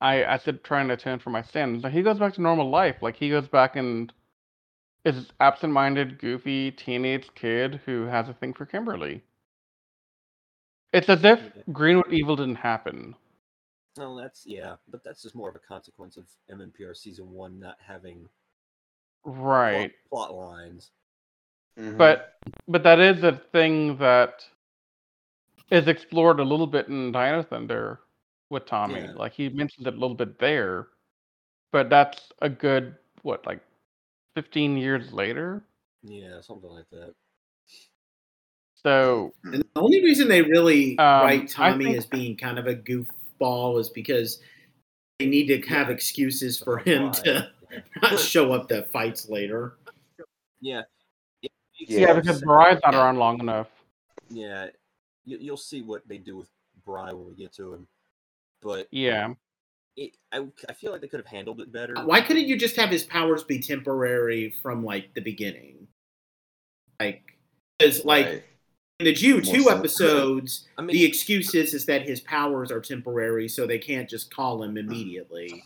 I 0.00 0.24
i 0.24 0.36
said 0.38 0.64
trying 0.64 0.88
to 0.88 0.94
atone 0.94 1.18
for 1.20 1.30
my 1.30 1.42
sins. 1.42 1.82
Like 1.84 1.92
he 1.94 2.02
goes 2.02 2.18
back 2.18 2.34
to 2.34 2.42
normal 2.42 2.70
life. 2.70 3.02
Like 3.02 3.16
he 3.16 3.30
goes 3.30 3.48
back 3.48 3.76
and 3.76 4.12
is 5.04 5.16
this 5.16 5.32
absent-minded 5.40 6.18
goofy 6.18 6.70
teenage 6.72 7.34
kid 7.34 7.80
who 7.86 8.04
has 8.06 8.28
a 8.28 8.34
thing 8.34 8.54
for 8.54 8.66
kimberly. 8.66 9.24
It's 10.92 11.08
as 11.08 11.24
if 11.24 11.52
Green 11.72 11.98
with 11.98 12.12
Evil 12.12 12.36
didn't 12.36 12.56
happen. 12.56 13.16
No, 13.96 14.16
that's 14.18 14.46
yeah, 14.46 14.76
but 14.88 15.02
that's 15.04 15.22
just 15.22 15.34
more 15.34 15.48
of 15.48 15.56
a 15.56 15.60
consequence 15.60 16.16
of 16.16 16.28
MMPR 16.48 16.94
season 16.94 17.30
one 17.32 17.58
not 17.58 17.78
having 17.86 18.28
right 19.24 19.92
plot, 20.08 20.34
lines. 20.34 20.90
Mhm. 21.78 21.96
but 21.98 22.36
but 22.68 22.82
that 22.82 22.98
is 23.00 23.22
a 23.22 23.32
thing 23.52 23.96
that 23.98 24.44
is 25.70 25.86
explored 25.88 26.40
a 26.40 26.44
little 26.44 26.66
bit 26.66 26.88
in 26.88 27.12
Dino 27.12 27.42
Thunder 27.42 28.00
with 28.50 28.66
Tommy. 28.66 29.00
Yeah. 29.00 29.12
Like 29.12 29.32
he 29.32 29.48
mentions 29.48 29.86
it 29.86 29.94
a 29.94 29.96
little 29.96 30.16
bit 30.16 30.38
there, 30.38 30.88
but 31.72 31.88
that's 31.90 32.32
a 32.42 32.48
good 32.48 32.96
what 33.22 33.46
like 33.46 33.60
fifteen 34.34 34.76
years 34.76 35.12
later. 35.12 35.64
Yeah, 36.02 36.40
something 36.40 36.70
like 36.70 36.88
that. 36.90 37.14
So 38.74 39.34
And 39.44 39.62
the 39.62 39.66
only 39.76 40.02
reason 40.02 40.28
they 40.28 40.42
really 40.42 40.98
Um, 40.98 41.22
write 41.22 41.48
Tommy 41.48 41.84
think- 41.86 41.98
as 41.98 42.06
being 42.06 42.36
kind 42.36 42.58
of 42.58 42.66
a 42.66 42.74
goofball 42.74 43.78
is 43.78 43.90
because 43.90 44.42
they 45.18 45.26
need 45.26 45.46
to 45.48 45.60
have 45.68 45.88
Yeah. 45.88 45.94
excuses 45.94 46.58
for 46.58 46.78
him 46.78 47.04
Why? 47.08 47.10
to 47.12 47.52
not 48.02 48.18
show 48.18 48.52
up 48.52 48.68
to 48.68 48.82
fights 48.84 49.28
later. 49.28 49.78
Yeah. 50.60 50.82
It 51.42 51.52
makes 51.78 51.92
yeah, 51.92 52.00
Yeah. 52.00 52.12
because 52.14 52.36
sense. 52.36 52.46
Mariah's 52.46 52.80
not 52.84 52.94
around 52.94 53.16
long 53.18 53.40
enough. 53.40 53.68
Yeah, 54.28 54.68
you, 55.24 55.38
you'll 55.40 55.56
see 55.56 55.82
what 55.82 56.06
they 56.06 56.18
do 56.18 56.36
with 56.36 56.48
Bry 56.84 57.12
when 57.12 57.26
we 57.26 57.34
get 57.34 57.52
to 57.54 57.74
him. 57.74 57.86
But 58.62 58.86
Yeah. 58.90 59.34
it, 59.96 60.16
I, 60.32 60.46
I 60.68 60.72
feel 60.72 60.92
like 60.92 61.00
they 61.00 61.08
could 61.08 61.20
have 61.20 61.26
handled 61.26 61.60
it 61.60 61.72
better. 61.72 61.94
Why 62.04 62.20
couldn't 62.20 62.46
you 62.46 62.56
just 62.56 62.76
have 62.76 62.90
his 62.90 63.02
powers 63.02 63.42
be 63.42 63.58
temporary 63.60 64.50
from 64.50 64.84
like 64.84 65.14
the 65.14 65.20
beginning? 65.20 65.88
Like, 67.00 67.38
because 67.78 68.04
like 68.04 68.26
Right. 68.26 68.44
in 69.00 69.06
the 69.06 69.14
Zyu2 69.14 69.62
so. 69.64 69.76
episodes, 69.76 70.68
I 70.78 70.82
mean, 70.82 70.94
the 70.94 71.04
excuse 71.04 71.54
is 71.54 71.74
is 71.74 71.86
that 71.86 72.02
his 72.02 72.20
powers 72.20 72.70
are 72.70 72.80
temporary, 72.80 73.48
so 73.48 73.66
they 73.66 73.78
can't 73.78 74.08
just 74.08 74.32
call 74.34 74.62
him 74.62 74.76
immediately. 74.76 75.64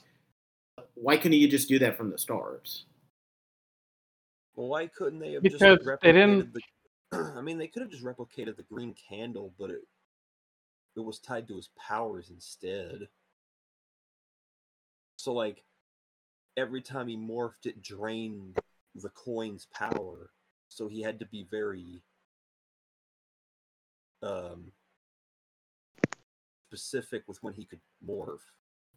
Why 0.95 1.17
couldn't 1.17 1.39
you 1.39 1.49
just 1.49 1.69
do 1.69 1.79
that 1.81 1.97
from 1.97 2.11
the 2.11 2.19
start? 2.19 2.69
well, 4.55 4.69
why 4.69 4.87
couldn't 4.87 5.19
they 5.19 5.33
have 5.33 5.43
Because 5.43 5.61
just 5.61 5.85
they 5.85 5.91
replicated 5.91 6.53
didn't- 6.53 6.53
the? 6.55 6.61
I 7.37 7.41
mean, 7.41 7.59
they 7.59 7.67
could 7.69 7.83
have 7.83 7.91
just 7.91 8.05
replicated 8.05 8.57
the 8.57 8.63
green 8.63 8.95
candle, 9.09 9.53
but 9.59 9.71
it 9.71 9.83
it 10.97 11.01
was 11.01 11.19
tied 11.19 11.49
to 11.49 11.57
his 11.57 11.69
powers 11.77 12.31
instead. 12.31 13.09
So, 15.17 15.33
like, 15.33 15.65
every 16.57 16.83
time 16.83 17.09
he 17.09 17.17
morphed, 17.17 17.67
it 17.67 17.83
drained 17.83 18.57
the 18.95 19.09
coin's 19.11 19.67
power. 19.73 20.31
So 20.69 20.87
he 20.87 21.03
had 21.03 21.19
to 21.19 21.27
be 21.27 21.47
very 21.51 22.03
um 24.23 24.71
specific 26.69 27.25
with 27.27 27.43
when 27.43 27.55
he 27.55 27.65
could 27.65 27.81
morph. 28.07 28.39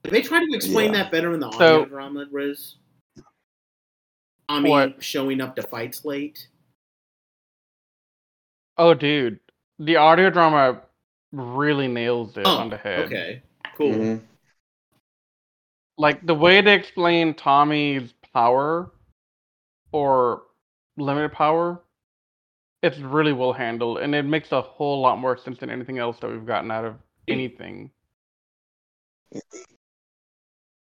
Did 0.07 0.13
they 0.13 0.21
try 0.21 0.39
to 0.39 0.55
explain 0.55 0.93
Yeah. 0.93 1.03
that 1.03 1.11
better 1.11 1.33
in 1.33 1.41
the 1.41 1.51
So- 1.51 1.81
audio 1.81 1.85
drama, 1.85 2.27
Riz? 2.31 2.77
Tommy 4.47 4.69
What? 4.69 5.03
showing 5.03 5.41
up 5.41 5.57
to 5.57 5.63
fights 5.63 6.05
late. 6.05 6.47
Oh, 8.77 8.93
dude, 8.93 9.41
the 9.79 9.97
audio 9.97 10.29
drama 10.29 10.81
really 11.33 11.89
nails 11.89 12.37
it 12.37 12.47
Oh, 12.47 12.55
on 12.55 12.69
the 12.69 12.77
head. 12.77 13.07
okay, 13.07 13.43
cool. 13.75 13.91
Mhm. 13.91 14.27
Like 15.97 16.25
the 16.25 16.35
way 16.35 16.61
they 16.61 16.73
explain 16.75 17.33
Tommy's 17.33 18.13
power 18.33 18.89
or 19.91 20.47
limited 20.95 21.33
power, 21.33 21.83
it's 22.81 22.97
really 22.99 23.33
well 23.33 23.51
handled, 23.51 23.97
and 23.97 24.15
it 24.15 24.23
makes 24.23 24.53
a 24.53 24.61
whole 24.61 25.01
lot 25.01 25.17
more 25.17 25.35
sense 25.35 25.59
than 25.59 25.69
anything 25.69 25.97
else 25.97 26.17
that 26.21 26.31
we've 26.31 26.45
gotten 26.45 26.71
out 26.71 26.85
of 26.85 26.97
anything. 27.27 27.91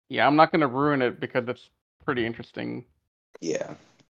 Yeah, 0.10 0.28
I'm 0.28 0.36
not 0.36 0.52
gonna 0.52 0.68
ruin 0.68 1.02
it 1.02 1.20
because 1.20 1.48
it's 1.48 1.70
pretty 2.06 2.26
interesting. 2.26 2.86
Yeah. 3.42 3.74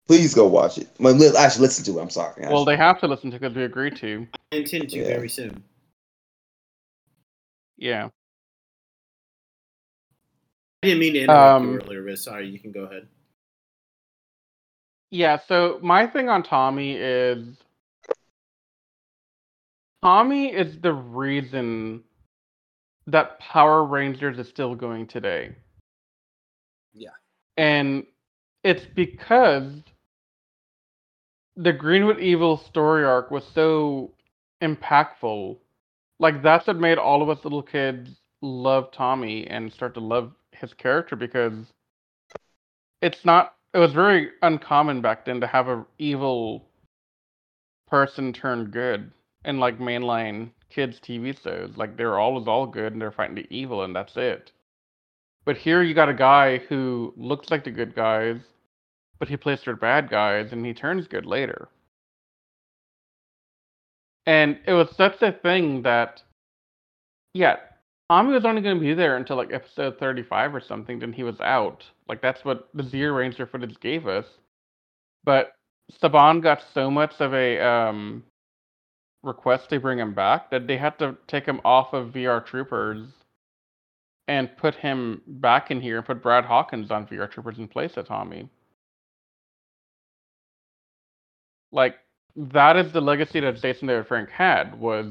Please 0.07 0.33
go 0.33 0.47
watch 0.47 0.77
it. 0.77 0.87
Well, 0.99 1.13
li- 1.13 1.33
actually, 1.37 1.63
listen 1.63 1.83
to 1.85 1.99
it. 1.99 2.01
I'm 2.01 2.09
sorry. 2.09 2.45
Well, 2.47 2.63
they 2.63 2.77
have 2.77 2.99
to 3.01 3.07
listen 3.07 3.29
to 3.31 3.35
it 3.35 3.39
because 3.41 3.55
we 3.55 3.63
agreed 3.63 3.97
to. 3.97 4.25
I 4.53 4.57
intend 4.57 4.89
to 4.91 4.97
Yeah. 4.97 5.07
very 5.07 5.27
soon. 5.29 5.63
Yeah. 7.77 8.09
I 10.83 10.87
didn't 10.87 10.99
mean 10.99 11.13
to 11.13 11.19
interrupt 11.21 11.63
you 11.63 11.69
Um, 11.71 11.81
earlier, 11.81 12.01
Riz. 12.03 12.23
Sorry, 12.23 12.47
you 12.47 12.59
can 12.59 12.71
go 12.71 12.81
ahead. 12.83 13.07
Yeah, 15.09 15.39
so 15.47 15.79
my 15.81 16.05
thing 16.07 16.29
on 16.29 16.43
Tommy 16.43 16.93
is 16.95 17.57
Tommy 20.03 20.53
is 20.53 20.79
the 20.79 20.93
reason 20.93 22.03
that 23.07 23.39
Power 23.39 23.83
Rangers 23.83 24.37
is 24.37 24.47
still 24.47 24.75
going 24.75 25.07
today. 25.07 25.55
And 27.57 28.05
it's 28.63 28.85
because 28.95 29.65
the 31.55 31.73
Green 31.73 32.05
with 32.05 32.19
Evil 32.19 32.57
story 32.57 33.03
arc 33.03 33.31
was 33.31 33.43
so 33.53 34.11
impactful. 34.61 35.57
Like 36.19 36.43
that's 36.43 36.67
what 36.67 36.77
made 36.77 36.97
all 36.97 37.21
of 37.21 37.29
us 37.29 37.43
little 37.43 37.63
kids 37.63 38.09
love 38.41 38.91
Tommy 38.91 39.47
and 39.47 39.71
start 39.71 39.93
to 39.95 39.99
love 39.99 40.31
his 40.51 40.73
character 40.73 41.15
because 41.15 41.53
it's 43.01 43.25
not 43.25 43.55
it 43.73 43.79
was 43.79 43.93
very 43.93 44.29
uncommon 44.41 45.01
back 45.01 45.25
then 45.25 45.41
to 45.41 45.47
have 45.47 45.67
a 45.67 45.85
evil 45.99 46.65
person 47.87 48.33
turn 48.33 48.65
good 48.65 49.11
in 49.45 49.59
like 49.59 49.79
mainline 49.79 50.49
kids 50.69 50.99
TV 50.99 51.39
shows. 51.41 51.71
Like 51.75 51.97
they're 51.97 52.19
always 52.19 52.47
all 52.47 52.65
good 52.67 52.93
and 52.93 53.01
they're 53.01 53.11
fighting 53.11 53.35
the 53.35 53.47
evil 53.49 53.83
and 53.83 53.95
that's 53.95 54.17
it. 54.17 54.51
But 55.47 55.55
here 55.55 55.81
you 55.81 55.93
got 55.93 56.09
a 56.09 56.13
guy 56.13 56.57
who 56.57 57.13
looks 57.15 57.49
like 57.49 57.63
the 57.63 57.71
good 57.71 57.95
guys, 57.95 58.35
but 59.17 59.29
he 59.29 59.37
plays 59.37 59.63
for 59.63 59.77
bad 59.77 60.09
guys 60.09 60.51
and 60.51 60.65
he 60.65 60.73
turns 60.73 61.07
good 61.07 61.25
later. 61.25 61.69
And 64.25 64.59
it 64.67 64.73
was 64.73 64.93
such 64.97 65.21
a 65.21 65.31
thing 65.31 65.83
that 65.83 66.21
yeah, 67.33 67.55
Tommy 68.09 68.33
was 68.33 68.43
only 68.43 68.61
going 68.61 68.75
to 68.75 68.81
be 68.81 68.93
there 68.93 69.15
until 69.15 69.37
like 69.37 69.53
episode 69.53 69.97
35 69.99 70.53
or 70.53 70.59
something, 70.59 70.99
then 70.99 71.13
he 71.13 71.23
was 71.23 71.39
out. 71.39 71.81
Like 72.09 72.21
that's 72.21 72.43
what 72.43 72.67
the 72.73 72.83
Zyuranger 72.83 73.49
footage 73.49 73.79
gave 73.79 74.05
us. 74.05 74.25
But 75.23 75.53
Saban 76.03 76.43
got 76.43 76.61
so 76.73 76.91
much 76.91 77.13
of 77.21 77.33
a 77.33 77.57
um, 77.65 78.21
request 79.23 79.69
to 79.69 79.79
bring 79.79 79.99
him 79.99 80.13
back 80.13 80.51
that 80.51 80.67
they 80.67 80.75
had 80.75 80.99
to 80.99 81.15
take 81.27 81.45
him 81.45 81.61
off 81.63 81.93
of 81.93 82.07
VR 82.11 82.45
Troopers 82.45 83.07
and 84.27 84.55
put 84.57 84.75
him 84.75 85.21
back 85.27 85.71
in 85.71 85.81
here 85.81 85.97
and 85.97 86.05
put 86.05 86.21
Brad 86.21 86.45
Hawkins 86.45 86.91
on 86.91 87.07
VR 87.07 87.29
Troopers 87.31 87.59
in 87.59 87.67
place 87.67 87.97
of 87.97 88.07
Tommy. 88.07 88.49
Like 91.71 91.97
that 92.35 92.77
is 92.77 92.91
the 92.91 93.01
legacy 93.01 93.39
that 93.41 93.61
Jason 93.61 93.87
David 93.87 94.07
Frank 94.07 94.29
had 94.29 94.79
was 94.79 95.07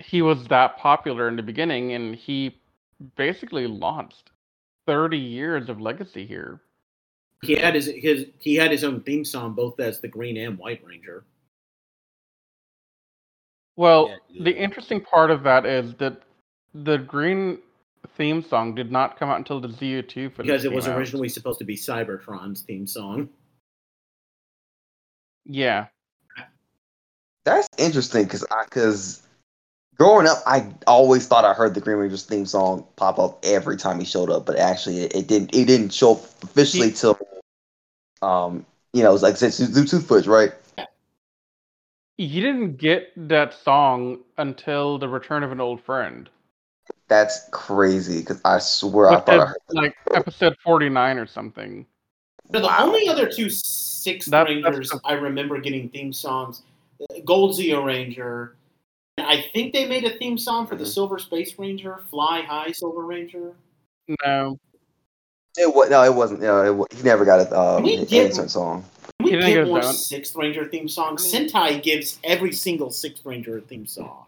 he 0.00 0.22
was 0.22 0.46
that 0.48 0.78
popular 0.78 1.28
in 1.28 1.36
the 1.36 1.42
beginning 1.42 1.92
and 1.92 2.14
he 2.16 2.60
basically 3.16 3.66
launched 3.66 4.30
30 4.86 5.18
years 5.18 5.68
of 5.68 5.80
legacy 5.80 6.26
here. 6.26 6.60
He 7.42 7.54
had 7.56 7.74
his 7.74 7.86
his 7.86 8.26
he 8.38 8.54
had 8.56 8.70
his 8.70 8.84
own 8.84 9.02
theme 9.02 9.24
song, 9.24 9.54
both 9.54 9.78
as 9.80 10.00
the 10.00 10.08
Green 10.08 10.36
and 10.38 10.58
White 10.58 10.82
Ranger. 10.84 11.24
Well, 13.76 14.18
Yeah, 14.28 14.44
the 14.44 14.56
interesting 14.56 15.00
part 15.00 15.30
of 15.30 15.44
that 15.44 15.66
is 15.66 15.94
that 15.96 16.23
the 16.74 16.98
green 16.98 17.58
theme 18.16 18.42
song 18.42 18.74
did 18.74 18.90
not 18.92 19.18
come 19.18 19.30
out 19.30 19.38
until 19.38 19.60
the 19.60 19.68
Zyu2 19.68 20.32
footage 20.32 20.36
Because 20.46 20.64
it 20.64 20.72
was 20.72 20.86
out. 20.88 20.98
originally 20.98 21.28
supposed 21.28 21.58
to 21.60 21.64
be 21.64 21.76
Cybertron's 21.76 22.62
theme 22.62 22.86
song. 22.86 23.28
Yeah. 25.46 25.86
That's 27.44 27.68
interesting 27.78 28.24
because 28.24 28.44
I 28.50 28.64
because 28.64 29.22
growing 29.98 30.26
up, 30.26 30.38
I 30.46 30.66
always 30.86 31.26
thought 31.26 31.44
I 31.44 31.52
heard 31.52 31.74
the 31.74 31.80
Green 31.80 31.98
Ranger's 31.98 32.24
theme 32.24 32.46
song 32.46 32.86
pop 32.96 33.18
up 33.18 33.38
every 33.44 33.76
time 33.76 33.98
he 33.98 34.06
showed 34.06 34.30
up, 34.30 34.46
but 34.46 34.56
actually, 34.56 35.00
it, 35.00 35.14
it 35.14 35.26
didn't. 35.28 35.54
It 35.54 35.66
didn't 35.66 35.92
show 35.92 36.12
up 36.12 36.24
officially 36.42 36.88
He- 36.88 36.94
till, 36.94 37.18
um, 38.22 38.64
you 38.94 39.02
know, 39.02 39.10
it 39.10 39.12
was 39.12 39.22
like 39.22 39.34
I 39.34 39.36
said, 39.36 39.50
Zyu2 39.50 40.02
footage, 40.04 40.26
right? 40.26 40.52
You 42.16 42.40
didn't 42.40 42.76
get 42.78 43.12
that 43.28 43.52
song 43.52 44.20
until 44.38 44.98
the 44.98 45.08
return 45.08 45.42
of 45.42 45.52
an 45.52 45.60
old 45.60 45.82
friend. 45.82 46.30
That's 47.08 47.48
crazy 47.50 48.20
because 48.20 48.40
I 48.44 48.58
swear 48.58 49.10
I 49.10 49.20
thought 49.20 49.40
I 49.40 49.46
heard. 49.46 49.56
like 49.70 49.96
episode 50.14 50.56
49 50.64 51.18
or 51.18 51.26
something. 51.26 51.86
So 52.52 52.60
the 52.60 52.82
only 52.82 53.08
other 53.08 53.30
two 53.30 53.50
Sixth 53.50 54.30
That- 54.30 54.48
Rangers 54.48 54.90
the- 54.90 55.00
I 55.04 55.14
remember 55.14 55.58
getting 55.60 55.88
theme 55.90 56.12
songs, 56.12 56.62
uh, 57.00 57.20
Gold 57.24 57.52
Zeo 57.58 57.84
Ranger. 57.84 58.56
and 59.16 59.26
I 59.26 59.42
think 59.52 59.72
they 59.72 59.86
made 59.86 60.04
a 60.04 60.18
theme 60.18 60.36
song 60.36 60.66
for 60.66 60.74
the 60.76 60.84
Mhm. 60.84 60.88
Silver 60.94 61.18
Space 61.20 61.56
Ranger, 61.58 62.00
Fly 62.10 62.42
High 62.42 62.72
Silver 62.72 63.02
Ranger. 63.04 63.54
No. 64.24 64.58
It 65.56 65.72
was 65.72 65.88
no, 65.88 66.02
it 66.02 66.12
wasn't. 66.14 66.40
No, 66.40 66.82
it, 66.82 66.92
he 66.96 67.02
never 67.04 67.24
got 67.24 67.40
a 67.40 67.58
um, 67.58 67.82
We 67.84 67.94
an 67.94 68.48
song. 68.48 68.84
We 69.20 69.30
get 69.30 69.40
get 69.46 69.66
more 69.68 69.84
own. 69.84 69.92
Sixth 69.94 70.34
Ranger 70.34 70.68
theme 70.68 70.88
songs? 70.88 71.32
I 71.32 71.38
mean- 71.38 71.48
Sentai 71.48 71.82
gives 71.82 72.18
every 72.24 72.52
single 72.52 72.90
Sixth 72.90 73.24
Ranger 73.24 73.58
a 73.58 73.60
theme 73.60 73.86
song. 73.86 74.26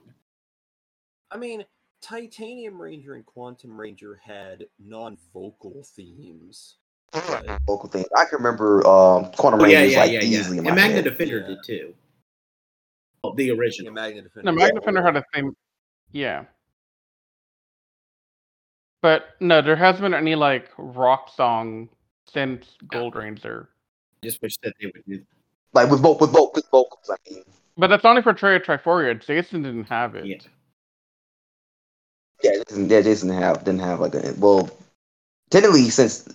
I 1.32 1.36
mean, 1.36 1.64
Titanium 2.06 2.80
Ranger 2.80 3.14
and 3.14 3.26
Quantum 3.26 3.78
Ranger 3.78 4.20
had 4.24 4.64
non-vocal 4.78 5.82
themes. 5.84 6.76
but- 7.10 7.46
Vocal 7.66 7.88
thing. 7.88 8.04
I 8.16 8.24
can 8.26 8.38
remember 8.38 8.86
um, 8.86 9.30
Quantum 9.32 9.60
Oh, 9.60 9.64
yeah, 9.64 9.82
yeah, 9.82 10.00
like 10.00 10.12
yeah, 10.12 10.20
yeah. 10.20 10.38
easily 10.38 10.58
in 10.58 10.66
And 10.66 10.76
my 10.76 10.82
Magna 10.82 10.94
head. 10.96 11.04
Defender 11.04 11.38
Yeah. 11.40 11.46
did 11.48 11.58
too. 11.64 11.94
Oh, 13.24 13.34
the 13.34 13.46
Yeah, 13.46 13.54
original. 13.54 13.92
Magna 13.92 14.22
Defender. 14.22 14.44
No, 14.44 14.56
Magna 14.56 14.78
Defender 14.80 15.02
had 15.02 15.16
a 15.16 15.24
theme. 15.34 15.56
Yeah. 16.12 16.44
But 19.02 19.24
no, 19.40 19.60
there 19.62 19.76
hasn't 19.76 20.02
been 20.02 20.14
any 20.14 20.34
like 20.36 20.70
rock 20.78 21.30
song 21.34 21.88
since 22.32 22.66
Gold 22.88 23.16
Ranger. 23.16 23.68
I 24.22 24.26
just 24.26 24.40
wish 24.42 24.56
that 24.62 24.74
they 24.80 24.86
would 24.86 25.04
do. 25.08 25.24
Like 25.72 25.90
with 25.90 26.02
both 26.02 26.20
with 26.20 26.32
both 26.32 26.54
with 26.54 26.66
vocals. 26.70 27.10
I 27.10 27.16
mean, 27.30 27.42
But 27.76 27.88
that's 27.88 28.04
only 28.04 28.22
for 28.22 28.32
Trey 28.32 28.58
Triforia. 28.60 29.20
Jason 29.24 29.62
didn't 29.62 29.84
have 29.84 30.14
it. 30.14 30.26
Yeah. 30.26 30.36
Yeah, 32.46 32.62
Jason, 32.68 32.88
yeah, 32.88 33.00
Jason 33.00 33.28
didn't 33.28 33.42
have 33.42 33.64
didn't 33.64 33.80
have 33.80 34.00
like 34.00 34.14
a 34.14 34.34
well. 34.38 34.70
Technically, 35.50 35.90
since 35.90 36.28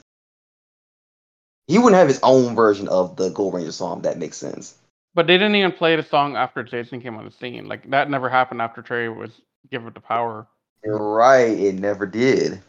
he 1.67 1.77
wouldn't 1.77 1.95
have 1.95 2.07
his 2.07 2.19
own 2.23 2.55
version 2.55 2.87
of 2.87 3.15
the 3.15 3.29
Gold 3.29 3.53
Ranger 3.53 3.71
song, 3.71 4.01
that 4.03 4.17
makes 4.17 4.37
sense. 4.37 4.77
But 5.13 5.27
they 5.27 5.37
didn't 5.37 5.55
even 5.55 5.73
play 5.73 5.95
the 5.95 6.03
song 6.03 6.35
after 6.35 6.63
Jason 6.63 7.01
came 7.01 7.17
on 7.17 7.25
the 7.25 7.31
scene. 7.31 7.67
Like 7.67 7.89
that 7.89 8.09
never 8.09 8.29
happened 8.29 8.61
after 8.61 8.81
Trey 8.81 9.09
was 9.09 9.31
given 9.69 9.91
the 9.93 9.99
power. 9.99 10.47
You're 10.83 10.97
right. 10.97 11.57
It 11.57 11.75
never 11.75 12.05
did. 12.05 12.61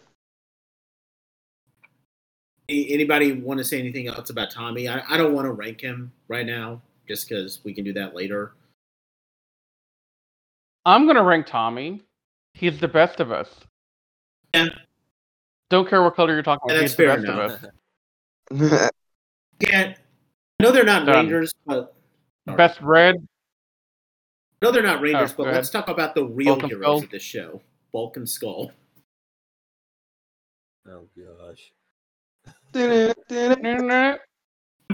Anybody 2.69 3.33
want 3.33 3.59
to 3.59 3.65
say 3.65 3.79
anything 3.79 4.09
else 4.09 4.31
about 4.31 4.51
Tommy? 4.51 4.89
I, 4.89 5.03
I 5.09 5.17
don't 5.17 5.35
want 5.35 5.47
to 5.47 5.53
rank 5.53 5.81
him 5.81 6.13
right 6.29 6.47
now, 6.47 6.81
just 7.07 7.29
because 7.29 7.61
we 7.65 7.75
can 7.75 7.85
do 7.85 7.93
that 7.95 8.15
later. 8.15 8.55
I'm 10.85 11.07
gonna 11.07 11.23
rank 11.23 11.47
Tommy. 11.47 12.03
He's 12.55 12.79
the 12.81 12.89
best 12.89 13.21
of 13.21 13.33
us. 13.33 13.49
Yeah. 14.55 14.69
Don't 15.71 15.89
care 15.89 16.03
what 16.03 16.15
color 16.15 16.35
you're 16.35 16.43
talking 16.43 16.69
Yeah, 16.69 16.75
about. 16.75 16.81
that's 16.81 16.93
He's 16.93 16.97
the 16.97 17.03
fair 17.05 17.17
best 17.17 17.71
enough. 18.53 18.61
of 18.61 18.81
us. 18.85 18.91
Yeah, 19.61 19.95
I 20.59 20.63
know 20.63 20.73
they're 20.73 20.83
not 20.85 21.07
Done. 21.07 21.15
Rangers, 21.15 21.53
but 21.65 21.95
Sorry. 22.47 22.57
Best 22.57 22.81
red. 22.81 23.15
No, 24.61 24.73
they're 24.73 24.83
not 24.83 25.01
Rangers. 25.01 25.31
Oh, 25.33 25.35
but 25.37 25.45
go 25.45 25.51
let's 25.53 25.71
talk 25.71 25.89
about 25.89 26.17
the 26.17 26.25
real 26.25 26.55
Bulk 26.57 26.63
and 26.65 26.73
heroes 26.73 26.85
Skull. 26.85 26.99
of 27.05 27.11
this 27.11 27.23
show, 27.23 27.63
Bulk 27.93 28.17
and 28.17 28.29
Skull. 28.29 28.73
Oh 30.89 31.07
gosh. 31.17 31.73
I'm 32.75 33.15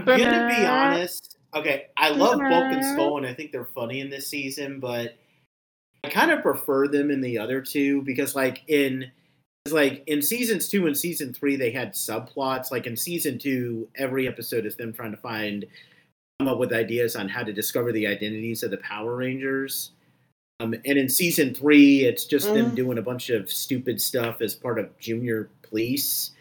gonna 0.05 0.47
be 0.47 0.65
honest. 0.67 1.37
Okay, 1.55 1.87
I 1.97 2.09
love 2.11 2.37
Bulk 2.37 2.65
and 2.71 2.85
Skull, 2.85 3.17
and 3.17 3.25
I 3.25 3.33
think 3.33 3.51
they're 3.51 3.65
funny 3.65 4.01
in 4.01 4.11
this 4.11 4.27
season, 4.27 4.79
but 4.79 5.17
I 6.03 6.09
kind 6.09 6.31
of 6.31 6.41
prefer 6.41 6.87
them 6.87 7.11
in 7.11 7.21
the 7.21 7.37
other 7.37 7.61
two 7.61 8.01
because, 8.03 8.35
like 8.35 8.63
in, 8.67 9.11
like 9.69 10.03
in 10.07 10.21
seasons 10.21 10.69
two 10.69 10.87
and 10.87 10.97
season 10.97 11.33
three, 11.33 11.55
they 11.55 11.71
had 11.71 11.93
subplots. 11.93 12.71
Like 12.71 12.87
in 12.87 12.95
season 12.95 13.37
two, 13.37 13.87
every 13.95 14.27
episode 14.27 14.65
is 14.65 14.75
them 14.75 14.93
trying 14.93 15.11
to 15.11 15.17
find, 15.17 15.65
come 16.39 16.47
up 16.47 16.57
with 16.57 16.71
ideas 16.73 17.15
on 17.15 17.27
how 17.29 17.43
to 17.43 17.51
discover 17.53 17.91
the 17.91 18.07
identities 18.07 18.63
of 18.63 18.71
the 18.71 18.77
Power 18.77 19.15
Rangers. 19.17 19.91
Um, 20.61 20.73
and 20.73 20.97
in 20.97 21.07
season 21.09 21.53
three, 21.53 22.05
it's 22.05 22.25
just 22.25 22.53
them 22.53 22.71
Mm. 22.71 22.75
doing 22.75 22.97
a 22.97 23.01
bunch 23.01 23.29
of 23.29 23.49
stupid 23.51 24.01
stuff 24.01 24.41
as 24.41 24.55
part 24.55 24.77
of 24.79 24.97
Junior 24.99 25.49
Police. 25.61 26.31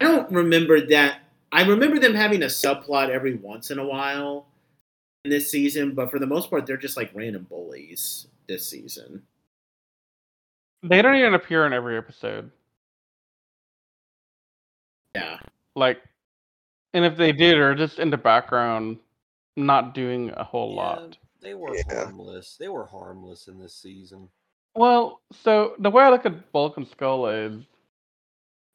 I 0.00 0.04
don't 0.04 0.30
remember 0.30 0.80
that. 0.88 1.20
I 1.52 1.64
remember 1.64 1.98
them 1.98 2.14
having 2.14 2.42
a 2.42 2.46
subplot 2.46 3.08
every 3.10 3.34
once 3.34 3.70
in 3.70 3.78
a 3.78 3.84
while 3.84 4.46
this 5.24 5.50
season, 5.50 5.94
but 5.94 6.10
for 6.10 6.18
the 6.18 6.26
most 6.26 6.50
part, 6.50 6.66
they're 6.66 6.76
just 6.76 6.96
like 6.96 7.10
random 7.14 7.46
bullies 7.48 8.26
this 8.48 8.66
season. 8.66 9.22
They 10.82 11.00
don't 11.00 11.16
even 11.16 11.34
appear 11.34 11.66
in 11.66 11.72
every 11.72 11.96
episode. 11.96 12.50
Yeah. 15.14 15.38
Like, 15.76 16.02
and 16.92 17.04
if 17.04 17.16
they 17.16 17.32
did, 17.32 17.58
are 17.58 17.74
just 17.74 17.98
in 17.98 18.10
the 18.10 18.16
background, 18.16 18.98
not 19.56 19.94
doing 19.94 20.32
a 20.36 20.42
whole 20.42 20.74
Yeah, 20.74 20.82
lot. 20.82 21.18
They 21.40 21.54
were 21.54 21.76
Yeah. 21.76 22.04
harmless. 22.04 22.56
They 22.56 22.68
were 22.68 22.86
harmless 22.86 23.48
in 23.48 23.58
this 23.58 23.74
season. 23.74 24.28
Well, 24.74 25.20
so 25.30 25.74
the 25.78 25.90
way 25.90 26.04
I 26.04 26.10
look 26.10 26.26
at 26.26 26.50
Bulk 26.52 26.78
and 26.78 26.88
Skull 26.88 27.28
is 27.28 27.62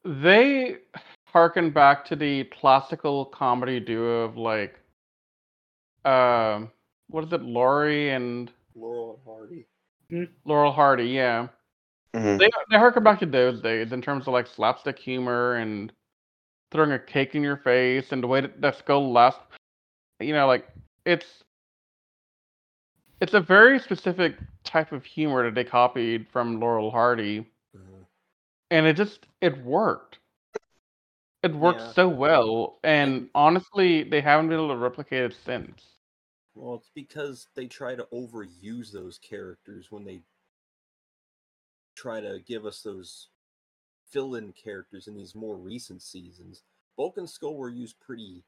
they 0.04 0.78
harken 1.26 1.70
back 1.70 2.04
to 2.06 2.16
the 2.16 2.44
classical 2.44 3.26
comedy 3.26 3.80
duo 3.80 4.22
of 4.22 4.36
like 4.36 4.80
um 6.08 6.70
what 7.08 7.24
is 7.24 7.32
it, 7.32 7.42
Laurie 7.42 8.10
and 8.10 8.50
Laurel 8.74 9.10
and 9.14 9.20
Hardy. 9.24 9.66
Laurel 10.44 10.72
Hardy, 10.72 11.08
yeah. 11.08 11.48
Mhm. 12.14 12.38
They 12.38 12.50
they 12.70 12.78
harken 12.78 13.02
back 13.02 13.18
to 13.20 13.26
those 13.26 13.60
days 13.60 13.92
in 13.92 14.00
terms 14.02 14.26
of 14.26 14.32
like 14.32 14.46
slapstick 14.46 14.98
humor 14.98 15.56
and 15.56 15.92
throwing 16.70 16.92
a 16.92 16.98
cake 16.98 17.34
in 17.34 17.42
your 17.42 17.56
face 17.56 18.12
and 18.12 18.22
the 18.22 18.26
way 18.26 18.40
that, 18.42 18.60
that 18.60 18.76
Skull 18.78 19.12
laughs. 19.12 19.38
You 20.20 20.32
know, 20.32 20.46
like 20.46 20.66
it's 21.04 21.44
it's 23.20 23.34
a 23.34 23.40
very 23.40 23.78
specific 23.78 24.36
type 24.64 24.92
of 24.92 25.04
humor 25.04 25.44
that 25.44 25.54
they 25.54 25.64
copied 25.64 26.28
from 26.28 26.60
Laurel 26.60 26.90
Hardy. 26.90 27.46
Uh, 27.74 28.04
and 28.70 28.86
it 28.86 28.96
just 28.96 29.26
it 29.40 29.62
worked. 29.64 30.18
It 31.42 31.54
worked 31.54 31.80
Yeah. 31.80 31.92
so 31.92 32.08
well, 32.08 32.78
and 32.82 33.30
honestly, 33.34 34.02
they 34.02 34.20
haven't 34.20 34.48
been 34.48 34.58
able 34.58 34.68
to 34.70 34.76
replicate 34.76 35.22
it 35.22 35.36
since. 35.44 35.97
Well, 36.58 36.74
it's 36.76 36.90
because 36.94 37.48
they 37.54 37.66
try 37.66 37.94
to 37.94 38.08
overuse 38.12 38.92
those 38.92 39.18
characters 39.18 39.90
when 39.90 40.04
they 40.04 40.20
try 41.94 42.20
to 42.20 42.40
give 42.46 42.66
us 42.66 42.82
those 42.82 43.28
fill-in 44.10 44.52
characters 44.52 45.06
in 45.06 45.16
these 45.16 45.34
more 45.34 45.56
recent 45.56 46.02
seasons. 46.02 46.62
Bulk 46.96 47.16
and 47.16 47.28
Skull 47.28 47.56
were 47.56 47.68
used 47.68 48.00
pretty 48.00 48.44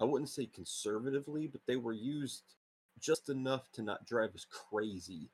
I 0.00 0.04
wouldn't 0.04 0.30
say 0.30 0.46
conservatively, 0.46 1.48
but 1.48 1.62
they 1.66 1.76
were 1.76 1.92
used 1.92 2.42
just 3.00 3.28
enough 3.28 3.70
to 3.72 3.82
not 3.82 4.06
drive 4.06 4.34
us 4.34 4.46
crazy. 4.48 5.30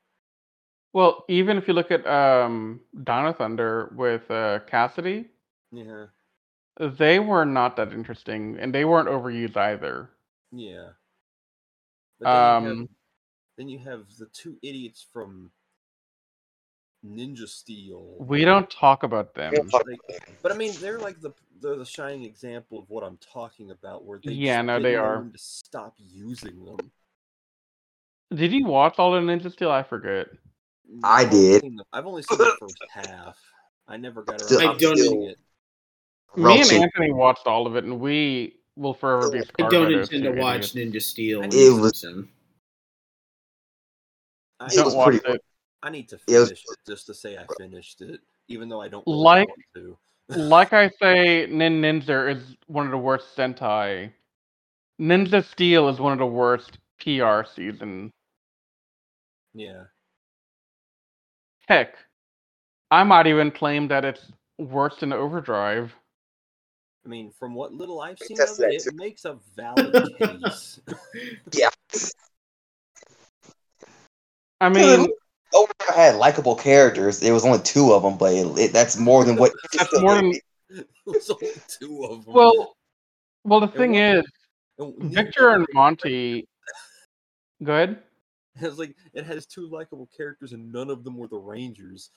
Well, 0.93 1.24
even 1.28 1.59
if 1.59 1.66
you 1.69 1.74
look 1.74 1.90
at 1.90 2.06
um, 2.06 2.81
Dino 2.94 3.32
Thunder 3.32 3.93
with 3.97 4.31
uh, 4.31 4.61
Cassidy, 4.61 5.27
Yeah. 5.73 6.06
they 6.81 7.19
were 7.19 7.44
not 7.44 7.77
that 7.77 7.93
interesting, 7.93 8.59
and 8.59 8.74
they 8.74 8.85
weren't 8.85 9.09
overused 9.09 9.56
either. 9.56 10.11
Yeah. 10.52 10.93
But 12.24 12.32
then, 12.32 12.62
you 12.62 12.68
have, 12.68 12.78
Um, 12.78 12.88
then 13.59 13.68
you 13.68 13.78
have 13.80 14.16
the 14.18 14.26
two 14.26 14.56
idiots 14.62 15.06
from 15.12 15.51
Ninja 17.05 17.46
Steel. 17.48 18.16
we 18.18 18.44
don't 18.44 18.68
talk 18.70 19.02
about 19.02 19.34
them. 19.34 19.51
We 19.52 19.56
don't 19.59 19.70
talk 19.70 19.84
Like, 19.86 20.01
but 20.42 20.52
I 20.52 20.56
mean, 20.56 20.72
they're 20.80 20.98
like 20.98 21.20
the 21.20 21.32
they're 21.60 21.76
the 21.76 21.84
shining 21.86 22.24
example 22.24 22.78
of 22.78 22.90
what 22.90 23.05
I'm 23.05 23.18
talking 23.18 23.70
about, 23.70 24.05
where 24.05 24.20
they 24.22 24.32
Yeah, 24.32 24.56
just 24.59 24.66
no, 24.66 24.80
they 24.80 24.96
are. 24.96 25.22
to 25.22 25.38
stop 25.38 25.94
using 25.98 26.64
them. 26.64 26.90
Did 28.34 28.52
you 28.52 28.64
watch 28.66 28.98
all 28.98 29.12
the 29.12 29.20
Ninja 29.20 29.52
Steel? 29.52 29.70
I 29.70 29.82
forget. 29.82 30.26
I 31.02 31.24
did. 31.24 31.64
I've 31.92 32.06
only 32.06 32.22
seen 32.22 32.38
the 32.38 32.56
first 32.60 32.76
half. 32.90 33.38
I 33.86 33.96
never 33.96 34.22
got 34.22 34.40
around 34.40 34.48
to 34.48 34.59
I 34.59 34.76
don't- 34.78 34.98
it. 35.28 35.38
Me 36.36 36.60
and 36.60 36.72
Anthony 36.72 37.12
watched 37.12 37.46
all 37.46 37.66
of 37.66 37.76
it, 37.76 37.84
and 37.84 38.01
we 38.01 38.56
will 38.76 38.94
forever 38.94 39.30
be 39.30 39.40
I 39.62 39.68
don't 39.68 39.92
intend 39.92 40.24
to 40.24 40.32
watch 40.32 40.74
idiots. 40.76 40.96
Ninja 40.96 41.02
Steel. 41.02 41.42
It 41.42 41.80
was- 41.80 42.01
Simpson. 42.01 42.28
I, 44.60 44.66
It 44.66 44.72
Don't 44.74 44.84
was 44.86 44.94
watch 44.94 45.06
pretty- 45.20 45.28
it. 45.34 45.44
I 45.82 45.90
need 45.90 46.09
to 46.10 46.18
it 46.28 46.38
was- 46.38 46.48
finish 46.48 46.62
it 46.66 46.78
just 46.86 47.06
to 47.06 47.14
say 47.14 47.36
I 47.36 47.44
finished 47.59 48.01
it, 48.01 48.20
even 48.48 48.68
though 48.68 48.80
I 48.80 48.88
don't 48.88 49.06
really 49.06 49.18
Like- 49.18 49.48
want 49.48 49.60
to. 49.74 49.98
like 50.38 50.72
I 50.72 50.88
say, 51.02 51.46
Nin 51.46 51.80
Ninja 51.82 52.34
is 52.34 52.56
one 52.66 52.86
of 52.86 52.92
the 52.92 52.98
worst 52.98 53.36
Sentai. 53.36 54.12
Ninja 55.01 55.44
Steel 55.44 55.88
is 55.88 55.98
one 56.01 56.12
of 56.12 56.18
the 56.18 56.26
worst 56.26 56.78
PR 57.01 57.42
season. 57.44 58.10
Yeah. 59.55 59.84
Heck, 61.68 61.96
I 62.90 63.02
might 63.05 63.26
even 63.26 63.51
claim 63.51 63.88
that 63.88 64.05
it's 64.05 64.30
worse 64.59 64.96
than 65.01 65.12
Overdrive. 65.12 65.94
I 67.05 67.09
mean, 67.09 67.31
from 67.39 67.55
what 67.55 67.72
little 67.72 68.01
I've 68.01 68.18
seen 68.18 68.40
of 68.40 68.48
it, 68.48 68.56
that 68.59 68.86
it 68.89 68.94
makes 68.94 69.24
a 69.24 69.39
valid 69.56 69.93
case. 70.18 70.81
Yeah. 71.52 71.68
I 74.60 74.68
Dude, 74.70 75.01
mean, 75.01 75.09
Overdrive 75.52 75.94
had 75.97 76.14
likable 76.16 76.55
characters. 76.56 77.20
There 77.20 77.35
was 77.35 77.44
only 77.44 77.59
two 77.60 77.93
of 77.93 78.02
them, 78.02 78.16
but 78.16 78.32
it, 78.32 78.47
it- 78.59 78.72
that's 78.72 78.97
more 78.97 79.24
than 79.24 79.36
what. 79.36 79.52
That's 79.72 80.01
more 80.01 80.14
than- 80.14 80.32
There's 81.06 81.31
only 81.31 81.52
two 81.68 82.05
of 82.10 82.24
them. 82.24 82.35
well, 82.35 82.76
well, 83.44 83.60
the 83.60 83.66
And 83.66 83.74
thing 83.76 83.93
what- 83.93 84.16
is, 84.16 84.24
And 84.78 85.12
Victor 85.12 85.51
and 85.51 85.66
Monty. 85.74 86.48
Go 87.62 87.74
ahead. 87.74 87.98
has 88.56 88.78
like 88.78 88.97
it 89.12 89.24
has 89.26 89.47
two 89.47 89.68
likable 89.68 90.09
characters, 90.16 90.52
and 90.52 90.72
none 90.72 90.89
of 90.90 91.05
them 91.05 91.16
were 91.18 91.28
the 91.28 91.36
Rangers. 91.36 92.10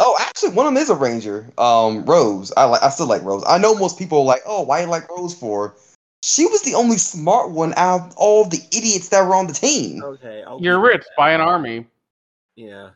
Oh, 0.00 0.16
actually, 0.20 0.50
one 0.50 0.66
of 0.66 0.74
them 0.74 0.80
is 0.82 0.90
a 0.90 0.94
ranger. 0.94 1.50
Um, 1.58 2.04
Rose. 2.04 2.52
I 2.56 2.64
like. 2.64 2.82
I 2.82 2.90
still 2.90 3.08
like 3.08 3.22
Rose. 3.22 3.42
I 3.46 3.58
know 3.58 3.74
most 3.74 3.98
people 3.98 4.18
are 4.20 4.24
like, 4.24 4.42
oh, 4.46 4.62
why 4.62 4.82
you 4.82 4.86
like 4.86 5.08
Rose 5.08 5.34
for? 5.34 5.74
She 6.22 6.46
was 6.46 6.62
the 6.62 6.74
only 6.74 6.98
smart 6.98 7.50
one 7.50 7.74
out 7.76 8.00
of 8.00 8.16
all 8.16 8.44
the 8.44 8.60
idiots 8.72 9.08
that 9.08 9.26
were 9.26 9.34
on 9.34 9.46
the 9.46 9.52
team. 9.52 10.02
Okay, 10.02 10.42
I'll 10.46 10.60
You're 10.60 10.80
rich. 10.80 11.02
that 11.02 11.16
Buy 11.16 11.32
an 11.32 11.40
army. 11.40 11.86
Yeah, 12.56 12.90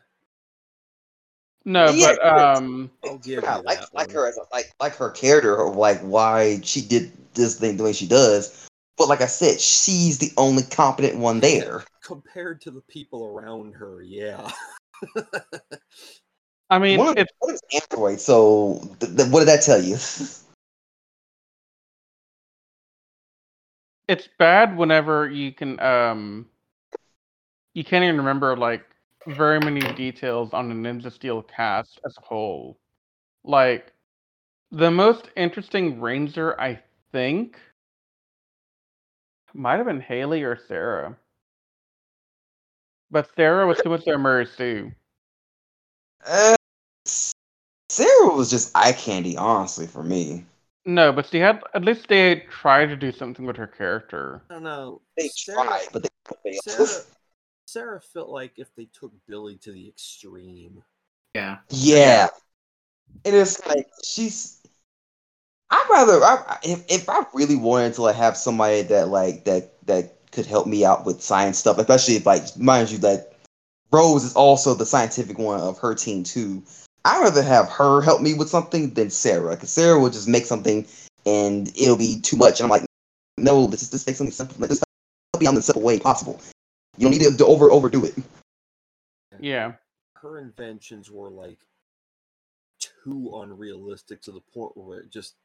No, 1.65 1.91
Yeah, 1.91 2.15
but 2.21 2.25
um, 2.25 2.91
I'll 3.03 3.17
give 3.17 3.43
Yeah, 3.43 3.57
you 3.57 3.63
like 3.63 3.79
like 3.93 4.07
one. 4.07 4.15
her 4.15 4.27
as 4.27 4.37
a, 4.37 4.41
like 4.51 4.71
like 4.81 4.95
her 4.95 5.09
character, 5.09 5.55
or 5.55 5.73
like 5.73 6.01
why 6.01 6.59
she 6.63 6.81
did 6.81 7.11
this 7.33 7.59
thing 7.59 7.77
the 7.77 7.83
way 7.83 7.93
she 7.93 8.07
does. 8.07 8.67
But 8.97 9.07
like 9.07 9.21
I 9.21 9.27
said, 9.27 9.59
she's 9.59 10.19
the 10.19 10.31
only 10.37 10.63
competent 10.63 11.17
one 11.17 11.39
there. 11.39 11.83
Compared 12.03 12.61
to 12.61 12.71
the 12.71 12.81
people 12.81 13.25
around 13.25 13.73
her, 13.73 14.01
yeah. 14.01 14.51
I 16.73 16.79
mean, 16.79 16.99
it's 16.99 17.31
one 17.37 17.53
of 17.53 17.59
them's 17.61 17.61
Android. 17.71 18.19
So 18.19 18.81
th- 18.99 19.15
th- 19.15 19.29
what 19.29 19.41
did 19.41 19.47
that 19.49 19.61
tell 19.61 19.79
you? 19.79 19.95
it's 24.07 24.27
bad 24.37 24.75
whenever 24.75 25.29
you 25.29 25.51
can 25.51 25.79
um 25.79 26.47
you 27.73 27.83
can't 27.83 28.03
even 28.03 28.17
remember 28.17 28.57
like 28.57 28.83
very 29.27 29.59
many 29.59 29.81
details 29.93 30.51
on 30.51 30.67
the 30.67 30.75
Ninja 30.75 31.11
Steel 31.11 31.43
cast 31.43 31.99
as 32.05 32.17
a 32.17 32.25
whole. 32.25 32.77
Like 33.43 33.93
the 34.71 34.89
most 34.89 35.29
interesting 35.35 36.01
Ranger, 36.01 36.59
I 36.59 36.81
think, 37.11 37.57
might 39.53 39.77
have 39.77 39.85
been 39.85 40.01
Haley 40.01 40.43
or 40.43 40.57
Sarah. 40.67 41.15
But 43.11 43.29
Sarah 43.35 43.67
was 43.67 43.79
too 43.79 43.89
much 43.89 44.05
their 44.05 44.17
Mary 44.17 44.45
Sue. 44.45 44.91
Uh, 46.25 46.55
Sarah 47.93 48.33
was 48.33 48.49
just 48.49 48.75
eye 48.75 48.91
candy, 48.91 49.37
honestly, 49.37 49.85
for 49.85 50.01
me. 50.01 50.45
No, 50.83 51.13
but 51.13 51.27
she 51.27 51.37
had 51.37 51.61
at 51.75 51.85
least 51.85 52.07
they 52.07 52.43
tried 52.49 52.87
to 52.87 52.95
do 52.95 53.11
something 53.11 53.45
with 53.45 53.55
her 53.55 53.67
character. 53.67 54.41
I 54.49 54.55
don't 54.55 54.63
know. 54.63 55.01
They 55.15 55.27
Sarah, 55.27 55.63
tried, 55.63 55.85
but 55.93 56.01
they 56.43 56.53
Sarah, 56.63 56.87
failed. 56.87 57.05
Sarah 57.67 58.01
felt 58.01 58.29
like 58.29 58.53
if 58.57 58.73
they 58.75 58.85
took 58.85 59.13
Billy 59.27 59.57
to 59.57 59.71
the 59.71 59.87
extreme. 59.87 60.81
Yeah. 61.35 61.57
yeah, 61.69 62.29
it 63.23 63.35
is 63.35 63.61
like 63.67 63.87
she's. 64.03 64.59
I'd 65.69 65.87
rather 65.91 66.23
I, 66.23 66.57
if 66.63 66.83
if 66.89 67.07
I 67.07 67.23
really 67.35 67.55
wanted 67.57 67.93
to 67.95 68.01
like 68.01 68.15
have 68.15 68.35
somebody 68.37 68.81
that 68.81 69.09
like 69.09 69.45
that 69.45 69.73
that 69.85 70.31
could 70.31 70.47
help 70.47 70.65
me 70.65 70.83
out 70.83 71.05
with 71.05 71.21
science 71.21 71.59
stuff, 71.59 71.77
especially 71.77 72.15
if 72.15 72.25
like 72.25 72.57
mind 72.57 72.89
you 72.89 72.97
that 72.99 73.33
Rose 73.91 74.23
is 74.23 74.35
also 74.35 74.73
the 74.73 74.85
scientific 74.85 75.37
one 75.37 75.59
of 75.59 75.77
her 75.77 75.93
team 75.93 76.23
too. 76.23 76.63
I'd 77.05 77.21
rather 77.21 77.43
have 77.43 77.69
her 77.69 78.01
help 78.01 78.21
me 78.21 78.33
with 78.33 78.49
something 78.49 78.93
than 78.93 79.09
Sarah, 79.09 79.51
because 79.51 79.71
Sarah 79.71 79.99
will 79.99 80.09
just 80.09 80.27
make 80.27 80.45
something 80.45 80.85
and 81.25 81.67
it'll 81.69 81.97
be 81.97 82.19
too 82.21 82.37
much. 82.37 82.59
And 82.59 82.65
I'm 82.65 82.69
like, 82.69 82.85
no, 83.37 83.61
let's 83.61 83.89
just 83.89 84.07
make 84.07 84.15
something 84.15 84.31
simple. 84.31 84.55
Like, 84.59 84.69
just 84.69 84.83
help 85.33 85.41
me 85.41 85.47
out 85.47 85.51
in 85.51 85.55
the 85.55 85.61
simple 85.61 85.81
way 85.81 85.99
possible. 85.99 86.39
You 86.97 87.09
don't 87.09 87.17
need 87.17 87.23
to, 87.23 87.35
to 87.37 87.45
over 87.45 87.71
overdo 87.71 88.05
it. 88.05 88.15
Yeah. 89.39 89.73
Her 90.15 90.39
inventions 90.39 91.11
were 91.11 91.29
like 91.29 91.59
too 92.79 93.31
unrealistic 93.35 94.21
to 94.21 94.31
the 94.31 94.41
point 94.53 94.77
where 94.77 94.99
it 94.99 95.09
just 95.09 95.35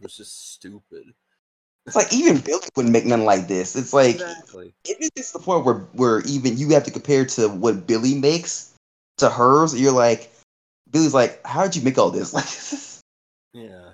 was 0.00 0.16
just 0.16 0.54
stupid. 0.54 1.14
It's 1.86 1.96
like 1.96 2.12
even 2.12 2.38
Billy 2.38 2.68
wouldn't 2.76 2.92
make 2.92 3.06
nothing 3.06 3.24
like 3.24 3.48
this. 3.48 3.74
It's 3.74 3.92
like 3.92 4.16
Exactly. 4.16 4.74
it 4.84 5.10
is 5.16 5.32
the 5.32 5.38
point 5.38 5.64
where 5.64 5.78
where 5.92 6.20
even 6.26 6.58
you 6.58 6.68
have 6.70 6.84
to 6.84 6.90
compare 6.90 7.24
to 7.24 7.48
what 7.48 7.86
Billy 7.86 8.14
makes 8.14 8.74
to 9.16 9.30
hers. 9.30 9.78
You're 9.78 9.92
like, 9.92 10.30
Billy's 10.90 11.14
like, 11.14 11.44
how 11.46 11.64
did 11.64 11.76
you 11.76 11.82
make 11.82 11.98
all 11.98 12.10
this? 12.10 12.32
Like, 13.54 13.64
Yeah. 13.64 13.90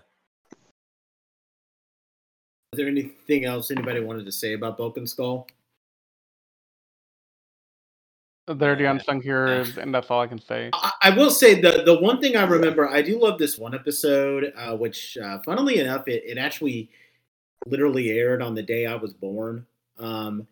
Is 2.73 2.79
there 2.79 2.89
anything 2.89 3.45
else 3.45 3.71
anybody 3.71 4.01
wanted 4.01 4.27
to 4.27 4.33
say 4.33 4.55
about 4.55 4.77
Bulk 4.77 4.97
and 4.97 5.09
Skull? 5.09 5.47
They're 8.47 8.77
the 8.77 8.83
Yeah. 8.83 8.91
unsung 8.91 9.23
heroes, 9.23 9.79
and 9.79 9.95
that's 9.95 10.11
all 10.11 10.21
I 10.21 10.27
can 10.27 10.41
say. 10.41 10.71
I, 10.73 10.93
I 11.03 11.11
will 11.11 11.31
say 11.31 11.61
the 11.61 11.83
the 11.87 11.99
one 12.01 12.21
thing 12.21 12.37
I 12.37 12.45
remember, 12.45 12.89
I 12.89 13.01
do 13.01 13.19
love 13.19 13.39
this 13.39 13.57
one 13.59 13.75
episode, 13.75 14.53
uh, 14.57 14.77
which, 14.77 15.17
uh, 15.17 15.39
funnily 15.43 15.79
enough, 15.79 16.09
it, 16.09 16.25
it 16.27 16.37
actually 16.37 16.91
literally 17.67 18.11
aired 18.11 18.43
on 18.43 18.55
the 18.55 18.63
day 18.63 18.87
I 18.87 18.97
was 18.97 19.15
born. 19.15 19.67
Um, 19.99 20.47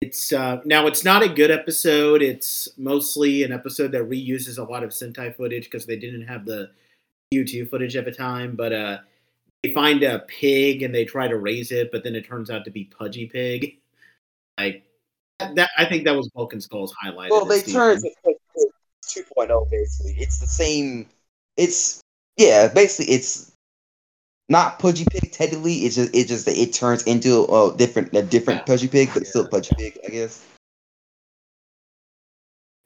it's 0.00 0.32
uh, 0.32 0.60
now 0.64 0.86
it's 0.86 1.04
not 1.04 1.22
a 1.22 1.28
good 1.28 1.50
episode. 1.50 2.22
It's 2.22 2.68
mostly 2.76 3.42
an 3.42 3.52
episode 3.52 3.92
that 3.92 4.08
reuses 4.08 4.58
a 4.58 4.62
lot 4.62 4.84
of 4.84 4.90
Sentai 4.90 5.34
footage 5.34 5.64
because 5.64 5.86
they 5.86 5.96
didn't 5.96 6.26
have 6.26 6.44
the 6.44 6.70
Zyu2 7.34 7.68
footage 7.68 7.96
at 7.96 8.04
the 8.04 8.12
time. 8.12 8.54
But 8.54 8.72
uh, 8.72 8.98
they 9.62 9.72
find 9.72 10.02
a 10.04 10.20
pig 10.20 10.82
and 10.82 10.94
they 10.94 11.04
try 11.04 11.26
to 11.26 11.36
raise 11.36 11.72
it, 11.72 11.90
but 11.90 12.04
then 12.04 12.14
it 12.14 12.26
turns 12.26 12.50
out 12.50 12.64
to 12.64 12.70
be 12.70 12.84
Pudgy 12.84 13.26
Pig. 13.26 13.78
Like 14.58 14.84
that, 15.40 15.70
I 15.76 15.84
think 15.84 16.04
that 16.04 16.16
was 16.16 16.28
Bulk 16.28 16.52
and 16.52 16.62
Skull's 16.62 16.94
highlight. 17.00 17.30
well, 17.30 17.44
they 17.44 17.62
turned 17.62 18.02
to 18.02 18.68
2.0 19.04 19.70
basically. 19.70 20.14
It's 20.18 20.38
the 20.38 20.46
same. 20.46 21.08
It's 21.56 22.00
yeah, 22.36 22.68
basically 22.68 23.14
it's 23.14 23.52
not 24.48 24.78
Pudgy 24.78 25.04
Pig 25.10 25.30
technically. 25.32 25.74
It's 25.78 25.96
just 25.96 26.14
it 26.14 26.26
just 26.28 26.48
it 26.48 26.72
turns 26.72 27.02
into 27.04 27.44
a 27.44 27.76
different 27.76 28.14
a 28.14 28.22
different 28.22 28.60
Yeah. 28.60 28.64
Pudgy 28.64 28.88
Pig, 28.88 29.10
but 29.12 29.22
it's 29.22 29.30
still 29.30 29.46
Pudgy 29.46 29.74
Pig, 29.76 29.98
I 30.06 30.10
guess. 30.10 30.44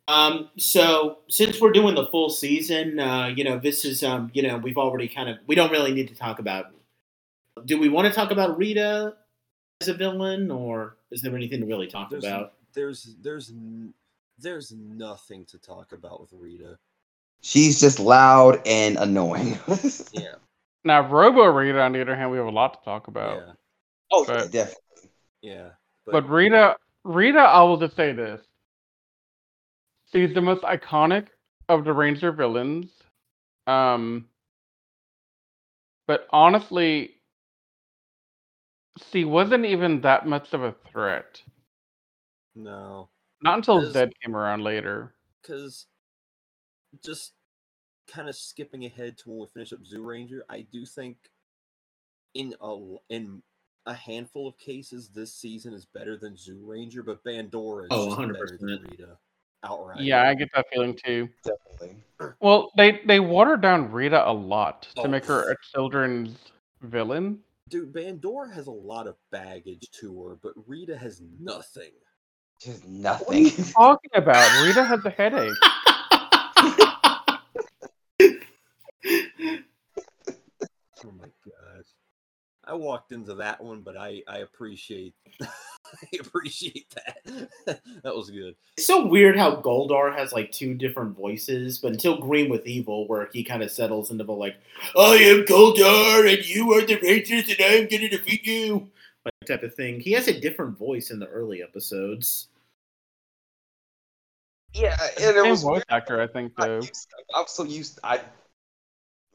Um, 0.09 0.51
so 0.59 1.18
since 1.28 1.60
we're 1.60 1.72
doing 1.72 1.94
the 1.94 2.06
full 2.06 2.28
season, 2.28 2.98
uh, 2.98 3.26
you 3.26 3.44
know, 3.44 3.59
this 3.59 3.84
is 3.84 4.02
um, 4.02 4.30
you 4.34 4.43
know, 4.43 4.59
we've 4.59 4.76
already 4.76 5.09
kind 5.09 5.28
of 5.28 5.39
we 5.47 5.55
don't 5.55 5.70
really 5.70 5.93
need 5.93 6.09
to 6.09 6.14
talk 6.14 6.39
about. 6.39 6.66
Do 7.64 7.78
we 7.78 7.89
want 7.89 8.09
to 8.09 8.12
talk 8.12 8.30
about 8.30 8.59
Rita 8.59 9.14
as 9.80 9.89
a 9.89 9.94
villain, 9.94 10.51
or 10.51 10.97
is 11.10 11.22
there 11.22 11.34
anything 11.34 11.60
to 11.60 11.66
really 11.66 11.86
talk 11.86 12.10
There's 12.10 12.24
about? 12.24 12.55
there's 12.74 13.14
there's 13.22 13.52
there's 14.39 14.72
nothing 14.72 15.44
to 15.47 15.59
talk 15.59 15.93
about 15.93 16.20
with 16.20 16.32
Rita. 16.32 16.78
She's 17.43 17.80
just 17.80 18.01
loud 18.01 18.60
and 18.66 18.97
annoying. 18.97 19.59
Yeah. 20.12 20.34
Now, 20.84 21.09
Robo 21.09 21.44
Rita, 21.46 21.80
on 21.80 21.92
the 21.92 22.00
other 22.00 22.16
hand, 22.16 22.30
we 22.30 22.38
have 22.38 22.46
a 22.46 22.50
lot 22.50 22.74
to 22.78 22.84
talk 22.84 23.06
about. 23.09 23.36
Yeah. 23.46 23.52
oh, 24.10 24.24
But- 24.26 24.50
definitely. 24.50 25.10
Yeah. 25.42 25.70
But 26.06 26.28
Rita, 26.28 26.76
Rita, 27.04 27.38
I 27.38 27.62
will 27.62 27.76
just 27.76 27.94
say 27.96 28.12
this: 28.12 28.40
she's 30.12 30.34
the 30.34 30.40
most 30.40 30.62
iconic 30.62 31.28
of 31.68 31.84
the 31.84 31.92
Ranger 31.92 32.32
villains. 32.32 32.90
Um, 33.68 34.28
but 36.09 36.26
honestly, 36.30 37.14
she 39.10 39.24
wasn't 39.24 39.64
even 39.64 40.00
that 40.02 40.26
much 40.26 40.52
of 40.52 40.62
a 40.62 40.74
threat. 40.90 41.40
no. 42.54 43.09
Not 43.44 43.56
until 43.59 43.80
Because- 43.80 43.94
Zedd 43.94 44.12
came 44.22 44.36
around 44.36 44.62
later. 44.62 45.14
because 45.40 45.86
just 47.04 47.32
kind 48.12 48.28
of 48.28 48.36
skipping 48.36 48.84
ahead 48.84 49.16
to 49.18 49.30
when 49.30 49.40
we 49.40 49.47
finish 49.47 49.72
up 49.72 49.80
Zyuranger, 49.80 50.40
I 50.48 50.62
do 50.72 50.84
think 50.84 51.16
in 52.34 52.55
a 52.60 52.64
l- 52.64 53.02
in 53.09 53.43
a 53.86 53.94
handful 53.94 54.47
of 54.47 54.56
cases 54.59 55.09
this 55.09 55.34
season 55.34 55.72
is 55.72 55.86
better 55.86 56.16
than 56.16 56.34
Zyuranger, 56.36 57.05
but 57.05 57.24
Bandora 57.24 57.84
is 57.84 57.89
Oh, 57.90 58.06
just 58.06 58.18
100%. 58.18 58.32
better 58.32 58.59
than 58.59 58.86
Rita 58.90 59.18
outright. 59.64 60.01
Yeah, 60.01 60.28
I 60.28 60.34
get 60.34 60.48
that 60.55 60.66
feeling 60.72 60.97
too. 61.05 61.28
Definitely. 61.44 62.02
Well, 62.40 62.72
they 62.76 63.01
they 63.06 63.20
watered 63.20 63.60
down 63.62 63.90
Rita 63.93 64.28
a 64.28 64.32
lot 64.32 64.82
to 64.97 65.02
Oh. 65.02 65.09
make 65.09 65.24
her 65.26 65.52
a 65.52 65.56
children's 65.72 66.36
villain. 66.80 67.39
Dude, 67.68 67.93
Bandora 67.93 68.52
has 68.52 68.66
a 68.66 68.70
lot 68.72 69.06
of 69.06 69.16
baggage 69.30 69.89
to 70.01 70.22
her, 70.24 70.36
but 70.43 70.52
Rita 70.66 70.97
has 70.97 71.20
nothing. 71.39 71.93
Just 72.60 72.84
What 72.84 73.28
are 73.28 73.34
you 73.39 73.44
nothing. 73.44 73.64
talking 73.72 74.10
about? 74.14 74.66
Rita 74.66 74.82
has 74.84 75.05
a 75.05 75.10
headache. 75.10 75.55
Oh 81.05 81.10
my 81.18 81.26
god. 81.44 81.84
I 82.64 82.74
walked 82.74 83.12
into 83.12 83.34
that 83.34 83.62
one, 83.62 83.80
but 83.80 83.97
I 83.97 84.22
I 84.28 84.39
appreciate 84.39 85.14
I 85.40 86.16
appreciate 86.20 86.94
that. 86.94 87.48
that 88.02 88.16
was 88.16 88.30
good. 88.30 88.55
It's 88.76 88.86
so 88.86 89.06
weird 89.06 89.36
how 89.36 89.56
Goldar 89.56 90.14
has 90.14 90.32
like 90.32 90.52
two 90.52 90.74
different 90.74 91.16
voices, 91.16 91.78
but 91.78 91.93
until 91.93 92.18
Green 92.18 92.48
with 92.48 92.66
Evil, 92.66 93.09
where 93.09 93.28
he 93.32 93.43
kind 93.43 93.62
of 93.62 93.70
settles 93.70 94.10
into 94.10 94.24
the 94.24 94.32
like, 94.32 94.56
I 94.97 95.14
am 95.16 95.44
Goldar 95.44 96.32
and 96.32 96.48
you 96.48 96.72
are 96.72 96.86
the 96.86 96.98
Rangers 97.02 97.48
and 97.48 97.59
I'm 97.60 97.89
gonna 97.89 98.09
defeat 98.09 98.47
you, 98.47 98.90
like 99.24 99.34
type 99.47 99.62
of 99.62 99.74
thing. 99.74 100.01
He 100.01 100.12
has 100.12 100.28
a 100.28 100.40
different 100.40 100.78
voice 100.78 101.10
in 101.10 101.18
the 101.18 101.28
early 101.28 101.62
episodes. 101.62 102.48
Yeah, 104.72 104.97
and 105.20 105.36
it 105.36 105.43
Same 105.43 105.51
was 105.51 105.62
voice 105.62 105.82
actor, 105.90 106.20
I 106.22 106.26
think, 106.26 106.52
I, 106.56 106.66
though. 106.66 106.80
I 107.34 107.40
was 107.40 107.51
so 107.51 107.64
used. 107.64 107.98
I 108.02 108.20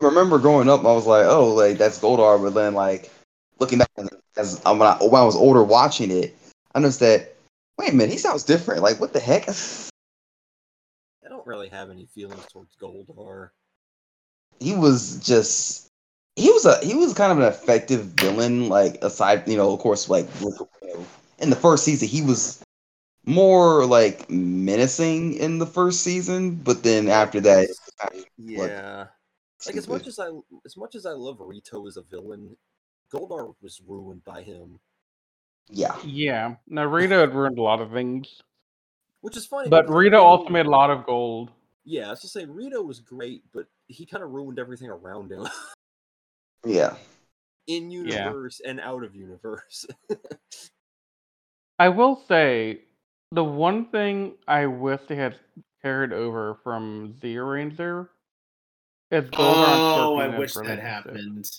remember 0.01 0.39
growing 0.39 0.67
up, 0.67 0.79
I 0.79 0.93
was 0.93 1.05
like, 1.05 1.25
"Oh, 1.25 1.53
like 1.53 1.77
that's 1.77 1.99
Goldar," 1.99 2.41
but 2.41 2.55
then 2.55 2.73
like 2.73 3.11
looking 3.59 3.79
back 3.79 3.89
as 4.37 4.61
when 4.63 4.81
I, 4.81 4.97
when 5.01 5.21
I 5.21 5.25
was 5.25 5.35
older 5.35 5.63
watching 5.63 6.11
it, 6.11 6.35
I 6.75 6.79
noticed 6.79 6.99
that 6.99 7.35
wait 7.77 7.91
a 7.91 7.95
minute, 7.95 8.11
he 8.11 8.17
sounds 8.17 8.43
different. 8.43 8.81
Like 8.81 8.99
what 8.99 9.13
the 9.13 9.19
heck? 9.19 9.47
I 11.25 11.29
don't 11.29 11.45
really 11.45 11.69
have 11.69 11.89
any 11.89 12.05
feelings 12.05 12.45
towards 12.51 12.75
Goldar. 12.75 13.49
He 14.59 14.75
was 14.75 15.19
just 15.19 15.87
he 16.35 16.51
was 16.51 16.65
a 16.65 16.77
he 16.85 16.95
was 16.95 17.13
kind 17.13 17.31
of 17.31 17.39
an 17.39 17.45
effective 17.45 18.05
villain. 18.05 18.69
Like 18.69 19.03
aside, 19.03 19.47
you 19.47 19.57
know, 19.57 19.73
of 19.73 19.79
course, 19.79 20.09
like 20.09 20.27
with- 20.41 20.61
you 20.81 20.93
know, 20.93 21.05
in 21.39 21.49
the 21.49 21.55
first 21.55 21.83
season, 21.83 22.07
he 22.07 22.21
was 22.21 22.61
more 23.25 23.85
like 23.85 24.29
menacing 24.29 25.33
in 25.33 25.59
the 25.59 25.65
first 25.65 26.01
season, 26.01 26.55
but 26.55 26.83
then 26.83 27.09
after 27.09 27.41
that, 27.41 27.63
it 27.63 27.69
was 27.69 27.79
kind 27.99 28.21
of 28.21 28.25
Yeah. 28.37 29.07
Like 29.65 29.75
as 29.75 29.87
much 29.87 30.07
as 30.07 30.19
I 30.19 30.29
as 30.65 30.77
much 30.77 30.95
as 30.95 31.05
I 31.05 31.11
love 31.11 31.37
Rito 31.39 31.87
as 31.87 31.97
a 31.97 32.03
villain, 32.03 32.55
Goldar 33.13 33.53
was 33.61 33.81
ruined 33.87 34.23
by 34.25 34.41
him. 34.43 34.79
yeah. 35.69 35.95
Yeah. 36.03 36.55
Now 36.67 36.85
Rita 36.85 37.15
had 37.15 37.33
ruined 37.35 37.57
a 37.57 37.61
lot 37.61 37.81
of 37.81 37.91
things, 37.91 38.41
Which 39.21 39.37
is 39.37 39.45
funny. 39.45 39.69
but 39.69 39.85
Rita 39.89 40.17
Rito- 40.17 40.23
also 40.23 40.49
made 40.49 40.65
a 40.65 40.69
lot 40.69 40.89
of 40.89 41.05
gold. 41.05 41.51
Yeah, 41.85 42.07
I 42.07 42.09
was 42.11 42.21
just 42.21 42.33
say 42.33 42.45
Rito 42.45 42.81
was 42.81 42.99
great, 42.99 43.43
but 43.53 43.67
he 43.87 44.05
kind 44.05 44.21
of 44.23 44.31
ruined 44.31 44.59
everything 44.59 44.89
around 44.89 45.31
him. 45.31 45.47
Yeah. 46.65 46.95
In 47.67 47.91
universe 47.91 48.59
and 48.65 48.79
out 48.81 49.03
of 49.03 49.15
universe. 49.15 49.85
I 51.79 51.89
will 51.89 52.21
say 52.27 52.81
the 53.31 53.43
one 53.43 53.85
thing 53.85 54.33
I 54.47 54.65
wish 54.65 55.01
they 55.07 55.15
had 55.15 55.37
carried 55.81 56.11
over 56.11 56.55
from 56.63 57.13
Zyuranger 57.21 58.09
is 59.11 59.25
Goldar 59.29 59.67
and 59.67 59.81
Oh, 59.81 60.15
I 60.17 60.37
wish 60.37 60.53
that 60.55 60.61
relationship. 60.61 60.83
happened. 60.85 61.51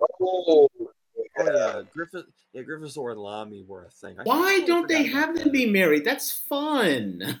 Oh, 0.00 0.68
Oh 1.36 1.44
yeah, 1.46 1.82
Griffith, 1.92 2.26
yeah, 2.52 2.62
Grifforzer 2.62 3.10
and 3.12 3.20
Lamie 3.20 3.64
were 3.66 3.84
a 3.86 3.90
thing. 3.90 4.16
I 4.18 4.22
Why 4.24 4.60
don't 4.66 4.88
they 4.88 5.04
have 5.04 5.34
them 5.36 5.50
be 5.50 5.66
married? 5.66 6.04
That's 6.04 6.30
fun. 6.30 7.40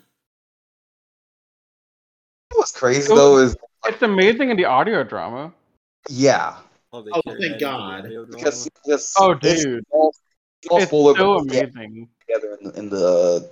What's 2.54 2.72
crazy 2.72 3.02
So- 3.02 3.14
though 3.16 3.38
is 3.38 3.56
It's 3.86 4.02
amazing 4.02 4.50
in 4.50 4.56
the 4.56 4.64
audio 4.64 5.04
drama. 5.04 5.52
yeah, 6.08 6.58
Oh, 6.92 7.04
Oh, 7.12 7.20
thank 7.22 7.24
that 7.40 7.42
into 7.42 7.52
the 7.54 7.58
God. 7.58 8.02
because 8.30 8.68
just 8.86 9.14
Oh, 9.18 9.32
it's 9.32 9.62
dude. 9.64 9.84
all, 9.90 10.14
it's 10.62 10.70
all 10.92 11.10
It's 11.10 11.18
so 11.18 11.38
amazing. 11.38 12.08
together 12.20 12.54
in 12.60 12.64
the, 12.68 12.78
in 12.78 12.88
the 12.88 13.50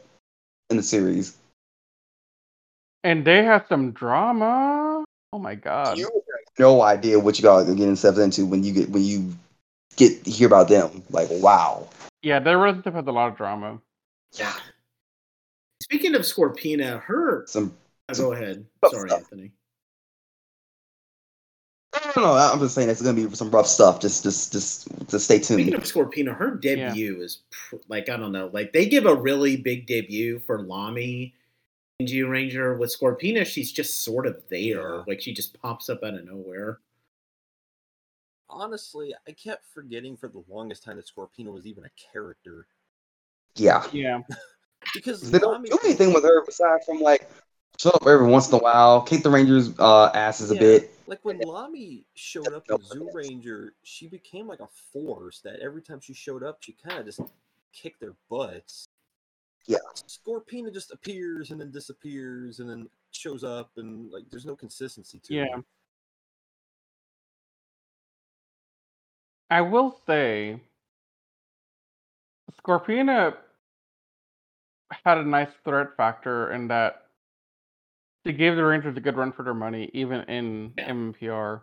in 0.70 0.77
the 0.79 0.83
series. 0.83 1.37
And 3.05 3.24
they 3.27 3.43
have 3.45 3.66
some 3.69 3.91
drama. 3.93 5.05
Oh 5.33 5.39
my 5.39 5.55
god. 5.57 5.99
You 5.99 6.05
have 6.05 6.12
no 6.59 6.83
idea 6.83 7.19
what 7.19 7.39
you 7.39 7.43
guys 7.43 7.69
are 7.69 7.73
getting 7.73 7.89
yourselves 7.89 8.19
into 8.19 8.47
when 8.47 8.65
you 8.65 8.73
get 8.73 8.91
when 8.91 9.03
you 9.03 9.35
get 9.97 10.27
hear 10.27 10.47
about 10.47 10.69
them. 10.69 11.03
Like 11.11 11.29
wow, 11.31 11.89
Yeah, 12.23 12.39
their 12.39 12.59
relationship 12.59 12.95
has 12.95 13.07
a 13.07 13.12
lot 13.12 13.29
of 13.29 13.37
drama. 13.37 13.81
Yeah. 14.33 14.53
Speaking 15.83 16.15
of 16.15 16.23
Scorpina, 16.23 17.03
her. 17.03 17.45
some. 17.47 17.74
oh, 18.09 18.15
go 18.15 18.33
ahead. 18.33 18.65
Sorry, 18.91 19.09
stuff. 19.09 19.20
Anthony. 19.20 19.53
I 21.95 22.12
don't 22.15 22.24
know. 22.24 22.33
I'm 22.33 22.59
just 22.59 22.74
saying 22.74 22.89
it's 22.89 23.03
gonna 23.03 23.29
be 23.29 23.35
some 23.35 23.51
rough 23.51 23.66
stuff. 23.66 24.01
Just 24.01 24.23
just 24.23 24.53
just 24.53 24.89
just 25.09 25.24
stay 25.24 25.39
tuned. 25.39 25.61
Speaking 25.61 25.73
tuned. 25.73 25.83
of 25.83 25.83
Scorpina, 25.83 26.35
her 26.37 26.53
debut 26.53 27.20
is 27.20 27.43
pr- 27.51 27.77
like 27.89 28.09
I 28.09 28.16
don't 28.16 28.33
know, 28.33 28.49
like 28.53 28.73
they 28.73 28.87
give 28.87 29.05
a 29.05 29.15
really 29.15 29.57
big 29.57 29.87
debut 29.87 30.39
for 30.47 30.62
Lamie 30.62 31.35
in 31.35 31.41
Zyuranger. 32.07 32.79
With 32.79 32.97
Scorpina, 32.97 33.45
she's 33.47 33.73
just 33.73 34.01
sort 34.05 34.27
of 34.27 34.43
there, 34.49 34.97
Yeah. 34.97 35.05
like 35.07 35.20
she 35.20 35.33
just 35.33 35.61
pops 35.61 35.89
up 35.89 36.03
out 36.03 36.15
of 36.15 36.24
nowhere. 36.24 36.81
Honestly, 38.49 39.15
I 39.27 39.33
kept 39.33 39.65
forgetting 39.73 40.16
for 40.16 40.29
the 40.29 40.43
longest 40.49 40.83
time 40.85 40.97
that 40.97 41.07
Scorpina 41.07 41.53
was 41.53 41.66
even 41.66 41.85
a 41.85 41.91
character 42.12 42.66
Yeah, 43.57 43.87
Yeah. 43.93 44.20
because 44.95 45.31
they 45.31 45.39
don't 45.39 45.53
Lamie- 45.55 45.70
do 45.70 45.79
anything 45.85 46.12
with 46.12 46.24
her 46.24 46.43
aside 46.45 46.85
from 46.85 47.01
like 47.01 47.31
show 47.79 47.91
up 47.91 48.07
every 48.07 48.27
once 48.27 48.49
in 48.51 48.55
a 48.55 48.59
while, 48.59 49.01
kick 49.03 49.23
the 49.23 49.31
Rangers' 49.31 49.70
uh, 49.79 50.11
asses 50.15 50.51
a 50.51 50.55
bit. 50.55 50.91
Like 51.07 51.24
when 51.24 51.39
Lamie 51.41 52.05
showed 52.15 52.53
up 52.53 52.65
in 52.69 52.77
Zyuranger, 52.79 53.70
she 53.83 54.07
became 54.09 54.47
like 54.47 54.61
a 54.61 54.69
force 54.93 55.41
that 55.41 55.61
every 55.61 55.81
time 55.83 56.01
she 56.01 56.12
showed 56.15 56.43
up, 56.43 56.59
she 56.61 56.73
kind 56.73 56.99
of 57.01 57.07
just 57.07 57.20
kicked 57.73 58.01
their 58.01 58.15
butts. 58.29 58.87
Yeah. 59.66 59.78
Scorpina 59.94 60.72
just 60.72 60.93
appears 60.93 61.51
and 61.51 61.60
then 61.60 61.70
disappears 61.70 62.60
and 62.60 62.68
then 62.68 62.89
shows 63.12 63.44
up 63.44 63.70
and 63.76 64.10
like 64.10 64.24
there's 64.30 64.47
no 64.47 64.56
consistency 64.56 65.20
to 65.24 65.34
it. 65.34 65.36
Yeah. 65.36 65.56
her. 65.56 65.64
I 69.51 69.60
will 69.60 69.98
say 70.06 70.60
Scorpina 72.59 73.36
had 75.05 75.18
a 75.18 75.24
nice 75.24 75.51
threat 75.64 75.89
factor 75.97 76.52
in 76.52 76.68
that 76.68 77.06
she 78.24 78.32
gave 78.32 78.56
the 78.56 78.64
Rangers 78.64 78.97
a 78.97 79.01
good 79.01 79.16
run 79.16 79.32
for 79.32 79.43
their 79.43 79.55
money, 79.55 79.90
even 79.93 80.22
in 80.22 80.72
Yeah. 80.78 80.90
MMPR. 80.90 81.62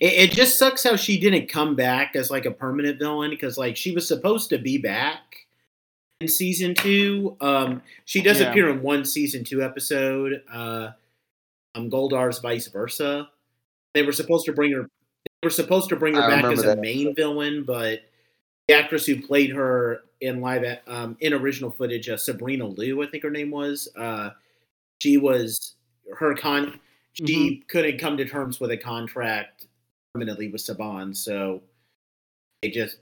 It, 0.00 0.12
it 0.12 0.30
just 0.30 0.58
sucks 0.58 0.84
how 0.84 0.94
she 0.96 1.18
didn't 1.18 1.48
come 1.48 1.74
back 1.74 2.14
as 2.14 2.30
like 2.30 2.44
a 2.44 2.50
permanent 2.50 2.98
villain 2.98 3.30
because 3.30 3.58
like 3.58 3.76
she 3.76 3.92
was 3.92 4.06
supposed 4.06 4.50
to 4.50 4.58
be 4.58 4.78
back 4.78 5.47
in 6.20 6.28
season 6.28 6.74
two. 6.74 7.36
Um, 7.40 7.82
she 8.04 8.20
does 8.20 8.40
Yeah. 8.40 8.50
appear 8.50 8.68
in 8.70 8.82
one 8.82 9.04
season 9.04 9.44
two 9.44 9.62
episode. 9.62 10.42
Uh, 10.50 10.92
um, 11.74 11.90
Goldar's 11.90 12.38
vice 12.40 12.68
versa. 12.68 13.30
They 13.94 14.02
were 14.02 14.12
supposed 14.12 14.44
to 14.46 14.52
bring 14.52 14.72
her. 14.72 14.82
They 14.82 15.46
were 15.46 15.50
supposed 15.50 15.88
to 15.90 15.96
bring 15.96 16.14
her 16.14 16.22
I 16.22 16.28
back 16.42 16.44
as 16.52 16.62
a 16.64 16.68
that 16.68 16.78
main 16.78 17.14
villain, 17.14 17.64
but 17.64 18.02
the 18.66 18.74
actress 18.74 19.06
who 19.06 19.20
played 19.22 19.50
her 19.50 20.02
in 20.20 20.40
live 20.40 20.64
at, 20.64 20.82
um, 20.88 21.16
in 21.20 21.32
original 21.32 21.70
footage, 21.70 22.08
uh, 22.08 22.16
Sabrina 22.16 22.66
Lu, 22.66 23.02
I 23.02 23.06
think 23.06 23.22
her 23.22 23.30
name 23.30 23.50
was. 23.50 23.88
Uh, 23.96 24.30
she 25.00 25.16
was 25.16 25.76
her 26.18 26.34
con. 26.34 26.80
She 27.12 27.24
Mm-hmm. 27.24 27.62
couldn't 27.68 27.98
come 27.98 28.16
to 28.16 28.24
terms 28.24 28.60
with 28.60 28.70
a 28.70 28.76
contract 28.76 29.66
permanently 30.12 30.48
with 30.48 30.60
Saban, 30.62 31.14
so 31.16 31.62
they 32.62 32.70
just 32.70 32.98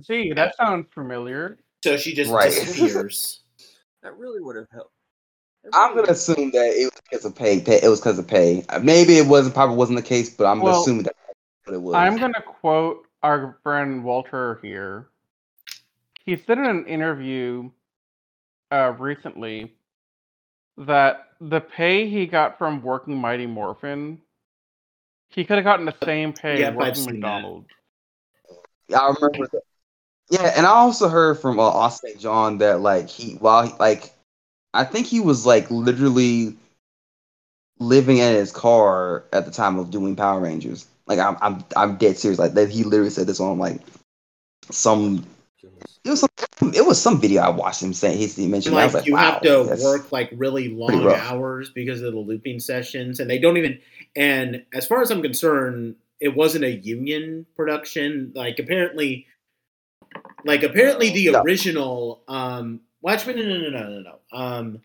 Gee, 0.00 0.32
that 0.32 0.56
sounds 0.56 0.86
familiar. 0.94 1.58
so 1.84 1.96
she 1.96 2.14
just 2.14 2.30
Right. 2.32 2.50
disappears. 2.52 3.42
That 4.02 4.16
really 4.16 4.40
would 4.40 4.56
have 4.56 4.68
helped. 4.72 4.92
That 5.64 5.70
I'm 5.74 5.94
gonna 5.94 6.10
assume 6.12 6.50
that 6.52 6.72
it 6.74 6.84
was 6.92 7.00
because 7.08 7.24
of 7.24 7.36
pay. 7.36 7.60
pay 7.60 7.78
it 7.82 7.88
was 7.88 8.00
because 8.00 8.18
of 8.18 8.26
pay. 8.26 8.64
Uh, 8.68 8.80
Maybe 8.80 9.16
it 9.18 9.26
wasn't. 9.26 9.54
Probably 9.54 9.76
wasn't 9.76 9.98
the 9.98 10.02
case, 10.02 10.30
but 10.30 10.46
I'm 10.46 10.60
Well, 10.60 10.80
assuming 10.80 11.04
that 11.04 11.14
what 11.64 11.74
it 11.74 11.80
was. 11.80 11.94
I'm 11.94 12.16
going 12.18 12.32
to 12.32 12.42
quote 12.42 13.06
our 13.22 13.58
friend 13.62 14.02
Walter 14.02 14.58
here. 14.62 15.08
He 16.24 16.36
said 16.36 16.58
in 16.58 16.66
an 16.66 16.86
interview 16.86 17.70
uh, 18.72 18.94
recently 18.98 19.74
that 20.78 21.28
the 21.40 21.60
pay 21.60 22.08
he 22.08 22.26
got 22.26 22.58
from 22.58 22.82
working 22.82 23.16
Mighty 23.16 23.46
Morphin, 23.46 24.20
he 25.28 25.44
could 25.44 25.56
have 25.56 25.64
gotten 25.64 25.84
the 25.86 25.94
same 26.04 26.32
pay 26.32 26.58
Yep, 26.60 26.68
I've 26.70 26.76
working 26.76 26.94
seen 26.94 27.04
that. 27.06 27.12
McDonald's. 27.12 27.68
Yeah, 28.88 28.98
I 28.98 29.14
remember. 29.14 29.46
That. 29.52 29.62
Yeah, 30.32 30.50
and 30.56 30.64
I 30.64 30.70
also 30.70 31.10
heard 31.10 31.38
from 31.40 31.60
uh, 31.60 31.64
Austin 31.64 32.18
John 32.18 32.56
that 32.58 32.80
like 32.80 33.10
he, 33.10 33.34
while 33.34 33.66
he, 33.66 33.74
like, 33.78 34.14
I 34.72 34.82
think 34.82 35.06
he 35.06 35.20
was 35.20 35.44
like 35.44 35.70
literally 35.70 36.56
living 37.78 38.16
in 38.16 38.34
his 38.34 38.50
car 38.50 39.24
at 39.34 39.44
the 39.44 39.50
time 39.50 39.78
of 39.78 39.90
doing 39.90 40.16
Power 40.16 40.40
Rangers. 40.40 40.86
Like, 41.06 41.18
I'm, 41.18 41.36
I'm, 41.42 41.62
I'm 41.76 41.96
dead 41.98 42.16
serious. 42.16 42.38
Like 42.38 42.54
that, 42.54 42.70
he 42.70 42.82
literally 42.82 43.10
said 43.10 43.26
this 43.26 43.40
on 43.40 43.58
like 43.58 43.82
some. 44.70 45.26
It 46.02 46.08
was 46.08 46.20
some. 46.20 46.72
It 46.72 46.86
was 46.86 46.98
some 46.98 47.20
video 47.20 47.42
I 47.42 47.50
watched 47.50 47.82
him 47.82 47.92
saying. 47.92 48.16
He, 48.16 48.46
mentioned. 48.46 48.74
like, 48.74 48.94
like, 48.94 49.04
you 49.04 49.12
wow, 49.12 49.32
have 49.32 49.42
to 49.42 49.76
work 49.84 50.12
like 50.12 50.30
really 50.32 50.70
long 50.70 51.12
hours 51.12 51.68
because 51.68 52.00
of 52.00 52.14
the 52.14 52.18
looping 52.18 52.58
sessions, 52.58 53.20
and 53.20 53.28
they 53.28 53.38
don't 53.38 53.58
even. 53.58 53.78
And 54.16 54.64
as 54.72 54.86
far 54.86 55.02
as 55.02 55.10
I'm 55.10 55.20
concerned, 55.20 55.96
it 56.20 56.34
wasn't 56.34 56.64
a 56.64 56.70
union 56.70 57.44
production. 57.54 58.32
Like 58.34 58.58
apparently, 58.58 59.26
like 60.44 60.62
apparently 60.62 61.10
the 61.10 61.30
No. 61.32 61.42
original. 61.42 62.22
Um, 62.28 62.80
well, 63.00 63.14
actually, 63.14 63.34
no, 63.34 63.42
no, 63.42 63.58
no, 63.58 63.70
no, 63.70 63.88
no, 63.88 64.00
no. 64.00 64.18
Um, 64.38 64.82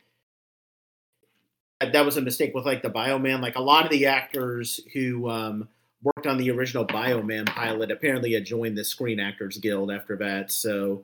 that 1.79 1.93
that 1.93 2.05
was 2.05 2.17
a 2.17 2.21
mistake 2.21 2.53
with 2.55 2.65
like 2.65 2.81
the 2.81 2.89
Bioman. 2.89 3.41
Like 3.41 3.55
a 3.55 3.61
lot 3.61 3.85
of 3.85 3.91
the 3.91 4.07
actors 4.07 4.79
who 4.93 5.29
um, 5.29 5.67
worked 6.01 6.27
on 6.27 6.38
the 6.38 6.51
original 6.51 6.85
Bioman 6.85 7.45
pilot 7.47 7.91
apparently 7.91 8.34
had 8.34 8.45
joined 8.45 8.77
the 8.77 8.84
Screen 8.84 9.19
Actors 9.19 9.57
Guild 9.57 9.91
after 9.91 10.15
that. 10.17 10.51
So, 10.51 11.03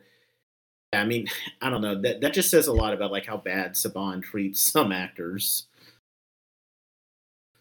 I 0.94 1.06
mean, 1.06 1.28
I 1.62 1.70
don't 1.70 1.82
know. 1.82 2.02
That 2.02 2.22
that 2.22 2.34
just 2.34 2.50
says 2.50 2.68
a 2.68 2.74
lot 2.74 2.94
about 2.94 3.12
like 3.12 3.26
how 3.26 3.38
bad 3.38 3.74
Saban 3.74 4.24
treats 4.24 4.60
some 4.62 4.92
actors. 4.92 5.68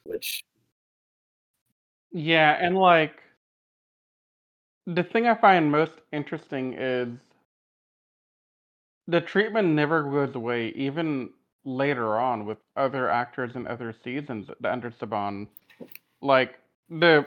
Which 0.05 0.45
Yeah, 2.13 2.57
and 2.61 2.77
like 2.77 3.22
the 4.87 5.03
thing 5.03 5.27
I 5.27 5.35
find 5.35 5.71
most 5.71 5.93
interesting 6.13 6.75
is 6.75 7.09
the 9.07 9.21
treatment 9.21 9.69
never 9.69 10.03
goes 10.03 10.35
away, 10.35 10.69
even 10.71 11.31
later 11.65 12.19
on 12.19 12.47
with 12.47 12.59
other 12.77 13.09
actors 13.09 13.53
in 13.55 13.67
other 13.67 13.95
seasons 14.05 14.49
under 14.65 14.91
Saban. 14.91 15.47
Like 16.21 16.59
the 16.89 17.27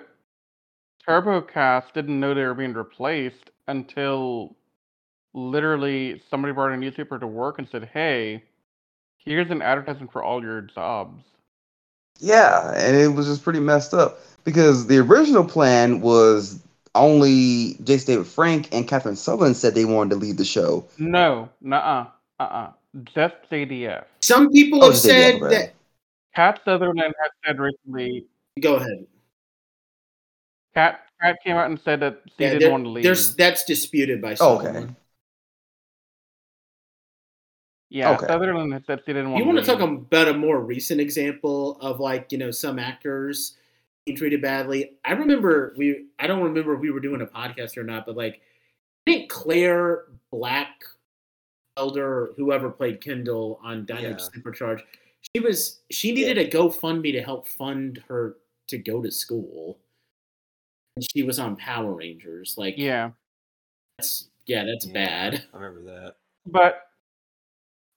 Turbo 1.05 1.41
cast 1.41 1.93
didn't 1.93 2.19
know 2.19 2.33
they 2.33 2.43
were 2.43 2.53
being 2.53 2.73
replaced 2.73 3.51
until 3.67 4.55
literally 5.33 6.21
somebody 6.29 6.53
brought 6.53 6.71
a 6.71 6.77
newspaper 6.77 7.19
to 7.19 7.27
work 7.27 7.59
and 7.59 7.67
said, 7.69 7.89
Hey, 7.93 8.43
here's 9.17 9.51
an 9.51 9.61
advertisement 9.61 10.11
for 10.11 10.23
all 10.23 10.41
your 10.41 10.61
jobs. 10.61 11.23
Yeah, 12.19 12.71
and 12.75 12.95
it 12.95 13.09
was 13.09 13.27
just 13.27 13.43
pretty 13.43 13.59
messed 13.59 13.93
up 13.93 14.19
because 14.45 14.87
the 14.87 14.99
original 14.99 15.43
plan 15.43 15.99
was 15.99 16.64
only 16.95 17.75
Jason 17.83 18.15
David 18.15 18.27
Frank 18.27 18.69
and 18.73 18.87
Catherine 18.87 19.15
Sutherland 19.15 19.57
said 19.57 19.75
they 19.75 19.85
wanted 19.85 20.11
to 20.11 20.15
leave 20.17 20.37
the 20.37 20.45
show. 20.45 20.87
No, 20.97 21.49
nuh 21.61 21.75
uh, 21.77 22.07
uh 22.39 22.43
uh. 22.43 22.71
Just 23.13 23.35
JDF. 23.51 24.05
some 24.21 24.49
people 24.51 24.81
Oh, 24.81 24.85
have 24.87 24.93
just 24.93 25.03
said 25.05 25.35
other 25.35 25.49
that. 25.49 25.73
Kat 26.33 26.59
Sutherland 26.65 27.13
has 27.21 27.31
said 27.45 27.59
recently. 27.59 28.25
Go 28.61 28.75
ahead. 28.75 29.05
Kat 30.73 31.01
Kat 31.21 31.37
came 31.43 31.57
out 31.57 31.69
and 31.69 31.79
said 31.81 31.99
that 31.99 32.21
she 32.37 32.43
Yeah, 32.43 32.53
didn't 32.53 32.71
want 32.71 32.83
to 32.85 32.89
leave. 32.89 33.03
there's 33.03 33.35
that's 33.35 33.65
disputed 33.65 34.21
by 34.21 34.33
Oh, 34.39 34.59
someone. 34.63 34.67
okay. 34.67 34.95
yeah, 37.89 38.11
okay. 38.11 38.27
Sutherland 38.27 38.73
has 38.73 38.83
said 38.87 38.99
she 39.05 39.13
didn't 39.13 39.31
want. 39.31 39.43
You 39.43 39.51
want 39.51 39.59
to 39.63 39.65
talk 39.65 39.81
about 39.81 40.27
a 40.27 40.33
more 40.33 40.59
recent 40.61 40.99
example 41.01 41.77
of 41.81 41.99
like 41.99 42.31
you 42.31 42.37
know 42.37 42.51
some 42.51 42.79
actors 42.79 43.57
being 43.57 43.57
treated 44.13 44.41
badly? 44.41 44.91
I 45.03 45.13
remember 45.13 45.73
we. 45.77 46.05
I 46.19 46.27
don't 46.27 46.43
remember 46.43 46.73
if 46.75 46.79
we 46.81 46.91
were 46.91 46.99
doing 46.99 47.21
a 47.21 47.25
podcast 47.25 47.77
or 47.77 47.83
not, 47.83 48.05
but 48.05 48.15
like 48.15 48.41
I 49.07 49.11
think 49.11 49.29
Claire 49.31 50.05
Black 50.31 50.83
Elder, 51.77 52.33
whoever 52.37 52.69
played 52.69 53.01
Kendall 53.01 53.59
on 53.63 53.85
Dino 53.85 54.01
Yeah. 54.11 54.15
Supercharge, 54.15 54.81
she 55.33 55.39
was 55.41 55.81
she 55.91 56.11
needed 56.11 56.37
a 56.37 56.49
GoFundMe 56.49 57.11
to 57.13 57.21
help 57.21 57.47
fund 57.47 58.01
her 58.07 58.37
to 58.67 58.77
go 58.77 59.01
to 59.01 59.11
school. 59.11 59.79
And 60.95 61.05
she 61.13 61.23
was 61.23 61.39
on 61.39 61.55
Power 61.57 61.93
Rangers. 61.93 62.55
Like 62.57 62.75
Yeah, 62.77 63.11
that's 63.97 64.29
yeah, 64.45 64.63
that's 64.63 64.85
Yeah, 64.85 64.93
bad. 64.93 65.43
I 65.53 65.57
remember 65.57 65.81
that. 65.91 66.15
but 66.45 66.81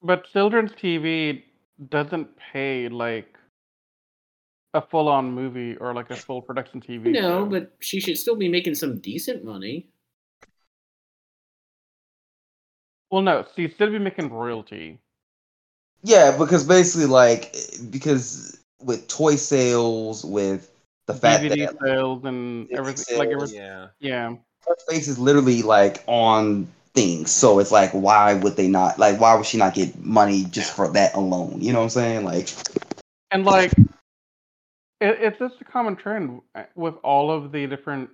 but 0.03 0.25
children's 0.25 0.73
TV 0.73 1.43
doesn't 1.91 2.29
pay 2.37 2.89
like 2.89 3.38
a 4.75 4.83
full-on 4.83 5.33
movie 5.33 5.77
or 5.77 5.95
like 5.95 6.11
a 6.11 6.17
full 6.17 6.43
production 6.43 6.81
TV. 6.81 7.13
No, 7.13 7.21
show. 7.21 7.47
but 7.47 7.73
she 7.81 8.01
should 8.01 8.19
still 8.19 8.37
be 8.37 8.49
making 8.49 8.75
some 8.75 8.99
decent 8.99 9.45
money. 9.45 9.89
well, 13.11 13.23
no, 13.23 13.47
she'd 13.57 13.75
still 13.75 13.91
be 13.91 13.99
making 13.99 14.31
royalty. 14.31 14.99
Yeah, 16.03 16.37
because 16.37 16.65
basically, 16.65 17.07
like, 17.07 17.57
because 17.91 18.61
with 18.81 19.09
toy 19.09 19.37
sales, 19.37 20.25
with 20.25 20.71
the 21.07 21.15
fact 21.15 21.43
DVD 21.43 21.67
that 21.67 21.81
sales 21.81 22.25
and 22.25 22.69
DVD 22.69 22.79
everything, 22.79 23.19
like 23.19 23.29
sales. 23.31 23.43
everything. 23.43 23.63
Yeah. 23.63 23.87
Yeah, 23.99 24.35
her 24.67 24.77
face 24.89 25.09
is 25.09 25.19
literally 25.19 25.63
like 25.63 26.05
on 26.07 26.69
things, 26.95 27.31
so 27.31 27.59
it's 27.59 27.73
like, 27.73 27.91
why 27.93 28.35
would 28.35 28.57
they 28.57 28.69
not? 28.69 28.99
Like, 28.99 29.19
why 29.21 29.35
would 29.35 29.47
she 29.47 29.57
not 29.57 29.75
get 29.75 29.99
money 30.05 30.45
just 30.51 30.75
for 30.77 30.89
that 30.93 31.15
alone? 31.15 31.61
You 31.61 31.73
know 31.73 31.79
what 31.79 31.85
I'm 31.85 31.91
saying? 31.91 32.25
Like, 32.25 32.51
and 33.31 33.45
like 33.45 33.73
it, 35.01 35.19
it's 35.21 35.39
just 35.39 35.55
a 35.61 35.65
common 35.65 35.97
trend 35.97 36.41
uh, 36.55 36.65
with 36.75 36.95
all 37.03 37.31
of 37.31 37.53
the 37.53 37.67
different 37.67 38.11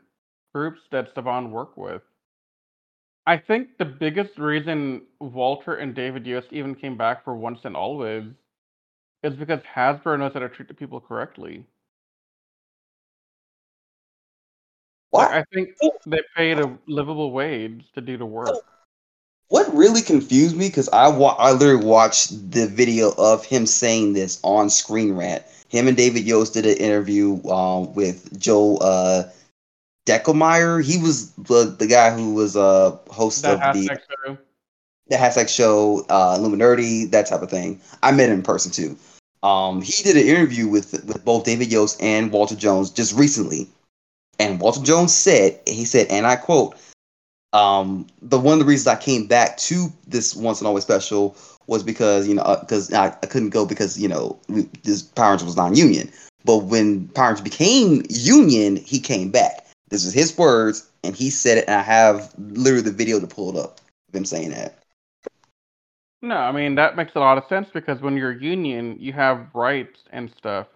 groups 0.54 0.80
that 0.92 1.14
Saban 1.14 1.50
work 1.50 1.76
with. 1.76 2.02
I 3.26 3.38
think 3.38 3.78
the 3.78 3.86
biggest 3.86 4.38
reason 4.38 5.02
Walter 5.18 5.76
and 5.76 5.94
David 5.94 6.26
Yost 6.26 6.48
even 6.50 6.74
came 6.74 6.96
back 6.96 7.24
for 7.24 7.34
Once 7.34 7.60
and 7.64 7.74
Always 7.74 8.24
is 9.22 9.34
because 9.34 9.60
Hasbro 9.74 10.18
knows 10.18 10.32
how 10.34 10.40
to 10.40 10.48
treat 10.50 10.68
the 10.68 10.74
people 10.74 11.00
correctly. 11.00 11.64
What? 15.10 15.30
I 15.30 15.44
think 15.54 15.70
they 16.06 16.20
paid 16.36 16.58
a 16.58 16.76
livable 16.86 17.30
wage 17.30 17.84
to 17.94 18.00
do 18.00 18.18
the 18.18 18.26
work. 18.26 18.48
What 19.48 19.74
really 19.74 20.02
confused 20.02 20.56
me 20.56 20.68
because 20.68 20.88
I 20.88 21.08
wa- 21.08 21.36
I 21.38 21.52
literally 21.52 21.84
watched 21.84 22.50
the 22.50 22.66
video 22.66 23.12
of 23.18 23.44
him 23.44 23.66
saying 23.66 24.14
this 24.14 24.40
on 24.42 24.70
Screen 24.70 25.14
Rant. 25.14 25.44
Him 25.68 25.88
and 25.88 25.96
David 25.96 26.24
Yost 26.24 26.54
did 26.54 26.66
an 26.66 26.76
interview 26.76 27.44
um, 27.48 27.92
with 27.94 28.38
Joe 28.38 28.76
uh, 28.78 29.30
Deckelmeier. 30.06 30.82
He 30.84 30.98
was 30.98 31.32
the, 31.32 31.74
the 31.78 31.86
guy 31.86 32.10
who 32.10 32.34
was 32.34 32.56
a 32.56 32.60
uh, 32.60 32.98
host 33.10 33.42
That 33.42 33.60
of 33.62 33.74
the 33.74 33.86
show. 34.26 34.38
the 35.08 35.16
hashtag 35.16 35.48
show, 35.48 36.06
uh, 36.08 36.36
Illuminati, 36.38 37.06
that 37.06 37.26
type 37.26 37.42
of 37.42 37.50
thing. 37.50 37.80
I 38.02 38.12
met 38.12 38.28
him 38.28 38.36
in 38.36 38.42
person 38.42 38.70
too. 38.72 38.96
Um, 39.42 39.82
he 39.82 40.02
did 40.02 40.16
an 40.16 40.26
interview 40.26 40.68
with 40.68 40.92
with 41.04 41.24
both 41.24 41.44
David 41.44 41.70
Yost 41.70 42.02
and 42.02 42.32
Walter 42.32 42.56
Jones 42.56 42.90
just 42.90 43.14
recently, 43.14 43.68
and 44.38 44.58
Walter 44.60 44.82
Jones 44.82 45.12
said 45.12 45.60
he 45.66 45.84
said, 45.84 46.06
and 46.08 46.26
I 46.26 46.36
quote, 46.36 46.76
um, 47.54 48.06
the 48.20 48.38
one 48.38 48.54
of 48.54 48.58
the 48.58 48.64
reasons 48.64 48.88
I 48.88 49.00
came 49.00 49.26
back 49.26 49.56
to 49.58 49.86
this 50.06 50.34
once 50.34 50.60
and 50.60 50.66
always 50.66 50.82
special 50.82 51.36
was 51.68 51.82
because 51.82 52.28
you 52.28 52.34
know 52.34 52.58
because 52.60 52.92
I, 52.92 53.06
I 53.06 53.26
couldn't 53.26 53.50
go 53.50 53.64
because 53.64 53.98
you 53.98 54.08
know 54.08 54.38
this 54.82 55.08
Rangers 55.16 55.44
was 55.44 55.56
non-union, 55.56 56.10
but 56.44 56.64
when 56.64 57.08
Rangers 57.16 57.40
became 57.40 58.02
union, 58.10 58.76
he 58.76 58.98
came 58.98 59.30
back. 59.30 59.66
This 59.88 60.04
is 60.04 60.12
his 60.12 60.36
words, 60.36 60.90
and 61.04 61.14
he 61.14 61.30
said 61.30 61.58
it, 61.58 61.64
and 61.68 61.76
I 61.76 61.82
have 61.82 62.34
literally 62.38 62.82
the 62.82 62.90
video 62.90 63.20
to 63.20 63.26
pull 63.26 63.56
it 63.56 63.56
up 63.56 63.80
of 64.08 64.14
him 64.14 64.24
saying 64.24 64.50
that. 64.50 64.80
No, 66.22 66.36
I 66.36 66.50
mean 66.50 66.74
that 66.74 66.96
makes 66.96 67.12
a 67.14 67.20
lot 67.20 67.38
of 67.38 67.44
sense 67.48 67.68
because 67.72 68.00
when 68.00 68.16
you're 68.16 68.32
union, 68.32 68.96
you 68.98 69.12
have 69.12 69.46
rights 69.54 70.00
and 70.10 70.28
stuff. 70.36 70.66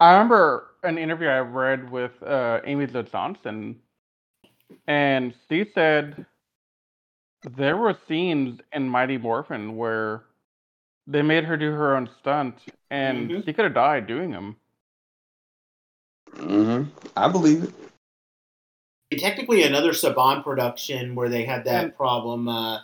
I 0.00 0.12
remember 0.12 0.68
an 0.84 0.96
interview 0.96 1.28
I 1.28 1.40
read 1.40 1.90
with 1.90 2.12
uh, 2.22 2.60
Amy 2.64 2.86
Jo 2.86 3.02
Johnson, 3.02 3.76
and 4.86 5.34
she 5.48 5.70
said 5.74 6.26
there 7.56 7.76
were 7.76 7.96
scenes 8.08 8.60
in 8.72 8.88
Mighty 8.88 9.18
Morphin 9.18 9.76
where 9.76 10.22
they 11.06 11.22
made 11.22 11.44
her 11.44 11.56
do 11.56 11.70
her 11.70 11.96
own 11.96 12.08
stunt, 12.20 12.56
and 12.90 13.30
Mhm. 13.30 13.44
she 13.44 13.52
could 13.52 13.64
have 13.64 13.74
died 13.74 14.06
doing 14.06 14.30
them. 14.30 14.56
hmm 16.36 16.82
I 17.16 17.28
believe 17.28 17.64
it. 17.64 17.74
And 19.10 19.20
technically, 19.20 19.62
another 19.62 19.92
Saban 19.92 20.44
production 20.44 21.14
where 21.14 21.28
they 21.30 21.44
had 21.44 21.64
that 21.64 21.96
problem. 21.96 22.48
Uh, 22.48 22.82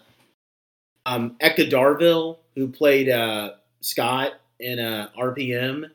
um, 1.06 1.36
Eka 1.40 1.70
Darville, 1.70 2.38
who 2.54 2.66
played 2.68 3.10
uh, 3.10 3.54
Scott 3.80 4.32
in 4.58 4.78
uh, 4.78 5.10
RPM, 5.18 5.90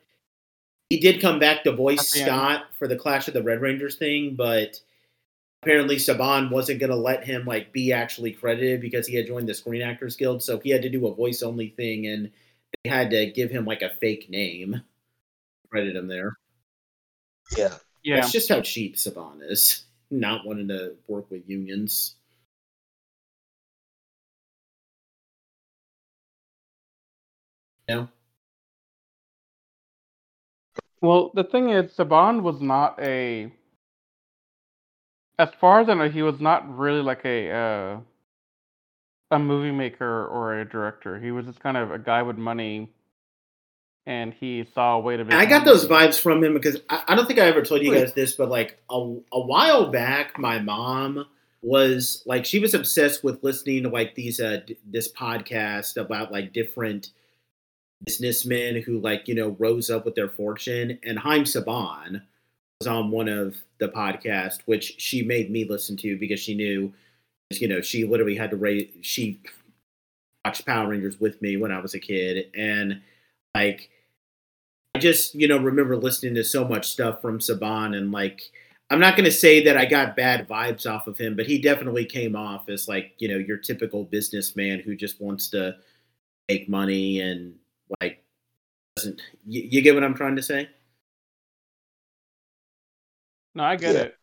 he 0.90 0.99
did 0.99 1.20
come 1.20 1.40
back 1.40 1.64
to 1.64 1.72
voice 1.72 2.14
RPM. 2.14 2.26
Scott 2.26 2.66
for 2.78 2.88
the 2.88 2.95
Clash 2.95 3.28
of 3.28 3.34
the 3.34 3.44
Red 3.44 3.61
Rangers 3.61 3.95
thing, 3.95 4.36
but 4.36 4.80
apparently 5.61 5.98
Saban 5.98 6.49
wasn't 6.52 6.80
going 6.80 6.91
to 6.91 6.95
let 6.95 7.23
him 7.23 7.45
like 7.45 7.72
be 7.73 7.91
actually 7.91 8.31
credited 8.31 8.81
because 8.81 9.07
he 9.07 9.15
had 9.15 9.27
joined 9.27 9.49
the 9.49 9.53
Screen 9.53 9.81
Actors 9.81 10.15
Guild, 10.15 10.41
so 10.41 10.60
he 10.60 10.69
had 10.69 10.81
to 10.81 10.90
do 10.90 11.07
a 11.07 11.15
voice 11.15 11.41
only 11.41 11.69
thing, 11.69 12.07
and 12.07 12.31
they 12.84 12.90
had 12.90 13.10
to 13.11 13.31
give 13.31 13.52
him 13.52 13.65
like 13.65 13.81
a 13.81 13.90
fake 13.90 14.30
name, 14.30 14.81
credit 15.69 15.95
him 15.95 16.07
there. 16.07 16.38
Yeah. 17.57 17.76
Yeah, 18.03 18.22
That's 18.22 18.31
just 18.31 18.48
how 18.48 18.61
cheap 18.61 18.95
Saban 18.95 19.41
is, 19.49 19.84
not 20.10 20.45
wanting 20.45 20.69
to 20.69 20.95
work 21.07 21.30
with 21.30 21.49
unions. 21.49 22.15
No. 27.90 28.07
Well, 31.02 31.31
the 31.34 31.44
thing 31.44 31.69
is, 31.69 31.91
Saban 31.91 32.41
was 32.41 32.61
not 32.61 32.99
a. 33.02 33.52
As 35.40 35.49
far 35.60 35.80
as 35.80 35.88
I 35.88 35.94
know, 35.94 36.10
he 36.10 36.22
was 36.22 36.41
not 36.41 36.78
really 36.78 37.02
like 37.02 37.24
a 37.24 37.49
uh, 37.49 37.99
a 39.32 39.40
movie 39.40 39.72
maker 39.72 40.28
or 40.28 40.60
a 40.60 40.66
director. 40.66 41.18
He 41.18 41.32
was 41.32 41.45
just 41.45 41.61
kind 41.61 41.78
of 41.78 41.91
a 41.91 41.98
guy 41.98 42.22
with 42.24 42.38
money, 42.38 42.91
and 44.06 44.34
he 44.34 44.66
saw 44.76 44.98
a 44.98 44.99
way 44.99 45.16
to 45.16 45.24
make. 45.24 45.34
I 45.34 45.45
got 45.45 45.64
those 45.64 45.88
vibes 45.88 46.20
from 46.20 46.44
him 46.44 46.53
because 46.53 46.82
I, 46.90 47.03
I 47.07 47.16
don't 47.16 47.26
think 47.26 47.40
I 47.40 47.45
ever 47.45 47.61
told 47.61 47.82
you 47.82 47.94
guys 47.94 48.11
this, 48.14 48.34
but 48.34 48.49
like 48.49 48.82
a, 48.90 48.95
a 49.32 49.40
while 49.40 49.90
back, 49.90 50.38
my 50.38 50.60
mom 50.60 51.26
was 51.61 52.22
like 52.26 52.45
she 52.45 52.60
was 52.60 52.74
obsessed 52.74 53.24
with 53.24 53.41
listening 53.41 53.84
to 53.84 53.90
like 53.90 54.16
these 54.16 54.40
uh 54.40 54.61
d- 54.66 54.78
this 54.86 55.11
podcast 55.11 55.98
about 55.98 56.32
like 56.32 56.53
different 56.53 57.11
businessmen 58.06 58.82
who 58.82 58.99
like 58.99 59.28
you 59.28 59.36
know 59.36 59.56
rose 59.60 59.90
up 59.90 60.03
with 60.03 60.16
their 60.16 60.30
fortune, 60.30 60.99
and 61.03 61.20
Haim 61.20 61.44
Saban 61.45 62.24
was 62.80 62.88
on 62.88 63.11
one 63.11 63.27
of 63.27 63.57
the 63.80 63.89
podcasts, 63.89 64.60
which 64.65 64.95
she 64.97 65.22
made 65.22 65.51
me 65.51 65.65
listen 65.65 65.97
to 65.97 66.18
because 66.18 66.39
she 66.39 66.56
knew, 66.56 66.93
you 67.51 67.68
know, 67.68 67.81
she 67.81 68.06
literally 68.06 68.35
had 68.35 68.51
to 68.51 68.57
raise 68.57 68.89
she 69.01 69.41
watched 70.45 70.65
Power 70.65 70.89
Rangers 70.89 71.19
with 71.19 71.41
me 71.41 71.57
when 71.57 71.72
I 71.72 71.80
was 71.80 71.93
a 71.93 71.99
kid, 71.99 72.49
and 72.56 73.01
like 73.56 73.89
I 74.95 74.99
just, 74.99 75.35
you 75.35 75.47
know, 75.47 75.57
remember 75.57 75.97
listening 75.97 76.35
to 76.35 76.43
so 76.43 76.65
much 76.68 76.88
stuff 76.88 77.22
from 77.22 77.39
Saban 77.39 77.97
and 77.97 78.11
like 78.11 78.41
I'm 78.89 78.99
not 78.99 79.15
going 79.15 79.26
to 79.26 79.31
say 79.31 79.64
that 79.65 79.77
I 79.77 79.85
got 79.85 80.15
bad 80.15 80.47
vibes 80.47 80.89
off 80.89 81.06
of 81.07 81.18
him, 81.18 81.35
but 81.35 81.45
he 81.45 81.60
definitely 81.60 82.06
came 82.06 82.35
off 82.35 82.69
as 82.69 82.88
like, 82.88 83.14
you 83.19 83.27
know, 83.27 83.38
your 83.38 83.57
typical 83.57 84.03
businessman 84.03 84.80
who 84.80 84.95
just 84.95 85.22
wants 85.22 85.49
to 85.49 85.76
make 86.47 86.68
money 86.68 87.19
and 87.22 87.56
like 88.01 88.23
doesn't 88.95 89.22
you, 89.45 89.61
you 89.69 89.81
get 89.81 89.93
what 89.93 90.03
I'm 90.03 90.15
trying 90.15 90.35
to 90.38 90.41
say? 90.43 90.69
No, 93.55 93.63
I 93.63 93.76
get 93.76 93.95
Yeah. 93.95 94.01
it. 94.01 94.15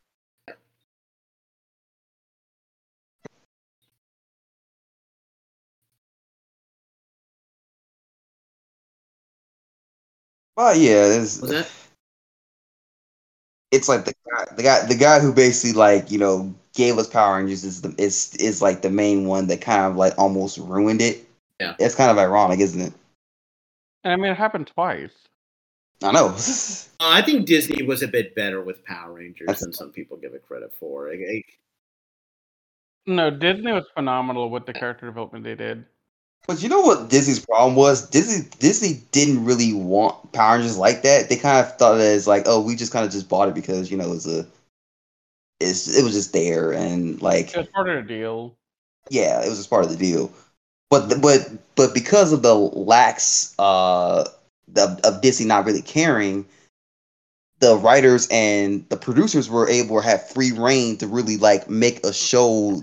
Well, 10.57 10.75
yeah, 10.75 11.05
it's, 11.21 11.41
Was 11.41 11.51
that? 11.51 11.71
it's 13.71 13.89
like 13.89 14.05
the 14.07 14.15
guy, 14.15 14.45
the 14.57 14.63
guy, 14.63 14.87
the 14.87 14.95
guy 14.95 15.21
who 15.21 15.33
basically 15.33 15.75
like 15.79 16.11
you 16.11 16.19
know 16.19 16.55
gave 16.73 16.97
us 16.99 17.07
Power 17.09 17.37
Rangers 17.37 17.63
is 17.65 17.83
the 17.83 17.95
is 17.99 18.35
is 18.37 18.63
like 18.63 18.81
the 18.83 18.91
main 18.91 19.27
one 19.27 19.49
that 19.49 19.61
kind 19.61 19.85
of 19.85 19.97
like 19.97 20.15
almost 20.19 20.57
ruined 20.59 21.03
it. 21.03 21.29
Yeah. 21.61 21.75
it's 21.79 21.95
kind 21.95 22.11
of 22.11 22.19
ironic, 22.19 22.61
isn't 22.61 22.81
it? 22.81 22.93
And 24.05 24.13
I 24.13 24.17
mean, 24.17 24.31
it 24.33 24.37
happened 24.37 24.67
twice. 24.69 25.11
I 26.03 26.13
know. 26.13 26.35
Uh, 26.99 27.11
I 27.13 27.21
think 27.21 27.45
Disney 27.45 27.83
was 27.83 28.03
a 28.03 28.09
bit 28.09 28.35
better 28.35 28.63
with 28.63 28.83
Power 28.87 29.13
Rangers 29.13 29.45
That's- 29.49 29.61
than 29.61 29.75
some 29.75 29.91
people 29.93 30.17
give 30.17 30.33
it 30.33 30.43
credit 30.49 30.73
for. 30.81 31.11
Like, 31.11 31.21
like, 31.29 31.59
No, 33.07 33.31
Disney 33.31 33.71
was 33.71 33.85
phenomenal 33.95 34.49
with 34.49 34.65
the 34.65 34.73
character 34.73 35.05
development 35.05 35.45
they 35.45 35.55
did. 35.55 35.85
but 36.47 36.63
you 36.63 36.71
know 36.71 36.81
what 36.81 37.11
Disney's 37.11 37.45
problem 37.45 37.77
was? 37.77 38.09
Disney 38.09 38.49
Disney 38.61 39.03
didn't 39.13 39.45
really 39.45 39.75
want 39.75 40.33
Power 40.33 40.57
Rangers 40.57 40.79
like 40.79 41.03
that. 41.03 41.29
They 41.29 41.37
kind 41.37 41.59
of 41.65 41.77
thought 41.77 41.97
of 41.97 42.01
it 42.01 42.05
as 42.05 42.27
like, 42.27 42.45
oh, 42.47 42.63
we 42.63 42.77
just 42.77 42.93
kind 42.93 43.05
of 43.05 43.13
just 43.13 43.29
bought 43.29 43.49
it 43.51 43.55
because 43.55 43.91
you 43.91 43.99
know 43.99 44.13
it's 44.15 44.27
a 44.27 44.47
it's 45.61 45.99
it 45.99 46.03
was 46.03 46.15
just 46.15 46.33
there 46.33 46.73
and 46.73 47.21
like 47.21 47.51
It 47.51 47.59
was 47.59 47.69
part 47.69 47.91
of 47.91 47.97
the 47.97 48.09
deal. 48.09 48.57
yeah, 49.11 49.43
it 49.45 49.49
was 49.51 49.59
just 49.59 49.69
part 49.69 49.85
of 49.85 49.91
the 49.91 49.99
deal. 49.99 50.33
But 50.89 51.11
the, 51.11 51.17
but 51.19 51.47
but 51.75 51.93
because 51.93 52.33
of 52.33 52.41
the 52.41 52.55
lax 52.55 53.55
uh 53.59 54.25
of, 54.75 54.99
of 55.01 55.21
Disney 55.21 55.47
not 55.47 55.65
really 55.65 55.83
caring, 55.83 56.47
the 57.61 57.77
writers 57.77 58.29
and 58.31 58.89
the 58.89 58.97
producers 58.97 59.49
were 59.49 59.69
able 59.69 60.01
to 60.01 60.07
have 60.07 60.29
free 60.29 60.53
reign 60.53 60.97
to 60.99 61.07
really 61.07 61.37
like 61.37 61.69
make 61.71 62.05
a 62.05 62.13
show, 62.13 62.81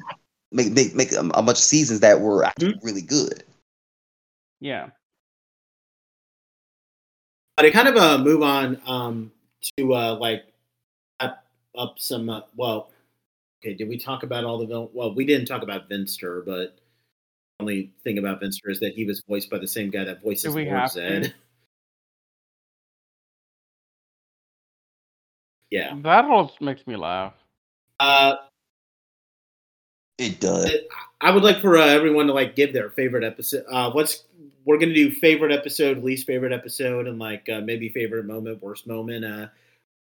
make 0.51 0.71
make 0.71 0.95
make 0.95 1.11
a, 1.11 1.19
a 1.19 1.43
bunch 1.43 1.57
of 1.57 1.63
seasons 1.63 1.99
that 1.99 2.21
were 2.21 2.43
actually 2.43 2.79
really 2.81 3.01
good. 3.01 3.43
Yeah. 4.59 4.89
But 7.55 7.63
to 7.63 7.71
kind 7.71 7.87
of 7.87 7.97
uh, 7.97 8.17
move 8.17 8.41
on 8.41 8.81
um, 8.87 9.31
to 9.77 9.93
uh, 9.93 10.15
like 10.15 10.45
up 11.19 11.45
up 11.77 11.99
some 11.99 12.29
uh, 12.29 12.41
well, 12.55 12.89
okay. 13.61 13.75
Did 13.75 13.89
we 13.89 13.99
talk 13.99 14.23
about 14.23 14.43
all 14.43 14.57
the 14.57 14.65
villain? 14.65 14.89
Well, 14.93 15.13
we 15.13 15.25
didn't 15.25 15.45
talk 15.45 15.61
about 15.61 15.87
Finster, 15.87 16.41
but 16.43 16.77
the 17.59 17.63
only 17.63 17.91
thing 18.03 18.17
about 18.17 18.39
Finster 18.39 18.71
is 18.71 18.79
that 18.79 18.93
he 18.93 19.05
was 19.05 19.21
voiced 19.27 19.51
by 19.51 19.59
the 19.59 19.67
same 19.67 19.91
guy 19.91 20.03
that 20.03 20.23
voices 20.23 20.51
Do 20.51 20.55
we 20.55 20.65
Lord 20.65 20.77
have 20.77 20.91
Zedd. 20.91 21.33
Yeah. 25.73 25.95
That 26.03 26.25
always 26.25 26.51
makes 26.61 26.85
me 26.85 26.95
laugh. 26.95 27.33
Uh, 27.99 28.35
It 30.19 30.39
does. 30.39 30.69
I 31.19 31.31
would 31.31 31.41
like 31.41 31.61
for 31.61 31.77
uh, 31.77 31.87
everyone 31.87 32.27
to 32.27 32.33
like 32.33 32.55
give 32.55 32.73
their 32.73 32.91
favorite 32.91 33.23
episode. 33.23 33.65
Uh, 33.67 33.89
what's 33.89 34.25
we're 34.65 34.77
gonna 34.77 34.93
do 34.93 35.09
favorite 35.09 35.51
episode, 35.51 36.03
least 36.03 36.27
favorite 36.27 36.53
episode, 36.53 37.07
and 37.07 37.17
like 37.17 37.49
uh, 37.49 37.61
maybe 37.61 37.89
favorite 37.89 38.25
moment, 38.25 38.61
worst 38.61 38.85
moment. 38.85 39.25
Uh, 39.25 39.47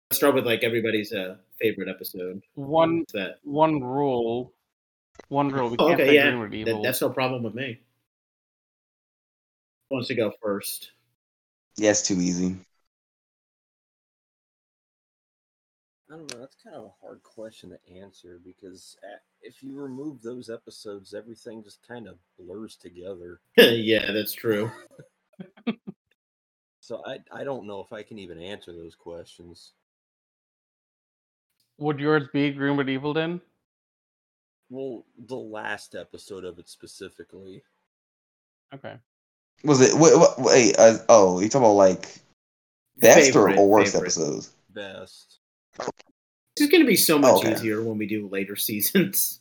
let's 0.09 0.19
start 0.19 0.37
with 0.37 0.47
like 0.47 0.63
everybody's 0.63 1.13
uh, 1.13 1.35
favorite 1.61 1.89
episode. 1.89 2.41
One 2.55 3.01
What's 3.01 3.13
that? 3.15 3.39
one 3.43 3.83
rule. 3.83 4.53
One 5.29 5.49
rule. 5.49 5.71
We 5.71 5.77
Oh, 5.81 5.89
can't 5.89 6.01
okay, 6.01 6.15
yeah, 6.15 6.31
Green 6.31 6.65
with 6.65 6.67
That, 6.67 6.83
that's 6.85 7.01
no 7.01 7.11
problem 7.11 7.43
with 7.43 7.57
me. 7.57 7.81
Who 9.91 9.97
wants 9.97 10.07
to 10.07 10.15
go 10.15 10.33
first? 10.41 10.93
Yeah, 11.77 11.95
too 11.95 12.21
easy. 12.21 12.55
I 16.11 16.17
don't 16.17 16.33
know. 16.33 16.41
That's 16.41 16.57
kind 16.63 16.75
of 16.77 16.85
a 16.85 16.93
hard 17.05 17.23
question 17.23 17.71
to 17.71 17.95
answer 18.01 18.41
because 18.45 18.97
a- 19.05 19.21
if 19.47 19.63
you 19.63 19.77
remove 19.77 20.23
those 20.23 20.49
episodes, 20.49 21.13
everything 21.13 21.63
just 21.63 21.87
kind 21.87 22.09
of 22.09 22.17
blurs 22.39 22.77
together. 22.77 23.41
yeah, 23.57 24.11
that's 24.13 24.33
true. 24.33 24.71
So 26.81 27.03
I 27.07 27.19
I 27.31 27.45
don't 27.45 27.67
know 27.67 27.81
if 27.81 27.93
I 27.93 28.03
can 28.03 28.19
even 28.19 28.41
answer 28.41 28.73
those 28.73 28.95
questions. 28.95 29.73
Would 31.77 32.01
yours 32.01 32.25
be 32.33 32.51
Green 32.53 32.77
with 32.79 32.89
Evil 32.89 33.13
then? 33.13 33.41
Well, 34.71 35.05
the 35.27 35.37
last 35.37 35.95
episode 35.95 36.45
of 36.45 36.59
it 36.59 36.69
specifically. 36.69 37.63
Okay. 38.75 38.97
Was 39.65 39.81
it 39.83 39.95
wait, 39.95 40.13
wait, 40.17 40.29
wait 40.39 40.79
uh, 40.79 40.99
oh, 41.11 41.41
you 41.41 41.49
talking 41.49 41.67
about 41.67 41.75
like 41.75 42.15
best 42.97 43.37
or, 43.37 43.49
Favorite, 43.49 43.59
or 43.59 43.69
worst 43.69 43.93
favorite. 43.93 44.07
episodes? 44.07 44.55
Best. 44.71 45.38
This 45.79 46.67
is 46.67 46.69
going 46.69 46.83
to 46.83 46.87
be 46.87 46.97
so 46.97 47.19
much 47.19 47.37
Okay. 47.45 47.53
easier 47.53 47.83
when 47.83 47.99
we 47.99 48.07
do 48.07 48.29
later 48.29 48.57
seasons. 48.69 49.41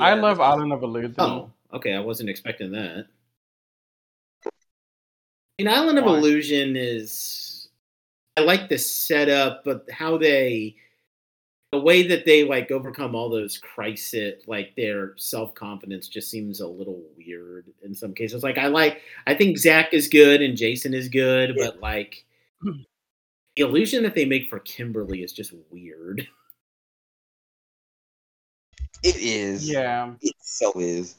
I 0.00 0.14
love 0.14 0.38
this 0.38 0.44
Island 0.44 0.72
of 0.72 0.82
Illusion. 0.82 1.14
Oh, 1.18 1.50
okay. 1.72 1.92
I 1.94 2.00
wasn't 2.00 2.30
expecting 2.30 2.72
that. 2.72 3.06
In 5.58 5.68
Island 5.68 5.98
of 5.98 6.06
Why? 6.06 6.16
Illusion 6.16 6.76
is 6.76 7.68
I 8.36 8.40
like 8.40 8.68
the 8.68 8.78
setup, 8.78 9.64
but 9.64 9.84
how 9.90 10.16
they 10.16 10.76
the 11.72 11.78
way 11.80 12.06
that 12.08 12.24
they 12.26 12.44
like 12.44 12.70
overcome 12.70 13.14
all 13.14 13.28
those 13.30 13.58
crisis 13.58 14.42
like 14.46 14.74
their 14.76 15.14
self 15.18 15.54
confidence 15.54 16.08
just 16.08 16.30
seems 16.30 16.60
a 16.60 16.66
little 16.66 17.02
weird 17.16 17.66
in 17.82 17.94
some 17.94 18.14
cases. 18.14 18.42
Like 18.42 18.56
I 18.58 18.68
like 18.68 19.02
I 19.26 19.34
think 19.34 19.58
Zach 19.58 19.92
is 19.92 20.08
good 20.08 20.40
and 20.40 20.56
Jason 20.56 20.94
is 20.94 21.08
good, 21.08 21.54
Yeah. 21.56 21.66
but 21.66 21.80
like 21.80 22.24
the 22.62 22.84
illusion 23.56 24.02
that 24.02 24.14
they 24.14 24.24
make 24.24 24.48
for 24.48 24.58
Kimberly 24.60 25.22
is 25.22 25.32
just 25.32 25.52
weird. 25.70 26.26
It 29.02 29.16
is. 29.16 29.68
Yeah. 29.68 30.12
It 30.20 30.34
so 30.38 30.72
is. 30.76 31.16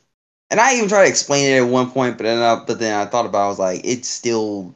And 0.50 0.62
I 0.62 0.76
even 0.76 0.88
tried 0.88 1.04
to 1.04 1.10
explain 1.10 1.52
it 1.52 1.58
at 1.58 1.70
one 1.70 1.92
point, 1.92 2.18
but 2.18 2.24
then 2.24 2.42
I, 2.42 2.64
but 2.64 2.80
then 2.80 2.96
I 2.96 3.10
thought 3.10 3.26
about 3.26 3.42
it, 3.42 3.46
I 3.46 3.48
was 3.50 3.60
like, 3.60 3.82
it's 3.84 4.08
still 4.08 4.74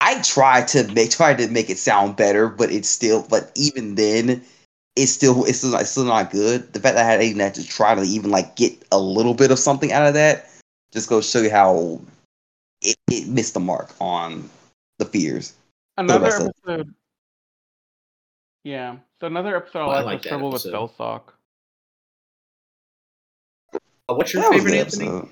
I 0.00 0.20
tried 0.22 0.68
to 0.68 0.86
make 0.92 1.10
tried 1.16 1.38
to 1.38 1.48
make 1.48 1.70
it 1.70 1.78
sound 1.78 2.16
better, 2.16 2.48
but 2.48 2.70
it's 2.70 2.88
still 2.88 3.26
but 3.28 3.50
even 3.56 3.96
then 3.96 4.42
it's 4.96 5.12
still 5.12 5.44
it's 5.46 5.58
still, 5.58 5.74
it's 5.76 5.90
still 5.90 6.04
not 6.04 6.30
good. 6.30 6.72
The 6.72 6.80
fact 6.80 6.96
that 6.96 7.06
I 7.06 7.10
had 7.10 7.22
even 7.22 7.40
had 7.40 7.54
to 7.54 7.66
try 7.66 7.94
to 7.94 8.02
even 8.02 8.30
like 8.30 8.56
get 8.56 8.74
a 8.92 8.98
little 8.98 9.34
bit 9.34 9.50
of 9.50 9.58
something 9.58 9.92
out 9.92 10.06
of 10.06 10.14
that 10.14 10.48
just 10.92 11.08
goes 11.08 11.26
to 11.26 11.38
show 11.38 11.44
you 11.44 11.50
how 11.50 12.00
it, 12.82 12.96
it 13.10 13.28
missed 13.28 13.54
the 13.54 13.60
mark 13.60 13.90
on 14.00 14.48
the 14.98 15.04
fears. 15.04 15.54
Another 15.98 16.24
rest 16.24 16.40
of- 16.40 16.48
episode. 16.64 16.94
Yeah. 18.64 18.96
So 19.20 19.26
another 19.26 19.56
episode 19.56 19.80
Oh, 19.86 19.90
I 19.90 19.96
I 20.00 20.02
like 20.02 20.04
like 20.06 20.14
was 20.16 20.22
that 20.24 20.28
Trouble 20.30 20.50
with 20.52 20.66
episode. 20.66 20.74
Bellsock. 20.98 21.22
Uh, 24.08 24.14
what's 24.14 24.32
your 24.32 24.42
That 24.42 24.52
favorite, 24.52 24.74
Anthony? 24.74 25.06
episode. 25.08 25.28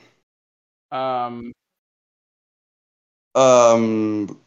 Um, 0.93 1.53
Um, 3.35 4.41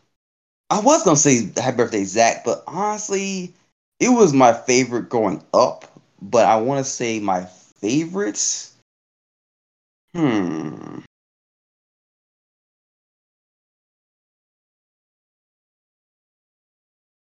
I 0.69 0.79
was 0.81 1.03
gonna 1.03 1.15
say 1.17 1.51
Happy 1.55 1.77
Birthday, 1.77 2.03
Zach, 2.05 2.43
but 2.43 2.63
honestly, 2.67 3.53
it 3.99 4.09
was 4.09 4.33
my 4.33 4.53
favorite 4.53 5.09
going 5.09 5.43
up. 5.53 5.85
But 6.21 6.45
I 6.45 6.57
want 6.57 6.83
to 6.85 6.89
say 6.91 7.19
my 7.19 7.45
favorites. 7.45 8.75
Hmm. 10.13 10.99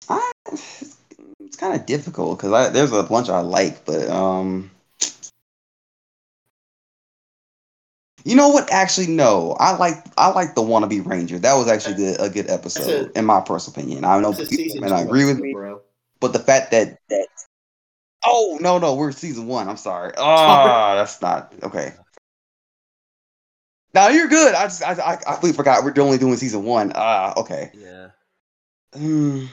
I, 0.09 0.31
it's 0.51 1.55
kind 1.57 1.79
of 1.79 1.85
difficult 1.85 2.37
because 2.37 2.73
there's 2.73 2.91
a 2.91 3.03
bunch 3.03 3.29
I 3.29 3.39
like, 3.39 3.85
but 3.85 4.09
um. 4.09 4.71
You 8.25 8.37
know 8.37 8.49
what? 8.49 8.71
Actually, 8.71 9.07
no. 9.07 9.55
I 9.59 9.75
like 9.75 9.95
I 10.17 10.29
like 10.29 10.55
the 10.55 10.61
wannabe 10.61 11.05
ranger. 11.05 11.37
That 11.39 11.55
was 11.55 11.67
actually 11.67 11.95
good, 11.95 12.21
a 12.21 12.29
good 12.29 12.49
episode, 12.49 13.11
in 13.17 13.25
my 13.25 13.41
personal 13.41 13.77
opinion. 13.77 14.05
I 14.05 14.19
know 14.19 14.31
It's 14.31 14.39
a 14.39 14.45
people 14.45 14.79
may 14.79 14.87
not 14.87 15.03
agree 15.03 15.25
with 15.25 15.39
me, 15.39 15.53
bro. 15.53 15.81
but 16.21 16.31
the 16.31 16.39
fact 16.39 16.71
that 16.71 16.99
that 17.09 17.27
oh 18.25 18.57
no 18.61 18.77
no 18.77 18.95
we're 18.95 19.11
season 19.11 19.47
one. 19.47 19.67
I'm 19.67 19.77
sorry. 19.77 20.13
Oh, 20.15 20.95
that's 20.95 21.21
not 21.21 21.53
okay. 21.63 21.93
Now 23.93 24.07
you're 24.07 24.29
good. 24.29 24.55
I 24.55 24.63
just 24.63 24.83
I 24.83 24.93
I, 24.93 25.13
I 25.13 25.15
completely 25.33 25.57
forgot 25.57 25.83
we're 25.83 25.93
only 26.01 26.17
doing 26.17 26.37
season 26.37 26.63
one. 26.63 26.93
Ah, 26.95 27.33
okay. 27.37 27.71
Yeah. 27.73 28.09
Hmm. 28.95 29.45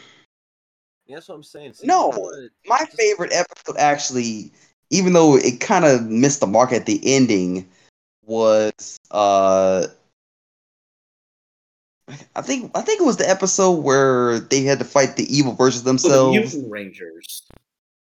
Yeah, 1.10 1.16
that's 1.16 1.28
what 1.28 1.34
I'm 1.34 1.42
saying. 1.42 1.74
No, 1.82 2.12
Season 2.12 2.22
one, 2.22 2.50
my 2.66 2.84
favorite 2.96 3.32
episode 3.32 3.76
actually, 3.78 4.52
even 4.90 5.12
though 5.12 5.36
it 5.36 5.58
kind 5.58 5.84
of 5.84 6.06
missed 6.06 6.38
the 6.38 6.46
mark 6.46 6.70
at 6.70 6.86
the 6.86 7.00
ending, 7.02 7.68
was 8.24 8.96
uh 9.10 9.88
I 12.36 12.42
think 12.42 12.70
I 12.76 12.82
think 12.82 13.00
it 13.00 13.04
was 13.04 13.16
the 13.16 13.28
episode 13.28 13.82
where 13.82 14.38
they 14.38 14.62
had 14.62 14.78
to 14.78 14.84
fight 14.84 15.16
the 15.16 15.24
evil 15.36 15.52
versus 15.54 15.80
of 15.80 15.86
Oh, 15.88 15.90
the 15.90 15.92
themselves. 15.92 16.54
Mutant 16.54 16.70
Rangers. 16.70 17.42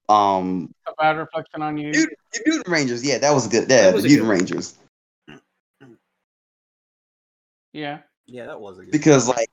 Um, 0.07 0.71
a 0.87 0.93
bad 0.99 1.17
reflection 1.17 1.63
on 1.63 1.77
you. 1.77 1.89
Mutant, 1.89 2.19
Mutant 2.45 2.67
Rangers, 2.67 3.03
yeah, 3.03 3.17
that 3.17 3.33
was 3.33 3.47
good. 3.47 3.67
That 3.67 3.85
Yeah, 3.85 3.91
was 3.93 4.03
the 4.03 4.09
a 4.09 4.11
Mutant 4.11 4.27
good. 4.27 4.37
Rangers, 4.37 4.75
Yeah. 7.73 7.99
Yeah, 8.27 8.45
that 8.45 8.61
was 8.61 8.77
a 8.77 8.83
good. 8.83 8.91
because 8.91 9.27
like 9.27 9.49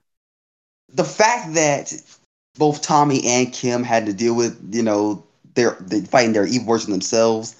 the 0.90 1.04
fact 1.04 1.54
that 1.54 1.94
both 2.58 2.82
Tommy 2.82 3.24
and 3.26 3.52
Kim 3.52 3.82
had 3.82 4.06
to 4.06 4.12
deal 4.12 4.34
with 4.34 4.58
you 4.74 4.82
know 4.82 5.24
their 5.54 5.76
they 5.80 6.00
fighting 6.00 6.32
their 6.32 6.46
evil 6.46 6.66
version 6.66 6.90
themselves. 6.90 7.54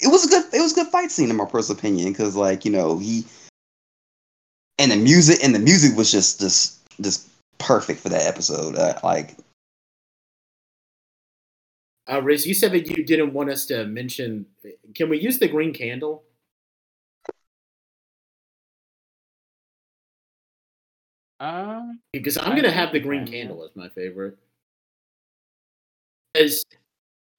It 0.00 0.08
was 0.08 0.26
a 0.26 0.28
good 0.28 0.44
it 0.52 0.60
was 0.60 0.72
a 0.72 0.76
good 0.76 0.88
fight 0.88 1.10
scene 1.10 1.30
in 1.30 1.36
my 1.36 1.44
personal 1.44 1.78
opinion 1.78 2.12
because 2.12 2.36
like 2.36 2.64
you 2.64 2.70
know 2.70 2.98
he 2.98 3.24
and 4.78 4.90
the 4.90 4.96
music 4.96 5.38
and 5.42 5.54
the 5.54 5.58
music 5.58 5.96
was 5.96 6.10
just 6.10 6.40
just 6.40 6.78
just 7.00 7.28
perfect 7.58 8.00
for 8.00 8.08
that 8.08 8.26
episode. 8.26 8.76
Uh, 8.76 8.98
like 9.02 9.36
Uh, 12.10 12.20
Riz, 12.20 12.46
you 12.46 12.54
said 12.54 12.72
that 12.72 12.88
you 12.88 13.04
didn't 13.04 13.32
want 13.32 13.48
us 13.48 13.64
to 13.66 13.86
mention. 13.86 14.46
Can 14.94 15.08
we 15.08 15.20
use 15.20 15.38
the 15.38 15.48
green 15.48 15.72
candle? 15.72 16.24
Um. 21.42 22.00
Because 22.12 22.38
I'm 22.38 22.52
I 22.52 22.56
gonna 22.56 22.70
have 22.70 22.92
the 22.92 23.00
green 23.00 23.26
candle 23.26 23.64
as 23.64 23.74
my 23.74 23.88
favorite. 23.88 24.38
As 26.34 26.64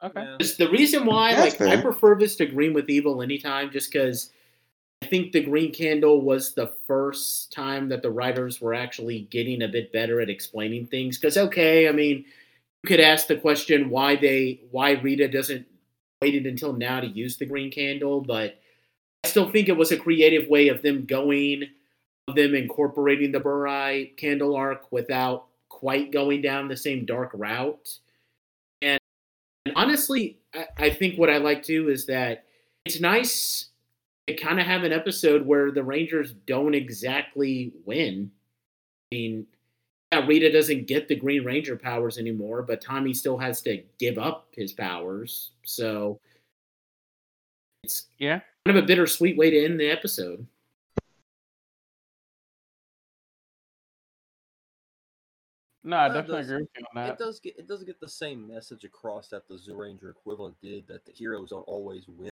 Okay. 0.03 0.21
Yeah. 0.21 0.47
The 0.57 0.69
reason 0.69 1.05
why, 1.05 1.34
That's 1.34 1.59
like, 1.59 1.80
I 1.80 1.81
prefer 1.81 2.15
this 2.15 2.35
to 2.35 2.45
Green 2.45 2.73
with 2.73 2.89
Evil 2.89 3.21
anytime, 3.21 3.71
just 3.71 3.91
because 3.91 4.31
I 5.01 5.05
think 5.05 5.31
the 5.31 5.41
Green 5.41 5.71
Candle 5.71 6.21
was 6.21 6.53
the 6.53 6.73
first 6.88 7.53
time 7.53 7.88
that 7.89 8.01
the 8.01 8.11
writers 8.11 8.59
were 8.59 8.73
actually 8.73 9.21
getting 9.31 9.61
a 9.61 9.67
bit 9.67 9.93
better 9.93 10.19
at 10.19 10.30
explaining 10.30 10.88
things. 10.88 11.17
Because 11.17 11.38
okay, 11.38 11.88
I 11.88 11.93
mean, 11.93 12.17
you 12.17 12.88
could 12.88 12.99
ask 12.99 13.27
the 13.27 13.38
question 13.38 13.89
why 13.89 14.17
they 14.17 14.59
why 14.71 14.91
Rita 14.91 15.30
doesn't 15.30 15.65
waited 16.21 16.45
until 16.45 16.73
now 16.73 16.99
to 16.99 17.07
use 17.07 17.38
the 17.38 17.45
green 17.45 17.71
candle, 17.71 18.19
but 18.21 18.59
I 19.23 19.30
still 19.30 19.49
think 19.49 19.69
it 19.69 19.77
was 19.77 19.93
a 19.93 19.97
creative 19.97 20.49
way 20.49 20.67
of 20.67 20.81
them 20.81 21.05
going 21.05 21.63
of 21.63 21.69
them 22.27 22.55
incorporating 22.55 23.31
the 23.31 23.39
Burai 23.39 24.15
candle 24.17 24.55
arc 24.55 24.91
without 24.91 25.47
quite 25.69 26.11
going 26.11 26.41
down 26.41 26.67
the 26.67 26.77
same 26.77 27.05
dark 27.05 27.31
route. 27.33 27.97
And, 28.81 28.99
and 29.65 29.75
honestly, 29.75 30.39
I, 30.53 30.67
I 30.77 30.89
think 30.89 31.17
what 31.17 31.29
I 31.29 31.37
like 31.37 31.63
too 31.63 31.89
is 31.89 32.05
that 32.05 32.45
it's 32.85 33.01
nice 33.01 33.67
to 34.27 34.35
kind 34.35 34.59
of 34.59 34.65
have 34.65 34.83
an 34.83 34.93
episode 34.93 35.45
where 35.45 35.71
the 35.71 35.83
Rangers 35.83 36.33
don't 36.47 36.73
exactly 36.73 37.73
win. 37.85 38.31
I 39.11 39.15
mean, 39.15 39.47
yeah, 40.13 40.25
Rita 40.25 40.51
doesn't 40.51 40.87
get 40.87 41.07
the 41.07 41.15
Green 41.15 41.43
Ranger 41.43 41.75
powers 41.75 42.17
anymore, 42.17 42.61
but 42.61 42.81
Tommy 42.81 43.13
still 43.13 43.37
has 43.37 43.61
to 43.63 43.83
give 43.99 44.17
up 44.17 44.47
his 44.55 44.71
powers. 44.71 45.51
So 45.65 46.19
it's 47.83 48.07
Yeah. 48.17 48.39
kind 48.65 48.77
of 48.77 48.83
a 48.83 48.87
bittersweet 48.87 49.35
way 49.35 49.49
to 49.49 49.65
end 49.65 49.79
the 49.79 49.89
episode. 49.89 50.47
No, 55.84 55.97
I 55.97 56.05
it 56.05 56.14
definitely 56.14 56.38
does- 56.43 56.49
agree 56.51 56.61
with 56.64 56.69
you 56.80 56.85
on 56.95 57.03
It 57.03 57.07
that. 57.07 57.18
does 57.19 57.39
get 57.39 57.57
it 57.60 57.68
doesn't 57.68 57.85
get 57.85 57.99
the 57.99 58.07
same 58.07 58.47
message 58.47 58.84
across 58.85 59.27
that 59.30 59.47
the 59.47 59.55
Zyuranger 59.55 60.10
equivalent 60.11 60.55
did 60.61 60.88
that 60.88 61.05
the 61.05 61.11
heroes 61.11 61.49
don't 61.49 61.64
always 61.64 62.07
win. 62.07 62.30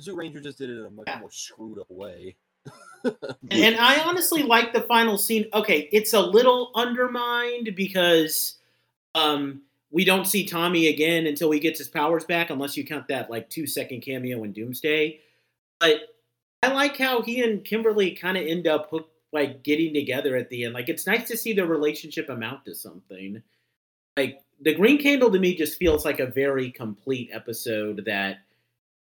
Zyuranger 0.00 0.42
just 0.42 0.58
did 0.58 0.70
it 0.70 0.78
in 0.78 0.84
a 0.86 0.90
much 0.90 1.04
Yeah. 1.06 1.20
more 1.20 1.30
screwed 1.30 1.78
up 1.78 1.90
way. 1.90 2.34
And, 3.04 3.14
and 3.50 3.76
I 3.76 4.00
honestly 4.02 4.42
like 4.42 4.72
the 4.72 4.82
final 4.82 5.16
scene. 5.18 5.46
Okay, 5.54 5.88
it's 5.92 6.12
a 6.12 6.20
little 6.20 6.70
undermined 6.74 7.74
because 7.76 8.56
um, 9.14 9.62
we 9.90 10.04
don't 10.04 10.24
see 10.26 10.44
Tommy 10.46 10.88
again 10.88 11.26
until 11.26 11.50
he 11.50 11.60
gets 11.60 11.78
his 11.78 11.88
powers 11.88 12.24
back, 12.24 12.50
unless 12.50 12.76
you 12.76 12.84
count 12.84 13.06
that 13.08 13.30
like 13.30 13.48
two 13.50 13.66
second 13.66 14.00
cameo 14.00 14.42
in 14.44 14.52
Doomsday. 14.52 15.20
But 15.78 16.00
I 16.62 16.72
like 16.72 16.96
how 16.96 17.22
he 17.22 17.42
and 17.42 17.64
Kimberly 17.64 18.12
kind 18.12 18.36
of 18.38 18.46
end 18.46 18.66
up 18.66 18.88
hook, 18.90 19.10
like 19.32 19.62
getting 19.62 19.94
together 19.94 20.36
at 20.36 20.48
the 20.50 20.64
end. 20.64 20.74
Like 20.74 20.88
it's 20.88 21.06
nice 21.06 21.26
to 21.28 21.36
see 21.36 21.52
their 21.52 21.66
relationship 21.66 22.28
amount 22.28 22.64
to 22.66 22.74
something. 22.74 23.42
Like 24.16 24.42
the 24.60 24.74
Green 24.74 24.98
Candle 24.98 25.30
to 25.30 25.38
me 25.38 25.56
just 25.56 25.78
feels 25.78 26.04
like 26.04 26.20
a 26.20 26.26
very 26.26 26.70
complete 26.70 27.30
episode 27.32 28.04
that 28.06 28.38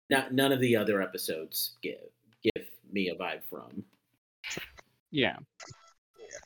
not, 0.09 0.33
none 0.33 0.51
of 0.51 0.59
the 0.59 0.75
other 0.75 1.01
episodes 1.01 1.77
give 1.81 1.99
give 2.43 2.65
me 2.91 3.09
a 3.09 3.15
vibe 3.15 3.41
from. 3.49 3.83
Yeah. 5.11 5.37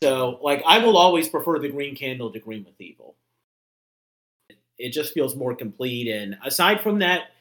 So, 0.03 0.39
like, 0.41 0.63
I 0.65 0.79
will 0.79 0.97
always 0.97 1.27
prefer 1.27 1.59
the 1.59 1.69
Green 1.69 1.95
Candle 1.95 2.31
to 2.31 2.39
Green 2.39 2.63
with 2.63 2.79
Evil. 2.79 3.15
It 4.77 4.89
just 4.89 5.13
feels 5.13 5.35
more 5.35 5.55
complete. 5.55 6.07
And 6.07 6.37
aside 6.43 6.81
from 6.81 6.99
that, 6.99 7.31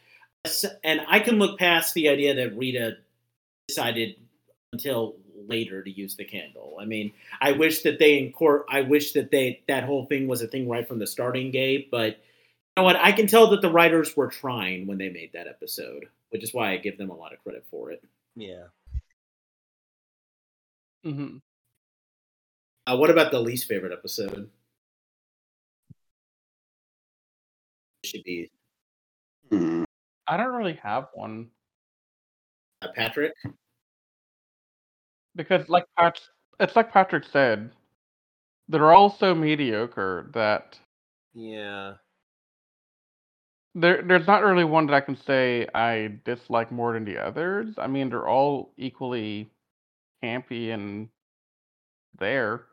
and 0.84 1.02
I 1.08 1.20
can 1.20 1.38
look 1.38 1.58
past 1.58 1.94
the 1.94 2.08
idea 2.08 2.34
that 2.34 2.56
Rita 2.56 2.96
decided 3.68 4.16
until 4.72 5.16
later 5.48 5.82
to 5.82 5.90
use 5.90 6.16
the 6.16 6.24
candle. 6.24 6.76
I 6.80 6.84
mean, 6.84 7.12
I 7.40 7.52
wish 7.52 7.82
that 7.82 7.98
they 7.98 8.18
in 8.18 8.32
court. 8.32 8.66
I 8.68 8.82
wish 8.82 9.12
that 9.12 9.30
they 9.30 9.62
that 9.68 9.84
whole 9.84 10.06
thing 10.06 10.26
was 10.28 10.42
a 10.42 10.46
thing 10.48 10.68
right 10.68 10.86
from 10.86 10.98
the 10.98 11.06
starting 11.06 11.50
gate. 11.50 11.90
But 11.90 12.16
you 12.16 12.16
know 12.78 12.84
what? 12.84 12.96
I 12.96 13.12
can 13.12 13.26
tell 13.26 13.48
that 13.50 13.62
the 13.62 13.70
writers 13.70 14.16
were 14.16 14.28
trying 14.28 14.86
when 14.86 14.98
they 14.98 15.08
made 15.08 15.32
that 15.32 15.46
episode, 15.48 16.06
which 16.30 16.42
is 16.42 16.54
why 16.54 16.72
I 16.72 16.76
give 16.76 16.98
them 16.98 17.10
a 17.10 17.16
lot 17.16 17.32
of 17.32 17.42
credit 17.42 17.64
for 17.70 17.90
it. 17.90 18.02
Yeah. 18.36 18.64
hmm 21.04 21.38
Uh, 22.86 22.96
what 22.96 23.10
about 23.10 23.30
the 23.30 23.40
least 23.40 23.68
favorite 23.68 23.92
episode? 23.92 24.50
Should 28.04 28.24
be 28.24 28.50
Hmm. 29.50 29.84
I 30.26 30.36
don't 30.36 30.54
really 30.54 30.78
have 30.82 31.08
one 31.14 31.50
uh, 32.82 32.88
Patrick. 32.94 33.34
Because, 35.36 35.68
like 35.68 35.84
Pat, 35.96 36.20
it's 36.58 36.76
like 36.76 36.92
Patrick 36.92 37.24
said, 37.24 37.70
they're 38.68 38.92
all 38.92 39.10
so 39.10 39.34
mediocre 39.34 40.30
that 40.34 40.78
Yeah. 41.34 41.94
there 43.74 44.02
there's 44.02 44.26
not 44.26 44.42
really 44.44 44.64
one 44.64 44.86
that 44.86 44.94
I 44.94 45.00
can 45.00 45.16
say 45.16 45.66
I 45.74 46.18
dislike 46.24 46.70
more 46.72 46.92
than 46.92 47.04
the 47.04 47.18
others. 47.18 47.74
I 47.78 47.86
mean, 47.86 48.10
they're 48.10 48.28
all 48.28 48.72
equally 48.76 49.50
campy 50.22 50.72
and 50.72 51.08
there. 52.18 52.66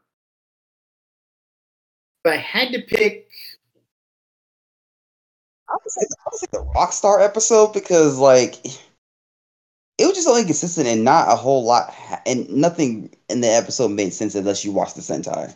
If 2.25 2.33
I 2.33 2.37
had 2.37 2.71
to 2.73 2.81
pick, 2.81 3.29
I 5.69 5.73
would 5.73 5.91
say, 5.91 6.01
I 6.01 6.29
would 6.31 6.39
say 6.39 6.47
the 6.51 6.65
Rockstar 6.75 7.23
episode 7.23 7.73
because 7.73 8.17
like 8.17 8.55
it 9.97 10.05
was 10.05 10.15
just 10.15 10.27
only 10.27 10.45
consistent 10.45 10.87
and 10.87 11.03
not 11.03 11.27
a 11.31 11.35
whole 11.35 11.63
lot, 11.63 11.93
and 12.25 12.49
nothing 12.49 13.15
in 13.29 13.41
the 13.41 13.47
episode 13.47 13.89
made 13.89 14.13
sense 14.13 14.35
unless 14.35 14.63
you 14.63 14.71
watched 14.71 14.95
the 14.95 15.01
Sentai. 15.01 15.55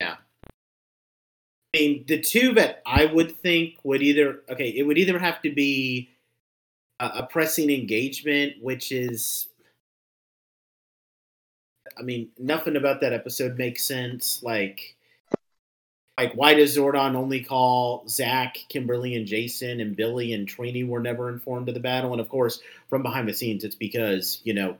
Yeah, 0.00 0.16
I 1.74 1.78
mean, 1.78 2.04
the 2.08 2.20
two 2.20 2.54
that 2.54 2.82
I 2.86 3.06
would 3.06 3.36
think 3.36 3.76
would 3.84 4.02
either 4.02 4.42
okay, 4.50 4.68
it 4.70 4.84
would 4.84 4.98
either 4.98 5.18
have 5.18 5.42
to 5.42 5.50
be 5.52 6.10
a, 7.00 7.06
a 7.16 7.26
pressing 7.26 7.70
engagement, 7.70 8.54
which 8.62 8.92
is, 8.92 9.48
I 11.98 12.02
mean, 12.02 12.30
nothing 12.38 12.76
about 12.76 13.00
that 13.02 13.12
episode 13.12 13.58
makes 13.58 13.84
sense. 13.84 14.42
Like, 14.42 14.96
like 16.18 16.32
why 16.34 16.52
does 16.52 16.76
Zordon 16.76 17.14
only 17.14 17.44
call 17.44 18.06
Zach, 18.08 18.58
Kimberly, 18.68 19.14
and 19.14 19.24
Jason, 19.24 19.80
and 19.80 19.94
Billy 19.94 20.32
and 20.32 20.48
Trini 20.48 20.86
were 20.86 21.00
never 21.00 21.28
informed 21.28 21.68
of 21.68 21.74
the 21.74 21.80
battle? 21.80 22.10
And 22.10 22.20
of 22.20 22.28
course, 22.28 22.60
from 22.90 23.04
behind 23.04 23.28
the 23.28 23.34
scenes, 23.34 23.62
it's 23.62 23.76
because 23.76 24.40
you 24.42 24.52
know 24.52 24.76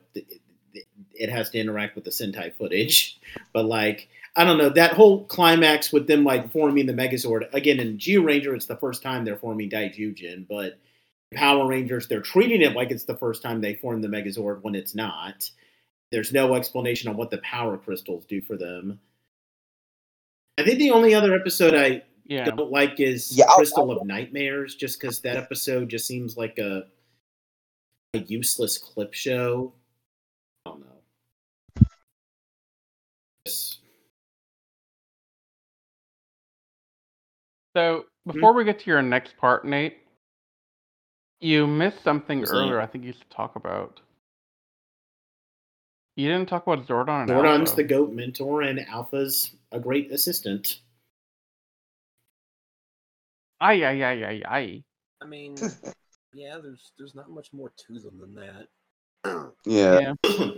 it 1.15 1.31
has 1.31 1.51
to 1.51 1.59
interact 1.59 1.95
with 1.95 2.05
the 2.05 2.11
Sentai 2.11 2.53
footage. 2.55 3.19
But 3.53 3.67
like, 3.67 4.09
I 4.37 4.45
don't 4.45 4.59
know 4.59 4.69
that 4.71 4.95
whole 4.95 5.25
climax 5.25 5.93
with 5.93 6.07
them 6.07 6.25
like 6.25 6.51
forming 6.51 6.87
the 6.87 6.93
Megazord 6.93 7.53
again 7.55 7.79
in 7.79 7.99
Zyuranger. 7.99 8.55
It's 8.55 8.67
the 8.67 8.77
first 8.77 9.03
time 9.03 9.25
they're 9.25 9.37
forming 9.37 9.71
Daijujin, 9.71 10.47
but 10.49 10.79
Power 11.35 11.67
Rangers 11.67 12.09
they're 12.09 12.21
treating 12.21 12.63
it 12.63 12.75
like 12.75 12.91
it's 12.91 13.05
the 13.05 13.17
first 13.17 13.43
time 13.43 13.61
they 13.61 13.75
form 13.75 14.01
the 14.01 14.09
Megazord 14.09 14.63
when 14.63 14.75
it's 14.75 14.95
not. 14.95 15.51
There's 16.11 16.33
no 16.33 16.55
explanation 16.55 17.09
on 17.09 17.17
what 17.17 17.31
the 17.31 17.39
power 17.39 17.77
crystals 17.77 18.25
do 18.27 18.41
for 18.41 18.57
them. 18.57 18.99
I 20.59 20.65
think 20.65 20.79
the 20.79 20.91
only 20.91 21.15
other 21.15 21.35
episode 21.35 21.75
I 21.75 22.03
Yeah. 22.27 22.45
don't 22.51 22.71
like 22.71 22.99
is 23.01 23.37
Yeah, 23.37 23.45
I'll- 23.49 23.57
Crystal 23.57 23.91
of 23.93 24.05
Nightmares, 24.07 24.75
just 24.75 25.01
because 25.01 25.21
that 25.21 25.37
episode 25.37 25.89
just 25.89 26.07
seems 26.07 26.37
like 26.37 26.59
a 26.59 26.91
a 28.15 28.19
useless 28.21 28.79
clip 28.79 29.13
show. 29.15 29.73
I 30.67 30.71
don't 30.71 30.81
know. 30.81 31.87
Just- 33.47 33.81
So 37.77 38.07
hmm? 38.25 38.33
before 38.33 38.53
we 38.55 38.65
get 38.65 38.81
to 38.81 38.87
your 38.91 39.03
next 39.03 39.37
part, 39.37 39.65
Nate, 39.65 39.99
you 41.41 41.67
missed 41.67 42.03
something 42.03 42.41
What's 42.41 42.51
that? 42.51 42.57
earlier. 42.57 42.81
I 42.81 42.87
think 42.87 43.05
you 43.05 43.13
should 43.13 43.31
talk 43.31 43.57
about. 43.57 44.01
You 46.19 46.27
didn't 46.27 46.49
talk 46.49 46.67
about 46.67 46.85
Zordon. 46.89 47.23
And 47.23 47.31
Zordon's 47.31 47.71
Alpha. 47.71 47.77
the 47.77 47.85
goat 47.85 48.13
mentor, 48.13 48.63
and 48.63 48.81
Alpha's 48.89 49.53
a 49.71 49.79
great 49.79 50.11
assistant. 50.11 50.81
Ay 53.61 53.85
ay 53.85 54.03
ay 54.03 54.25
ay 54.25 54.43
ay. 54.45 54.85
I 55.23 55.27
mean, 55.27 55.55
yeah, 56.35 56.59
there's 56.61 56.91
there's 56.99 57.15
not 57.15 57.31
much 57.31 57.53
more 57.53 57.73
to 57.87 58.01
them 58.01 58.19
than 58.19 58.35
that. 58.35 58.67
Yeah, 59.65 60.01
Yeah. 60.01 60.15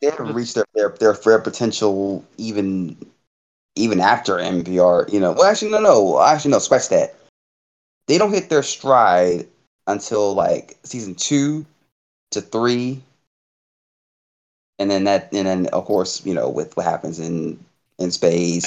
they 0.00 0.10
haven't 0.10 0.32
reached 0.32 0.54
their, 0.54 0.66
their 0.72 0.90
their 0.90 1.14
their 1.14 1.40
potential 1.40 2.24
even 2.36 2.96
even 3.74 3.98
after 3.98 4.34
MPR. 4.34 5.12
You 5.12 5.18
know, 5.18 5.32
well, 5.32 5.50
actually, 5.50 5.72
no, 5.72 5.80
no, 5.80 6.22
actually, 6.22 6.52
no. 6.52 6.60
Scratch 6.60 6.90
that. 6.90 7.16
They 8.06 8.18
don't 8.18 8.32
hit 8.32 8.50
their 8.50 8.62
stride 8.62 9.48
until 9.88 10.34
like 10.34 10.78
season 10.84 11.16
two 11.16 11.66
to 12.32 12.40
three, 12.40 13.02
and 14.78 14.90
then 14.90 15.04
that, 15.04 15.32
and 15.32 15.46
then 15.46 15.66
of 15.68 15.84
course, 15.84 16.24
you 16.26 16.34
know, 16.34 16.48
with 16.48 16.76
what 16.76 16.86
happens 16.86 17.18
in 17.18 17.58
in 17.98 18.10
space, 18.10 18.66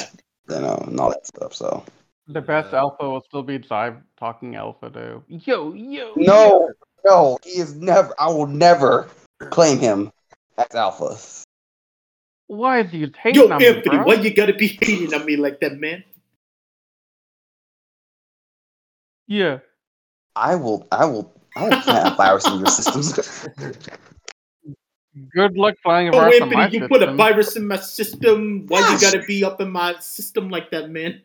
you 0.50 0.60
know, 0.60 0.76
and 0.88 1.00
all 1.00 1.10
that 1.10 1.26
stuff. 1.28 1.54
So 1.54 1.84
The 2.28 2.42
best 2.42 2.72
Yeah. 2.74 2.80
alpha 2.80 3.10
will 3.10 3.22
still 3.28 3.44
be 3.44 3.60
Zive 3.60 4.02
talking 4.18 4.56
alpha 4.56 4.90
though. 4.90 5.24
Yo 5.28 5.74
yo. 5.74 6.14
no, 6.16 6.72
no, 7.06 7.38
he 7.44 7.60
is 7.60 7.76
never. 7.76 8.14
I 8.20 8.30
will 8.30 8.48
never 8.48 9.08
claim 9.52 9.80
him 9.80 10.12
as 10.58 10.74
alpha. 10.74 11.18
Why 12.48 12.82
is 12.82 12.92
he 12.92 13.00
Yo, 13.00 13.12
hating 13.18 13.52
on 13.52 13.60
me, 13.60 13.82
bro? 13.84 14.04
why 14.04 14.14
you 14.16 14.34
gotta 14.34 14.54
be 14.54 14.68
hating 14.68 15.14
on 15.14 15.26
me 15.26 15.36
like 15.36 15.60
that, 15.62 15.78
man? 15.80 16.04
Yeah. 19.28 19.60
I 20.36 20.56
will. 20.56 20.88
I 20.92 21.06
will. 21.06 21.34
I 21.56 21.64
will 21.64 21.82
plant 21.82 22.14
a 22.14 22.16
virus 22.16 22.46
in 22.48 22.58
your 22.58 22.68
systems. 22.68 23.48
Good 25.34 25.58
luck 25.58 25.76
flying 25.82 26.10
oh, 26.10 26.12
a 26.12 26.16
Oh, 26.16 26.20
virus 26.20 26.42
on 26.42 26.50
my 26.52 26.64
Anthony, 26.64 26.82
you 26.84 26.88
put 26.90 27.02
a 27.02 27.14
virus 27.14 27.56
in 27.56 27.66
my 27.66 27.78
system. 27.78 28.66
Why 28.68 28.80
you 28.92 29.00
gotta 29.00 29.24
be 29.26 29.46
up 29.46 29.62
in 29.62 29.72
my 29.72 29.96
system 30.00 30.50
like 30.50 30.72
that, 30.72 30.90
man? 30.90 31.22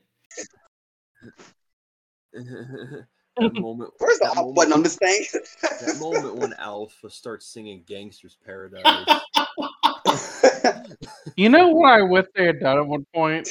that 2.33 3.07
moment. 3.37 3.91
Where's 3.99 4.19
the 4.21 4.27
that 4.27 4.39
off 4.39 4.55
button 4.55 4.73
on 4.73 4.85
this 4.85 4.95
thing? 4.97 5.25
that 5.63 5.99
moment 5.99 6.37
when 6.37 6.55
Alpha 6.59 7.11
starts 7.11 7.47
singing 7.47 7.83
"Gangster's 7.87 8.37
Paradise." 8.45 9.07
You 11.37 11.49
know 11.49 11.69
what 11.69 11.93
I 11.93 12.03
wish 12.03 12.27
they 12.35 12.45
had 12.45 12.61
done 12.61 12.79
at 12.79 12.87
one 12.87 13.07
point? 13.15 13.49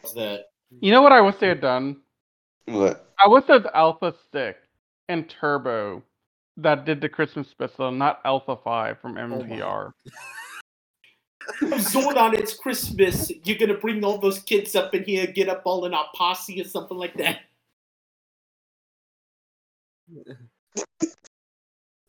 What's 0.00 0.14
that? 0.14 0.46
You 0.80 0.92
know 0.92 1.02
what 1.02 1.12
I 1.12 1.20
wish 1.20 1.36
they 1.36 1.48
had 1.48 1.60
done? 1.60 1.96
what? 2.66 3.12
I 3.18 3.28
wish 3.28 3.44
it 3.48 3.62
was 3.62 3.70
Alpha 3.72 4.14
6 4.32 4.58
and 5.08 5.28
Turbo 5.28 6.02
that 6.56 6.84
did 6.84 7.00
the 7.00 7.08
Christmas 7.08 7.48
special, 7.48 7.90
not 7.90 8.20
Alpha 8.24 8.56
5 8.56 9.00
from 9.00 9.18
oh 9.18 9.28
my. 9.28 9.36
MPR. 9.44 9.92
Zordon, 11.62 12.34
it's 12.38 12.54
Christmas. 12.54 13.30
You're 13.44 13.58
gonna 13.58 13.78
bring 13.78 14.04
all 14.04 14.18
those 14.18 14.38
kids 14.40 14.74
up 14.76 14.94
in 14.94 15.04
here, 15.04 15.26
get 15.26 15.48
up 15.48 15.62
all 15.64 15.84
in 15.84 15.94
our 15.94 16.06
posse 16.14 16.60
or 16.60 16.64
something 16.64 16.96
like 16.96 17.14
that. 17.14 17.40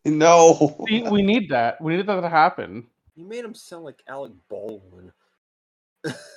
No. 0.07 0.75
we, 0.79 1.01
we 1.01 1.23
need 1.23 1.49
that. 1.49 1.81
We 1.81 1.97
need 1.97 2.05
that 2.05 2.21
to 2.21 2.29
happen. 2.29 2.85
You 3.15 3.25
made 3.25 3.43
him 3.43 3.55
sound 3.55 3.85
like 3.85 4.03
Alec 4.07 4.33
Baldwin 4.49 5.11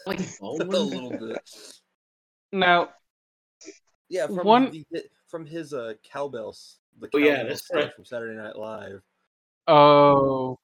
Like 0.07 0.21
a 0.41 0.47
little 0.47 1.11
bit. 1.11 1.39
Now, 2.51 2.89
Yeah, 4.09 4.27
from 4.29 4.39
One- 4.39 4.71
the, 4.91 5.05
from 5.29 5.47
his 5.47 5.73
uh 5.73 5.95
cowbells. 6.03 6.79
The 7.01 7.09
Oh, 7.15 7.19
yeah, 7.19 7.45
that's 7.45 7.65
stuff 7.65 7.77
right. 7.77 7.95
from 7.95 8.05
Saturday 8.05 8.37
Night 8.37 8.57
Live. 8.57 9.03
oh, 9.69 10.59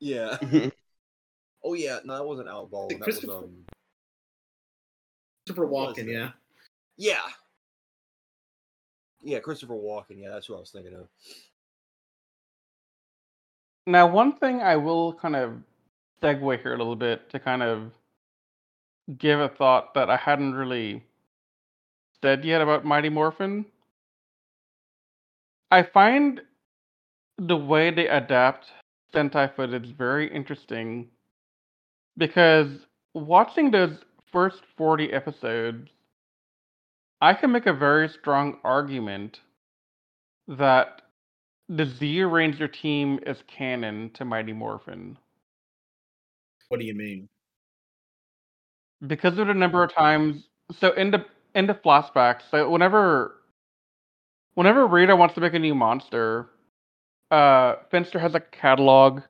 Yeah. 0.00 0.36
Oh 1.66 1.72
yeah, 1.72 2.00
no, 2.04 2.16
that 2.18 2.24
wasn't 2.26 2.46
Alec 2.48 2.70
Baldwin. 2.70 2.98
That 3.00 3.06
was 3.06 3.16
Christopher- 3.20 3.38
um. 3.46 3.64
Christopher 5.46 5.66
Walken, 5.66 6.12
yeah. 6.12 6.32
Yeah. 6.98 7.22
Yeah, 9.22 9.38
Christopher 9.38 9.72
Walken. 9.72 10.20
Yeah, 10.20 10.28
that's 10.28 10.50
what 10.50 10.56
I 10.56 10.60
was 10.60 10.70
thinking 10.70 10.94
of. 10.94 11.08
now 13.86 14.06
one 14.06 14.36
thing 14.36 14.60
I 14.60 14.76
will 14.76 15.14
kind 15.14 15.36
of 15.36 15.54
segue 16.22 16.60
here 16.60 16.74
a 16.74 16.78
little 16.78 16.96
bit 16.96 17.30
to 17.30 17.38
kind 17.38 17.62
of 17.62 17.92
give 19.18 19.40
a 19.40 19.48
thought 19.48 19.94
that 19.94 20.10
I 20.10 20.16
hadn't 20.16 20.54
really 20.54 21.02
said 22.22 22.44
yet 22.44 22.60
about 22.60 22.84
Mighty 22.84 23.08
Morphin. 23.08 23.64
I 25.74 25.82
find 25.82 26.40
the 27.38 27.56
way 27.56 27.90
they 27.90 28.06
adapt 28.06 28.66
Sentai 29.12 29.56
footage 29.56 29.96
very 29.96 30.32
interesting 30.32 31.08
because 32.16 32.68
watching 33.14 33.72
those 33.72 33.98
first 34.32 34.62
40 34.78 35.12
episodes, 35.12 35.90
I 37.20 37.34
can 37.34 37.50
make 37.50 37.66
a 37.66 37.74
very 37.74 38.08
strong 38.08 38.58
argument 38.62 39.40
that 40.48 41.02
the 41.68 41.86
Zyuranger 41.86 42.72
team 42.72 43.18
is 43.26 43.38
canon 43.48 44.12
to 44.14 44.24
Mighty 44.24 44.52
Morphin 44.52 45.18
What 46.68 46.80
do 46.80 46.86
you 46.86 46.94
mean? 46.94 47.28
because 49.08 49.38
of 49.38 49.48
the 49.48 49.54
number 49.54 49.82
of 49.82 49.94
times. 49.94 50.44
So 50.80 50.92
in 50.92 51.10
the 51.10 51.26
in 51.56 51.66
the 51.66 51.74
flashbacks, 51.74 52.42
so 52.50 52.70
whenever 52.70 53.36
whenever 54.54 54.86
Rita 54.86 55.14
wants 55.14 55.34
to 55.34 55.40
make 55.40 55.54
a 55.54 55.58
new 55.58 55.74
monster, 55.74 56.48
uh, 57.30 57.76
Finster 57.90 58.18
has 58.18 58.34
a 58.34 58.40
catalog, 58.40 59.22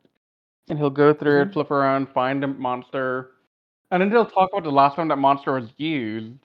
and 0.69 0.79
he'll 0.79 0.91
go 0.91 1.13
through 1.15 1.43
it, 1.43 1.53
flip 1.53 1.71
around, 1.71 2.09
find 2.15 2.43
a 2.45 2.49
monster, 2.49 3.33
and 3.91 4.01
then 4.01 4.11
they'll 4.11 4.27
talk 4.27 4.51
about 4.53 4.65
the 4.65 4.71
last 4.71 4.97
time 4.97 5.09
that 5.09 5.17
monster 5.17 5.53
was 5.53 5.69
used. 5.77 6.39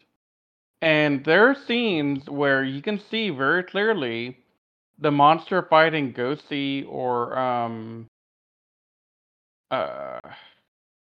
And 0.82 1.26
there 1.26 1.50
are 1.50 1.56
scenes 1.68 2.30
where 2.30 2.64
you 2.64 2.82
can 2.82 3.02
see 3.12 3.30
very 3.30 3.64
clearly 3.64 4.38
the 4.98 5.12
monster 5.12 5.66
fighting 5.70 6.12
Goshi 6.12 6.84
or 6.84 7.38
um 7.38 8.08
uh 9.72 10.20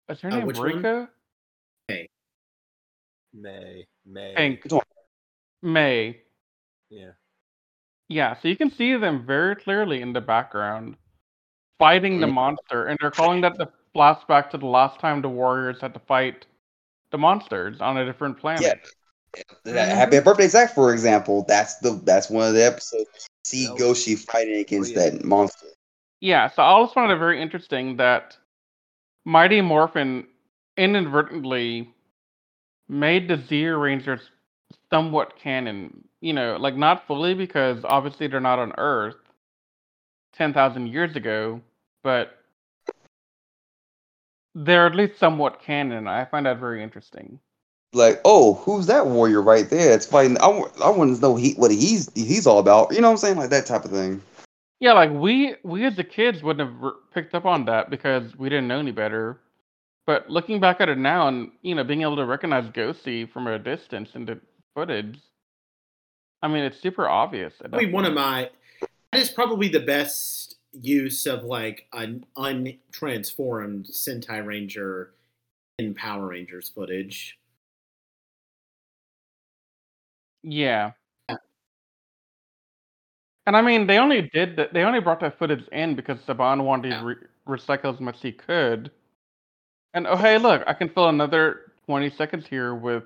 is 0.09 0.20
her 0.20 0.30
Uh, 0.30 0.36
name 0.36 0.47
which 0.47 0.59
one? 0.59 0.76
Rika? 0.76 1.09
May. 3.32 3.86
May. 4.05 4.34
Pink. 4.36 4.62
May. 5.62 6.20
Yeah. 6.90 7.10
Yeah, 8.08 8.36
so 8.40 8.48
you 8.48 8.56
can 8.56 8.70
see 8.70 8.96
them 8.96 9.26
very 9.26 9.56
clearly 9.56 10.00
in 10.00 10.12
the 10.12 10.20
background 10.20 10.96
fighting 11.78 12.20
the 12.20 12.26
Mhm. 12.26 12.34
monster, 12.34 12.86
and 12.86 12.98
they're 13.00 13.10
calling 13.10 13.40
that 13.42 13.58
the 13.58 13.66
flashback 13.94 14.50
to 14.50 14.58
the 14.58 14.66
last 14.66 15.00
time 15.00 15.20
the 15.22 15.28
warriors 15.28 15.80
had 15.80 15.92
to 15.94 16.00
fight 16.00 16.46
the 17.10 17.18
monsters 17.18 17.80
on 17.80 17.96
a 17.96 18.04
different 18.04 18.38
planet. 18.38 18.62
Yeah. 18.62 19.42
That 19.64 19.88
Happy 19.94 20.20
Birthday 20.20 20.48
Zach, 20.48 20.74
for 20.74 20.92
example, 20.92 21.44
that's 21.46 21.76
the 21.78 22.00
that's 22.04 22.30
one 22.30 22.48
of 22.48 22.54
the 22.54 22.64
episodes. 22.64 23.28
See 23.44 23.66
That 23.66 23.72
was- 23.74 23.82
Goshi 23.82 24.16
fighting 24.16 24.56
against 24.56 24.92
yeah. 24.92 25.10
that 25.10 25.24
monster. 25.24 25.66
Yeah, 26.20 26.48
so 26.48 26.62
I 26.62 26.66
always 26.66 26.92
found 26.92 27.12
it 27.12 27.16
very 27.18 27.40
interesting 27.42 27.96
that 27.96 28.36
Mighty 29.26 29.60
Morphin 29.60 30.26
inadvertently 30.78 31.92
made 32.88 33.28
the 33.28 33.36
Zyurangers 33.36 34.22
somewhat 34.97 35.39
canon. 35.39 36.05
You 36.20 36.32
know, 36.32 36.56
like 36.59 36.74
not 36.74 37.06
fully 37.06 37.35
because 37.35 37.85
obviously 37.85 38.28
they're 38.28 38.40
not 38.40 38.59
on 38.59 38.73
Earth 38.78 39.16
10,000 40.35 40.86
years 40.86 41.14
ago, 41.14 41.60
but 42.02 42.39
they're 44.55 44.86
at 44.86 44.94
least 44.94 45.18
somewhat 45.18 45.60
canon. 45.62 46.09
I 46.09 46.24
find 46.24 46.47
that 46.47 46.59
very 46.59 46.82
interesting. 46.82 47.39
Like, 47.93 48.20
oh, 48.24 48.55
who's 48.55 48.86
that 48.86 49.06
warrior 49.06 49.43
right 49.43 49.68
there? 49.68 49.93
It's 49.94 50.06
fighting. 50.06 50.39
I, 50.39 50.48
I 50.82 50.90
want 50.90 51.14
to 51.14 51.20
know 51.20 51.36
he, 51.36 51.52
what 51.55 51.70
he's 51.70 52.10
he's 52.14 52.47
all 52.47 52.59
about. 52.59 52.93
You 52.93 53.01
know 53.01 53.09
what 53.09 53.12
I'm 53.12 53.18
saying? 53.18 53.36
Like 53.36 53.51
that 53.51 53.66
type 53.66 53.85
of 53.85 53.90
thing. 53.90 54.23
Yeah, 54.81 54.94
like 54.94 55.10
we 55.10 55.56
we 55.62 55.85
as 55.85 55.97
the 55.97 56.05
kids 56.05 56.43
wouldn't 56.43 56.68
have 56.68 56.93
picked 57.14 57.35
up 57.35 57.44
on 57.44 57.66
that 57.66 57.90
because 57.90 58.36
we 58.36 58.48
didn't 58.48 58.68
know 58.68 58.78
any 58.78 58.93
better. 58.93 59.39
But 60.06 60.31
looking 60.31 60.60
back 60.60 60.81
at 60.81 60.89
it 60.89 60.98
now, 60.98 61.28
and 61.28 61.51
you 61.62 61.74
know, 61.74 61.85
being 61.85 62.02
able 62.02 62.16
to 62.16 62.27
recognize 62.27 62.68
Goshi 62.70 63.27
from 63.27 63.47
a 63.47 63.59
distance 63.59 64.10
and 64.14 64.27
the 64.27 64.40
footage, 64.76 65.18
I 66.42 66.48
mean, 66.48 66.62
it's 66.64 66.78
super 66.80 67.08
obvious. 67.08 67.54
I 67.64 67.76
mean, 67.76 67.90
one 67.92 68.04
of 68.04 68.12
my 68.12 68.50
that 69.12 69.20
is 69.20 69.30
probably 69.30 69.68
the 69.68 69.80
best 69.80 70.56
use 70.72 71.26
of 71.26 71.42
like 71.44 71.86
an 71.94 72.26
untransformed 72.36 73.90
Sentai 73.90 74.44
Ranger 74.44 75.12
in 75.78 75.94
Power 75.94 76.28
Rangers 76.28 76.68
footage. 76.68 77.38
yeah. 80.42 80.92
Yeah. 81.28 81.36
And 83.46 83.56
I 83.56 83.62
mean, 83.62 83.86
they 83.86 83.98
only 83.98 84.22
did 84.22 84.56
that. 84.56 84.72
They 84.72 84.82
only 84.82 85.00
brought 85.00 85.20
that 85.20 85.38
footage 85.38 85.66
in 85.72 85.96
because 85.96 86.18
Saban 86.20 86.62
wanted 86.64 86.92
Yeah. 86.92 87.00
to 87.00 87.06
re- 87.06 87.16
recycle 87.48 87.94
as 87.94 88.00
much 88.00 88.16
as 88.16 88.22
he 88.22 88.32
could. 88.32 88.90
And 89.94 90.06
oh, 90.06 90.16
hey, 90.16 90.38
look, 90.38 90.62
I 90.66 90.74
can 90.74 90.88
fill 90.88 91.08
another 91.08 91.72
twenty 91.86 92.10
seconds 92.10 92.46
here 92.46 92.74
with 92.74 93.04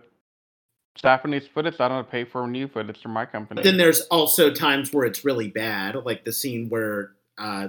Japanese 1.01 1.47
footage. 1.47 1.81
I 1.81 1.89
don't 1.89 2.11
pay 2.11 2.25
for 2.25 2.47
new 2.47 2.69
footage 2.69 3.01
from 3.01 3.13
my 3.13 3.25
company. 3.25 3.59
But 3.59 3.65
then 3.65 3.77
there's 3.77 4.03
also 4.03 4.53
times 4.53 4.93
where 4.93 5.07
it's 5.07 5.25
really 5.25 5.49
bad, 5.49 5.97
like 6.05 6.25
the 6.25 6.33
scene 6.33 6.69
where 6.69 7.13
uh, 7.39 7.69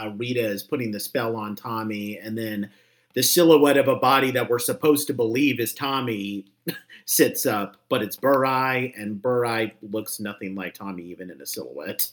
uh, 0.00 0.10
Rita 0.16 0.44
is 0.44 0.62
putting 0.62 0.90
the 0.90 1.00
spell 1.00 1.36
on 1.36 1.54
Tommy, 1.54 2.18
and 2.18 2.36
then 2.36 2.70
the 3.14 3.22
silhouette 3.22 3.76
of 3.76 3.88
a 3.88 3.96
body 3.96 4.30
that 4.32 4.48
we're 4.48 4.58
supposed 4.58 5.06
to 5.06 5.14
believe 5.14 5.60
is 5.60 5.72
Tommy 5.72 6.46
sits 7.04 7.46
up, 7.46 7.76
but 7.88 8.02
it's 8.02 8.16
Burai, 8.16 8.92
and 9.00 9.22
Burai 9.22 9.72
looks 9.82 10.18
nothing 10.18 10.54
like 10.54 10.74
Tommy, 10.74 11.04
even 11.04 11.30
in 11.30 11.40
a 11.40 11.46
silhouette. 11.46 12.10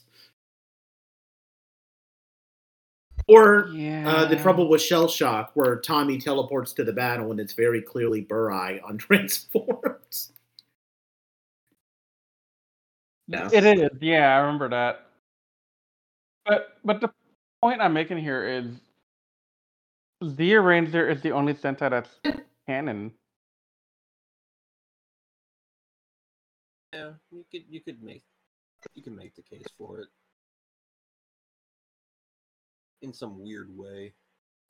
Or 3.26 3.68
yeah. 3.72 4.08
uh, 4.08 4.24
the 4.26 4.36
trouble 4.36 4.68
with 4.68 4.82
Shell 4.82 5.08
Shock, 5.08 5.52
where 5.54 5.76
Tommy 5.76 6.18
teleports 6.18 6.72
to 6.74 6.84
the 6.84 6.92
battle, 6.92 7.30
and 7.30 7.40
it's 7.40 7.52
very 7.52 7.82
clearly 7.82 8.24
Burai 8.24 8.80
on 8.84 8.98
Transforms. 10.10 10.32
Yeah. 13.28 13.48
It 13.52 13.64
is, 13.64 13.90
yeah, 14.00 14.34
I 14.34 14.38
remember 14.40 14.68
that. 14.70 15.06
But 16.44 16.78
but 16.84 17.00
the 17.00 17.10
point 17.62 17.80
I'm 17.80 17.92
making 17.92 18.18
here 18.18 18.44
is 18.44 18.66
the 20.20 20.56
Ranger 20.56 21.08
is 21.08 21.22
the 21.22 21.30
only 21.30 21.54
Sentai 21.54 21.90
that's 21.90 22.10
canon. 22.66 23.12
Yeah, 26.92 27.12
you 27.30 27.44
could 27.52 27.62
you 27.68 27.80
could 27.80 28.02
make 28.02 28.24
you 28.94 29.02
can 29.02 29.14
make 29.14 29.36
the 29.36 29.42
case 29.42 29.66
for 29.78 30.00
it 30.00 30.08
in 33.02 33.12
some 33.12 33.40
weird 33.40 33.68
way. 33.76 34.14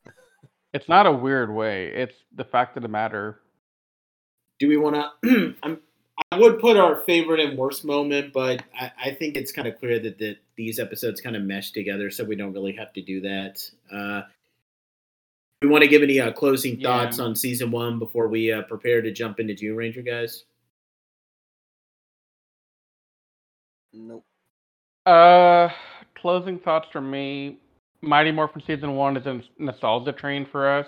It's 0.72 0.88
not 0.88 1.04
a 1.04 1.10
weird 1.10 1.52
way. 1.52 1.88
It's 1.88 2.14
the 2.36 2.44
fact 2.44 2.76
of 2.76 2.84
the 2.84 2.88
matter. 2.88 3.40
Do 4.60 4.68
we 4.68 4.76
want 4.76 4.96
to? 5.24 5.54
I'm. 5.62 5.78
Would 6.36 6.60
put 6.60 6.76
our 6.76 7.00
favorite 7.00 7.40
and 7.40 7.58
worst 7.58 7.84
moment, 7.84 8.32
but 8.32 8.62
I, 8.78 8.92
I 9.06 9.10
think 9.12 9.36
it's 9.36 9.50
kind 9.50 9.66
of 9.66 9.76
clear 9.80 9.98
that, 9.98 10.18
that 10.18 10.36
these 10.54 10.78
episodes 10.78 11.20
kind 11.20 11.34
of 11.34 11.42
mesh 11.42 11.72
together, 11.72 12.08
so 12.10 12.22
we 12.22 12.36
don't 12.36 12.52
really 12.52 12.72
have 12.72 12.92
to 12.92 13.02
do 13.02 13.20
that. 13.22 13.68
Uh, 13.92 14.22
We 15.62 15.68
want 15.68 15.82
to 15.82 15.88
give 15.88 16.02
any 16.02 16.20
uh, 16.20 16.30
closing 16.30 16.78
Yeah. 16.78 16.88
thoughts 16.88 17.18
on 17.18 17.34
season 17.34 17.70
one 17.72 17.98
before 17.98 18.28
we 18.28 18.52
uh, 18.52 18.62
prepare 18.62 19.02
to 19.02 19.10
jump 19.10 19.40
into 19.40 19.54
Zyuranger, 19.54 20.06
guys. 20.06 20.44
Nope. 23.92 24.22
Uh, 25.06 25.68
closing 26.14 26.58
thoughts 26.60 26.86
for 26.92 27.00
me. 27.00 27.58
Mighty 28.02 28.30
Morphin 28.30 28.62
season 28.66 28.94
one 28.94 29.16
is 29.16 29.26
a 29.26 29.40
nostalgia 29.58 30.12
train 30.12 30.46
for 30.46 30.68
us. 30.68 30.86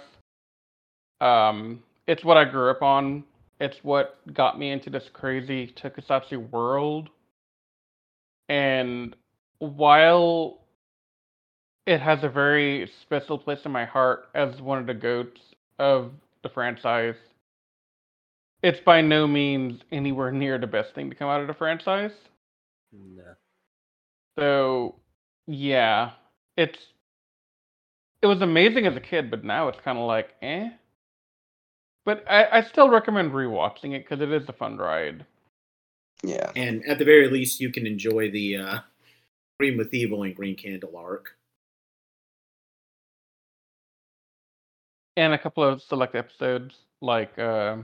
Um, 1.20 1.82
it's 2.06 2.22
what 2.24 2.36
I 2.36 2.44
grew 2.44 2.70
up 2.70 2.82
on. 2.82 3.24
It's 3.62 3.76
what 3.84 4.18
got 4.34 4.58
me 4.58 4.72
into 4.72 4.90
this 4.90 5.04
crazy 5.12 5.72
tokusatsu 5.80 6.50
world. 6.50 7.10
And 8.48 9.14
while 9.60 10.58
it 11.86 12.00
has 12.00 12.24
a 12.24 12.28
very 12.28 12.90
special 13.02 13.38
place 13.38 13.60
in 13.64 13.70
my 13.70 13.84
heart 13.84 14.24
as 14.34 14.60
one 14.60 14.78
of 14.78 14.88
the 14.88 14.94
goats 14.94 15.40
of 15.78 16.10
the 16.42 16.48
franchise, 16.48 17.14
it's 18.64 18.80
by 18.80 19.00
no 19.00 19.28
means 19.28 19.80
anywhere 19.92 20.32
near 20.32 20.58
the 20.58 20.66
best 20.66 20.92
thing 20.96 21.08
to 21.10 21.14
come 21.14 21.28
out 21.28 21.40
of 21.40 21.46
the 21.46 21.54
franchise. 21.54 22.10
Nah. 22.92 23.34
So, 24.36 24.96
yeah, 25.46 26.10
it's 26.56 26.78
it 28.22 28.26
was 28.26 28.42
amazing 28.42 28.88
as 28.88 28.96
a 28.96 29.00
kid, 29.00 29.30
but 29.30 29.44
now 29.44 29.68
it's 29.68 29.78
kind 29.84 29.98
of 29.98 30.08
like, 30.08 30.30
eh. 30.42 30.70
But 32.04 32.24
I, 32.28 32.58
I 32.58 32.62
still 32.62 32.88
recommend 32.88 33.32
rewatching 33.32 33.94
it 33.94 34.04
because 34.08 34.20
it 34.20 34.32
is 34.32 34.48
a 34.48 34.52
fun 34.52 34.76
ride. 34.78 35.24
Yeah. 36.24 36.50
And 36.56 36.84
at 36.86 36.98
the 36.98 37.04
very 37.04 37.28
least, 37.30 37.60
you 37.60 37.70
can 37.70 37.86
enjoy 37.86 38.30
the 38.30 38.56
uh, 38.56 38.78
Green 39.58 39.76
with 39.78 39.92
Evil 39.94 40.22
and 40.24 40.34
Green 40.34 40.56
Candle 40.56 40.96
arc. 40.96 41.36
And 45.16 45.32
a 45.34 45.38
couple 45.38 45.62
of 45.62 45.82
select 45.82 46.14
episodes 46.14 46.74
like 47.00 47.38
uh, 47.38 47.76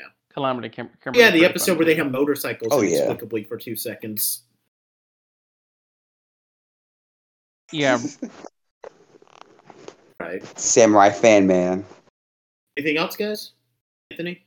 Yeah. 0.00 0.06
Calamity 0.32 0.68
Kim- 0.70 0.90
Yeah, 1.12 1.30
the 1.30 1.44
episode 1.44 1.72
fun 1.72 1.78
where 1.78 1.86
they 1.86 1.94
have 1.94 2.10
motorcycles 2.10 2.70
Oh, 2.72 2.80
yeah. 2.80 2.94
inexplicably 2.96 3.44
for 3.44 3.56
two 3.56 3.76
seconds. 3.76 4.42
Yeah, 7.72 7.98
Right. 10.20 10.42
Samurai 10.58 11.10
fan 11.10 11.46
man. 11.46 11.84
Anything 12.76 12.96
else, 12.96 13.16
guys? 13.16 13.52
Anthony? 14.10 14.44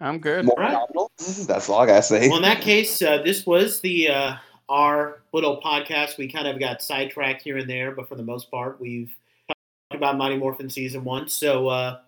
I'm 0.00 0.18
good. 0.18 0.44
More 0.44 0.56
Right. 0.58 0.86
That's 1.46 1.68
all 1.68 1.80
I 1.80 1.86
gotta 1.86 2.02
say. 2.02 2.28
Well, 2.28 2.38
in 2.38 2.42
that 2.42 2.60
case, 2.60 3.00
uh, 3.02 3.22
this 3.22 3.46
was 3.46 3.80
the 3.80 4.08
uh, 4.08 4.34
our 4.68 5.22
little 5.32 5.60
podcast. 5.60 6.18
We 6.18 6.26
kind 6.26 6.48
of 6.48 6.58
got 6.58 6.82
sidetracked 6.82 7.42
here 7.42 7.58
and 7.58 7.70
there, 7.70 7.92
but 7.92 8.08
for 8.08 8.16
the 8.16 8.22
most 8.24 8.50
part, 8.50 8.80
we've 8.80 9.14
talked 9.46 9.94
about 9.94 10.18
Mighty 10.18 10.36
Morphin 10.36 10.68
season 10.68 11.04
one. 11.04 11.28
So 11.28 11.68
uh, 11.68 12.00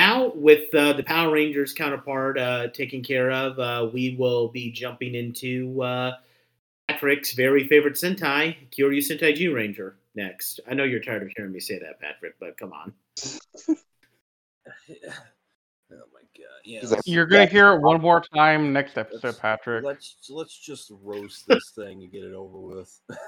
now, 0.00 0.32
with 0.34 0.74
uh, 0.74 0.94
the 0.94 1.04
Power 1.04 1.30
Rangers 1.32 1.72
counterpart 1.72 2.36
uh, 2.36 2.68
taken 2.68 3.00
care 3.00 3.30
of, 3.30 3.58
uh, 3.60 3.88
we 3.92 4.16
will 4.16 4.48
be 4.48 4.72
jumping 4.72 5.14
into 5.14 5.80
uh, 5.82 6.14
Patrick's 6.88 7.32
very 7.32 7.66
favorite 7.66 7.94
Sentai, 7.94 8.56
Kyoryu 8.70 8.98
Sentai 8.98 9.36
Zyuranger. 9.36 9.94
Next, 10.14 10.60
I 10.68 10.74
know 10.74 10.84
you're 10.84 11.00
tired 11.00 11.22
of 11.22 11.30
hearing 11.36 11.52
me 11.52 11.60
say 11.60 11.78
that, 11.78 12.00
Patrick, 12.00 12.34
but 12.38 12.56
come 12.56 12.72
on. 12.72 12.92
oh 13.68 13.74
my 15.88 16.22
god. 16.36 16.60
Yeah. 16.64 16.80
He's 16.80 16.90
like, 16.90 16.98
let's- 16.98 17.08
You're 17.08 17.26
gonna 17.26 17.46
hear 17.46 17.72
it 17.72 17.80
one 17.80 18.00
more 18.00 18.20
time 18.20 18.72
next 18.72 18.96
episode, 18.98 19.24
let's- 19.24 19.38
Patrick. 19.38 19.84
Let's 19.84 20.16
let's 20.30 20.56
just 20.58 20.92
roast 21.02 21.46
this 21.48 21.70
thing 21.74 22.02
and 22.02 22.12
get 22.12 22.24
it 22.24 22.34
over 22.34 22.58
with. 22.58 23.00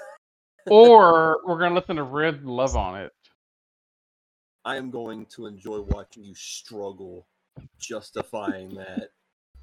Or 0.68 1.38
we're 1.46 1.60
gonna 1.60 1.76
listen 1.76 1.94
to 1.94 2.02
Riz 2.02 2.34
love 2.42 2.74
on 2.76 3.00
it. 3.00 3.12
I 4.64 4.74
am 4.76 4.90
going 4.90 5.26
to 5.26 5.46
enjoy 5.46 5.80
watching 5.80 6.24
you 6.24 6.34
struggle 6.34 7.28
justifying 7.78 8.74
that. 8.74 9.10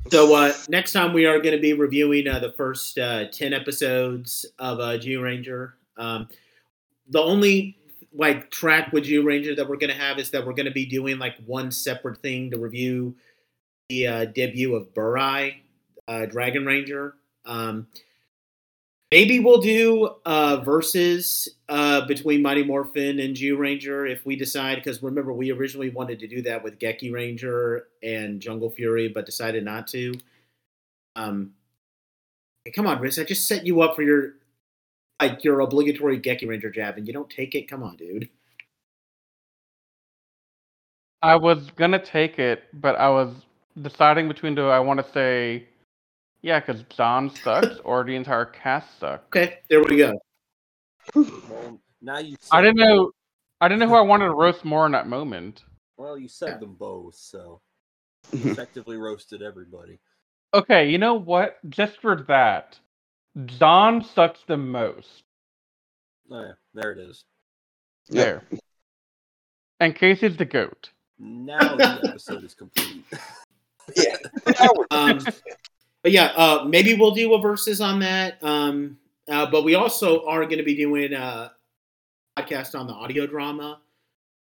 So 0.10 0.36
uh, 0.36 0.54
next 0.70 0.92
time 0.92 1.14
we 1.14 1.26
are 1.26 1.40
going 1.40 1.56
to 1.56 1.62
be 1.62 1.74
reviewing 1.74 2.28
uh, 2.28 2.40
the 2.40 2.52
first 2.52 3.00
uh, 3.00 3.26
ten 3.30 3.54
episodes 3.54 4.46
of 4.60 4.80
uh, 4.80 4.98
Zyuranger. 4.98 5.74
Um, 5.98 6.28
the 7.10 7.22
only 7.22 7.78
like 8.14 8.52
track 8.52 8.92
with 8.94 9.06
Zyuranger 9.06 9.56
that 9.56 9.68
we're 9.68 9.78
going 9.78 9.90
to 9.90 10.00
have 10.00 10.20
is 10.20 10.30
that 10.32 10.46
we're 10.46 10.54
going 10.54 10.66
to 10.68 10.72
be 10.72 10.86
doing 10.86 11.18
like 11.18 11.36
one 11.46 11.72
separate 11.72 12.22
thing 12.22 12.52
to 12.52 12.58
review 12.58 13.16
the 13.90 14.08
uh, 14.08 14.26
debut 14.26 14.76
of 14.76 14.94
Burai, 14.94 15.56
uh, 16.08 16.26
Dragon 16.26 16.66
Ranger. 16.66 17.16
Um, 17.46 17.88
maybe 19.14 19.40
we'll 19.40 19.62
do 19.62 20.10
uh, 20.26 20.58
verses 20.66 21.48
uh, 21.70 22.04
between 22.08 22.42
Mighty 22.42 22.64
Morphin 22.64 23.20
and 23.20 23.36
Zyuranger 23.36 24.12
if 24.12 24.26
we 24.26 24.36
decide. 24.36 24.78
Because 24.78 25.04
remember, 25.04 25.32
we 25.32 25.52
originally 25.52 25.92
wanted 25.92 26.20
to 26.22 26.28
do 26.28 26.42
that 26.42 26.64
with 26.64 26.80
Geki 26.80 27.14
Ranger 27.14 27.90
and 28.02 28.42
Jungle 28.42 28.72
Fury, 28.72 29.10
but 29.10 29.28
decided 29.28 29.64
not 29.64 29.86
to. 29.90 30.16
Um, 31.16 31.52
come 32.74 32.88
on, 32.88 33.00
Riz! 33.00 33.20
I 33.20 33.24
just 33.24 33.48
set 33.48 33.68
you 33.68 33.82
up 33.82 33.96
for 33.96 34.02
your 34.02 34.34
like 35.22 35.44
your 35.44 35.60
obligatory 35.60 36.20
Geki 36.20 36.48
Ranger 36.48 36.72
jab, 36.72 36.98
and 36.98 37.06
you 37.06 37.14
don't 37.14 37.30
take 37.30 37.54
it. 37.54 37.70
Come 37.70 37.84
on, 37.84 37.96
dude. 37.96 38.30
I 41.22 41.36
was 41.36 41.70
gonna 41.76 42.04
take 42.04 42.40
it, 42.40 42.64
but 42.74 42.96
I 42.96 43.10
was 43.10 43.32
deciding 43.80 44.28
between 44.28 44.56
do 44.56 44.70
I 44.70 44.80
want 44.80 45.06
to 45.06 45.14
say, 45.14 45.68
yeah, 46.44 46.60
because 46.60 46.84
Don 46.96 47.30
sucks 47.30 47.80
or 47.84 48.04
the 48.04 48.16
entire 48.16 48.46
cast 48.46 49.00
sucks. 49.00 49.26
Okay, 49.28 49.60
there 49.70 49.82
we 49.82 49.98
go. 49.98 50.14
Well, 51.16 51.80
now 52.02 52.20
you. 52.20 52.36
I 52.52 52.62
didn't 52.62 52.78
know. 52.78 53.12
I 53.62 53.70
didn't 53.70 53.80
know 53.80 53.88
who 53.88 53.96
I 53.96 54.02
wanted 54.02 54.26
to 54.26 54.34
roast 54.34 54.64
more 54.66 54.86
in 54.86 54.92
that 54.92 55.08
moment. 55.08 55.64
Well, 55.98 56.18
you 56.18 56.28
said 56.28 56.50
Yeah. 56.50 56.58
them 56.58 56.76
both, 56.76 57.16
so 57.16 57.62
effectively 58.34 58.98
roasted 58.98 59.42
everybody. 59.42 60.00
Okay, 60.54 60.90
you 60.90 60.98
know 60.98 61.16
what? 61.16 61.58
Just 61.70 62.00
for 62.02 62.24
that, 62.28 62.78
Don 63.58 64.04
sucks 64.04 64.42
the 64.48 64.58
most. 64.58 65.24
Oh, 66.30 66.42
yeah, 66.42 66.52
there 66.74 66.92
it 66.92 67.00
is. 67.00 67.24
There. 68.10 68.44
And 69.80 69.96
Casey's 69.96 70.38
the 70.38 70.46
goat. 70.46 70.90
Now 71.20 71.76
the 71.76 72.10
episode 72.10 72.44
is 72.44 72.54
complete. 72.54 73.06
yeah. 73.96 74.18
Um, 74.92 75.26
but 76.04 76.12
yeah, 76.12 76.32
uh, 76.36 76.66
maybe 76.68 76.94
we'll 76.94 77.16
do 77.16 77.34
a 77.34 77.42
verses 77.42 77.82
on 77.82 78.00
that. 78.00 78.44
Um, 78.44 78.98
uh, 79.30 79.50
but 79.50 79.64
we 79.64 79.76
also 79.76 80.26
are 80.26 80.44
going 80.44 80.58
to 80.58 80.64
be 80.64 80.76
doing 80.76 81.14
a 81.14 81.54
podcast 82.38 82.78
on 82.78 82.88
the 82.88 82.94
audio 82.94 83.26
drama 83.26 83.80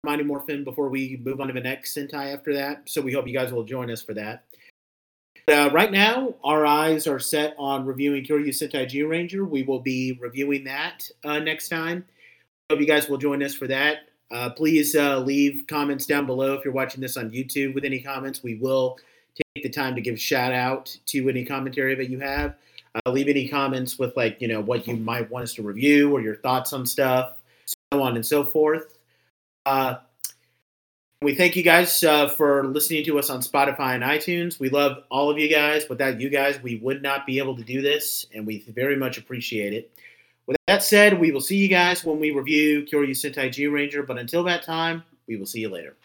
Mighty 0.06 0.22
Morphin 0.22 0.64
before 0.64 0.88
we 0.88 1.20
move 1.24 1.40
on 1.40 1.48
to 1.48 1.52
the 1.52 1.60
next 1.60 1.96
Sentai 1.96 2.32
after 2.32 2.54
that. 2.54 2.88
So 2.88 3.00
we 3.00 3.12
hope 3.12 3.26
you 3.26 3.32
guys 3.32 3.52
will 3.52 3.64
join 3.64 3.90
us 3.90 4.02
for 4.02 4.14
that. 4.14 4.44
Uh, 5.48 5.70
right 5.72 5.92
now, 5.92 6.34
our 6.42 6.66
eyes 6.66 7.06
are 7.06 7.20
set 7.20 7.54
on 7.58 7.86
reviewing 7.86 8.24
Kyoryu 8.24 8.48
Sentai 8.48 8.90
Zyuranger. 8.90 9.48
We 9.48 9.62
will 9.62 9.80
be 9.80 10.18
reviewing 10.20 10.64
that 10.64 11.08
uh, 11.24 11.38
next 11.38 11.68
time. 11.68 12.04
Hope 12.70 12.80
you 12.80 12.86
guys 12.86 13.08
will 13.08 13.18
join 13.18 13.42
us 13.42 13.54
for 13.54 13.68
that. 13.68 13.98
Uh, 14.32 14.50
please 14.50 14.96
uh, 14.96 15.20
leave 15.20 15.64
comments 15.68 16.06
down 16.06 16.26
below 16.26 16.54
if 16.54 16.64
you're 16.64 16.74
watching 16.74 17.00
this 17.00 17.16
on 17.16 17.30
YouTube 17.30 17.74
with 17.74 17.84
any 17.84 18.00
comments. 18.00 18.42
We 18.42 18.56
will 18.56 18.98
the 19.66 19.72
time 19.72 19.94
to 19.96 20.00
give 20.00 20.20
shout 20.20 20.52
out 20.52 20.96
to 21.06 21.28
any 21.28 21.44
commentary 21.44 21.94
that 21.96 22.08
you 22.08 22.20
have. 22.20 22.54
Uh, 22.94 23.10
leave 23.10 23.28
any 23.28 23.48
comments 23.48 23.98
with 23.98 24.16
like 24.16 24.40
you 24.40 24.48
know 24.48 24.60
what 24.60 24.86
you 24.86 24.96
might 24.96 25.30
want 25.30 25.42
us 25.42 25.54
to 25.54 25.62
review 25.62 26.12
or 26.12 26.20
your 26.20 26.36
thoughts 26.36 26.72
on 26.72 26.86
stuff, 26.86 27.32
so 27.92 28.02
on 28.02 28.14
and 28.14 28.24
so 28.24 28.44
forth. 28.44 28.98
Uh, 29.66 29.96
we 31.22 31.34
thank 31.34 31.56
you 31.56 31.62
guys 31.62 32.04
uh, 32.04 32.28
for 32.28 32.66
listening 32.68 33.04
to 33.04 33.18
us 33.18 33.30
on 33.30 33.40
Spotify 33.40 33.94
and 33.94 34.04
iTunes. 34.04 34.60
We 34.60 34.68
love 34.68 35.04
all 35.10 35.30
of 35.30 35.38
you 35.38 35.48
guys. 35.48 35.88
Without 35.88 36.20
you 36.20 36.28
guys, 36.28 36.62
we 36.62 36.76
would 36.76 37.02
not 37.02 37.26
be 37.26 37.38
able 37.38 37.56
to 37.56 37.64
do 37.64 37.82
this, 37.82 38.26
and 38.34 38.46
we 38.46 38.64
very 38.68 38.96
much 38.96 39.18
appreciate 39.18 39.72
it. 39.72 39.90
With 40.46 40.56
that 40.68 40.82
said, 40.82 41.18
we 41.18 41.32
will 41.32 41.40
see 41.40 41.56
you 41.56 41.68
guys 41.68 42.04
when 42.04 42.20
we 42.20 42.30
review 42.30 42.84
Kyoryu 42.84 43.10
Sentai 43.10 43.48
Zyuranger. 43.48 44.06
But 44.06 44.18
until 44.18 44.44
that 44.44 44.62
time, 44.62 45.02
we 45.26 45.36
will 45.36 45.46
see 45.46 45.60
you 45.60 45.68
later. 45.68 45.94